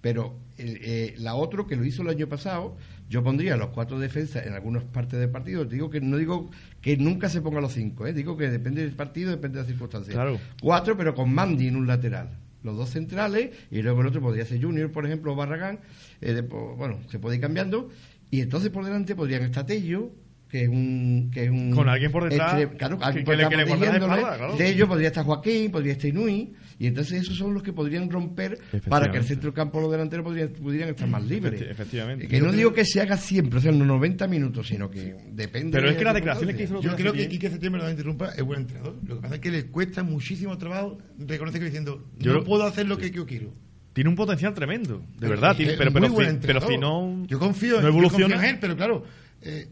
Pero 0.00 0.34
el- 0.56 0.78
eh, 0.82 1.14
la 1.18 1.34
otro 1.34 1.66
que 1.66 1.76
lo 1.76 1.84
hizo 1.84 2.02
el 2.02 2.08
año 2.08 2.26
pasado, 2.28 2.76
yo 3.08 3.22
pondría 3.22 3.56
los 3.56 3.68
cuatro 3.70 3.98
defensas 3.98 4.46
en 4.46 4.54
algunas 4.54 4.82
partes 4.84 5.18
del 5.20 5.28
partido. 5.30 5.64
Digo 5.64 5.90
que 5.90 6.00
no 6.00 6.16
digo 6.16 6.50
que 6.80 6.96
nunca 6.96 7.28
se 7.28 7.42
ponga 7.42 7.60
los 7.60 7.72
cinco, 7.72 8.06
¿eh? 8.06 8.12
digo 8.12 8.36
que 8.36 8.48
depende 8.48 8.82
del 8.82 8.92
partido, 8.92 9.30
depende 9.30 9.56
de 9.58 9.62
las 9.62 9.68
circunstancias. 9.68 10.14
Claro. 10.14 10.38
Cuatro, 10.62 10.96
pero 10.96 11.14
con 11.14 11.32
Mandy 11.34 11.68
en 11.68 11.76
un 11.76 11.86
lateral. 11.86 12.30
Los 12.62 12.76
dos 12.76 12.90
centrales 12.90 13.50
y 13.70 13.82
luego 13.82 14.00
el 14.02 14.06
otro 14.08 14.20
podría 14.20 14.44
ser 14.46 14.62
Junior, 14.62 14.90
por 14.92 15.06
ejemplo, 15.06 15.32
o 15.32 15.36
Barragán. 15.36 15.80
eh, 16.22 16.34
de- 16.34 16.42
bueno, 16.42 16.98
se 17.10 17.18
puede 17.18 17.36
ir 17.36 17.42
cambiando. 17.42 17.88
Y 18.30 18.40
entonces 18.42 18.70
por 18.70 18.84
delante 18.84 19.14
podrían 19.16 19.42
estar 19.42 19.64
Tello, 19.66 20.10
que 20.48 20.62
es 20.64 20.68
un. 20.68 21.30
Que 21.32 21.44
es 21.44 21.50
un 21.50 21.70
Con 21.72 21.88
alguien 21.88 22.12
por 22.12 22.28
detrás 22.28 22.52
claro, 22.76 22.98
que- 22.98 23.04
alguien 23.04 23.24
que 23.24 23.36
le- 23.36 23.48
que 23.48 23.56
le 23.56 23.66
protegiéndole. 23.66 24.14
espalda, 24.16 24.36
claro. 24.36 24.54
Tello 24.56 24.86
podría 24.88 25.08
estar 25.08 25.24
Joaquín, 25.24 25.70
podría 25.70 25.92
estar 25.92 26.10
Inui. 26.10 26.52
Y 26.82 26.86
entonces 26.86 27.20
esos 27.20 27.36
son 27.36 27.52
los 27.52 27.62
que 27.62 27.74
podrían 27.74 28.08
romper 28.10 28.58
para 28.88 29.12
que 29.12 29.18
el 29.18 29.24
centro 29.24 29.50
del 29.50 29.54
campo 29.54 29.82
los 29.82 29.90
delanteros 29.92 30.24
podrían, 30.24 30.48
pudieran 30.48 30.88
estar 30.88 31.06
más 31.06 31.22
libres. 31.22 31.60
Efecti- 31.60 31.70
efectivamente. 31.70 32.26
Que 32.26 32.40
no 32.40 32.50
digo 32.52 32.72
que 32.72 32.86
se 32.86 33.02
haga 33.02 33.18
siempre, 33.18 33.58
o 33.58 33.60
sea, 33.60 33.70
en 33.70 33.78
los 33.80 33.86
90 33.86 34.26
minutos, 34.26 34.66
sino 34.68 34.90
que 34.90 35.14
depende. 35.30 35.72
Pero 35.76 35.88
es 35.88 35.92
de 35.94 35.98
que 35.98 36.04
las 36.06 36.14
declaraciones 36.14 36.56
que 36.56 36.62
hizo 36.64 36.80
Yo 36.80 36.96
creo 36.96 37.12
que 37.12 37.28
Quique 37.28 37.50
Septiembre, 37.50 37.80
no 37.82 37.84
me 37.86 37.90
interrumpa, 37.92 38.30
es 38.30 38.42
buen 38.42 38.62
entrenador. 38.62 38.96
Lo 39.06 39.16
que 39.16 39.20
pasa 39.20 39.34
es 39.34 39.40
que 39.42 39.50
le 39.50 39.66
cuesta 39.66 40.02
muchísimo 40.02 40.56
trabajo 40.56 40.96
reconocer 41.18 41.60
que 41.60 41.66
diciendo, 41.66 42.08
Yo 42.18 42.32
no 42.32 42.38
lo- 42.38 42.44
puedo 42.44 42.64
hacer 42.64 42.88
lo 42.88 42.96
que 42.96 43.10
yo 43.10 43.26
quiero. 43.26 43.52
Tiene 43.92 44.08
un 44.08 44.16
potencial 44.16 44.54
tremendo, 44.54 45.00
de 45.00 45.04
Pero 45.18 45.30
verdad. 45.32 45.50
es 45.50 45.56
tiene- 45.58 45.72
que 45.72 45.78
pero, 45.78 45.90
es 45.90 45.94
pero, 45.94 46.30
si, 46.30 46.38
pero 46.46 46.60
si 46.66 46.78
no. 46.78 47.26
Yo 47.26 47.38
confío, 47.38 47.76
no 47.76 47.82
yo 47.82 47.88
evoluciona. 47.88 48.24
confío 48.36 48.48
en 48.48 48.54
él, 48.54 48.58
pero 48.58 48.74
claro. 48.76 49.04
eh, 49.42 49.68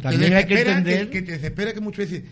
También 0.00 0.32
hay 0.32 0.46
que 0.46 0.60
entender- 0.60 1.10
Que, 1.10 1.20
te 1.22 1.32
desespera 1.32 1.74
que 1.74 1.80
muchas 1.80 2.10
veces 2.10 2.24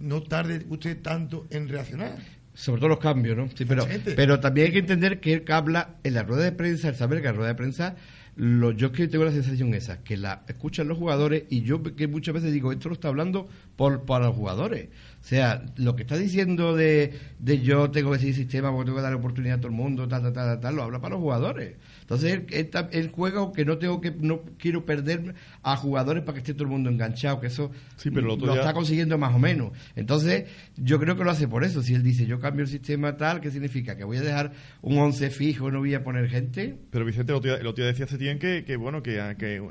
no 0.00 0.20
tarde 0.22 0.64
usted 0.68 1.00
tanto 1.00 1.46
en 1.50 1.68
reaccionar. 1.68 2.18
Sobre 2.54 2.80
todo 2.80 2.90
los 2.90 2.98
cambios, 2.98 3.36
¿no? 3.36 3.48
Sí, 3.54 3.64
pero, 3.64 3.86
pero 4.14 4.40
también 4.40 4.66
hay 4.66 4.72
que 4.72 4.78
entender 4.80 5.20
que 5.20 5.32
él 5.32 5.44
habla 5.48 5.96
en 6.04 6.14
la 6.14 6.22
rueda 6.22 6.44
de 6.44 6.52
prensa, 6.52 6.88
el 6.88 6.96
saber 6.96 7.20
que 7.20 7.28
la 7.28 7.32
rueda 7.32 7.48
de 7.48 7.54
prensa 7.54 7.96
lo, 8.34 8.70
yo 8.70 8.86
es 8.86 8.92
que 8.92 9.08
tengo 9.08 9.24
la 9.24 9.30
sensación 9.30 9.74
esa, 9.74 10.02
que 10.02 10.16
la 10.16 10.42
escuchan 10.48 10.88
los 10.88 10.96
jugadores 10.96 11.44
y 11.50 11.62
yo 11.62 11.82
que 11.82 12.08
muchas 12.08 12.34
veces 12.34 12.52
digo, 12.52 12.72
esto 12.72 12.88
lo 12.88 12.94
está 12.94 13.08
hablando 13.08 13.46
por, 13.76 14.04
para 14.04 14.26
los 14.26 14.36
jugadores. 14.36 14.88
O 15.20 15.24
sea, 15.24 15.66
lo 15.76 15.96
que 15.96 16.02
está 16.02 16.16
diciendo 16.16 16.74
de, 16.74 17.12
de 17.38 17.60
yo 17.60 17.90
tengo 17.90 18.12
que 18.12 18.18
seguir 18.18 18.34
sistema 18.34 18.70
porque 18.70 18.86
tengo 18.86 18.96
que 18.96 19.02
dar 19.02 19.14
oportunidad 19.14 19.56
a 19.56 19.60
todo 19.60 19.68
el 19.68 19.74
mundo, 19.74 20.08
tal, 20.08 20.22
tal, 20.22 20.32
tal, 20.32 20.60
tal, 20.60 20.74
lo 20.74 20.82
habla 20.82 21.00
para 21.00 21.14
los 21.14 21.20
jugadores. 21.20 21.76
Entonces 22.02 22.32
él, 22.32 22.46
él, 22.50 22.70
él 22.92 23.10
juega 23.12 23.50
que 23.52 23.64
no 23.64 23.78
tengo 23.78 24.00
que 24.00 24.10
no 24.12 24.42
quiero 24.58 24.84
perder 24.84 25.34
a 25.62 25.76
jugadores 25.76 26.22
para 26.22 26.34
que 26.34 26.38
esté 26.40 26.52
todo 26.54 26.64
el 26.64 26.70
mundo 26.70 26.90
enganchado, 26.90 27.40
que 27.40 27.46
eso 27.46 27.70
Sí, 27.96 28.10
pero 28.10 28.26
lo 28.26 28.36
lo 28.36 28.54
ya- 28.54 28.60
está 28.60 28.74
consiguiendo 28.74 29.16
más 29.18 29.34
o 29.34 29.38
menos. 29.38 29.72
Entonces, 29.96 30.44
yo 30.76 31.00
creo 31.00 31.16
que 31.16 31.24
lo 31.24 31.30
hace 31.30 31.48
por 31.48 31.64
eso. 31.64 31.82
Si 31.82 31.94
él 31.94 32.02
dice, 32.02 32.26
yo 32.26 32.38
cambio 32.38 32.62
el 32.64 32.68
sistema 32.68 33.16
tal, 33.16 33.40
¿qué 33.40 33.50
significa? 33.50 33.96
¿Que 33.96 34.04
voy 34.04 34.18
a 34.18 34.22
dejar 34.22 34.52
un 34.82 34.98
11 34.98 35.30
fijo 35.30 35.70
no 35.70 35.78
voy 35.78 35.94
a 35.94 36.04
poner 36.04 36.28
gente? 36.28 36.76
Pero 36.90 37.04
Vicente, 37.04 37.32
día, 37.40 37.54
el 37.56 37.66
otro 37.66 37.82
día 37.84 37.92
decía 37.92 38.06
Setién 38.06 38.38
que, 38.38 38.64
que, 38.64 38.76
bueno, 38.76 39.02
que, 39.02 39.20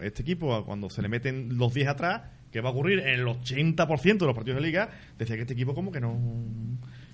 este 0.02 0.22
equipo, 0.24 0.66
cuando 0.66 0.90
se 0.90 1.02
le 1.02 1.10
meten 1.10 1.58
los 1.58 1.74
10 1.74 1.88
atrás, 1.90 2.24
que 2.52 2.60
va 2.62 2.70
a 2.70 2.72
ocurrir 2.74 3.00
en 3.00 3.20
el 3.20 3.26
80% 3.26 4.18
de 4.18 4.26
los 4.26 4.36
partidos 4.36 4.60
de 4.62 4.68
liga, 4.68 4.90
decía 5.18 5.36
que 5.36 5.42
este 5.44 5.54
equipo 5.54 5.74
como 5.74 5.92
que 5.92 6.02
no... 6.02 6.20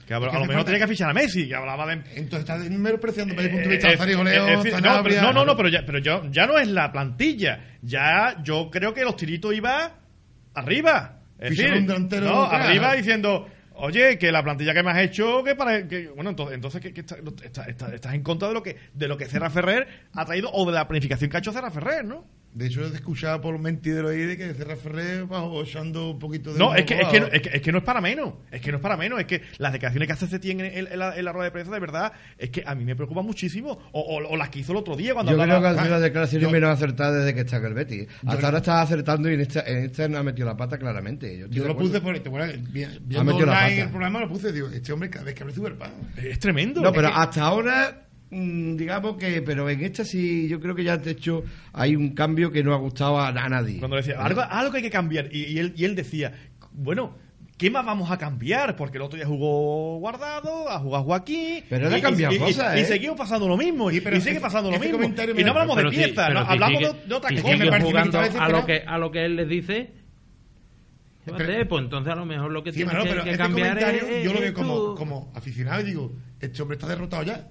Que 0.07 0.13
a, 0.13 0.19
lo 0.19 0.25
mejor 0.31 0.47
falta- 0.47 0.63
tenía 0.63 0.79
que 0.79 0.87
fichar 0.87 1.09
a 1.09 1.13
Messi, 1.13 1.47
que 1.49 1.55
hablaba 1.55 1.85
de... 1.85 1.93
Entonces 2.15 2.39
está 2.39 2.55
menospreciando 2.57 3.35
desde 3.35 3.47
el 3.47 3.51
punto 3.51 3.69
de 3.69 3.75
Eh, 3.75 3.77
vista 3.77 4.05
de 4.05 4.13
eh, 4.13 4.15
eh, 4.15 4.81
no, 4.81 5.03
pero, 5.03 5.21
no, 5.33 5.45
no, 5.45 5.57
pero, 5.57 5.67
ya, 5.69 5.83
pero 5.85 5.99
ya, 5.99 6.21
ya 6.31 6.47
no 6.47 6.57
es 6.57 6.67
la 6.69 6.91
plantilla. 6.93 7.59
Ya 7.81 8.37
yo 8.41 8.69
creo 8.71 8.93
que 8.93 9.03
los 9.03 9.17
tiritos 9.17 9.53
iba 9.53 9.91
arriba. 10.53 11.19
Es 11.39 11.49
decir, 11.51 11.73
un 11.73 11.85
delantero 11.87 12.25
no, 12.25 12.43
arriba 12.45 12.93
diciendo, 12.95 13.47
oye, 13.75 14.17
que 14.17 14.31
la 14.31 14.41
plantilla 14.43 14.73
que 14.73 14.81
me 14.81 14.91
has 14.91 14.99
hecho, 14.99 15.43
que 15.43 15.55
para 15.55 15.87
que, 15.87 16.07
bueno, 16.07 16.29
entonces, 16.31 16.55
entonces 16.55 16.81
que, 16.81 16.93
que 16.93 17.01
está- 17.01 17.17
está- 17.43 17.65
está- 17.65 17.93
estás 17.93 18.13
en 18.13 18.23
contra 18.23 18.47
de 18.47 18.53
lo 18.55 18.63
que 18.63 18.75
de 18.93 19.07
lo 19.07 19.17
que 19.17 19.25
Serra 19.25 19.49
Ferrer 19.49 19.87
ha 20.13 20.25
traído 20.25 20.49
o 20.51 20.65
de 20.65 20.71
la 20.71 20.87
planificación 20.87 21.29
que 21.29 21.37
ha 21.37 21.39
hecho 21.39 21.51
Serra 21.51 21.69
Ferrer, 21.69 22.05
¿no? 22.05 22.25
De 22.53 22.65
hecho, 22.65 22.81
he 22.83 22.87
escuchado 22.87 23.39
por 23.39 23.53
los 23.53 23.61
mentideros 23.61 24.09
ahí 24.09 24.17
de 24.25 24.35
que 24.35 24.51
Serra 24.55 24.75
Ferrer 24.75 25.31
va 25.31 25.43
echando 25.61 26.09
un 26.11 26.17
poquito 26.19 26.53
de. 26.53 26.57
No, 26.57 26.73
es 26.73 26.85
que, 26.85 26.95
es, 26.99 27.07
que, 27.07 27.19
no- 27.19 27.27
es, 27.27 27.41
que, 27.41 27.49
es 27.57 27.61
que 27.61 27.71
no 27.71 27.77
es 27.77 27.83
para 27.83 28.01
menos. 28.01 28.33
Es 28.49 28.61
que 28.61 28.71
no 28.71 28.77
es 28.77 28.81
para 28.81 28.97
menos. 28.97 29.19
Es 29.19 29.25
que 29.27 29.43
las 29.59 29.71
declaraciones 29.73 30.07
que 30.07 30.13
hace 30.13 30.25
Setién 30.27 30.59
en, 30.61 30.65
en, 30.65 30.87
en 30.91 30.97
la, 30.99 31.15
en 31.15 31.23
la 31.23 31.31
rueda 31.33 31.45
de 31.45 31.51
prensa, 31.51 31.71
de 31.71 31.79
verdad, 31.79 32.13
es 32.35 32.49
que 32.49 32.63
a 32.65 32.73
mí 32.73 32.83
me 32.83 32.95
preocupan 32.95 33.25
muchísimo. 33.25 33.77
O, 33.91 33.99
o- 34.01 34.27
o 34.29 34.35
las 34.37 34.49
que 34.49 34.59
hizo 34.59 34.71
el 34.71 34.79
otro 34.79 34.95
día 34.95 35.13
cuando 35.13 35.31
Yo 35.33 35.37
creo 35.37 35.43
hablaba- 35.55 35.61
que 35.75 35.77
han 35.79 35.85
sido 35.85 35.93
las 35.95 36.01
declaraciones 36.01 36.47
yo- 36.47 36.51
menos 36.51 36.69
acertadas 36.71 37.15
desde 37.19 37.35
que 37.35 37.41
está 37.41 37.57
el 37.57 37.73
Betis. 37.75 38.07
Hasta 38.25 38.39
Yo- 38.39 38.45
ahora 38.47 38.57
está 38.57 38.81
acertando 38.81 39.29
y 39.29 39.33
en 39.35 39.41
esta, 39.41 39.59
en 39.61 39.77
esta 39.83 40.07
no 40.07 40.17
ha 40.17 40.23
metido 40.23 40.47
la 40.47 40.57
pata 40.57 40.79
claramente. 40.79 41.37
Yo, 41.37 41.47
Yo 41.49 41.67
lo 41.67 41.77
puse 41.77 42.01
por 42.01 42.15
este, 42.15 42.29
bueno, 42.29 42.51
vi- 42.71 42.85
Ha 42.85 42.89
viendo 43.01 43.23
metido 43.25 43.45
la 43.45 43.51
online 43.53 43.69
pata. 43.75 43.83
el 43.83 43.89
programa, 43.89 44.19
lo 44.21 44.29
puse, 44.29 44.51
digo, 44.51 44.67
este 44.69 44.91
hombre 44.93 45.11
cada 45.11 45.25
vez 45.25 45.35
que 45.35 45.43
abre 45.43 45.53
su 45.53 45.61
verpa. 45.61 45.91
Es 46.17 46.39
tremendo. 46.39 46.81
No, 46.81 46.91
pero 46.91 47.09
Es 47.09 47.13
que- 47.13 47.19
hasta 47.19 47.41
ahora, 47.43 48.06
digamos 48.29 49.17
que, 49.17 49.41
pero 49.41 49.69
en 49.69 49.81
esta 49.83 50.03
sí, 50.03 50.47
yo 50.49 50.59
creo 50.59 50.75
que 50.75 50.83
ya 50.83 50.97
de 50.97 51.11
hecho 51.11 51.43
hay 51.73 51.95
un 51.95 52.09
cambio 52.13 52.51
que 52.51 52.63
no 52.63 52.73
ha 52.73 52.77
gustado 52.77 53.19
a, 53.19 53.29
a 53.29 53.49
nadie. 53.49 53.79
Cuando 53.79 53.95
decía, 53.97 54.21
algo, 54.23 54.41
algo 54.41 54.71
que 54.71 54.77
hay 54.77 54.83
que 54.83 54.89
cambiar. 54.89 55.29
Y, 55.33 55.45
y 55.45 55.59
él, 55.59 55.73
y 55.77 55.85
él 55.85 55.95
decía, 55.95 56.33
bueno, 56.73 57.15
¿qué 57.57 57.71
más 57.71 57.85
vamos 57.85 58.11
a 58.11 58.17
cambiar? 58.17 58.75
Porque 58.75 58.97
el 58.97 59.03
otro 59.03 59.15
día 59.17 59.25
jugó 59.25 59.97
Guardado, 59.99 60.69
ha 60.69 60.79
jugado 60.79 61.03
Joaquín. 61.05 61.63
Pero 61.69 61.87
él 61.87 61.93
ha 61.93 61.97
y- 61.97 62.01
cambiado 62.01 62.35
y, 62.35 62.37
cosas, 62.39 62.75
y 62.77 62.81
¿eh? 62.81 62.85
seguimos 62.85 63.17
pasando 63.17 63.47
lo 63.47 63.55
mismo. 63.55 63.89
Sí, 63.89 63.97
y, 63.97 64.01
pero 64.01 64.17
y 64.17 64.19
sigue 64.19 64.31
ese- 64.33 64.41
pasando 64.41 64.69
lo 64.71 64.75
ese 64.75 64.91
mismo. 64.91 65.03
Y 65.37 65.43
no 65.43 65.51
hablamos 65.51 65.75
Pero 65.77 65.89
de 65.89 65.95
sí, 65.97 66.03
piezas, 66.03 66.27
pero 66.27 66.39
no, 66.41 66.45
si 66.45 66.51
hablamos 66.51 66.77
sigue- 66.81 66.93
de, 67.07 67.15
otra 67.15 67.29
si 67.29 67.35
cosa. 67.41 67.55
me 67.57 67.81
jugando 67.81 68.19
a 68.19 68.49
lo 68.49 68.65
que 68.65 68.83
a 68.85 68.97
lo 68.97 69.11
que 69.11 69.25
él 69.25 69.35
les 69.37 69.47
dice 69.49 69.89
¿qué 71.23 71.31
va 71.31 71.37
a 71.37 71.39
Pero- 71.39 71.67
pues 71.69 71.83
entonces 71.83 72.11
a 72.13 72.15
lo 72.15 72.25
mejor 72.25 72.51
lo 72.51 72.63
que 72.63 72.71
Sí, 72.71 72.77
tiene 72.83 72.91
que, 72.91 73.09
pero 73.09 73.23
que 73.23 73.31
este 73.31 73.37
cambiar 73.43 73.77
es, 73.79 74.23
yo 74.23 74.33
lo 74.33 74.39
veo 74.41 74.53
como, 74.53 74.95
como 74.95 75.31
aficionado 75.33 75.81
y 75.81 75.83
digo, 75.85 76.11
este 76.41 76.61
hombre 76.61 76.75
está 76.75 76.87
derrotado 76.87 77.23
ya. 77.23 77.47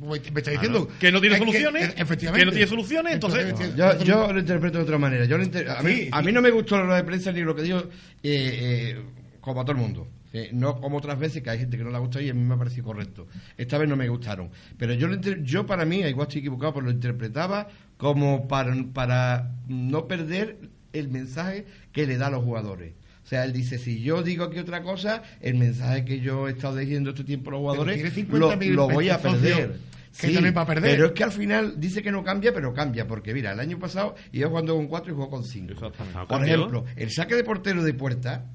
Me 0.00 0.16
está 0.40 0.50
diciendo 0.50 0.88
Que 0.98 1.12
no 1.12 1.20
tiene 1.20 1.36
es 1.36 1.40
soluciones, 1.40 1.94
efectivamente. 1.96 2.40
que 2.40 2.46
no 2.46 2.52
tiene 2.52 2.66
soluciones, 2.66 3.14
entonces- 3.14 3.76
Yo, 3.76 3.98
yo 4.04 4.32
lo 4.32 4.38
interpreto 4.40 4.78
de 4.78 4.84
otra 4.84 4.98
manera. 4.98 5.24
Yo 5.26 5.36
lo 5.38 5.44
inter- 5.44 5.68
a, 5.70 5.82
mí, 5.82 5.92
Sí, 5.94 6.08
a 6.12 6.22
mí 6.22 6.32
no 6.32 6.40
me 6.42 6.50
gustó 6.50 6.76
la 6.76 6.82
rueda 6.84 6.96
de 6.98 7.04
prensa 7.04 7.32
ni 7.32 7.40
lo 7.42 7.54
que 7.54 7.62
dijo, 7.62 7.78
eh, 7.78 7.84
eh, 8.22 8.98
como 9.40 9.60
a 9.60 9.64
todo 9.64 9.72
el 9.72 9.78
mundo. 9.78 10.08
Eh, 10.32 10.50
no 10.52 10.80
como 10.80 10.98
otras 10.98 11.18
veces 11.18 11.42
que 11.42 11.50
hay 11.50 11.58
gente 11.58 11.76
que 11.76 11.82
no 11.82 11.90
le 11.90 11.96
ha 11.96 11.98
gustado 12.00 12.24
y 12.24 12.30
a 12.30 12.34
mí 12.34 12.40
me 12.42 12.54
ha 12.54 12.56
parecido 12.56 12.84
correcto. 12.84 13.26
Esta 13.58 13.78
vez 13.78 13.88
no 13.88 13.96
me 13.96 14.08
gustaron. 14.08 14.50
Pero 14.78 14.94
yo, 14.94 15.08
lo 15.08 15.14
inter- 15.14 15.42
yo 15.42 15.66
para 15.66 15.84
mí, 15.84 15.98
igual 16.02 16.28
estoy 16.28 16.38
equivocado, 16.40 16.74
pero 16.74 16.86
lo 16.86 16.92
interpretaba 16.92 17.68
como 17.96 18.46
para, 18.46 18.72
para 18.94 19.50
no 19.68 20.06
perder 20.06 20.56
el 20.92 21.08
mensaje 21.08 21.66
que 21.92 22.06
le 22.06 22.16
da 22.16 22.28
a 22.28 22.30
los 22.30 22.44
jugadores. 22.44 22.92
O 23.24 23.26
sea, 23.30 23.44
él 23.44 23.52
dice, 23.52 23.78
si 23.78 24.02
yo 24.02 24.22
digo 24.22 24.44
aquí 24.44 24.58
otra 24.58 24.82
cosa, 24.82 25.22
el 25.40 25.54
mensaje 25.54 26.04
que 26.04 26.20
yo 26.20 26.48
he 26.48 26.52
estado 26.52 26.76
diciendo 26.76 27.10
este 27.10 27.22
tiempo 27.24 27.50
a 27.50 27.52
los 27.52 27.60
jugadores, 27.60 27.96
lo, 28.28 28.50
50.000 28.50 28.70
lo 28.74 28.88
voy 28.88 29.08
a 29.08 29.18
perder. 29.18 29.76
Que 30.18 30.28
también 30.34 30.56
va 30.56 30.62
a 30.62 30.66
perder. 30.66 30.90
Pero 30.92 31.06
es 31.06 31.12
que 31.12 31.24
al 31.24 31.32
final 31.32 31.74
dice 31.78 32.02
que 32.02 32.10
no 32.10 32.22
cambia, 32.24 32.52
pero 32.52 32.72
cambia. 32.74 33.06
Porque 33.06 33.32
mira, 33.34 33.52
el 33.52 33.60
año 33.60 33.78
pasado 33.78 34.14
iba 34.32 34.48
jugando 34.48 34.74
con 34.76 34.86
4 34.88 35.12
y 35.12 35.14
jugó 35.14 35.30
con 35.30 35.44
5. 35.44 35.72
Exactamente. 35.72 36.18
Ha 36.18 36.26
Por 36.26 36.38
ejemplo, 36.46 36.84
el 36.96 37.10
saque 37.10 37.34
de 37.36 37.44
portero 37.44 37.82
de 37.82 37.94
puerta 37.94 38.46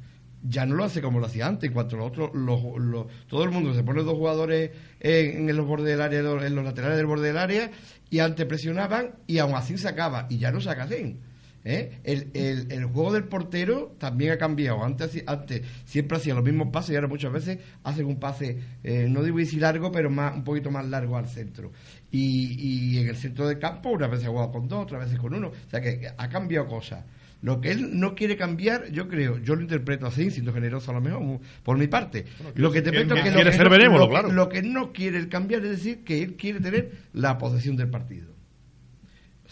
ya 0.47 0.65
no 0.65 0.75
lo 0.75 0.83
hace 0.83 1.01
como 1.01 1.19
lo 1.19 1.25
hacía 1.25 1.47
antes. 1.47 1.67
En 1.69 1.73
cuanto 1.73 1.97
los 1.97 2.07
otros, 2.07 2.29
los, 2.33 2.61
los- 2.77 3.07
todo 3.27 3.43
el 3.43 3.51
mundo 3.51 3.73
se 3.73 3.83
pone 3.83 4.03
dos 4.03 4.13
jugadores 4.15 4.71
en, 4.99 5.49
en 5.49 5.55
los 5.57 5.65
bordes 5.65 5.87
del 5.87 6.01
área, 6.01 6.19
en 6.19 6.55
los 6.55 6.63
laterales 6.65 6.97
del 6.97 7.05
borde 7.07 7.27
del 7.27 7.37
área, 7.37 7.71
y 8.09 8.19
antes 8.19 8.45
presionaban 8.45 9.15
y 9.25 9.39
aún 9.39 9.55
así 9.55 9.77
sacaba. 9.77 10.27
Y 10.29 10.37
ya 10.37 10.51
no 10.51 10.61
saca 10.61 10.83
así. 10.83 11.17
¿Eh? 11.66 11.99
El, 12.05 12.30
el- 12.34 12.72
el 12.72 12.86
juego 12.86 13.11
del 13.11 13.26
portero 13.26 13.95
también 13.97 14.32
ha 14.32 14.38
cambiado. 14.38 14.84
Antes, 14.86 15.22
antes 15.28 15.63
siempre 15.84 16.16
hacía 16.18 16.34
los 16.36 16.43
mismos 16.43 16.70
pases 16.72 16.91
y 16.91 16.95
ahora 16.95 17.07
muchas 17.09 17.34
veces 17.34 17.57
hacen 17.84 18.05
un 18.05 18.20
pase, 18.20 18.57
eh, 18.84 19.07
no 19.09 19.22
digo 19.24 19.39
si 19.45 19.57
largo, 19.59 19.91
pero 19.91 20.09
más 20.09 20.34
un 20.36 20.43
poquito 20.45 20.72
más 20.72 20.86
largo 20.88 21.18
al 21.18 21.28
centro. 21.28 21.74
Y, 22.11 22.93
y 22.93 22.99
en 22.99 23.09
el 23.09 23.18
centro 23.18 23.47
del 23.47 23.59
campo, 23.59 23.89
unas 23.89 24.09
veces 24.09 24.28
ha 24.28 24.30
jugado 24.30 24.51
con 24.51 24.68
dos, 24.70 24.84
otras 24.84 25.03
veces 25.05 25.20
con 25.20 25.34
uno. 25.34 25.47
O 25.49 25.70
sea 25.70 25.82
que 25.82 26.07
ha 26.16 26.30
cambiado 26.30 26.68
cosas. 26.68 27.03
Lo 27.41 27.61
que 27.61 27.70
él 27.72 27.99
no 27.99 28.16
quiere 28.16 28.38
cambiar, 28.38 28.89
yo 28.91 29.07
creo, 29.07 29.38
yo 29.39 29.55
lo 29.55 29.61
interpreto 29.61 30.07
así, 30.07 30.32
siendo 30.32 30.51
generoso 30.53 30.89
a 30.89 30.95
lo 30.95 31.01
mejor, 31.01 31.39
por 31.61 31.78
mi 31.78 31.86
parte. 31.88 32.26
lo 32.55 32.72
que 32.72 32.78
interpreto 32.80 33.13
es 33.16 33.24
que, 33.24 33.30
lo 33.32 33.36
que 33.51 33.57
ser 33.57 33.61
no- 33.91 33.97
lo 33.99 34.05
que- 34.05 34.11
claro. 34.11 34.32
lo 34.32 34.49
que 34.49 34.61
no 34.63 34.93
quiere 34.93 35.28
cambiar 35.28 35.63
es 35.63 35.70
decir 35.72 36.03
que 36.03 36.24
él 36.24 36.36
quiere 36.38 36.59
tener 36.59 36.91
la 37.13 37.38
posesión 37.38 37.76
del 37.76 37.89
partido. 37.89 38.34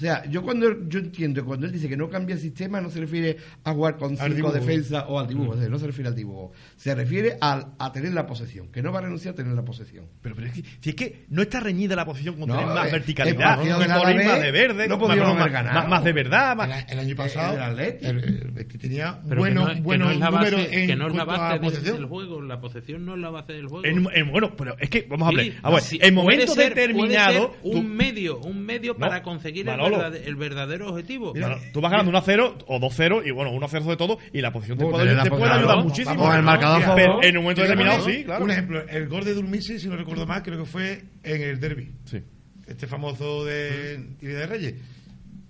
O 0.04 0.06
sea, 0.06 0.26
yo 0.30 0.44
cuando 0.44 0.86
yo 0.90 1.00
entiendo 1.00 1.42
que 1.42 1.48
cuando 1.48 1.66
él 1.66 1.72
dice 1.72 1.88
que 1.88 1.96
no 1.96 2.10
cambia 2.10 2.34
el 2.36 2.42
sistema 2.42 2.82
no 2.82 2.90
se 2.90 3.00
refiere 3.00 3.38
a 3.64 3.72
jugar 3.74 3.96
con 3.96 4.12
Al 4.12 4.18
cinco 4.18 4.34
dibujo. 4.36 4.52
defensas 4.54 5.06
o 5.08 5.18
al 5.18 5.28
dibujo, 5.28 5.52
o 5.52 5.58
sea, 5.58 5.70
no 5.70 5.80
se 5.80 5.86
refiere 5.88 6.10
al 6.10 6.16
dibujo, 6.16 6.52
se 6.76 6.94
refiere 6.94 7.38
al, 7.40 7.68
a 7.80 7.92
tener 7.94 8.12
la 8.14 8.28
posesión, 8.28 8.68
que 8.70 8.82
no 8.82 8.92
va 8.92 9.00
a 9.00 9.04
renunciar 9.04 9.34
a 9.34 9.38
tener 9.38 9.54
la 9.54 9.64
posesión. 9.64 10.06
Pero, 10.22 10.36
pero 10.36 10.48
es 10.48 10.54
que, 10.56 10.64
si 10.82 10.90
es 10.90 10.96
que 10.96 11.26
no 11.30 11.42
está 11.42 11.62
reñida 11.62 11.96
la 11.96 12.04
posición 12.06 12.36
con 12.38 12.50
No, 12.50 12.56
tener 12.58 12.74
más 12.74 12.88
eh, 12.88 12.92
verticalidad, 12.92 13.58
del 13.60 13.78
poner 13.94 14.26
más 14.26 14.42
de 14.42 14.52
verde, 14.52 14.88
no 14.90 14.98
más- 14.98 15.08
podíamos 15.08 15.34
más, 15.36 15.42
haber 15.42 15.54
ganado. 15.54 15.80
más- 15.80 15.90
más 15.90 16.04
de 16.04 16.12
verdad, 16.12 16.52
El, 16.52 16.58
más, 16.58 16.86
el 16.92 17.00
año 17.00 17.16
pasado, 17.16 17.56
el 17.56 17.62
Atleti. 17.64 18.06
el, 18.06 18.18
el 18.26 18.52
Betis 18.52 18.82
tenía 18.82 19.22
pero 19.30 19.40
buenos, 19.40 19.64
que 19.64 19.66
no, 19.68 19.72
es- 19.72 19.78
que 19.78 19.82
buenos 19.84 20.08
no 20.08 20.14
es 20.14 20.20
la 20.20 20.30
números 20.32 20.52
base, 20.64 20.82
en 20.82 20.88
que 20.88 20.96
no 20.98 21.08
es 21.08 21.16
la 21.16 21.26
cuanto 21.26 21.42
a 21.44 21.48
base 21.48 21.54
del, 21.60 21.62
posesión. 21.72 21.96
del 21.96 22.06
juego 22.08 22.42
la 22.42 22.60
posesión 22.60 23.06
no 23.06 23.14
es 23.16 23.20
la 23.22 23.30
base 23.30 23.54
del 23.54 23.68
juego 23.68 23.86
en- 23.86 24.08
en- 24.14 24.32
bueno, 24.32 24.54
pero 24.58 24.76
es 24.80 24.90
que 24.90 25.06
vamos 25.10 25.28
a 25.28 25.30
hablar. 25.30 25.46
Sí, 25.46 25.54
a 25.64 25.72
ver, 25.72 25.82
sí, 25.82 26.00
en 26.02 26.14
momentos 26.14 26.56
determinados. 26.58 27.52
tú- 27.62 27.70
un 27.70 27.96
medio 27.96 28.40
un 28.40 28.66
medio 28.66 28.98
para 28.98 29.24
conseguir 29.24 29.70
el, 29.70 29.80
Verdade- 29.98 30.24
el 30.26 30.36
verdadero 30.36 30.90
objetivo 30.90 31.34
Mira, 31.34 31.58
tú 31.72 31.82
vas 31.82 31.92
ganando 31.92 32.12
1-0 32.12 32.58
o 32.68 32.80
2-0 32.80 33.26
y 33.26 33.32
bueno, 33.32 33.52
1-0 33.52 33.84
sobre 33.84 33.98
todo 33.98 34.18
y 34.32 34.42
la 34.42 34.52
posición 34.52 34.78
te 34.78 34.86
puede, 34.86 35.16
te 35.24 35.30
puede 35.30 35.52
ayudar 35.52 35.84
muchísimo. 35.84 36.16
vamos, 36.24 36.36
el 36.36 36.44
marcador 36.44 36.96
Pero 36.96 37.24
en 37.24 37.38
un 37.38 37.44
momento 37.44 37.62
determinado 37.62 38.06
sí, 38.06 38.24
claro. 38.24 38.44
Un 38.44 38.52
ejemplo, 38.52 38.88
el 38.88 39.08
gol 39.08 39.24
de 39.24 39.34
Durmisi, 39.34 39.80
si 39.80 39.88
no 39.88 39.96
recuerdo 39.96 40.26
mal, 40.26 40.44
creo 40.44 40.60
que 40.60 40.66
fue 40.66 41.04
en 41.24 41.42
el 41.42 41.60
derby. 41.60 41.92
Sí. 42.06 42.22
Este 42.68 42.88
famoso 42.88 43.46
de 43.46 44.16
Tibia 44.20 44.40
de 44.40 44.48
Reyes. 44.48 44.76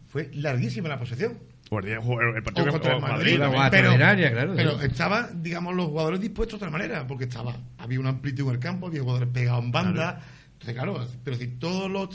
Fue 0.07 0.29
larguísima 0.33 0.89
la 0.89 0.99
posesión. 0.99 1.37
O 1.71 1.79
el, 1.79 2.43
partido 2.43 2.63
O 2.63 2.65
que 2.65 2.71
contra 2.71 2.91
el 2.91 2.97
o 2.97 3.01
Madrid. 3.01 3.37
guardia 3.39 3.69
pero, 3.71 3.95
claro, 3.95 4.53
pero 4.55 4.79
sí. 4.79 4.85
estaban, 4.85 5.41
digamos, 5.41 5.73
los 5.75 5.87
jugadores 5.87 6.19
dispuestos 6.21 6.59
de 6.59 6.65
otra 6.67 6.71
manera, 6.77 7.07
porque 7.07 7.23
estaba, 7.23 7.55
había 7.79 7.99
una 7.99 8.09
amplitud 8.09 8.47
en 8.47 8.53
el 8.53 8.59
campo, 8.59 8.87
había 8.87 9.01
jugadores 9.01 9.29
pegados 9.29 9.63
en 9.63 9.71
banda. 9.71 10.21
Entonces, 10.63 10.81
claro, 10.81 11.07
pero 11.25 11.35
si 11.35 11.47
todos 11.47 11.91
los 11.91 12.09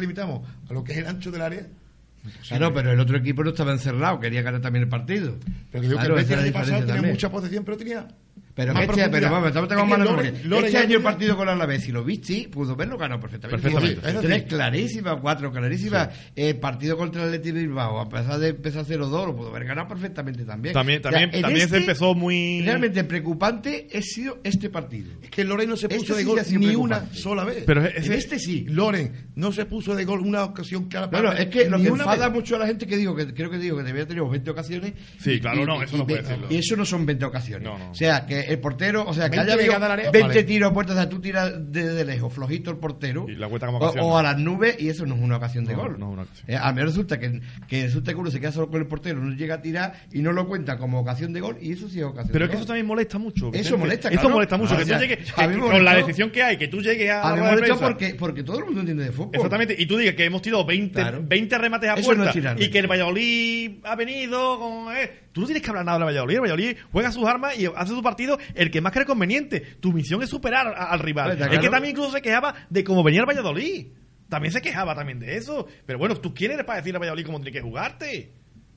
limitamos 0.00 0.48
a 0.68 0.72
lo 0.72 0.82
que 0.82 0.92
es 0.92 0.98
el 0.98 1.06
ancho 1.06 1.30
del 1.30 1.42
área, 1.42 1.66
Claro, 2.48 2.72
pero 2.72 2.90
el 2.90 2.98
otro 3.00 3.18
equipo 3.18 3.44
no 3.44 3.50
estaba 3.50 3.72
encerrado, 3.72 4.18
quería 4.18 4.40
ganar 4.42 4.60
también 4.62 4.84
el 4.84 4.88
partido. 4.88 5.36
pero 5.70 5.82
que 5.82 5.88
digo 5.88 6.00
Claro, 6.00 6.16
que 6.16 6.32
el 6.32 6.38
año 6.40 6.52
pasado 6.52 6.86
tenía 6.86 7.02
mucha 7.02 7.30
posesión, 7.30 7.64
pero 7.64 7.76
tenía. 7.76 8.08
Pero, 8.54 8.72
más 8.72 8.84
este, 8.84 9.08
pero 9.08 9.30
vamos, 9.32 9.48
estamos 9.48 9.68
mala 9.88 10.04
Loren- 10.04 10.16
memoria. 10.32 10.32
Loren 10.44 10.64
Este 10.66 10.78
año 10.78 10.96
el 10.98 11.02
partido 11.02 11.36
con 11.36 11.46
la 11.46 11.52
Alavés, 11.54 11.82
si 11.82 11.90
lo 11.90 12.04
viste, 12.04 12.48
pudo 12.48 12.76
verlo, 12.76 12.96
ganó 12.96 13.18
perfectamente. 13.18 13.60
Perfectamente. 13.68 14.10
Sí, 14.12 14.16
sí. 14.20 14.26
Tres 14.26 14.42
clarísimas, 14.44 15.16
cuatro 15.20 15.50
clarísimas. 15.50 16.08
El 16.36 16.56
partido 16.60 16.96
contra 16.96 17.22
el 17.22 17.28
Atleti 17.30 17.50
de 17.50 17.60
Bilbao, 17.62 17.98
a 18.00 18.08
pesar 18.08 18.38
de 18.38 18.48
empezar 18.50 18.84
0-2, 18.84 19.26
lo 19.26 19.34
pudo 19.36 19.48
haber 19.48 19.64
ganado 19.64 19.88
perfectamente 19.88 20.44
también. 20.44 20.72
También, 20.72 21.00
O 21.00 21.02
sea, 21.02 21.10
también, 21.10 21.42
también 21.42 21.58
se 21.68 21.76
este, 21.76 21.78
empezó 21.78 22.14
muy. 22.14 22.62
Realmente 22.62 23.02
preocupante 23.02 23.88
ha 23.92 24.00
sido 24.02 24.38
este 24.44 24.70
partido. 24.70 25.10
Es 25.20 25.30
que 25.30 25.42
Loren 25.42 25.68
no 25.70 25.76
se 25.76 25.86
Este 25.86 25.98
puso 25.98 26.14
de 26.14 26.20
sí 26.44 26.54
gol 26.54 26.60
ni 26.60 26.74
una 26.76 27.12
sola 27.12 27.42
vez. 27.44 27.64
Pero 27.66 27.84
En 27.84 28.12
este 28.12 28.38
sí. 28.38 28.66
Loren 28.68 29.30
no 29.34 29.50
se 29.50 29.64
puso 29.64 29.96
de 29.96 30.04
gol 30.04 30.20
una 30.20 30.44
ocasión 30.44 30.84
clara 30.88 31.08
Bueno, 31.08 31.32
es 31.32 31.46
que 31.46 31.68
lo 31.68 31.78
que 31.78 31.88
enfada 31.88 32.28
vez. 32.28 32.34
mucho 32.36 32.54
a 32.54 32.60
la 32.60 32.66
gente 32.68 32.86
que 32.86 32.96
digo, 32.96 33.16
que 33.16 33.34
creo 33.34 33.50
que 33.50 33.58
digo 33.58 33.76
que 33.78 33.82
debía 33.82 34.06
tener 34.06 34.22
20 34.22 34.48
ocasiones. 34.50 34.92
Sí, 35.18 35.40
claro, 35.40 35.66
no, 35.66 35.82
eso 35.82 35.96
no 35.96 36.06
ve- 36.06 36.14
puede 36.16 36.22
decirlo. 36.28 36.46
Y 36.50 36.56
eso 36.58 36.76
no 36.76 36.84
son 36.84 37.04
20 37.04 37.24
ocasiones. 37.24 37.68
No, 37.68 37.76
no. 37.78 37.90
O 37.90 37.94
sea, 37.94 38.24
que 38.26 38.43
eh, 38.44 38.52
el 38.52 38.58
portero, 38.60 39.04
o 39.06 39.12
sea, 39.14 39.30
que 39.30 39.36
20 39.36 39.42
haya 39.42 39.52
habido 39.54 39.72
llegadas 39.74 39.86
al 39.86 39.92
área, 39.92 40.10
20 40.10 40.28
vale. 40.28 40.44
tiros 40.44 40.70
a 40.70 40.74
puerta, 40.74 40.92
o 40.92 40.96
sea, 40.96 41.08
tú 41.08 41.20
tiras 41.20 41.52
desde 41.72 42.04
lejos, 42.04 42.32
flojito 42.32 42.70
el 42.70 42.76
portero, 42.78 43.26
Y 43.28 43.34
la 43.36 43.48
cuenta 43.48 43.66
como 43.66 43.78
o, 43.78 43.82
ocasión. 43.84 44.04
o 44.04 44.18
a 44.18 44.22
las 44.22 44.38
nubes, 44.38 44.76
y 44.78 44.88
eso 44.88 45.06
no 45.06 45.14
es 45.14 45.20
una 45.20 45.36
ocasión 45.36 45.64
de 45.64 45.72
No, 45.74 45.78
gol. 45.82 45.98
no 45.98 46.06
es 46.08 46.12
una 46.12 46.22
ocasión. 46.22 46.50
Eh, 46.50 46.56
a 46.60 46.72
mí 46.72 46.82
resulta 46.82 47.18
que, 47.18 47.40
que 47.68 47.84
resulta 47.84 48.12
que 48.12 48.18
uno 48.18 48.30
se 48.30 48.40
queda 48.40 48.52
solo 48.52 48.68
con 48.70 48.80
el 48.80 48.86
portero, 48.86 49.20
no 49.20 49.34
llega 49.34 49.56
a 49.56 49.60
tirar 49.62 49.94
y 50.12 50.20
no 50.22 50.32
lo 50.32 50.46
cuenta 50.46 50.76
como 50.78 51.00
ocasión 51.00 51.32
de 51.32 51.40
gol, 51.40 51.56
y 51.60 51.72
eso 51.72 51.88
sí 51.88 51.98
es 51.98 52.04
ocasión 52.04 52.30
Pero 52.32 52.40
de 52.40 52.44
es 52.46 52.50
que 52.50 52.56
gol. 52.56 52.60
eso 52.62 52.66
también 52.68 52.86
molesta 52.86 53.18
mucho. 53.18 53.50
Vicente. 53.50 53.76
molesta, 53.78 54.08
Eso 54.08 54.20
claro. 54.20 54.34
molesta 54.34 54.56
mucho. 54.56 54.74
Ah, 54.74 54.76
que 54.76 54.82
o 54.82 54.86
tú 54.86 54.88
sea, 54.90 54.98
llegues, 55.00 55.32
a 55.36 55.42
que- 55.48 55.48
me 55.48 55.60
con 55.60 55.84
la 55.84 55.94
decisión 55.96 56.30
que 56.30 56.42
hay, 56.42 56.56
que 56.56 56.68
tú 56.68 56.80
llegues 56.80 57.10
a. 57.10 57.32
A 57.32 57.36
mí 57.36 57.60
de 57.60 57.74
porque, 57.74 58.14
porque 58.18 58.42
todo 58.42 58.58
el 58.58 58.64
mundo 58.66 58.80
entiende 58.80 59.04
de 59.04 59.12
fútbol. 59.12 59.30
Exactamente, 59.34 59.74
y 59.78 59.86
tú 59.86 59.96
digas 59.96 60.14
que 60.14 60.24
hemos 60.24 60.42
tirado 60.42 60.64
20, 60.64 60.94
Claro. 61.00 61.22
20 61.24 61.58
remates 61.58 61.90
a 61.90 61.94
Eso 61.94 62.14
no 62.14 62.24
puerta 62.24 62.56
y 62.58 62.68
que 62.70 62.78
el 62.78 62.86
Valladolid 62.86 63.72
ha 63.84 63.96
venido 63.96 64.58
con... 64.58 64.96
eh, 64.96 65.23
tú 65.34 65.40
no 65.42 65.46
tienes 65.46 65.62
que 65.62 65.68
hablar 65.68 65.84
nada 65.84 65.98
del 65.98 66.06
Valladolid, 66.06 66.34
el 66.36 66.40
Valladolid 66.40 66.76
juega 66.90 67.12
sus 67.12 67.26
armas 67.26 67.58
y 67.58 67.66
hace 67.66 67.92
su 67.92 68.02
partido 68.02 68.38
el 68.54 68.70
que 68.70 68.80
más 68.80 68.92
cree 68.94 69.04
conveniente. 69.04 69.60
Tu 69.80 69.92
misión 69.92 70.22
es 70.22 70.30
superar 70.30 70.68
a- 70.68 70.84
al 70.90 71.00
rival. 71.00 71.32
Es 71.32 71.36
claro. 71.36 71.60
que 71.60 71.68
también 71.68 71.90
incluso 71.90 72.12
se 72.12 72.22
quejaba 72.22 72.54
de 72.70 72.82
cómo 72.82 73.02
venía 73.02 73.20
el 73.20 73.26
Valladolid. 73.26 73.88
También 74.30 74.52
se 74.52 74.62
quejaba 74.62 74.94
también 74.94 75.18
de 75.20 75.36
eso. 75.36 75.66
Pero 75.84 75.98
bueno, 75.98 76.16
¿tú 76.16 76.32
quién 76.32 76.52
eres 76.52 76.64
para 76.64 76.78
decirle 76.78 76.96
al 76.96 77.02
Valladolid 77.02 77.26
cómo 77.26 77.38
tiene 77.40 77.52
que 77.52 77.60
jugarte? 77.60 78.32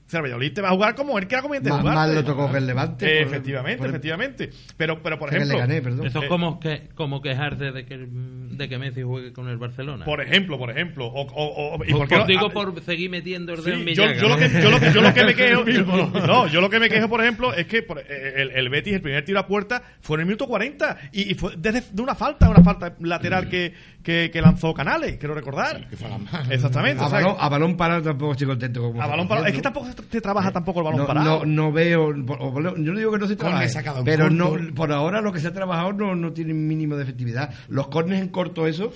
O 0.07 0.09
sea, 0.09 0.19
el 0.19 0.23
Valladolid 0.23 0.53
te 0.53 0.61
va 0.61 0.69
a 0.69 0.71
jugar 0.71 0.95
como 0.95 1.19
él 1.19 1.27
quiera 1.27 1.41
conveniente 1.41 1.69
Más, 1.69 1.81
jugarte. 1.81 1.99
más 1.99 2.15
lo 2.15 2.23
tocó 2.23 2.49
que 2.49 2.57
el 2.59 2.65
Levante. 2.67 3.05
Eh, 3.05 3.25
por- 3.25 3.33
efectivamente, 3.33 3.77
por- 3.79 3.89
efectivamente. 3.89 4.49
Pero, 4.77 5.03
pero 5.03 5.19
por 5.19 5.29
que 5.29 5.35
le 5.35 5.41
ejemplo... 5.43 5.59
gané, 5.59 5.81
perdón. 5.81 6.07
Eso 6.07 6.19
Eh, 6.19 6.23
es 6.23 6.29
como, 6.29 6.59
que, 6.61 6.87
como 6.95 7.21
quejarse 7.21 7.71
de 7.73 7.85
que, 7.85 8.07
de 8.07 8.69
que 8.69 8.77
Messi 8.77 9.01
juegue 9.01 9.33
con 9.33 9.49
el 9.49 9.57
Barcelona. 9.57 10.05
Por 10.05 10.21
ejemplo, 10.21 10.57
por 10.57 10.71
ejemplo. 10.71 11.07
O, 11.07 11.21
o- 11.23 11.75
o- 11.75 11.83
¿y 11.85 11.91
Por- 11.91 12.07
por 12.07 12.25
digo 12.25 12.49
por 12.51 12.81
seguir 12.83 13.09
metiendo 13.09 13.51
el 13.51 13.59
Sí, 13.59 13.65
dedo 13.65 13.79
en 13.79 13.85
mi 13.85 13.93
yo, 13.95 14.05
yo 14.13 14.29
lo 14.29 14.37
que, 14.37 14.49
yo, 14.49 14.71
lo 14.71 14.79
que, 14.79 14.91
yo 14.93 15.01
lo 15.01 15.13
que 15.13 15.23
me 15.25 15.35
quejo 15.35 15.63
no 16.25 16.47
yo 16.47 16.61
lo 16.61 16.69
que 16.69 16.79
me 16.79 16.89
quejo 16.89 17.09
por 17.09 17.21
ejemplo 17.21 17.53
es 17.53 17.67
que 17.67 17.83
por- 17.83 17.99
eh, 17.99 18.33
el, 18.37 18.51
el 18.51 18.69
Betis 18.69 18.93
el 18.93 19.01
primer 19.01 19.25
tiro 19.25 19.39
a 19.39 19.45
puerta 19.47 19.81
fue 19.99 20.15
en 20.15 20.21
el 20.21 20.25
minuto 20.27 20.47
40 20.47 20.97
y, 21.11 21.31
y 21.31 21.33
fue 21.35 21.51
desde 21.57 21.83
de 21.91 22.01
una 22.01 22.15
falta 22.15 22.49
una 22.49 22.63
falta 22.63 22.95
lateral 23.01 23.49
que, 23.49 23.73
que, 24.03 24.29
que 24.31 24.41
lanzó 24.41 24.73
Canales 24.73 25.17
quiero 25.17 25.35
recordar 25.35 25.87
Que 25.89 25.97
fue 25.97 26.09
la 26.09 26.17
mano. 26.17 26.49
exactamente 26.51 27.03
A 27.03 27.07
o 27.07 27.09
sea, 27.09 27.19
balón, 27.19 27.35
a 27.39 27.49
balón 27.49 27.75
parado 27.77 28.01
tampoco 28.03 28.31
estoy 28.31 28.47
contento 28.47 28.81
como 28.81 29.01
a 29.01 29.07
balón 29.07 29.27
parado 29.27 29.47
es 29.47 29.53
que 29.53 29.61
tampoco 29.61 29.87
se 30.09 30.21
trabaja 30.21 30.51
tampoco 30.51 30.79
el 30.79 30.85
balón 30.85 31.01
no, 31.01 31.07
parado 31.07 31.39
No, 31.39 31.45
no 31.45 31.71
veo, 31.71 32.13
yo 32.15 32.93
no 32.93 32.97
digo 32.97 33.11
que 33.11 33.17
no 33.17 33.27
se 33.27 33.35
trabaje, 33.35 33.69
pero 34.05 34.29
no, 34.29 34.55
por 34.75 34.91
ahora 34.91 35.21
lo 35.21 35.31
que 35.31 35.39
se 35.39 35.47
ha 35.47 35.53
trabajado 35.53 35.93
no, 35.93 36.15
no 36.15 36.33
tiene 36.33 36.53
mínimo 36.53 36.95
de 36.95 37.03
efectividad. 37.03 37.53
Los 37.69 37.87
cornes 37.87 38.21
en 38.21 38.29
corto, 38.29 38.67
eso, 38.67 38.91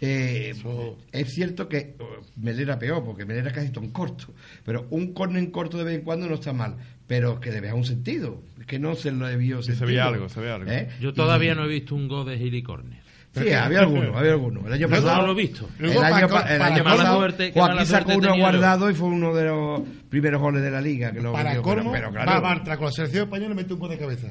eh, 0.00 0.50
Eso- 0.50 0.98
es 1.12 1.32
cierto 1.32 1.68
que 1.68 1.94
oh, 2.00 2.22
Melera 2.36 2.78
peor, 2.78 3.04
porque 3.04 3.24
Melera 3.24 3.52
casi 3.52 3.70
en 3.74 3.90
corto, 3.90 4.34
pero 4.64 4.86
un 4.90 5.12
corner 5.14 5.42
en 5.42 5.50
corto 5.50 5.78
de 5.78 5.84
vez 5.84 5.94
en 5.98 6.04
cuando 6.04 6.28
no 6.28 6.34
está 6.34 6.52
mal, 6.52 6.76
pero 7.06 7.38
que 7.38 7.52
le 7.52 7.60
vea 7.60 7.74
un 7.74 7.84
sentido, 7.84 8.42
es 8.58 8.66
que 8.66 8.78
no 8.78 8.94
se 8.96 9.12
lo 9.12 9.28
he 9.28 9.36
visto 9.36 9.62
Sí, 9.62 9.74
se 9.74 9.84
veía 9.84 10.06
algo, 10.06 10.28
se 10.28 10.40
veía 10.40 10.56
algo. 10.56 10.70
Yo 11.00 11.12
todavía 11.12 11.54
no 11.54 11.64
he 11.64 11.68
visto 11.68 11.94
un 11.94 12.08
gol 12.08 12.26
de 12.26 12.36
Gili 12.36 12.62
Corner. 12.62 13.01
Sí, 13.34 13.50
había 13.50 13.80
alguno, 13.80 14.18
había 14.18 14.32
alguno. 14.32 14.66
El 14.66 14.74
año 14.74 14.88
pasado 14.90 15.22
no 15.22 15.26
lo 15.28 15.32
he 15.32 15.36
visto. 15.36 15.68
El 15.78 15.96
año, 16.02 16.26
el 16.26 16.82
pasado, 16.84 17.16
suerte, 17.18 17.52
Joaquín 17.52 17.86
sacó 17.86 18.14
uno 18.16 18.36
guardado 18.36 18.90
y 18.90 18.94
fue 18.94 19.08
uno 19.08 19.34
de 19.34 19.44
los 19.44 19.80
primeros 20.10 20.40
goles 20.40 20.62
de 20.62 20.70
la 20.70 20.80
liga. 20.82 21.12
Que 21.12 21.20
lo 21.22 21.32
Para 21.32 21.50
metió, 21.50 21.62
colmo, 21.62 21.92
pero, 21.92 22.08
pero 22.10 22.20
va 22.20 22.24
claro, 22.24 22.42
Bartra 22.42 22.76
con 22.76 22.86
la 22.86 22.92
selección 22.92 23.24
española 23.24 23.52
y 23.52 23.56
mete 23.56 23.72
un 23.72 23.80
gol 23.80 23.90
de 23.90 23.98
cabeza. 23.98 24.28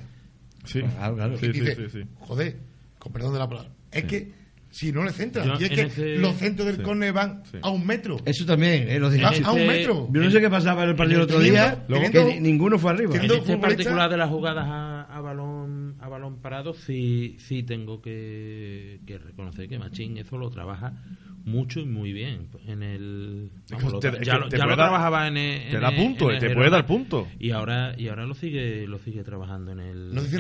sí 0.66 0.82
Claro, 0.82 1.16
claro. 1.16 1.38
sí, 1.38 1.52
sí, 1.52 1.66
sí, 1.66 1.90
sí. 1.92 2.04
joder, 2.20 2.58
con 3.00 3.12
perdón 3.12 3.34
de 3.34 3.40
la 3.40 3.50
palabra, 3.50 3.72
es 3.92 4.04
que 4.04 4.32
si 4.72 4.92
no 4.92 5.04
le 5.04 5.12
centran, 5.12 5.46
Yo 5.48 5.54
y 5.60 5.64
es 5.66 5.70
que 5.70 5.82
ese- 5.82 6.16
los 6.16 6.36
centros 6.38 6.66
del 6.66 6.78
Sí. 6.78 6.82
córner 6.82 7.12
van 7.14 7.44
Sí. 7.52 7.58
a 7.62 7.70
un 7.70 7.86
metro. 7.86 8.18
Eso 8.26 8.46
también, 8.46 8.88
eh. 8.90 9.00
A, 9.44 9.52
un 9.52 9.68
metro. 9.68 10.08
Yo 10.12 10.22
no 10.22 10.32
sé 10.32 10.40
qué 10.42 10.50
pasaba 10.50 10.84
en 10.84 10.90
el 10.90 10.96
partido 10.96 11.20
el 11.20 11.24
otro 11.26 11.40
día, 11.40 11.86
que 11.88 12.24
ni- 12.24 12.40
ninguno 12.40 12.80
fue 12.80 12.92
arriba. 12.92 13.16
En 13.16 13.30
este 13.30 13.58
particular 13.58 14.10
de 14.10 14.18
las 14.18 14.30
jugadas 14.30 14.66
a, 14.68 15.02
a 15.04 15.22
balón 15.22 15.96
a 16.00 16.08
balón 16.10 16.42
parado, 16.42 16.74
sí, 16.74 17.36
sí 17.38 17.62
tengo 17.64 18.02
que, 18.02 19.00
que 19.06 19.18
reconocer 19.20 19.68
que 19.68 19.78
Machín 19.78 20.18
eso 20.18 20.38
lo 20.38 20.50
trabaja 20.50 20.94
mucho 21.46 21.80
y 21.80 21.86
muy 21.86 22.12
bien. 22.14 22.48
En 22.68 22.82
el, 22.82 23.52
vamos, 23.70 24.00
te- 24.00 24.10
ya 24.10 24.14
lo, 24.14 24.24
ya 24.24 24.38
lo 24.38 24.48
puede 24.50 24.58
dar- 24.60 24.76
trabajaba 24.78 25.28
en 25.28 25.38
el, 25.38 25.60
te 25.70 25.76
en 25.76 25.82
da 25.82 25.90
el- 25.90 25.96
punto, 25.96 26.30
en 26.30 26.36
el 26.36 26.40
te 26.42 26.50
puede 26.56 26.70
dar 26.70 26.86
punto. 26.86 27.28
Y 27.40 27.52
ahora, 27.52 27.94
y 27.98 28.08
ahora 28.08 28.26
lo 28.26 28.34
sigue 28.36 28.88
lo 28.88 29.00
sigue 29.00 29.24
trabajando 29.24 29.72
en 29.74 29.80
el. 29.80 30.14
No 30.14 30.22
sé 30.22 30.30
si 30.30 30.38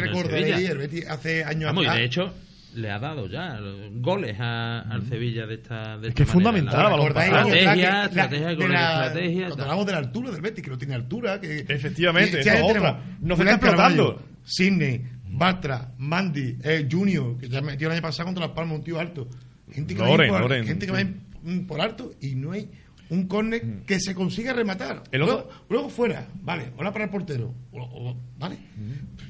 Betis 0.77 1.07
hace 1.09 1.43
años 1.43 1.65
Vamos, 1.65 1.83
y 1.83 1.87
atrás- 1.87 1.99
de 1.99 2.05
hecho 2.05 2.33
le 2.75 2.89
ha 2.91 2.99
dado 2.99 3.27
ya 3.27 3.59
goles 3.95 4.37
a- 4.39 4.79
al 4.81 5.03
Sevilla 5.07 5.45
de 5.45 5.55
esta 5.55 5.97
de 5.97 6.07
Es 6.07 6.13
esta 6.13 6.13
que 6.15 6.23
es 6.23 6.27
manera. 6.35 6.51
fundamental, 6.51 6.77
La- 6.83 6.89
balón 6.89 7.07
¿Recordáis 7.07 7.29
parado. 7.31 7.47
años 7.49 7.57
atrás 7.59 7.75
que 7.75 7.81
Estrategia, 7.81 8.03
estrategia, 8.05 8.47
de 8.47 8.55
con 8.55 8.71
la- 8.71 9.05
estrategia, 9.07 9.45
Cuando 9.47 9.63
hablamos 9.63 9.85
de 9.85 9.91
la 9.91 9.97
altura 9.97 10.31
del 10.31 10.41
Betis, 10.41 10.63
que 10.63 10.69
no 10.69 10.77
tiene 10.77 10.95
altura. 10.95 11.41
Que, 11.41 11.65
Efectivamente, 11.67 12.39
es 12.39 12.45
tenemos 12.45 12.71
otra. 12.71 13.03
No 13.21 13.35
se 13.35 13.41
Julián 13.41 13.55
está 13.55 13.67
explotando. 13.67 14.21
Sidney, 14.43 15.01
Bartra, 15.33 15.91
Mandy, 15.97 16.57
eh, 16.63 16.87
Junior, 16.91 17.37
que 17.37 17.47
ya 17.47 17.61
metió 17.61 17.87
el 17.87 17.93
año 17.93 18.01
pasado 18.01 18.25
contra 18.27 18.45
las 18.47 18.55
Palmas, 18.55 18.77
un 18.79 18.83
tío 18.83 18.99
alto. 18.99 19.27
Gente 19.71 19.93
que, 19.95 19.99
Loren, 20.01 20.29
va, 20.33 20.39
por, 20.39 20.49
Loren, 20.49 20.65
gente 20.65 20.85
que 20.85 20.95
sí. 20.97 21.03
va 21.03 21.09
mm, 21.51 21.59
por 21.67 21.79
alto 21.81 22.11
y 22.21 22.35
no 22.35 22.51
hay 22.51 22.69
un 23.11 23.27
córner 23.27 23.83
que 23.85 23.99
se 23.99 24.15
consiga 24.15 24.53
rematar. 24.53 25.03
El 25.11 25.19
luego, 25.21 25.39
otro- 25.39 25.51
luego 25.69 25.89
fuera, 25.89 26.27
vale, 26.41 26.71
ahora 26.77 26.91
para 26.91 27.03
el 27.05 27.11
portero. 27.11 27.53
O- 27.71 27.81
o- 27.81 28.17
vale. 28.39 28.57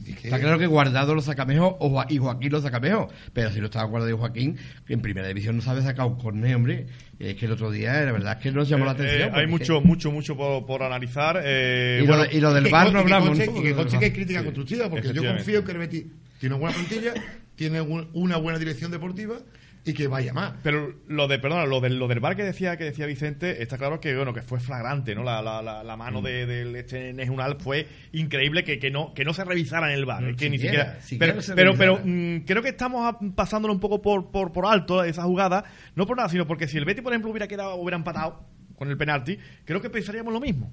Es 0.08 0.16
que- 0.18 0.28
Está 0.28 0.40
claro 0.40 0.58
que 0.60 0.68
Guardado 0.68 1.14
lo 1.16 1.22
saca 1.22 1.46
mejor 1.46 1.76
o 1.80 2.04
y 2.08 2.18
Joaquín 2.18 2.52
lo 2.52 2.62
saca 2.62 2.80
mejor. 2.80 3.08
Pero 3.34 3.52
si 3.52 3.60
no 3.60 3.66
estaba 3.66 3.86
Guardado 3.86 4.12
y 4.14 4.18
Joaquín, 4.18 4.56
que 4.86 4.94
en 4.94 5.02
primera 5.02 5.28
división 5.28 5.56
no 5.56 5.62
sabe 5.62 5.82
sacar 5.82 6.06
un 6.06 6.16
corner, 6.16 6.56
hombre. 6.56 6.88
Es 7.20 7.36
que 7.36 7.46
el 7.48 7.52
otro 7.52 7.72
día, 7.72 7.94
la 8.06 8.12
verdad 8.12 8.38
es 8.38 8.44
que 8.44 8.52
nos 8.52 8.70
llamó 8.70 8.86
la 8.86 8.92
Eh, 8.92 8.94
atención. 8.96 9.20
eh, 9.20 9.24
hay 9.24 9.30
porque- 9.32 9.48
mucho, 9.48 9.82
mucho, 9.82 10.12
mucho 10.12 10.38
por, 10.38 10.66
por 10.66 10.84
analizar. 10.84 11.42
eh, 11.44 12.02
Y, 12.04 12.08
bueno, 12.08 12.24
lo, 12.26 12.32
y 12.32 12.40
lo 12.40 12.54
del 12.54 12.70
bar 12.72 12.86
no 12.94 13.02
y 13.02 13.06
que 13.06 13.14
hablamos. 13.14 13.40
Y 13.40 13.62
que 13.64 13.74
conste 13.74 13.98
que 14.00 14.06
hay 14.06 14.12
crítica 14.12 14.40
Sí, 14.40 14.46
constructiva, 14.46 14.90
porque 14.90 15.12
yo 15.14 15.24
confío 15.26 15.64
que 15.66 15.72
el 15.72 15.78
Betis 15.80 16.06
tiene 16.40 16.56
una 16.56 16.62
buena 16.62 16.76
plantilla, 16.78 17.14
tiene 17.56 17.82
un- 17.82 18.10
una 18.14 18.38
buena 18.38 18.60
dirección 18.60 18.92
deportiva 18.92 19.38
y 19.84 19.94
que 19.94 20.08
vaya 20.08 20.34
más. 20.34 20.54
Pero 20.64 20.94
lo 21.08 21.28
de, 21.28 21.40
perdona, 21.40 21.66
lo 21.66 21.80
del, 21.82 21.98
lo 21.98 22.08
del 22.08 22.20
bar 22.20 22.36
que 22.36 22.44
decía 22.44 22.78
que 22.78 22.84
decía 22.84 23.06
Vicente, 23.06 23.64
está 23.64 23.78
claro 23.78 24.00
que 24.00 24.16
bueno 24.16 24.34
que 24.34 24.42
fue 24.42 24.60
flagrante, 24.60 25.16
¿no? 25.16 25.24
La, 25.24 25.42
la, 25.42 25.62
la, 25.62 25.84
la 25.84 25.98
mano 25.98 26.22
de, 26.22 26.46
del 26.46 26.76
este 26.76 27.14
Nejunal 27.14 27.58
fue 27.60 27.88
increíble 28.12 28.64
que, 28.64 28.80
que 28.80 28.92
no 28.92 29.14
que 29.14 29.26
no 29.26 29.34
se 29.34 29.44
revisara 29.44 29.92
en 29.92 29.98
el 29.98 30.06
bar, 30.06 30.36
que 30.36 30.50
ni 30.50 30.60
siquiera, 30.60 31.00
pero 31.18 31.42
se 31.42 31.56
pero, 31.56 31.76
pero, 31.76 32.00
mm, 32.04 32.42
creo 32.42 32.62
que 32.62 32.70
estamos 32.70 33.16
pasándolo 33.36 33.74
un 33.74 33.80
poco 33.80 34.02
por, 34.02 34.32
por, 34.32 34.52
por 34.52 34.66
alto 34.66 35.04
esa 35.04 35.24
jugada, 35.24 35.64
no 35.96 36.06
por 36.06 36.18
nada, 36.18 36.30
sino 36.30 36.46
porque 36.46 36.68
si 36.68 36.78
el 36.78 36.86
Betty, 36.86 37.02
por 37.02 37.14
ejemplo, 37.14 37.32
hubiera 37.32 37.48
quedado 37.48 37.76
hubiera 37.76 37.98
empatado 37.98 38.46
con 38.76 38.90
el 38.90 38.98
penalti, 38.98 39.38
creo 39.66 39.82
que 39.82 39.90
pensaríamos 39.90 40.34
lo 40.34 40.40
mismo. 40.40 40.72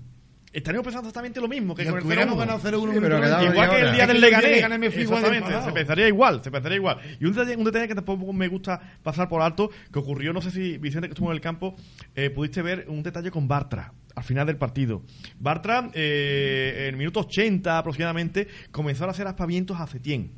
Estaríamos 0.52 0.84
pensando 0.84 1.08
exactamente 1.08 1.40
lo 1.40 1.48
mismo 1.48 1.74
que 1.74 1.84
con 1.84 1.98
el 1.98 2.04
hubiéramos 2.04 2.36
0-1. 2.36 2.38
ganado 2.38 2.60
0-1 2.60 2.92
Sí, 2.92 2.98
pero 3.00 3.20
quedaba 3.20 3.44
Igual 3.44 3.70
que 3.70 3.80
el 3.80 3.92
día 3.92 4.06
del 4.06 4.20
Leganés. 4.20 4.96
Exactamente, 4.96 5.62
se 5.62 5.72
pensaría 5.72 6.08
igual, 6.08 6.42
se 6.42 6.50
pensaría 6.50 6.76
igual. 6.76 6.98
Y 7.20 7.24
un 7.26 7.32
detalle, 7.32 7.56
un 7.56 7.64
detalle 7.64 7.88
que 7.88 7.94
tampoco 7.94 8.32
me 8.32 8.48
gusta 8.48 8.80
pasar 9.02 9.28
por 9.28 9.42
alto, 9.42 9.70
que 9.92 9.98
ocurrió, 9.98 10.32
no 10.32 10.40
sé 10.40 10.50
si 10.50 10.78
Vicente 10.78 11.08
que 11.08 11.12
estuvo 11.12 11.30
en 11.30 11.34
el 11.34 11.40
campo, 11.40 11.76
eh, 12.14 12.30
pudiste 12.30 12.62
ver 12.62 12.86
un 12.88 13.02
detalle 13.02 13.30
con 13.30 13.46
Bartra 13.46 13.92
al 14.14 14.24
final 14.24 14.46
del 14.46 14.56
partido. 14.56 15.02
Bartra, 15.38 15.90
eh, 15.94 16.76
en 16.80 16.86
el 16.86 16.96
minuto 16.96 17.20
80 17.20 17.78
aproximadamente, 17.78 18.48
comenzó 18.72 19.04
a 19.04 19.10
hacer 19.10 19.26
aspavientos 19.26 19.78
a 19.78 19.86
Cetien. 19.86 20.32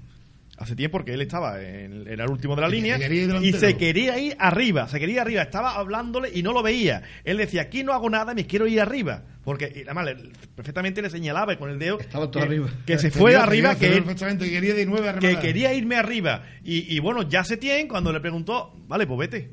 A 0.61 0.67
Cetien 0.67 0.91
porque 0.91 1.15
él 1.15 1.23
estaba 1.23 1.59
en, 1.63 2.07
era 2.07 2.25
el 2.25 2.31
último 2.31 2.55
de 2.55 2.61
la 2.61 2.69
Y 2.69 2.73
línea 2.73 2.99
y 3.41 3.53
se 3.55 3.79
quería 3.79 4.19
ir 4.19 4.37
arriba, 4.39 4.87
se 4.89 5.01
quería 5.01 5.15
ir 5.15 5.21
arriba, 5.21 5.41
estaba 5.43 5.75
hablándole 5.77 6.29
y 6.35 6.43
no 6.43 6.53
lo 6.53 6.63
veía. 6.63 7.03
Él 7.25 7.39
decía, 7.39 7.63
aquí 7.63 7.83
no 7.83 7.95
hago 7.95 8.11
nada, 8.11 8.35
me 8.35 8.47
quiero 8.47 8.67
ir 8.67 8.79
arriba. 8.79 9.23
Porque 9.43 9.73
y 9.75 9.81
además 9.85 10.05
le- 10.05 10.17
perfectamente 10.55 11.01
le 11.01 11.09
señalaba 11.09 11.57
con 11.57 11.71
el 11.71 11.79
dedo 11.79 11.99
Estaba 11.99 12.31
todo 12.31 12.43
que, 12.43 12.47
arriba. 12.47 12.69
que 12.85 12.99
se 12.99 13.11
fue 13.11 13.37
arriba, 13.37 13.75
que 13.75 13.87
él, 13.87 14.05
quería 14.39 14.75
de 14.75 14.87
que 15.19 15.39
quería 15.39 15.73
irme 15.73 15.97
arriba. 15.97 16.43
Y, 16.63 16.95
y 16.95 16.99
bueno, 16.99 17.23
ya 17.27 17.43
se 17.43 17.57
tiene 17.57 17.89
cuando 17.89 18.13
le 18.13 18.21
preguntó, 18.21 18.75
vale, 18.87 19.07
pues 19.07 19.19
vete. 19.19 19.51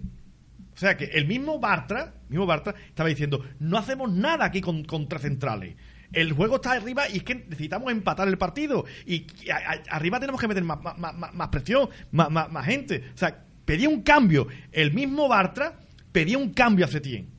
O 0.75 0.77
sea 0.77 0.97
que 0.97 1.05
el 1.05 1.25
mismo 1.25 1.57
Bartra, 1.57 2.13
mismo 2.27 2.45
Bartra 2.45 2.75
estaba 2.89 3.07
diciendo, 3.09 3.43
no 3.59 3.77
hacemos 3.77 4.11
nada 4.11 4.43
aquí 4.45 4.59
con, 4.61 4.83
contra 4.83 5.19
centrales. 5.19 5.75
El 6.13 6.31
juego 6.33 6.55
está 6.55 6.71
arriba 6.73 7.09
y 7.09 7.17
es 7.17 7.23
que 7.23 7.35
necesitamos 7.35 7.91
empatar 7.91 8.27
el 8.27 8.37
partido. 8.37 8.85
Y, 9.05 9.25
a- 9.51 9.81
arriba 9.95 10.19
tenemos 10.19 10.39
que 10.39 10.47
meter 10.47 10.63
más, 10.63 10.79
más, 10.97 11.47
presión, 11.49 11.89
más 12.11 12.65
gente. 12.65 13.03
O 13.13 13.17
sea, 13.17 13.43
pedía 13.65 13.89
un 13.89 14.01
cambio. 14.01 14.47
El 14.71 14.93
mismo 14.93 15.27
Bartra 15.27 15.79
pedía 16.11 16.37
un 16.37 16.53
cambio 16.53 16.85
a 16.85 16.87
Setién. 16.87 17.29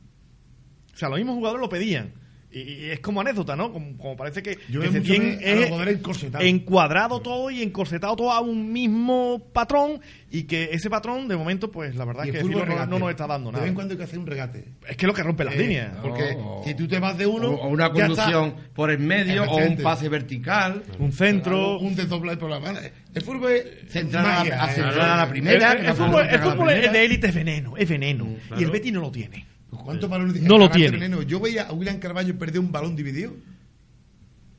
O 0.95 0.97
sea, 0.97 1.09
los 1.09 1.19
mismos 1.19 1.37
jugadores 1.37 1.61
lo 1.63 1.69
pedían. 1.69 2.13
Y, 2.59 2.87
y 2.87 2.91
es 2.91 3.01
como 3.01 3.21
anécdota, 3.21 3.55
¿no? 3.57 3.73
Como, 3.73 3.97
como 3.97 4.17
parece 4.17 4.43
que, 4.43 4.59
Yo 4.69 4.81
que 4.81 4.91
Setién 4.91 5.39
de- 5.39 5.69
los 5.69 5.87
es 5.87 6.25
encuadrado 6.41 7.21
todo 7.21 7.51
y 7.51 7.63
encorsetado 7.63 8.17
todo 8.17 8.33
a 8.33 8.41
un 8.41 8.73
mismo 8.73 9.43
patrón 9.53 10.01
y 10.31 10.45
que 10.45 10.71
ese 10.73 10.91
patrón, 10.91 11.29
de 11.29 11.37
momento, 11.37 11.71
pues 11.71 11.95
la 11.97 12.05
verdad 12.05 12.25
Y 12.25 12.31
es 12.31 12.35
el 12.35 12.41
que 12.41 12.47
fútbol 12.47 12.61
no, 12.69 12.73
regate. 12.75 12.91
no 12.91 12.99
nos 12.99 13.11
está 13.11 13.27
dando 13.27 13.49
De 13.49 13.53
nada. 13.53 13.63
vez 13.65 13.69
en 13.71 13.75
cuando 13.75 13.93
hay 13.93 13.99
que 13.99 14.05
hacer 14.05 14.19
un 14.19 14.27
regate. 14.27 14.65
Es 14.89 14.97
que 14.97 15.07
es 15.07 15.09
lo 15.09 15.15
que 15.15 15.23
rompe 15.23 15.45
las 15.45 15.55
Eh, 15.55 15.59
líneas. 15.59 15.93
Porque 16.03 16.35
No. 16.37 16.61
si 16.65 16.75
tú 16.75 16.87
te 16.89 16.99
vas 16.99 17.17
de 17.17 17.27
uno. 17.27 17.49
o, 17.51 17.67
o 17.67 17.69
una 17.69 17.91
conducción 17.91 18.55
por 18.75 18.91
el 18.91 18.99
medio 18.99 19.45
o 19.45 19.57
un 19.57 19.77
pase 19.79 20.09
vertical. 20.09 20.83
Un 20.99 21.13
centro. 21.13 21.79
Un 21.79 21.95
desdoblado 21.95 22.39
por 22.39 22.51
la 22.51 22.61
mano. 22.61 22.79
El 23.15 23.23
fútbol 23.23 23.53
es. 23.53 23.91
Centrar 23.93 24.27
a 24.27 24.47
eh. 24.47 24.53
a 24.53 25.17
la 25.17 25.29
primera. 25.29 25.73
el- 25.73 25.87
el 25.87 25.95
fútbol, 25.95 26.27
el 26.27 26.33
la 26.33 26.39
fútbol 26.39 26.67
primera. 26.67 26.93
de 26.93 27.05
élite 27.05 27.27
es 27.29 27.35
veneno, 27.35 27.77
es 27.77 27.89
veneno. 27.89 28.27
Y 28.59 28.65
el. 28.65 28.71
Betis 28.71 28.93
no 28.93 29.01
lo 29.01 29.11
tiene. 29.11 29.47
¿Cuántos 29.71 30.09
balones 30.09 30.41
No 30.43 30.59
lo 30.59 30.71
tiene. 30.71 30.99
Yo 31.27 31.41
veía 31.41 31.65
a 31.69 31.73
William 31.73 31.99
Carballo 31.99 32.39
perder 32.39 32.61
un 32.61 32.73
balón 32.73 32.97
dividido. 32.97 33.35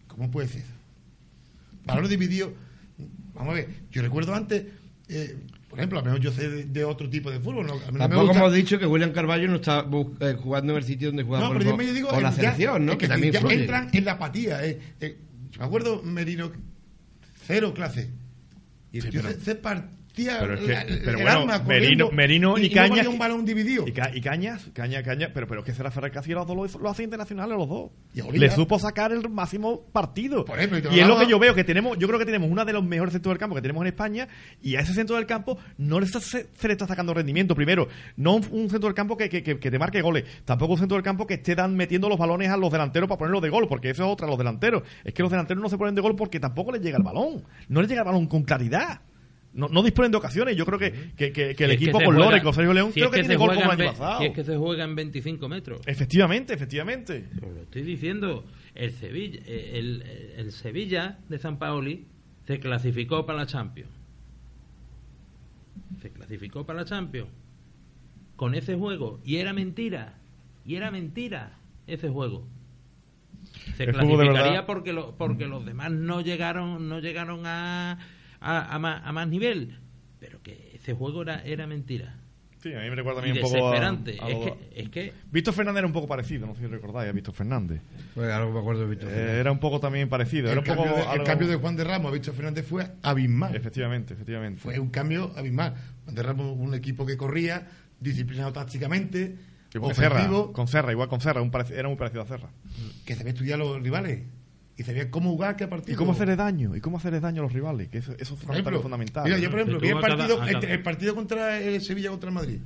¿Cómo 0.08 0.30
puede 0.32 0.48
ser? 0.48 0.64
Balón 1.86 2.10
dividido 2.10 2.54
Vamos 3.34 3.54
a 3.54 3.56
ver, 3.56 3.70
yo 3.90 4.02
recuerdo 4.02 4.36
antes, 4.36 4.66
eh, 5.08 5.38
por 5.70 5.80
ejemplo, 5.80 6.00
a 6.00 6.02
mejor 6.02 6.20
yo 6.20 6.30
sé 6.34 6.50
de, 6.50 6.66
de 6.66 6.84
otro 6.84 7.10
tipo 7.10 7.32
de 7.32 7.40
fútbol. 7.40 7.68
¿no? 7.68 7.74
A 7.74 7.76
mí 7.78 7.82
no 7.86 7.92
me 7.94 8.00
Tampoco 8.00 8.24
gusta- 8.26 8.40
hemos 8.40 8.54
dicho 8.54 8.78
que 8.78 8.86
William 8.86 9.14
Carballo 9.14 9.48
no 9.48 9.56
está 9.56 9.86
eh, 10.20 10.36
jugando 10.38 10.74
en 10.74 10.78
el 10.80 10.84
sitio 10.84 11.08
donde 11.08 11.24
juega 11.24 11.44
No, 11.44 11.48
por, 11.50 11.58
pero 11.60 11.70
yo 11.72 11.76
por- 11.78 11.86
me 11.86 11.94
digo, 11.94 12.10
por 12.10 12.22
la 12.22 12.30
eh, 12.30 12.32
ya- 12.32 12.36
selección, 12.36 12.86
¿no? 12.86 12.92
es 12.92 12.98
Que, 12.98 13.06
que 13.06 13.08
también 13.08 13.32
ya 13.34 13.40
entran 13.40 13.90
en 13.94 14.04
la 14.06 14.12
apatía. 14.14 14.66
eh. 14.66 14.80
Eh, 15.00 15.18
yo 15.52 15.60
me 15.62 15.66
acuerdo, 15.66 16.02
Merino, 16.04 16.52
cero 17.46 17.74
clase. 17.74 18.10
Y 18.92 19.00
Sí, 19.00 19.10
yo 19.10 19.22
pero- 19.22 19.34
se, 19.34 19.40
se 19.40 19.56
partía 20.10 20.38
pero 20.40 20.54
es 20.56 20.60
que- 20.62 20.68
la- 20.68 20.82
el 20.82 21.00
pero 21.04 21.20
bueno, 21.20 21.32
alma 21.40 21.60
Merino- 21.60 22.12
Merino 22.12 22.58
y 22.58 22.70
Cañas 22.70 23.02
que- 23.02 23.08
un 23.08 23.18
balón 23.20 23.46
dividido. 23.46 23.88
Y, 23.88 23.92
Ca- 23.92 24.12
y 24.14 24.22
Cañas, 24.22 24.70
Caña, 24.74 25.02
Caña, 25.04 25.30
pero, 25.34 25.48
pero 25.48 25.64
que 25.64 25.74
será 25.74 25.92
Ferrer 25.92 26.12
casi 26.12 26.32
los 26.32 26.46
dos 26.48 26.56
lo, 26.74 26.80
lo 26.80 26.90
hace 26.90 27.04
internacionales 27.04 27.58
los 27.58 27.70
dos. 27.70 27.92
Y. 28.14 28.38
Le 28.38 28.50
supo 28.52 28.80
sacar 28.80 29.12
el 29.12 29.28
máximo 29.30 29.82
partido. 29.92 30.46
Por 30.46 30.58
ejemplo, 30.60 30.80
y 30.92 30.98
y 30.98 31.00
es 31.00 31.08
lo 31.08 31.18
que 31.18 31.28
yo 31.28 31.40
veo, 31.40 31.54
que 31.56 31.64
tenemos, 31.64 31.98
yo 31.98 32.08
creo 32.08 32.20
que 32.20 32.26
tenemos 32.26 32.50
uno 32.50 32.66
de 32.66 32.74
los 32.74 32.84
mejores 32.84 33.14
centros 33.14 33.32
del 33.34 33.40
campo 33.40 33.56
que 33.56 33.62
tenemos 33.62 33.82
en 33.82 33.88
España, 33.88 34.28
y 34.62 34.76
a 34.76 34.82
ese 34.82 34.94
centro 34.94 35.16
del 35.16 35.26
campo 35.26 35.58
no 35.78 36.00
le 36.00 36.06
está- 36.06 36.20
se, 36.20 36.48
se 36.58 36.68
le 36.68 36.74
está 36.74 36.88
sacando 36.88 37.14
rendimiento. 37.14 37.56
Primero, 37.56 37.88
no 38.18 38.36
un, 38.36 38.46
un 38.52 38.70
centro 38.70 38.88
del 38.90 38.96
campo 38.96 39.16
que, 39.16 39.30
que, 39.30 39.44
que- 39.44 39.60
que 39.60 39.72
te 39.72 39.80
marque 39.80 40.02
goles, 40.02 40.26
tampoco 40.46 40.74
un 40.74 40.80
centro 40.80 40.96
del 40.96 41.04
campo 41.04 41.26
que 41.28 41.36
esté 41.36 41.56
dan, 41.56 41.76
metiendo 41.76 42.10
los 42.10 42.18
balones 42.18 42.50
a 42.50 42.58
los 42.58 42.72
delanteros 42.72 43.08
para 43.08 43.20
ponerlos 43.20 43.42
de 43.42 43.50
gol, 43.50 43.68
porque 43.68 43.90
eso 43.92 44.04
es 44.06 44.12
otra, 44.12 44.28
los 44.28 44.38
delanteros. 44.38 44.84
Es 45.04 45.14
que 45.14 45.22
los 45.22 45.32
delanteros 45.32 45.62
no 45.64 45.70
se 45.70 45.78
ponen 45.78 45.96
de 45.96 46.02
gol 46.02 46.16
porque 46.16 46.40
tampoco 46.40 46.72
les 46.72 46.82
llega 46.82 46.98
el 46.98 47.04
balón. 47.04 47.44
No 47.68 47.82
les 47.82 47.90
llega 47.90 48.02
el 48.02 48.06
balón 48.08 48.28
con 48.28 48.44
claridad. 48.44 49.02
No, 49.52 49.68
no 49.68 49.82
disponen 49.82 50.12
de 50.12 50.18
ocasiones. 50.18 50.56
Yo 50.56 50.66
creo 50.66 50.78
que, 50.78 50.92
que, 51.16 51.32
que- 51.32 51.56
que 51.56 51.64
el 51.66 51.72
Si 51.72 51.76
equipo 51.78 52.00
con 52.04 52.16
Lore, 52.16 52.42
con 52.42 52.54
Sergio 52.54 52.72
León, 52.74 52.90
si 52.94 53.00
creo 53.00 53.08
es 53.10 53.16
que, 53.16 53.20
tiene 53.22 53.36
gol 53.36 53.56
como 53.56 53.72
el 53.72 53.82
año 53.82 53.92
pasado. 53.92 54.20
si 54.20 54.26
es 54.26 54.34
que 54.34 54.44
se 54.44 54.56
juega 54.58 54.84
en 54.84 54.96
25 54.96 55.50
metros. 55.50 55.82
Efectivamente, 55.88 56.54
efectivamente. 56.54 57.28
Os 57.42 57.54
lo 57.56 57.62
estoy 57.64 57.82
diciendo. 57.82 58.46
El 58.76 58.92
Sevilla, 58.92 59.40
el, 59.48 60.04
el 60.38 60.52
Sevilla 60.52 61.18
de 61.28 61.40
San 61.40 61.58
Paoli 61.58 62.06
se 62.46 62.60
clasificó 62.60 63.26
para 63.26 63.40
la 63.40 63.46
Champions. 63.48 63.90
Se 66.02 66.12
clasificó 66.12 66.66
para 66.66 66.80
la 66.82 66.86
Champions 66.86 67.30
con 68.36 68.54
ese 68.56 68.76
juego 68.76 69.20
y 69.26 69.38
era 69.38 69.52
mentira. 69.54 70.14
Y 70.66 70.76
era 70.76 70.92
mentira 70.92 71.58
ese 71.88 72.10
juego. 72.10 72.46
Se 73.76 73.84
El 73.86 73.94
clasificaría 73.94 74.66
porque 74.66 74.94
lo, 74.94 75.16
porque 75.18 75.48
los 75.48 75.66
demás 75.66 75.92
no 75.92 76.22
llegaron 76.22 76.88
no 76.88 77.00
llegaron 77.00 77.42
a 77.46 77.98
a, 78.42 78.76
a 78.76 78.80
más, 78.80 79.02
a 79.06 79.12
más 79.12 79.28
nivel, 79.28 79.78
pero 80.20 80.42
que 80.42 80.72
ese 80.76 80.94
juego 80.94 81.22
era 81.24 81.42
era 81.44 81.68
mentira. 81.68 82.16
Sí, 82.62 82.74
a 82.74 82.80
mí 82.82 82.90
me 82.90 82.96
recuerda 82.96 83.22
también 83.22 83.38
un 83.38 83.50
poco 83.50 83.56
a, 83.68 83.72
desesperante. 83.72 84.18
a 84.22 84.28
es, 84.28 84.38
que, 84.38 84.82
es 84.82 84.90
que 84.90 85.14
Víctor 85.32 85.54
Fernández 85.54 85.78
era 85.80 85.88
un 85.88 85.94
poco 85.94 86.08
parecido, 86.10 86.46
no 86.46 86.56
sé 86.56 86.62
si 86.62 86.68
recordáis 86.68 87.10
a 87.10 87.14
Víctor 87.14 87.34
Fernández. 87.34 87.82
Pues 88.14 88.30
algo 88.30 88.52
me 88.52 88.60
acuerdo 88.60 88.82
de 88.82 88.88
Víctor. 88.90 89.10
Eh, 89.14 89.40
era 89.40 89.50
un 89.50 89.60
poco 89.60 89.80
también 89.80 90.10
parecido. 90.10 90.52
Era 90.52 90.54
El 90.54 90.60
un 90.60 90.66
poco 90.66 90.84
cambio, 90.84 91.06
de, 91.06 91.16
el 91.16 91.24
cambio 91.24 91.48
de 91.48 91.56
Juan 91.56 91.78
de 91.78 91.84
Ramos 91.86 92.10
a 92.10 92.14
Víctor 92.14 92.34
Fernández 92.34 92.66
fue 92.68 92.86
abismal. 93.02 93.56
Efectivamente, 93.56 94.14
efectivamente. 94.14 94.60
Fue 94.60 94.78
un 94.78 94.90
cambio 94.90 95.32
abismal. 95.38 95.74
Juan 96.04 96.16
de 96.16 96.22
Ramos, 96.24 96.58
un 96.58 96.74
equipo 96.74 97.06
que 97.06 97.16
corría, 97.16 97.66
disciplinado 98.02 98.52
tácticamente, 98.52 99.38
con 99.80 99.96
Serra, 99.96 100.16
ofensivo, 100.18 100.52
con 100.52 100.68
Serra, 100.68 100.92
igual 100.92 101.08
con 101.08 101.22
Serra, 101.22 101.42
un 101.42 101.52
parec- 101.52 101.72
era 101.72 101.88
muy 101.88 101.98
parecido 101.98 102.24
a 102.24 102.28
Serra. 102.28 102.50
que 103.06 103.16
sabía 103.16 103.32
estudiar 103.32 103.58
los 103.60 103.82
rivales 103.82 104.24
y 104.80 104.84
sabía 104.84 105.12
cómo 105.12 105.30
jugar 105.32 105.56
qué 105.58 105.68
partido. 105.68 105.94
Y 105.94 105.96
cómo 105.96 106.14
hacerle 106.14 106.36
daño, 106.36 106.76
y 106.76 106.82
cómo 106.82 106.98
hacerle 106.98 107.20
daño 107.20 107.42
a 107.42 107.44
los 107.44 107.54
rivales, 107.54 107.90
que 107.90 107.98
eso, 108.00 108.14
eso 108.18 108.34
es 108.34 108.40
Por 108.40 108.52
ejemplo, 108.56 108.82
fundamental. 108.82 109.26
Mira, 109.26 109.38
yo 109.38 109.50
por 109.52 109.60
ejemplo, 109.60 109.80
vi 109.80 109.90
el 109.90 110.00
partido, 110.00 110.42
a 110.42 110.46
cada- 110.46 110.60
el, 110.60 110.66
el 110.72 110.82
partido 110.82 111.14
contra 111.16 111.60
el 111.62 111.82
Sevilla 111.82 112.10
contra 112.10 112.30
el 112.30 112.36
Madrid. 112.36 112.60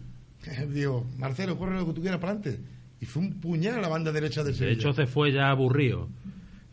Digo, 0.74 1.06
Marcelo, 1.18 1.58
corre 1.58 1.76
lo 1.76 1.86
que 1.88 1.94
tú 1.94 2.02
quieras 2.02 2.20
para 2.20 2.34
adelante. 2.34 2.62
Y 3.02 3.06
fue 3.06 3.22
un 3.24 3.34
puñal 3.42 3.76
a 3.76 3.82
la 3.82 3.88
banda 3.90 4.12
derecha 4.12 4.44
del 4.44 4.54
de 4.54 4.60
Sevilla. 4.60 4.78
hecho 4.78 4.94
se 4.94 5.08
fue 5.08 5.32
ya 5.34 5.50
aburrido. 5.50 6.08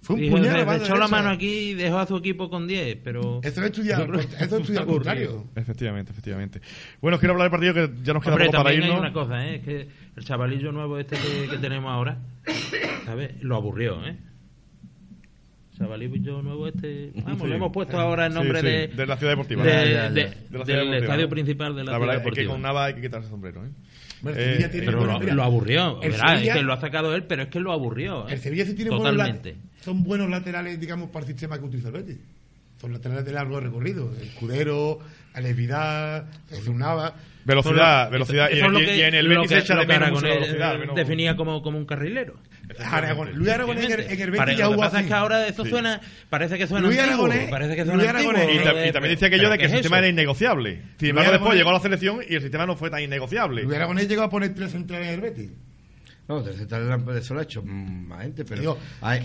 fue 0.02 0.16
un 0.16 0.30
puñal 0.30 0.46
a 0.48 0.50
"Se- 0.50 0.52
la 0.52 0.58
se 0.60 0.64
banda 0.66 0.84
echó 0.86 0.96
la 0.96 1.08
mano 1.08 1.28
aquí 1.30 1.70
y 1.70 1.74
dejó 1.74 1.98
a 1.98 2.06
su 2.06 2.16
equipo 2.16 2.48
con 2.50 2.66
10, 2.68 2.98
pero... 3.02 3.40
Eso 3.42 3.60
es 3.60 3.66
estudiar, 3.66 4.02
eso 4.02 4.20
es 4.38 4.48
fue 4.48 4.58
estudiar 4.60 4.86
contrario. 4.86 5.44
Efectivamente, 5.56 6.12
efectivamente. 6.12 6.60
Bueno, 7.00 7.18
quiero 7.18 7.32
hablar 7.34 7.50
del 7.50 7.50
partido 7.50 7.74
que 7.74 8.02
ya 8.04 8.12
nos 8.12 8.22
queda 8.22 8.34
Hombre, 8.34 8.46
poco 8.46 8.58
para 8.58 8.64
también 8.70 8.82
hay 8.82 8.88
irnos. 8.88 9.00
una 9.00 9.12
cosa, 9.12 9.46
¿eh? 9.46 9.56
Es 9.56 9.62
que 9.64 9.88
el 10.16 10.24
chavalillo 10.24 10.70
nuevo 10.72 10.98
este 10.98 11.16
que, 11.16 11.48
que 11.50 11.58
tenemos 11.58 11.90
ahora, 11.90 12.18
¿sabes? 13.04 13.42
Lo 13.42 13.56
aburrió, 13.56 14.04
¿eh? 14.06 14.16
Chavalillo 15.84 16.42
nuevo 16.42 16.68
este... 16.68 17.10
Vamos, 17.24 17.40
Sí. 17.42 17.46
le 17.48 17.56
hemos 17.56 17.72
puesto 17.72 17.98
ahora 17.98 18.26
el 18.26 18.32
Sí, 18.32 18.38
nombre 18.38 18.60
sí, 18.60 18.66
de... 18.66 18.88
de 18.88 19.06
la 19.06 19.16
ciudad 19.16 19.32
deportiva. 19.32 19.64
de- 19.64 19.70
de- 19.72 19.84
De 19.86 19.88
la 19.88 20.10
ciudad 20.10 20.30
del 20.66 20.66
deportiva. 20.66 20.96
estadio 20.98 21.28
principal 21.30 21.74
de 21.74 21.84
la, 21.84 21.92
La 21.92 21.98
ciudad 21.98 22.00
verdad 22.00 22.14
es 22.16 22.18
que 22.20 22.24
deportiva. 22.24 22.52
con 22.52 22.62
Nava 22.62 22.84
hay 22.84 22.94
que 22.94 23.00
quitarse 23.00 23.24
el 23.26 23.30
sombrero. 23.30 23.64
¿eh? 23.64 23.68
Bueno, 24.22 24.38
Eh, 24.38 24.44
Sevilla 24.44 24.70
tiene 24.70 24.86
Pero 24.86 24.98
buena- 24.98 25.18
lo, 25.18 25.34
lo 25.34 25.42
aburrió, 25.42 26.02
el 26.02 26.10
verá, 26.12 26.28
Sevilla- 26.34 26.52
es 26.52 26.58
que 26.58 26.62
lo 26.64 26.72
ha 26.74 26.80
sacado 26.80 27.14
él, 27.14 27.24
pero 27.24 27.42
es 27.42 27.48
que 27.48 27.60
lo 27.60 27.72
aburrió. 27.72 28.28
¿eh? 28.28 28.34
El 28.34 28.38
Sevilla 28.40 28.66
sí 28.66 28.74
tiene 28.74 28.90
buenos 28.90 29.12
Totalmente. 29.12 29.52
la- 29.54 29.82
son 29.84 30.02
buenos 30.02 30.28
laterales, 30.28 30.78
digamos, 30.78 31.08
para 31.08 31.24
el 31.24 31.32
sistema 31.32 31.58
que 31.58 31.64
utiliza 31.64 31.88
el 31.88 31.94
Betis. 31.94 32.18
Son 32.78 32.92
laterales 32.92 33.24
de 33.24 33.32
largo 33.32 33.58
recorrido. 33.60 34.12
El 34.16 34.28
Escudero, 34.28 34.98
Alex 35.34 35.56
Vidal, 35.56 36.26
Jesús 36.48 36.74
Nava. 36.74 37.14
Velocidad, 37.44 38.02
Eso- 38.04 38.10
velocidad. 38.12 38.50
y, 38.52 38.58
es 38.58 38.68
lo 38.68 38.80
y- 38.80 38.84
que- 38.84 38.96
y 38.96 39.00
en 39.02 39.14
el 39.14 39.26
lo 39.26 39.40
Betis 39.42 39.56
echa 39.58 39.74
lo 39.74 39.80
de 39.80 39.86
menos 39.86 40.10
mucho 40.10 40.26
velocidad. 40.26 40.74
eh, 40.74 40.78
menos- 40.78 40.94
definía 40.96 41.36
como, 41.36 41.62
como 41.62 41.78
un 41.78 41.86
carrilero. 41.86 42.34
Aragonés. 42.84 43.34
Luis 43.34 43.50
Aragonés 43.50 43.84
en 43.86 43.92
el, 43.92 44.00
en 44.00 44.10
el 44.10 44.16
Betis 44.30 44.36
Pare- 44.38 44.56
ya 44.56 44.64
lo 44.66 44.72
que 44.72 44.76
pasa 44.76 44.96
es 44.98 45.00
así. 45.00 45.08
que 45.08 45.14
ahora 45.14 45.46
eso 45.48 45.64
Sí. 45.64 45.70
suena, 45.70 46.00
parece 46.28 46.58
que 46.58 46.66
suena 46.66 46.86
Luis 46.86 46.98
antiguo, 47.00 47.26
Aragonés- 47.26 47.50
parece 47.50 47.76
que 47.76 47.84
Luis 47.84 47.94
suena 47.96 48.10
Aragonés- 48.12 48.40
antiguo, 48.42 48.52
Y, 48.54 48.58
lo 48.58 48.64
ta- 48.64 48.72
de- 48.74 48.88
y 48.88 48.92
también 48.92 49.14
decía 49.14 49.28
aquello 49.28 49.42
¿pero 49.42 49.52
de 49.52 49.58
que 49.58 49.64
el 49.64 49.70
es 49.70 49.76
sistema 49.76 49.96
eso? 49.96 50.04
era 50.04 50.08
innegociable. 50.12 50.70
Sin 50.70 50.82
Luis 51.00 51.10
embargo, 51.10 51.32
después 51.32 51.54
llegó 51.56 51.70
a 51.70 51.72
la 51.72 51.80
selección 51.80 52.20
y 52.28 52.34
el 52.34 52.42
sistema 52.42 52.66
no 52.66 52.76
fue 52.76 52.90
tan 52.90 53.00
innegociable. 53.02 53.62
Luis 53.62 53.76
Aragonés 53.76 54.06
llegó 54.08 54.22
a 54.22 54.30
poner 54.30 54.54
tres 54.54 54.70
centrales 54.72 55.08
en 55.08 55.14
el 55.14 55.20
Betis. 55.20 55.50
No, 56.28 56.42
tres 56.42 56.56
centrales 56.58 57.06
de 57.06 57.18
eso 57.18 57.34
lo 57.34 57.40
ha 57.40 57.42
hecho 57.42 57.62
más 57.64 58.22
gente, 58.22 58.44
pero. 58.44 58.60
Digo, 58.60 58.78
pero, 59.00 59.24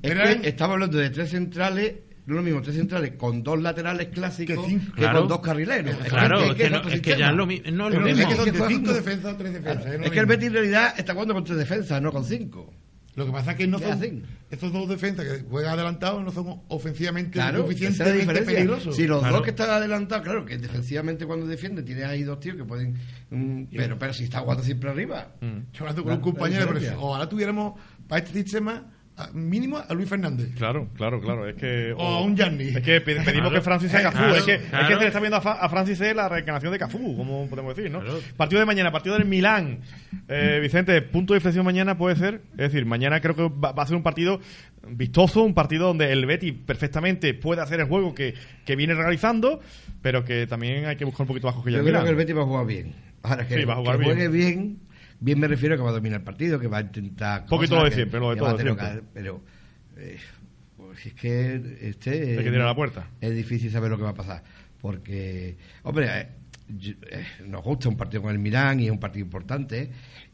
pero, 0.00 0.14
era- 0.14 0.30
es 0.30 0.36
que 0.36 0.48
estamos 0.48 0.74
hablando 0.74 0.96
de 0.96 1.10
tres 1.10 1.28
centrales, 1.30 1.94
no 2.30 2.36
es 2.36 2.36
lo 2.36 2.42
mismo, 2.42 2.62
tres 2.62 2.76
centrales 2.76 3.12
con 3.16 3.42
dos 3.42 3.60
laterales 3.60 4.08
clásicos 4.08 4.56
Que 4.56 4.62
que, 4.62 4.68
cinco. 4.80 4.92
Claro. 4.96 5.18
con 5.20 5.28
dos 5.28 5.40
carrileros. 5.40 5.94
Claro, 6.08 6.40
es 6.44 6.54
que, 6.54 6.64
es 6.64 6.70
no- 6.70 6.88
es 6.88 7.00
que 7.00 7.16
ya 7.18 7.32
lo, 7.32 7.46
mi- 7.46 7.60
no 7.72 7.88
es 7.88 7.94
lo 7.94 8.00
mismo. 8.00 8.20
es 8.22 8.26
que 8.28 8.36
son 8.36 8.52
de 8.52 8.74
cinco 8.74 8.92
defensas 8.92 9.34
o 9.34 9.36
tres 9.36 9.52
defensas. 9.52 9.84
Claro, 9.84 10.04
Es 10.04 10.10
que 10.10 10.18
el. 10.18 10.26
Betis 10.26 10.46
en 10.48 10.52
realidad 10.54 10.94
está 10.96 11.12
jugando 11.12 11.34
con 11.34 11.44
tres 11.44 11.58
defensas, 11.58 12.00
no 12.00 12.12
con 12.12 12.24
cinco. 12.24 12.72
Lo 13.16 13.26
que 13.26 13.32
pasa 13.32 13.50
es 13.50 13.56
que 13.56 13.66
no 13.66 13.78
¿Qué 13.78 13.84
son, 13.84 13.92
hacen? 13.92 14.22
estos 14.52 14.72
dos 14.72 14.88
defensas 14.88 15.26
que 15.26 15.40
juegan 15.42 15.72
adelantados 15.74 16.22
no 16.24 16.30
son 16.30 16.60
ofensivamente 16.68 17.32
Claro, 17.32 17.62
suficientemente 17.62 18.42
peligrosos. 18.42 18.94
Si 18.94 19.06
los 19.08 19.18
Claro. 19.18 19.34
dos 19.34 19.44
que 19.44 19.50
están 19.50 19.68
adelantados, 19.68 20.24
claro, 20.24 20.44
que 20.46 20.56
defensivamente 20.58 21.26
cuando 21.26 21.46
defienden 21.46 21.84
tienes 21.84 22.04
ahí 22.04 22.22
dos 22.22 22.38
tíos 22.38 22.56
que 22.56 22.64
pueden. 22.64 22.94
mm, 23.30 23.64
pero, 23.76 23.98
pero 23.98 24.14
si 24.14 24.24
está 24.24 24.38
jugando 24.40 24.62
siempre 24.62 24.90
arriba. 24.90 25.32
Mm. 25.40 25.72
Yo 25.72 25.80
hablando 25.80 26.02
con 26.04 26.10
La- 26.10 26.16
un 26.16 26.22
compañero, 26.22 26.66
pero 26.68 26.78
diferencia. 26.78 27.04
ojalá 27.04 27.28
tuviéramos 27.28 27.80
para 28.08 28.22
este 28.24 28.32
sistema 28.42 28.86
mínimo 29.32 29.78
a 29.78 29.92
Luis 29.94 30.08
Fernández. 30.08 30.50
Claro, 30.56 30.88
claro, 30.96 31.20
claro. 31.20 31.48
Es 31.48 31.56
que, 31.56 31.92
O 31.96 32.02
a 32.02 32.22
un 32.22 32.36
Gianni. 32.36 32.64
Es 32.68 32.80
que 32.80 33.00
pe- 33.00 33.16
pedimos 33.16 33.32
Claro. 33.32 33.50
que 33.52 33.60
Francis 33.60 33.90
sea 33.90 34.02
Cafú. 34.02 34.18
Claro, 34.18 34.34
es, 34.36 34.42
que, 34.44 34.54
es 34.54 34.60
que 34.62 34.94
se 34.94 35.00
le 35.00 35.06
está 35.06 35.20
viendo 35.20 35.36
a, 35.36 35.40
Fa- 35.40 35.52
a 35.60 35.68
Francis 35.68 36.00
la 36.14 36.28
reencarnación 36.28 36.72
de 36.72 36.78
Cafú, 36.78 37.16
como 37.16 37.48
podemos 37.48 37.76
decir, 37.76 37.90
¿no? 37.90 38.00
Claro. 38.00 38.18
Partido 38.36 38.60
de 38.60 38.66
mañana, 38.66 38.90
partido 38.92 39.16
del 39.16 39.26
Milán. 39.26 39.80
Eh, 40.28 40.58
Vicente, 40.62 41.00
punto 41.02 41.32
de 41.34 41.38
inflexión 41.38 41.64
mañana 41.64 41.96
puede 41.98 42.16
ser. 42.16 42.40
Es 42.52 42.72
decir, 42.72 42.86
mañana 42.86 43.20
creo 43.20 43.34
que 43.36 43.42
va, 43.48 43.72
va 43.72 43.82
a 43.82 43.86
ser 43.86 43.96
un 43.96 44.02
partido 44.02 44.40
vistoso, 44.88 45.42
un 45.42 45.54
partido 45.54 45.86
donde 45.88 46.10
el 46.12 46.24
Betis 46.26 46.54
perfectamente 46.66 47.34
puede 47.34 47.60
hacer 47.60 47.80
el 47.80 47.86
juego 47.86 48.14
que, 48.14 48.34
que 48.64 48.76
viene 48.76 48.94
realizando, 48.94 49.60
pero 50.02 50.24
que 50.24 50.46
también 50.46 50.86
hay 50.86 50.96
que 50.96 51.04
buscar 51.04 51.22
un 51.24 51.28
poquito 51.28 51.46
más 51.48 51.56
que 51.64 51.70
ya 51.70 51.78
Yo 51.78 51.82
creo 51.84 51.84
Milán. 51.84 52.04
que 52.04 52.10
el 52.10 52.16
Betis 52.16 52.36
va 52.36 52.42
a 52.42 52.46
jugar 52.46 52.66
bien. 52.66 52.94
Ahora 53.22 53.46
que, 53.46 53.54
Sí, 53.56 53.64
va 53.64 53.74
a 53.74 53.76
jugar 53.76 53.98
que 53.98 54.04
bien. 54.04 54.14
juegue 54.16 54.28
bien. 54.28 54.78
Bien 55.20 55.38
me 55.38 55.46
refiero 55.48 55.74
a 55.74 55.78
que 55.78 55.82
va 55.84 55.90
a 55.90 55.92
dominar 55.92 56.20
el 56.20 56.24
partido, 56.24 56.58
que 56.58 56.66
va 56.66 56.78
a 56.78 56.80
intentar. 56.80 57.44
Poquito 57.46 57.76
cosas, 57.76 57.84
lo 57.84 57.90
de 57.90 57.94
siempre, 57.96 58.20
lo 58.20 58.30
de 58.30 58.36
todo 58.36 58.56
tener 58.56 58.74
siempre. 58.74 59.02
Pero. 59.14 59.42
eh, 59.98 60.18
pues 60.76 61.06
es 61.06 61.14
que 61.14 61.76
este. 61.82 62.10
Hay 62.38 62.44
que 62.44 62.50
tirar 62.50 62.62
a 62.62 62.66
la 62.66 62.74
puerta. 62.74 63.06
Es 63.20 63.34
difícil 63.34 63.70
saber 63.70 63.90
lo 63.90 63.96
que 63.98 64.02
va 64.04 64.10
a 64.10 64.14
pasar. 64.14 64.42
Porque. 64.80 65.56
Hombre, 65.82 66.08
eh, 66.10 66.26
yo- 66.78 66.94
eh, 67.10 67.24
nos 67.46 67.62
gusta 67.62 67.88
un 67.88 67.96
partido 67.96 68.22
con 68.22 68.32
el 68.32 68.38
Milán 68.38 68.80
y 68.80 68.86
es 68.86 68.90
un 68.90 68.98
partido 69.00 69.24
importante. 69.24 69.90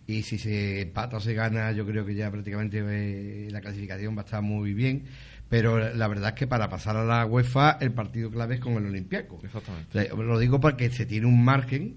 Y 0.06 0.22
si 0.22 0.38
se 0.38 0.82
empata 0.82 1.16
o 1.16 1.20
se 1.20 1.34
gana, 1.34 1.72
yo 1.72 1.84
creo 1.84 2.06
que 2.06 2.14
ya 2.14 2.30
prácticamente 2.30 3.48
la 3.50 3.60
clasificación 3.60 4.16
va 4.16 4.22
a 4.22 4.24
estar 4.24 4.40
muy 4.42 4.72
bien. 4.72 5.04
Pero 5.48 5.78
la 5.94 6.08
verdad 6.08 6.30
es 6.30 6.34
que 6.36 6.46
para 6.46 6.68
pasar 6.68 6.96
a 6.96 7.04
la 7.04 7.24
UEFA, 7.26 7.78
el 7.80 7.92
partido 7.92 8.30
clave 8.30 8.54
es 8.56 8.60
con 8.60 8.74
el 8.74 8.86
Olympiacos. 8.86 9.42
Exactamente. 9.44 9.88
O 10.12 10.16
sea, 10.16 10.24
lo 10.24 10.38
digo 10.38 10.60
porque 10.60 10.90
se 10.90 11.06
tiene 11.06 11.26
un 11.26 11.44
margen. 11.44 11.96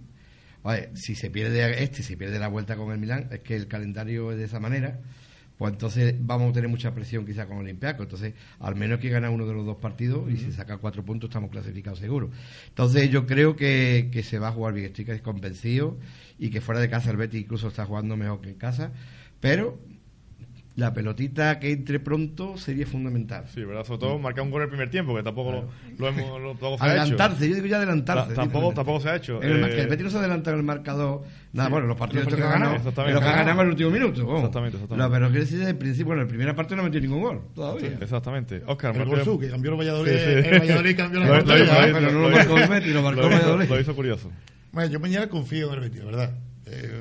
Oye, 0.64 0.90
si 0.94 1.15
se 1.15 1.30
pierde 1.30 1.84
este, 1.84 2.03
si 2.03 2.15
pierde 2.15 2.40
la 2.40 2.48
vuelta 2.48 2.76
con 2.76 2.91
el 2.91 2.99
Milán, 2.99 3.30
es 3.31 3.40
que 3.40 3.56
el 3.56 3.68
calendario 3.68 4.31
es 4.31 4.38
de 4.38 4.45
esa 4.45 4.60
manera, 4.60 4.99
pues 5.57 5.73
entonces 5.73 6.15
vamos 6.19 6.52
a 6.52 6.53
tener 6.53 6.69
mucha 6.69 6.94
presión 6.94 7.26
quizá 7.26 7.45
con 7.45 7.57
Olympiacos. 7.57 8.06
Entonces, 8.06 8.34
al 8.60 8.76
menos 8.76 8.99
que 8.99 9.10
gana 9.10 9.30
uno 9.30 9.45
de 9.45 9.53
los 9.53 9.65
dos 9.65 9.77
partidos 9.77 10.31
y 10.31 10.38
si 10.38 10.53
saca 10.53 10.77
cuatro 10.77 11.03
puntos 11.03 11.30
estamos 11.30 11.52
clasificados 11.52 11.99
seguro. 11.99 12.30
Entonces, 12.69 13.10
yo 13.10 13.26
creo 13.26 13.57
que, 13.57 14.10
que 14.10 14.23
se 14.23 14.40
va 14.40 14.48
a 14.48 14.52
jugar 14.53 14.73
bien. 14.73 14.94
Estoy 14.95 15.19
convencido 15.19 15.99
y 16.38 16.49
que 16.49 16.61
fuera 16.61 16.80
de 16.80 16.90
casa 16.90 17.11
el 17.11 17.18
Betis 17.18 17.41
incluso 17.41 17.68
está 17.68 17.86
jugando 17.86 18.15
mejor 18.15 18.40
que 18.40 18.52
en 18.52 18.56
casa. 18.56 18.94
Pero 19.41 19.80
la 20.80 20.93
pelotita 20.93 21.60
que 21.60 21.72
entre 21.72 21.99
pronto 21.99 22.57
sería 22.57 22.85
fundamental. 22.88 23.45
Sí, 23.53 23.64
¿verdad? 23.64 23.84
Sobre 23.85 23.99
todo 23.99 24.18
marcar 24.19 24.43
un 24.43 24.51
gol 24.51 24.61
en 24.61 24.65
el 24.65 24.69
primer 24.69 24.89
tiempo, 24.89 25.15
que 25.15 25.22
tampoco 25.23 25.51
lo, 25.51 25.69
lo 25.97 26.07
hemos 26.07 26.41
lo, 26.41 26.49
tampoco 26.51 26.77
se 26.77 26.84
ha 26.84 26.88
hecho. 26.88 27.01
Adelantarse, 27.01 27.49
yo 27.49 27.56
digo 27.56 27.68
ya 27.68 27.77
adelantarse. 27.77 28.30
Ta- 28.34 28.41
tampoco, 28.41 28.73
tampoco 28.73 28.99
se 29.01 29.10
ha 29.10 29.15
hecho. 29.18 29.41
El, 29.41 29.64
Eh, 29.64 29.69
que 29.76 29.81
el 29.81 29.88
Betis 29.88 30.06
no 30.06 30.10
se 30.11 30.18
adelanta 30.18 30.51
en 30.51 30.57
el 30.57 30.64
marcador. 30.64 31.23
Nada, 31.51 31.68
Sí. 31.68 31.72
bueno, 31.73 31.88
los 31.88 31.97
partidos 31.97 32.27
que 32.27 32.35
ganamos, 32.35 32.60
ganados, 32.60 32.81
pero 32.81 32.93
que 32.93 33.11
exactamente. 33.11 33.38
ganamos 33.38 33.61
en 33.61 33.68
el 33.68 33.72
último 33.72 33.89
minuto. 33.91 34.26
vamos. 34.26 34.39
Exactamente, 34.39 34.77
exactamente. 34.77 35.03
No, 35.07 35.11
pero 35.14 35.27
quiero 35.27 35.41
decir, 35.41 35.57
desde 35.60 35.72
el 35.72 35.77
principio, 35.77 36.06
bueno, 36.07 36.22
en 36.22 36.27
la 36.27 36.30
primera 36.30 36.56
parte 36.56 36.76
no 36.76 36.84
metió 36.84 37.01
ningún 37.01 37.22
gol 37.22 37.41
todavía. 37.56 37.97
Exactamente. 37.99 38.61
Oscar, 38.65 38.95
El 38.95 39.03
que 39.39 39.49
cambió 39.49 39.72
el 39.72 39.77
Valladolid, 39.80 40.11
Sí, 40.11 40.18
sí. 40.19 40.47
el 40.49 40.60
Valladolid 40.60 40.95
cambió 40.97 41.19
la 41.22 41.39
lo 41.39 41.45
pero 41.45 42.11
no 42.11 42.19
lo 42.22 42.30
marcó 42.30 42.57
el 42.57 42.68
Betis, 42.69 42.93
lo 42.93 43.01
marcó 43.01 43.22
el 43.22 43.30
Valladolid. 43.34 43.69
Lo 43.69 43.80
hizo 43.80 43.95
curioso. 43.95 44.31
Bueno, 44.72 44.91
yo 44.91 44.99
mañana 44.99 45.27
confío 45.27 45.68
en 45.69 45.73
el 45.73 45.80
Betis, 45.89 46.06
verdad. 46.06 46.31
Eh, 46.68 46.98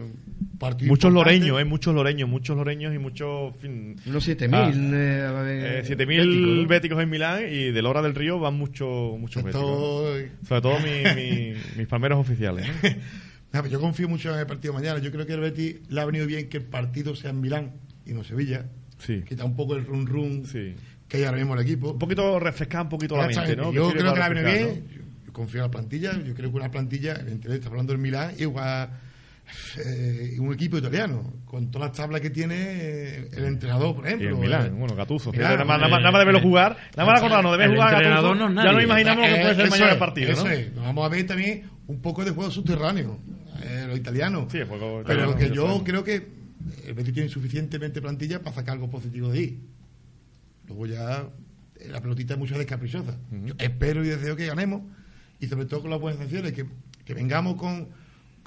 partido 0.59 0.89
Muchos 0.91 1.09
importante. 1.11 1.39
loreños, 1.41 1.61
¿eh? 1.61 1.65
Muchos 1.65 1.95
loreños, 1.95 2.29
muchos 2.29 2.57
loreños 2.57 2.95
y 2.95 2.99
muchos... 2.99 3.57
fin, 3.57 3.97
Unos 4.07 4.29
7.000. 4.29 4.51
Ah. 4.55 4.71
eh, 4.75 5.83
eh, 5.83 5.85
7.000 5.87 6.07
béticos, 6.07 6.27
¿no? 6.63 6.67
béticos 6.69 7.03
en 7.03 7.11
Milán 7.11 7.43
y 7.51 7.71
de 7.71 7.83
Lora 7.83 8.03
del 8.03 8.15
Río 8.15 8.39
van 8.39 8.55
muchos 8.55 9.19
muchos 9.19 9.43
béticos. 9.43 10.17
Sobre 10.47 10.61
todo 10.61 10.79
mi- 10.81 11.15
mi- 11.15 11.55
mis 11.77 11.87
palmeros 11.87 12.19
oficiales. 12.19 12.67
pues 13.51 13.71
yo 13.71 13.81
confío 13.81 14.09
mucho 14.09 14.33
en 14.35 14.41
el 14.41 14.47
partido 14.47 14.75
mañana. 14.75 14.99
Yo 15.01 15.11
creo 15.13 15.27
que 15.27 15.35
el 15.35 15.41
Betis 15.41 15.77
le 15.89 16.01
ha 16.01 16.05
venido 16.05 16.27
bien 16.27 16.49
que 16.49 16.59
el 16.59 16.65
partido 16.65 17.15
sea 17.17 17.31
en 17.31 17.41
Milán 17.41 17.73
y 18.05 18.13
no 18.13 18.25
Sevilla. 18.25 18.67
Sí. 18.99 19.23
Quita 19.27 19.45
un 19.45 19.55
poco 19.57 19.77
el 19.77 19.87
run 19.87 20.07
run 20.07 20.45
Sí. 20.45 20.75
que 21.09 21.19
hay 21.19 21.25
ahora 21.25 21.39
mismo 21.39 21.55
en 21.55 21.61
el 21.61 21.67
equipo. 21.67 21.93
Un 21.93 21.99
poquito 21.99 22.39
refrescar 22.41 22.83
un 22.83 22.89
poquito 22.89 23.17
la 23.17 23.27
mente, 23.29 23.57
¿no? 23.57 23.73
Yo 23.73 23.91
creo 23.93 24.13
que 24.13 24.19
le 24.19 24.25
ha 24.25 24.29
venido 24.29 24.47
bien. 24.53 24.85
Yo, 24.89 25.03
yo 25.27 25.33
confío 25.33 25.61
en 25.61 25.67
la 25.67 25.71
plantilla. 25.71 26.13
Yo 26.25 26.35
creo 26.35 26.51
que 26.51 26.57
una 26.57 26.71
plantilla, 26.71 27.13
evidentemente, 27.13 27.55
está 27.55 27.69
hablando 27.69 27.93
del 27.93 28.03
Milán, 28.03 28.33
igual 28.39 28.91
eh, 29.79 30.37
un 30.39 30.53
equipo 30.53 30.79
italiano, 30.79 31.41
con 31.45 31.71
todas 31.71 31.89
las 31.89 31.97
tablas 31.97 32.21
que 32.21 32.31
tiene 32.31 32.57
eh, 32.57 33.29
el 33.33 33.45
entrenador, 33.45 33.95
por 33.95 34.07
ejemplo. 34.07 34.37
Milán, 34.37 34.67
eh, 34.67 34.71
bueno, 34.71 34.95
Gattuso. 34.95 35.33
Milán, 35.33 35.53
nada, 35.53 35.65
más, 35.65 35.77
eh, 35.77 35.81
nada, 35.81 35.91
más, 35.91 36.01
nada 36.01 36.11
más 36.13 36.21
de 36.21 36.25
verlo 36.27 36.41
jugar, 36.41 36.77
nada 36.97 37.11
más 37.11 37.21
acordarnos 37.21 37.53
de 37.53 37.59
ver 37.59 37.71
jugar 37.71 37.95
a 37.95 38.01
Gattuso, 38.01 38.35
no 38.35 38.63
ya 38.63 38.73
no 38.73 38.83
imaginamos 38.83 39.29
lo 39.29 39.35
que 39.35 39.41
puede 39.41 39.55
ser 39.55 39.65
eso 39.65 39.71
mañana 39.71 39.93
el 39.93 39.99
partido, 39.99 40.33
eso 40.33 40.45
¿no? 40.45 40.51
es. 40.51 40.75
Vamos 40.75 41.07
a 41.07 41.09
ver 41.09 41.27
también 41.27 41.71
un 41.87 42.01
poco 42.01 42.25
de 42.25 42.31
juego 42.31 42.51
subterráneo, 42.51 43.19
eh, 43.63 43.85
los 43.89 43.99
italianos. 43.99 44.51
Sí, 44.51 44.59
el 44.59 44.67
juego 44.67 45.03
Pero 45.07 45.31
italiano, 45.31 45.37
que 45.37 45.55
yo 45.55 45.83
creo 45.85 46.05
que 46.05 46.29
el 46.87 46.95
Betis 46.95 47.15
tiene 47.15 47.29
suficientemente 47.29 48.01
plantilla 48.01 48.41
para 48.41 48.55
sacar 48.55 48.75
algo 48.75 48.91
positivo 48.91 49.31
de 49.31 49.39
ahí. 49.39 49.61
Luego 50.67 50.87
ya 50.87 51.27
la 51.87 52.01
pelotita 52.01 52.35
es 52.35 52.39
mucho 52.39 52.59
descaprichosa. 52.59 53.17
Yo 53.31 53.55
espero 53.59 54.05
y 54.05 54.09
deseo 54.09 54.37
que 54.37 54.47
ganemos 54.47 54.83
y 55.41 55.47
sobre 55.47 55.67
todo 55.67 55.83
con 55.83 55.91
las 55.91 56.01
buenas 56.01 56.21
intenciones, 56.21 56.53
que, 56.53 56.67
que 57.05 57.15
vengamos 57.15 57.57
con, 57.57 57.89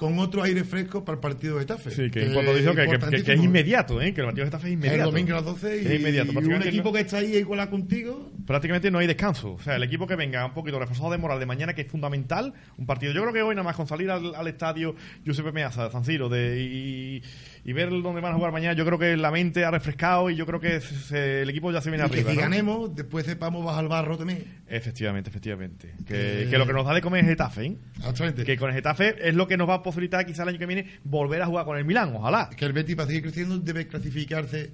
con 0.02 0.18
otro 0.18 0.42
aire 0.42 0.64
fresco 0.64 1.04
para 1.04 1.14
el 1.14 1.20
partido 1.20 1.54
de 1.54 1.60
Getafe. 1.60 1.90
Sí, 1.92 2.10
que 2.10 2.26
en 2.26 2.32
cuanto 2.34 2.54
dijo 2.54 2.74
que, 2.74 2.86
que- 2.86 2.98
que- 2.98 3.22
que 3.22 3.32
es 3.34 3.40
inmediato, 3.42 4.02
¿eh? 4.02 4.12
Que 4.12 4.20
el 4.20 4.26
partido 4.26 4.44
de 4.44 4.50
Getafe 4.50 4.66
es 4.68 4.72
inmediato. 4.74 4.98
El 4.98 5.04
domingo 5.04 5.32
a 5.32 5.34
las 5.36 5.44
12 5.44 5.76
y, 5.82 5.86
Es 5.86 6.00
inmediato, 6.00 6.32
y 6.32 6.36
un 6.36 6.62
equipo 6.62 6.88
no- 6.88 6.92
que 6.94 7.00
está 7.00 7.18
ahí 7.18 7.36
igual 7.36 7.70
contigo. 7.70 8.30
prácticamente 8.46 8.90
no 8.90 8.98
hay 8.98 9.06
descanso. 9.06 9.52
O 9.52 9.60
sea, 9.60 9.76
el 9.76 9.82
equipo 9.84 10.06
que 10.06 10.16
venga 10.16 10.44
un 10.44 10.52
poquito 10.54 10.78
reforzado 10.78 11.10
de 11.12 11.18
moral 11.18 11.38
de 11.38 11.46
mañana, 11.46 11.74
que 11.74 11.82
es 11.82 11.88
fundamental, 11.88 12.52
un 12.76 12.86
partido. 12.86 13.12
Yo 13.12 13.20
creo 13.22 13.32
que 13.32 13.42
hoy, 13.42 13.54
nada 13.54 13.62
más 13.64 13.76
con 13.76 13.86
salir 13.86 14.10
al, 14.10 14.34
al 14.34 14.46
estadio 14.48 14.96
Giuseppe 15.24 15.52
Meazza 15.52 15.84
de 15.84 15.90
San 15.92 16.04
Siro 16.04 16.28
de, 16.28 16.60
y, 16.60 17.22
y 17.64 17.72
ver 17.72 17.90
dónde 17.90 18.20
van 18.20 18.32
a 18.32 18.36
jugar 18.36 18.50
mañana, 18.52 18.74
yo 18.74 18.84
creo 18.84 18.98
que 18.98 19.16
la 19.16 19.30
mente 19.30 19.64
ha 19.64 19.70
refrescado 19.70 20.28
y 20.28 20.34
yo 20.36 20.44
creo 20.46 20.58
que 20.60 20.80
se- 20.80 21.42
el 21.42 21.50
equipo 21.50 21.70
ya 21.70 21.80
se 21.80 21.90
viene 21.90 22.04
Y 22.04 22.10
que 22.10 22.14
arriba. 22.16 22.30
si 22.32 22.36
¿no? 22.36 22.42
ganemos, 22.42 22.94
después 22.96 23.24
sepamos 23.26 23.64
bajar 23.64 23.84
al 23.84 23.88
barro 23.88 24.18
también. 24.18 24.44
Efectivamente, 24.68 25.30
efectivamente. 25.30 25.94
Que, 26.06 26.42
Eh, 26.42 26.46
que 26.50 26.58
lo 26.58 26.66
que 26.66 26.72
nos 26.72 26.84
da 26.84 26.94
de 26.94 27.00
comer 27.00 27.22
es 27.24 27.30
Getafe, 27.30 27.64
¿eh? 27.66 27.76
Exactamente. 27.98 28.44
Que 28.44 28.56
con 28.56 28.70
el 28.70 28.74
Getafe 28.74 29.14
es 29.28 29.34
lo 29.34 29.46
que 29.46 29.56
nos 29.56 29.68
va 29.68 29.74
a 29.74 29.82
posibilitar 29.92 30.26
quizá 30.26 30.42
el 30.42 30.50
año 30.50 30.58
que 30.58 30.66
viene 30.66 30.86
volver 31.04 31.42
a 31.42 31.46
jugar 31.46 31.64
con 31.64 31.78
el 31.78 31.84
Milán, 31.84 32.14
ojalá. 32.16 32.50
que 32.56 32.64
el 32.64 32.72
Betis 32.72 32.96
para 32.96 33.06
seguir 33.06 33.22
creciendo 33.22 33.58
debe 33.58 33.86
clasificarse 33.86 34.72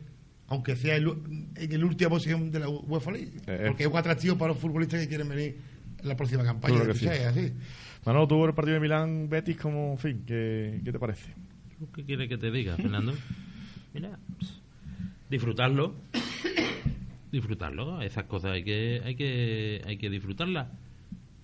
aunque 0.51 0.77
sea 0.77 0.97
el- 0.97 1.09
en 1.57 1.81
la 1.81 1.87
última 1.87 2.09
posición 2.11 2.51
de 2.51 2.59
la 2.61 2.69
UEFA 2.71 3.11
League 3.13 3.33
Eh, 3.47 3.65
porque 3.69 3.83
es 3.85 3.89
un 3.91 3.97
atractivo 3.99 4.39
para 4.39 4.53
los 4.53 4.59
futbolistas 4.63 5.01
que 5.01 5.09
quieren 5.09 5.29
venir 5.29 5.57
en 6.01 6.09
la 6.09 6.17
próxima 6.17 6.43
campaña 6.43 6.87
que 6.87 6.95
fichaje, 6.95 7.25
así. 7.27 7.53
Manolo, 8.07 8.27
tú 8.29 8.45
el 8.47 8.55
partido 8.55 8.75
de 8.75 8.81
Milán 8.81 9.29
Betis 9.29 9.57
como, 9.59 9.93
en 9.93 9.99
fin, 9.99 10.23
¿qué, 10.27 10.81
qué 10.83 10.91
te 10.93 10.99
parece? 10.99 11.35
¿Qué 11.95 12.05
quiere 12.05 12.29
que 12.29 12.39
te 12.39 12.51
diga, 12.51 12.77
Fernando? 12.77 13.13
Mira, 13.95 14.19
pues, 14.39 14.53
disfrutarlo. 15.29 15.95
Disfrutarlo. 17.33 18.01
Esas 18.01 18.25
cosas 18.25 18.53
hay 18.53 18.65
que, 18.65 19.03
hay 19.05 19.15
que, 19.17 19.83
hay 19.87 19.97
que 19.99 20.09
disfrutarlas. 20.09 20.69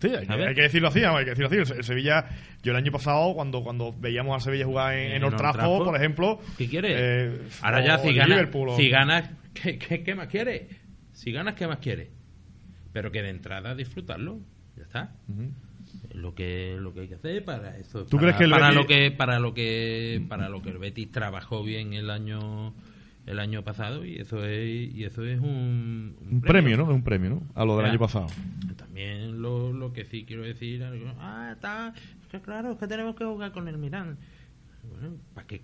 Sí, 0.08 0.14
hay, 0.14 0.26
que- 0.26 0.32
A 0.32 0.36
ver. 0.36 0.48
hay 0.48 0.54
que 0.54 0.62
decirlo 0.62 0.88
así, 0.88 1.02
hay 1.04 1.24
que 1.24 1.30
decirlo 1.30 1.46
así. 1.62 1.72
El, 1.72 1.84
Sevilla, 1.84 2.26
yo 2.62 2.72
el 2.72 2.76
año 2.76 2.92
pasado, 2.92 3.34
cuando, 3.34 3.62
cuando 3.62 3.94
veíamos 3.98 4.34
al 4.34 4.40
Sevilla 4.42 4.64
jugar 4.66 4.94
en, 4.98 5.12
en 5.12 5.24
Old 5.24 5.36
Trafford, 5.36 5.84
por 5.84 5.96
ejemplo. 5.96 6.40
¿Qué 6.58 6.68
quieres? 6.68 6.92
eh, 6.98 7.38
Ahora 7.62 7.84
ya, 7.84 7.98
si 7.98 8.12
ganas, 8.14 8.48
o- 8.54 8.76
si 8.76 8.88
ganas 8.88 9.30
¿qué, 9.54 9.78
qué, 9.78 10.02
qué 10.02 10.14
más 10.14 10.28
quieres? 10.28 10.62
Si 11.12 11.32
ganas, 11.32 11.54
¿qué 11.54 11.66
más 11.66 11.78
quieres? 11.78 12.08
Pero 12.92 13.10
que 13.10 13.22
de 13.22 13.30
entrada 13.30 13.74
disfrutarlo. 13.74 14.40
Ya 14.76 14.82
está. 14.82 15.12
Lo 16.12 16.34
que 16.34 16.76
lo 16.78 16.92
que 16.94 17.00
hay 17.00 17.08
que 17.08 17.14
hacer 17.16 17.44
para 17.44 17.76
eso 17.76 18.04
¿Tú 18.04 18.16
para, 18.16 18.20
crees 18.22 18.36
que 18.36 18.44
el 18.44 18.50
para 18.50 18.70
Betis- 18.70 18.74
lo 18.74 18.86
que 18.86 19.10
para 19.10 19.38
lo 19.38 19.54
que 19.54 20.22
para 20.28 20.48
lo 20.48 20.62
que 20.62 20.70
el 20.70 20.78
Betis 20.78 21.10
trabajó 21.12 21.62
bien 21.64 21.92
el 21.94 22.10
año 22.10 22.74
el 23.26 23.38
año 23.40 23.62
pasado 23.64 24.04
y 24.04 24.16
eso 24.16 24.44
es 24.44 24.92
y 24.94 25.04
eso 25.04 25.24
es 25.24 25.38
un, 25.40 26.16
Un 26.30 26.40
premio, 26.42 26.76
¿no? 26.76 26.84
Es 26.84 26.90
un 26.90 27.02
premio, 27.02 27.30
¿no? 27.30 27.42
A 27.54 27.64
lo 27.64 27.76
del 27.76 27.86
Ya. 27.86 27.90
año 27.92 27.98
pasado. 27.98 28.26
también 28.76 29.40
lo, 29.40 29.72
lo 29.72 29.92
que 29.92 30.04
sí 30.04 30.24
quiero 30.24 30.42
decir 30.42 30.82
ah 31.18 31.50
está 31.52 31.94
es 32.22 32.28
que 32.28 32.40
claro 32.40 32.72
es 32.72 32.78
que 32.78 32.86
tenemos 32.86 33.16
que 33.16 33.24
jugar 33.24 33.52
con 33.52 33.66
el 33.68 33.78
Milán 33.78 34.18
bueno, 34.90 35.16
¿para 35.34 35.46
qué 35.46 35.62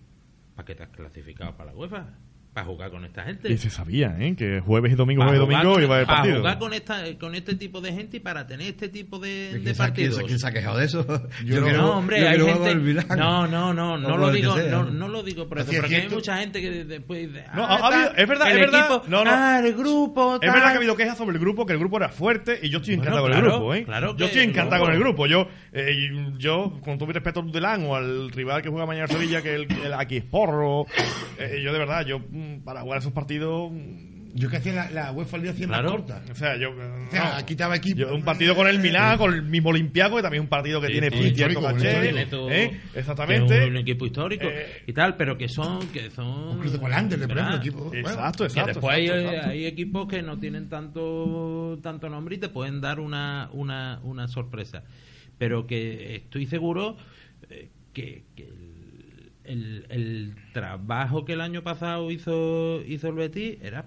para 0.56 0.66
qué 0.66 0.74
te 0.74 0.82
has 0.84 0.88
clasificado 0.90 1.56
para 1.56 1.72
la 1.72 1.76
UEFA 1.78 2.06
para 2.52 2.66
jugar 2.66 2.90
con 2.90 3.04
esta 3.04 3.22
gente 3.22 3.50
Y 3.52 3.56
se 3.58 3.70
sabía, 3.70 4.16
¿eh? 4.18 4.34
Que 4.36 4.60
jueves 4.60 4.92
y 4.92 4.96
domingo, 4.96 5.20
para 5.20 5.38
jueves 5.38 5.42
y 5.42 5.46
jugar 5.46 5.62
domingo 5.62 5.74
con- 5.74 5.82
iba 5.84 5.94
a 5.94 5.96
haber 5.98 6.06
para 6.06 6.18
partido. 6.18 6.38
jugar 6.38 6.58
con 6.58 6.72
esta 6.74 7.18
con 7.18 7.34
este 7.36 7.54
tipo 7.54 7.80
de 7.80 7.92
gente 7.92 8.16
y 8.16 8.20
para 8.20 8.46
tener 8.46 8.66
este 8.68 8.88
tipo 8.88 9.18
de, 9.20 9.48
¿Quién 9.52 9.64
de 9.64 9.74
partidos 9.74 10.18
quién 10.26 10.38
se 10.38 10.46
ha 10.48 10.52
quejado 10.52 10.78
de 10.78 10.84
eso? 10.86 11.06
Yo 11.44 11.56
no- 11.60 11.62
quiero- 11.66 11.76
no, 11.82 11.98
hombre, 11.98 12.20
yo 12.20 12.28
hay 12.28 12.40
gente. 12.40 12.74
No, 13.16 13.46
no, 13.46 13.72
no, 13.72 13.96
no 13.96 14.16
lo 14.16 14.30
digo, 14.32 14.56
no, 14.56 14.84
no 14.84 15.08
lo 15.08 15.22
digo 15.22 15.48
por 15.48 15.58
eso, 15.60 15.70
porque 15.80 15.96
hay 15.96 16.08
mucha 16.08 16.38
gente 16.38 16.60
que 16.60 16.84
después 16.84 17.28
dice, 17.32 17.44
No, 17.54 17.64
ah, 17.64 17.78
ha 17.82 17.86
habido- 17.86 18.16
es 18.16 18.28
verdad, 18.28 18.46
el 18.50 18.54
es 18.54 18.60
verdad. 18.70 18.80
equipo, 18.90 19.04
No, 19.08 19.24
no. 19.24 19.30
ah, 19.32 19.60
el 19.64 19.74
grupo, 19.74 20.34
Es 20.34 20.40
verdad 20.52 20.68
que 20.68 20.74
ha 20.74 20.76
habido 20.76 20.96
quejas 20.96 21.16
sobre 21.18 21.34
el 21.36 21.40
grupo, 21.40 21.64
que 21.66 21.72
el 21.74 21.78
grupo 21.78 21.96
era 21.98 22.08
fuerte 22.08 22.58
y 22.62 22.68
yo 22.68 22.78
estoy 22.78 22.96
Bueno, 22.96 23.10
encantado 23.12 23.22
con 23.22 23.30
claro, 23.32 23.46
el 23.46 23.52
grupo, 23.60 23.74
¿eh? 23.74 23.84
claro 23.84 24.16
yo 24.16 24.26
estoy 24.26 24.42
encantado 24.42 24.84
con 24.84 24.92
el 24.92 24.98
grupo. 24.98 25.26
Yo, 25.26 25.46
eh, 25.72 25.92
y 25.96 26.38
yo 26.38 26.80
con 26.82 26.98
todo 26.98 27.06
mi 27.06 27.12
respeto 27.12 27.40
al 27.40 27.46
Dudelán 27.46 27.84
o 27.86 27.94
al 27.94 28.30
rival 28.32 28.60
que 28.62 28.68
juega 28.70 28.86
mañana 28.86 29.06
en 29.08 29.12
Sevilla, 29.16 29.40
que 29.42 29.54
el, 29.54 29.68
el 29.84 29.92
aquí 29.94 30.16
es 30.16 30.24
porro, 30.24 30.86
eh, 31.38 31.60
yo 31.62 31.72
de 31.72 31.78
verdad, 31.78 32.04
yo 32.04 32.20
para 32.64 32.82
jugar 32.82 32.98
esos 32.98 33.12
partidos, 33.12 33.70
mm, 33.72 34.18
yo 34.32 34.48
que 34.48 34.58
hacía 34.58 34.72
la, 34.72 34.90
la 34.90 35.12
UEFA 35.12 35.36
al 35.38 35.42
día 35.42 35.52
100 35.52 35.68
Claro. 35.70 35.90
corta 35.90 36.22
o 36.30 36.34
sea, 36.36 36.56
yo... 36.56 36.70
o 36.70 37.10
sea, 37.10 37.38
no. 37.40 37.46
quitaba 37.46 37.74
equipo 37.74 37.98
Yo, 37.98 38.14
un 38.14 38.22
partido 38.22 38.54
con 38.54 38.68
el 38.68 38.78
Milán, 38.78 39.18
con 39.18 39.34
el 39.34 39.42
mismo 39.42 39.70
Olimpiaco, 39.70 40.14
que 40.16 40.22
también 40.22 40.42
es 40.42 40.46
un 40.46 40.50
partido 40.50 40.80
que 40.80 40.86
Sí, 40.86 40.92
tiene 40.92 41.10
sí, 41.10 41.34
cierto 41.34 41.60
caché, 41.60 42.10
¿eh? 42.10 42.70
que 42.92 42.98
Exactamente. 43.00 43.62
es 43.64 43.68
un 43.70 43.76
equipo 43.78 44.06
histórico 44.06 44.44
Eh, 44.46 44.82
y 44.86 44.92
tal, 44.92 45.16
pero 45.16 45.36
que 45.36 45.48
son 45.48 45.88
que 45.88 46.10
son 46.10 46.60
el 46.64 46.92
Anderlecht, 46.92 47.28
por 47.28 47.36
¿verdad? 47.36 47.54
ejemplo 47.56 47.86
equipo 47.88 47.94
Exacto, 47.96 48.44
que 48.44 48.48
exacto. 48.50 48.68
después 48.72 48.96
hay, 48.96 49.06
exacto, 49.06 49.28
exacto. 49.30 49.50
hay 49.50 49.66
equipos 49.66 50.08
que 50.08 50.22
no 50.22 50.38
tienen 50.38 50.68
tanto 50.68 51.78
tanto 51.82 52.08
nombre 52.08 52.36
y 52.36 52.38
te 52.38 52.48
pueden 52.50 52.80
dar 52.80 53.00
una, 53.00 53.50
una, 53.52 53.98
una 54.04 54.28
sorpresa. 54.28 54.84
Pero 55.38 55.66
que 55.66 56.16
estoy 56.16 56.46
seguro 56.46 56.96
eh, 57.48 57.68
que, 57.92 58.22
que 58.36 58.46
el, 59.50 59.86
el- 59.90 60.34
trabajo 60.52 61.24
que 61.24 61.32
el 61.34 61.40
año 61.40 61.62
pasado 61.62 62.10
hizo, 62.10 62.82
hizo 62.86 63.08
el 63.08 63.14
Betis 63.14 63.58
era 63.62 63.86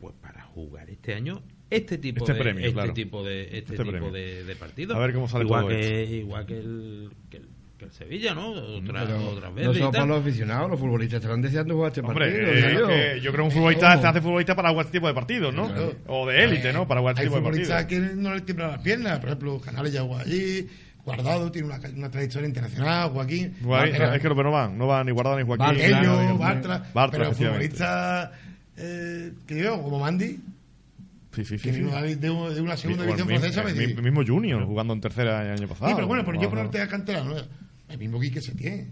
pues 0.00 0.14
para 0.20 0.42
jugar 0.42 0.88
este 0.90 1.14
año 1.14 1.42
este 1.68 1.98
tipo 1.98 2.24
Este 2.24 2.32
de 2.34 2.38
premio, 2.40 2.62
este 2.64 2.74
claro. 2.74 2.92
tipo 2.94 3.22
de 3.22 3.42
este, 3.44 3.58
Este 3.58 3.76
tipo 3.76 3.90
premio. 3.90 4.10
de, 4.10 4.42
de 4.44 4.56
partidos. 4.56 4.96
A 4.96 5.00
ver 5.00 5.12
cómo 5.14 5.28
sale 5.28 5.44
igual 5.44 5.60
todo 5.66 5.68
que 5.70 6.04
igual 6.16 6.46
que 6.46 6.58
el, 6.58 7.10
que 7.30 7.36
el, 7.36 7.48
que 7.78 7.84
el 7.84 7.92
Sevilla, 7.92 8.34
¿no? 8.34 8.50
Otra, 8.50 9.04
otras 9.04 9.50
no 9.50 9.54
veces 9.54 9.76
y 9.76 9.78
solo 9.78 9.92
para 9.92 10.06
los 10.06 10.20
aficionados, 10.20 10.70
los 10.70 10.80
futbolistas 10.80 11.18
estarán 11.20 11.40
deseando 11.42 11.74
jugar 11.74 11.88
este 11.92 12.00
Hombre, 12.00 12.26
partido. 12.26 12.52
eh, 12.52 12.74
yo. 12.74 12.86
que 12.88 13.20
yo 13.20 13.32
creo 13.32 13.44
que 13.44 13.48
un 13.48 13.50
futbolista 13.52 13.90
¿Cómo? 13.90 14.02
se 14.02 14.08
hace 14.08 14.20
futbolista 14.20 14.56
para 14.56 14.70
jugar 14.70 14.86
este 14.86 14.98
tipo 14.98 15.06
de 15.06 15.14
partidos, 15.14 15.54
¿no? 15.54 15.66
Claro. 15.68 15.94
O 16.08 16.26
de 16.26 16.42
élite, 16.44 16.72
¿no? 16.72 16.88
Para 16.88 17.00
jugar 17.00 17.12
este 17.14 17.20
hay 17.22 17.26
tipo 17.28 17.36
de 17.36 17.42
futbolistas 17.42 17.82
partidos. 17.84 18.08
que 18.10 18.16
no 18.16 18.34
le 18.34 18.40
tiemblan 18.40 18.70
las 18.72 18.80
piernas 18.82 19.18
por 19.20 19.28
ejemplo 19.28 19.60
Canales 19.60 19.92
ya 19.92 20.02
jugó 20.02 20.18
allí 20.18 20.66
Guardado 21.04 21.50
tiene 21.50 21.68
una, 21.68 21.80
una 21.96 22.10
trayectoria 22.10 22.46
internacional 22.48 23.10
Joaquín 23.10 23.54
Guay, 23.62 23.90
Bartra- 23.92 24.14
es 24.16 24.22
que 24.22 24.28
los 24.28 24.36
no 24.36 24.50
van, 24.50 24.76
no 24.78 24.86
van 24.86 25.06
ni 25.06 25.12
guardado 25.12 25.38
ni 25.38 25.44
Joaquín. 25.46 25.66
Bartello, 25.66 26.38
Bartra, 26.38 26.90
Bartra, 26.94 27.18
pero 27.18 27.32
futbolistas 27.32 28.30
eh, 28.76 29.32
que 29.46 29.62
yo, 29.62 29.82
como 29.82 29.98
Mandy, 29.98 30.38
Sí, 31.32 31.44
sí, 31.44 31.58
sí. 31.58 31.62
que 31.62 31.72
sí. 31.72 31.80
vino 31.80 31.92
de, 32.02 32.16
de 32.16 32.30
una 32.30 32.76
segunda 32.76 33.04
división 33.04 33.28
mismo- 33.28 33.40
francesa. 33.40 33.62
el 33.70 34.02
mismo 34.02 34.22
Junior 34.26 34.64
jugando 34.64 34.92
en 34.94 35.00
tercera 35.00 35.42
el 35.44 35.58
año 35.58 35.68
pasado. 35.68 35.88
Sí, 35.90 35.94
pero 35.94 36.06
bueno, 36.08 36.24
pero 36.24 36.34
yo 36.40 36.48
Vamos, 36.48 36.54
ponerte 36.54 36.80
a 36.80 36.88
cantera, 36.88 37.22
¿no? 37.22 37.34
el 37.88 37.98
mismo 37.98 38.18
Quique 38.20 38.40
se 38.40 38.52
tiene. 38.54 38.88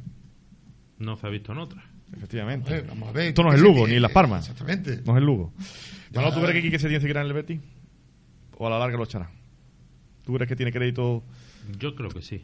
No 0.98 1.16
se 1.16 1.26
ha 1.26 1.30
visto 1.30 1.52
en 1.52 1.58
otra. 1.58 1.84
Efectivamente. 2.16 2.68
Joder, 2.70 2.86
vamos 2.86 3.08
a 3.08 3.12
ver. 3.12 3.28
Esto 3.28 3.42
no 3.42 3.48
es 3.50 3.56
el 3.56 3.60
Lugo, 3.62 3.74
Setién, 3.74 3.90
ni 3.90 3.96
en 3.96 4.02
Las 4.02 4.12
Palmas. 4.12 4.40
Exactamente. 4.48 5.02
No 5.04 5.12
es 5.12 5.18
el 5.18 5.24
Lugo. 5.24 5.52
Manolo, 6.14 6.34
¿tú 6.34 6.40
crees 6.40 6.54
que 6.54 6.62
Quique 6.62 6.78
se 6.78 6.88
tiene 6.88 7.10
en 7.10 7.16
el 7.18 7.32
Betis? 7.32 7.60
¿O 8.56 8.66
a 8.66 8.70
la 8.70 8.78
larga 8.78 8.96
lo 8.96 9.04
echará? 9.04 9.28
¿Tú 10.24 10.32
crees 10.34 10.48
que 10.48 10.56
tiene 10.56 10.72
crédito? 10.72 11.22
Yo 11.78 11.94
creo 11.94 12.10
que 12.10 12.22
sí. 12.22 12.42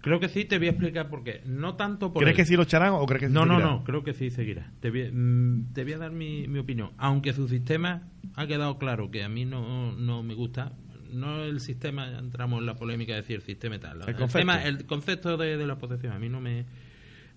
Creo 0.00 0.20
que 0.20 0.28
sí, 0.28 0.44
te 0.44 0.58
voy 0.58 0.68
a 0.68 0.70
explicar 0.70 1.08
por 1.10 1.24
qué. 1.24 1.42
No 1.44 1.74
tanto 1.74 2.12
por 2.12 2.22
¿Crees 2.22 2.34
él. 2.34 2.36
que 2.36 2.44
sí 2.46 2.56
lo 2.56 2.62
echarán 2.62 2.92
o 2.92 3.04
crees 3.06 3.20
que 3.22 3.26
sí 3.28 3.32
No, 3.32 3.44
no, 3.46 3.54
seguirá? 3.56 3.70
no, 3.70 3.84
creo 3.84 4.04
que 4.04 4.14
sí 4.14 4.30
seguirá. 4.30 4.70
Te 4.80 4.90
voy, 4.90 5.10
mm, 5.10 5.72
te 5.72 5.82
voy 5.84 5.92
a 5.94 5.98
dar 5.98 6.12
mi, 6.12 6.46
mi 6.46 6.60
opinión. 6.60 6.90
Aunque 6.98 7.32
su 7.32 7.48
sistema 7.48 8.02
ha 8.36 8.46
quedado 8.46 8.78
claro 8.78 9.10
que 9.10 9.24
a 9.24 9.28
mí 9.28 9.44
no, 9.44 9.92
no 9.92 10.22
me 10.22 10.34
gusta. 10.34 10.72
No 11.12 11.42
el 11.42 11.58
sistema, 11.60 12.18
entramos 12.18 12.60
en 12.60 12.66
la 12.66 12.76
polémica 12.76 13.14
de 13.14 13.22
decir 13.22 13.36
el 13.36 13.42
sistema 13.42 13.76
y 13.76 13.78
tal. 13.80 13.96
El 14.06 14.14
concepto. 14.14 14.38
tema- 14.38 14.62
el 14.64 14.84
concepto 14.84 15.36
de, 15.36 15.56
de 15.56 15.66
la 15.66 15.78
posesión 15.78 16.12
a 16.12 16.18
mí 16.18 16.28
no 16.28 16.40
me, 16.40 16.64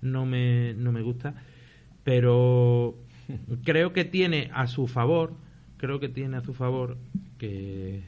no 0.01 0.26
me, 0.26 0.73
no 0.77 0.91
me 0.91 1.01
gusta. 1.01 1.34
Pero 2.03 2.97
creo 3.63 3.93
que 3.93 4.05
tiene 4.05 4.49
a 4.53 4.68
su 4.68 4.88
favor, 4.88 5.34
creo 5.77 5.99
que 5.99 6.09
tiene 6.09 6.38
a 6.38 6.41
su 6.41 6.53
favor 6.53 6.97
que 7.38 8.03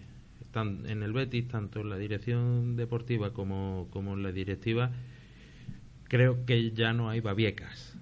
tan- 0.54 0.86
en 0.90 1.04
el 1.04 1.12
Betis, 1.12 1.50
tanto 1.50 1.82
en 1.82 1.90
la 1.90 1.98
dirección 1.98 2.78
deportiva 2.78 3.34
como, 3.34 3.88
como 3.92 4.14
en 4.14 4.24
la 4.24 4.32
directiva, 4.32 4.92
creo 6.08 6.46
que 6.46 6.72
ya 6.72 6.94
no 6.94 7.10
hay 7.10 7.20
babiecas 7.20 7.98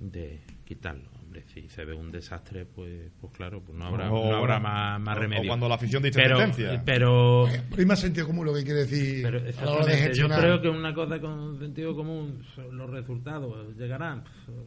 de 0.00 0.40
quitarlo. 0.64 1.08
Hombre, 1.22 1.44
si 1.52 1.68
se 1.68 1.84
ve 1.84 1.94
un 1.94 2.10
desastre, 2.12 2.66
pues, 2.66 3.10
pues 3.20 3.32
claro, 3.32 3.60
pues 3.60 3.76
no 3.78 3.86
habrá, 3.86 4.10
O- 4.12 4.30
no 4.30 4.36
habrá 4.36 4.58
más, 4.60 5.00
más 5.00 5.16
o- 5.16 5.18
o 5.18 5.22
remedio. 5.22 5.48
cuando 5.48 5.68
la 5.68 5.74
afición 5.76 6.02
dice 6.02 6.20
pero, 6.22 6.36
sentencia. 6.38 6.82
pero, 6.84 7.46
Hay 7.76 7.84
más 7.86 8.00
sentido 8.00 8.26
común 8.26 8.46
lo 8.46 8.54
que 8.54 8.62
quiere 8.64 8.80
decir 8.80 9.22
pero 9.22 9.38
a 9.38 9.64
la 9.64 9.70
hora 9.72 9.86
de 9.86 9.92
exactamente, 9.92 10.18
yo 10.18 10.28
creo 10.28 10.60
que 10.62 10.68
una 10.68 10.94
cosa 10.94 11.20
con 11.20 11.58
sentido 11.58 11.94
común, 11.96 12.42
son 12.54 12.76
los 12.76 12.90
resultados 12.90 13.76
llegarán, 13.76 14.24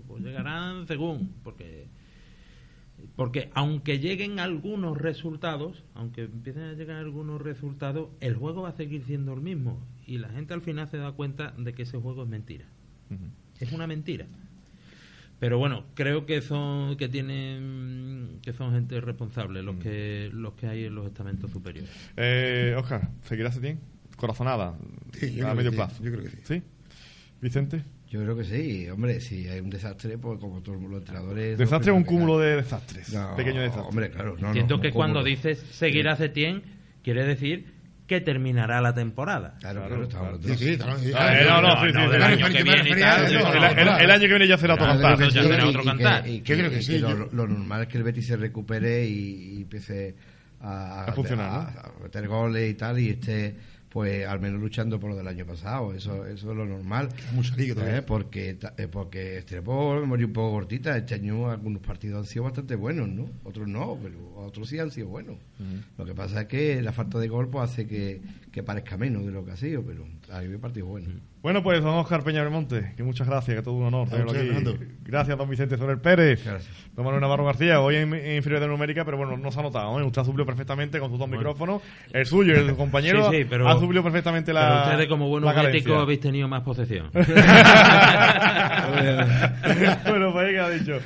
pues 0.08 0.24
llegarán 0.24 0.88
según, 0.88 1.36
porque 1.44 1.88
porque 3.16 3.50
aunque 3.54 4.00
lleguen 4.00 4.40
algunos 4.40 4.98
resultados, 4.98 5.84
aunque 5.94 6.24
empiecen 6.24 6.64
a 6.64 6.74
llegar 6.74 6.98
algunos 6.98 7.42
resultados, 7.42 8.10
el 8.22 8.36
juego 8.36 8.64
va 8.64 8.70
a 8.70 8.74
seguir 8.78 9.04
siendo 9.06 9.34
el 9.34 9.42
mismo 9.42 9.80
y 10.06 10.18
la 10.18 10.30
gente 10.30 10.54
al 10.54 10.62
final 10.62 10.88
se 10.90 10.98
da 10.98 11.12
cuenta 11.12 11.54
de 11.58 11.74
que 11.74 11.84
ese 11.84 11.98
juego 11.98 12.24
es 12.24 12.30
mentira. 12.30 12.66
Es 13.60 13.72
una 13.72 13.88
mentira. 13.88 14.26
Pero 15.40 15.58
bueno, 15.58 15.86
creo 15.94 16.26
que 16.26 16.42
son 16.42 16.98
que 16.98 17.08
tienen 17.08 18.40
que 18.42 18.52
son 18.54 18.74
gente 18.74 19.00
responsable 19.00 19.64
los 19.64 19.78
que 19.78 20.30
los 20.34 20.54
que 20.54 20.68
hay 20.68 20.84
en 20.86 20.96
los 20.96 21.08
estamentos 21.08 21.50
superiores. 21.52 21.90
Eh, 22.18 22.76
Oscar, 22.78 23.10
¿seguirá 23.24 23.52
Setién? 23.52 23.80
Corazonada. 24.18 24.78
Sí, 25.14 25.34
yo 25.34 25.48
a 25.48 25.54
creo 25.54 25.56
medio 25.56 25.72
que 25.72 25.78
sí, 25.78 25.84
plazo. 25.84 26.04
yo 26.04 26.12
creo 26.12 26.24
que 26.24 26.30
sí. 26.30 26.38
¿Sí? 26.44 26.64
Vicente. 27.42 27.84
Yo 28.10 28.22
creo 28.24 28.36
que 28.36 28.44
sí, 28.44 28.90
hombre, 28.90 29.20
si 29.22 29.48
hay 29.48 29.60
un 29.60 29.70
desastre, 29.70 30.18
pues 30.18 30.40
como 30.40 30.62
todos 30.64 30.82
los 30.82 31.00
entrenadores... 31.00 31.58
Desastre 31.60 31.92
o 31.92 31.94
no 31.94 31.98
un 32.00 32.04
cúmulo 32.06 32.40
de 32.40 32.56
desastres. 32.56 33.14
No, 33.14 33.36
Pequeño 33.36 33.62
desastre. 33.62 33.84
Hombre, 33.88 34.10
claro, 34.10 34.36
no, 34.40 34.48
Entiendo 34.48 34.78
no, 34.78 34.82
que 34.82 34.92
cuando 34.92 35.20
cúmulo. 35.20 35.30
dices 35.36 35.60
seguirá 35.72 36.16
Setién, 36.16 36.64
quiere 37.04 37.24
decir 37.24 37.72
que 38.08 38.20
terminará 38.22 38.82
la 38.82 38.96
temporada. 38.96 39.58
Claro, 39.60 39.86
Claro, 39.86 40.08
claro, 40.08 40.40
Sí, 40.42 40.56
sí, 40.56 40.78
claro, 40.78 40.98
sí, 40.98 41.12
no, 41.14 41.62
no, 41.62 42.14
El, 42.14 42.22
año 42.24 42.48
que 42.50 42.64
viene 44.28 44.48
ya 44.48 44.58
será 44.58 44.74
otro 44.74 44.88
cantar. 44.88 45.20
ya 45.20 45.26
Sí, 45.30 45.48
será 45.48 45.66
y- 45.66 45.70
otro 45.70 45.82
y 45.84 45.86
cantar. 45.86 46.24
que- 46.24 46.30
y 46.32 46.42
Yo 46.42 46.56
creo 46.58 46.70
que 46.72 46.82
sí, 46.82 46.98
lo, 46.98 47.16
normal 47.32 47.84
es 47.84 47.88
que 47.90 47.98
el 48.00 48.04
Betis 48.04 48.26
se 48.26 48.38
recupere 48.38 49.06
y, 49.06 49.62
empiece 49.62 50.16
a, 50.62 51.06
A 51.06 51.12
funcionar, 51.14 51.48
a- 51.52 51.68
a 51.96 52.04
meter 52.04 52.28
goles 52.28 52.72
y 52.72 52.74
tal 52.74 52.98
y 53.00 53.10
esté 53.10 53.56
pues 53.90 54.28
al 54.28 54.40
menos 54.40 54.62
luchando 54.62 55.00
por 55.00 55.12
lo 55.12 55.18
del 55.18 55.28
año 55.28 55.46
pasado 55.46 55.94
eso 55.94 56.26
eso 56.26 56.52
es 56.52 56.58
lo 56.58 56.66
normal 56.66 57.10
todavía. 57.76 57.98
¿eh? 57.98 58.02
porque 58.02 58.58
eh, 58.78 58.88
porque 58.88 59.38
Estrepo 59.40 60.06
murió 60.06 60.28
un 60.28 60.34
poco 60.34 60.52
cortita 60.52 60.96
este 60.96 61.16
año 61.16 61.50
algunos 61.50 61.82
partidos 61.82 62.20
han 62.20 62.26
sido 62.26 62.44
bastante 62.44 62.76
buenos 62.76 63.10
no 63.10 63.30
otros 63.44 63.68
no 63.68 63.98
pero 64.02 64.36
otros 64.38 64.70
sí 64.70 64.80
han 64.80 64.92
sido 64.92 65.08
buenos 65.08 65.38
lo 65.98 66.06
que 66.06 66.14
pasa 66.14 66.42
es 66.42 66.48
que 66.48 66.82
la 66.82 66.94
falta 66.94 67.20
de 67.20 67.28
gol 67.28 67.50
pues, 67.50 67.72
hace 67.72 67.88
que, 67.88 68.22
que 68.52 68.64
parezca 68.64 68.98
menos 68.98 69.26
de 69.26 69.32
lo 69.32 69.46
que 69.46 69.52
ha 69.52 69.56
sido 69.56 69.84
pero 69.84 70.06
ha 70.32 70.38
habido 70.38 70.60
partidos 70.60 70.90
buenos 70.90 71.12
Bueno, 71.44 71.62
pues 71.62 71.84
don 71.84 71.94
Oscar 71.96 72.24
Peña 72.24 72.42
Belmonte, 72.42 72.94
que 72.98 73.04
muchas 73.04 73.28
gracias, 73.28 73.58
que 73.58 73.62
todo 73.64 73.76
un 73.76 73.86
honor 73.86 74.10
tenerlo 74.10 74.32
aquí. 74.32 74.48
gracias, 74.48 74.76
Gracias, 75.04 75.38
don 75.38 75.50
Vicente 75.50 75.78
Soler 75.78 76.00
Pérez. 76.00 76.44
Gracias. 76.44 76.70
Don 76.96 77.06
Manuel 77.06 77.22
Navarro 77.22 77.46
García, 77.46 77.80
hoy 77.80 77.96
en, 77.98 78.14
en 78.14 78.36
inferior 78.38 78.60
de 78.62 78.68
numérica, 78.68 79.06
pero 79.06 79.18
bueno, 79.18 79.38
no 79.38 79.52
se 79.52 79.60
ha 79.60 79.64
notado, 79.64 80.00
¿eh? 80.00 80.04
Usted 80.04 80.22
ha 80.22 80.26
suplido 80.26 80.46
perfectamente 80.46 81.00
con 81.00 81.10
sus 81.10 81.20
dos 81.20 81.30
micrófonos. 81.30 81.82
El 82.12 82.26
suyo 82.26 82.54
y 82.54 82.58
el 82.58 82.66
de 82.68 82.72
su 82.74 82.78
compañero 82.78 83.30
Sí, 83.32 83.38
sí, 83.38 83.46
pero- 83.50 83.68
ha 83.70 83.80
suplido 83.80 84.04
perfectamente 84.04 84.52
la. 84.54 84.68
Pero 84.68 84.84
ustedes 84.92 85.08
como 85.10 85.30
buenos 85.30 85.56
éticos 85.66 86.02
habéis 86.02 86.20
tenido 86.20 86.48
más 86.48 86.62
posesión. 86.64 87.10
bueno, 90.06 90.32
pues 90.34 90.48
ahí 90.48 90.54
queda 90.54 90.70
dicho. 90.70 91.00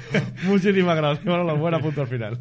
Muchísimas 0.45 0.95
gracias. 0.95 1.25
Bueno, 1.25 1.43
la 1.43 1.53
buena 1.53 1.79
punto 1.79 2.01
al 2.01 2.07
final. 2.07 2.39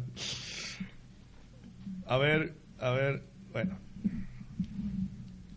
A 2.07 2.17
ver, 2.17 2.53
a 2.79 2.91
ver. 2.91 3.23
Bueno. 3.51 3.77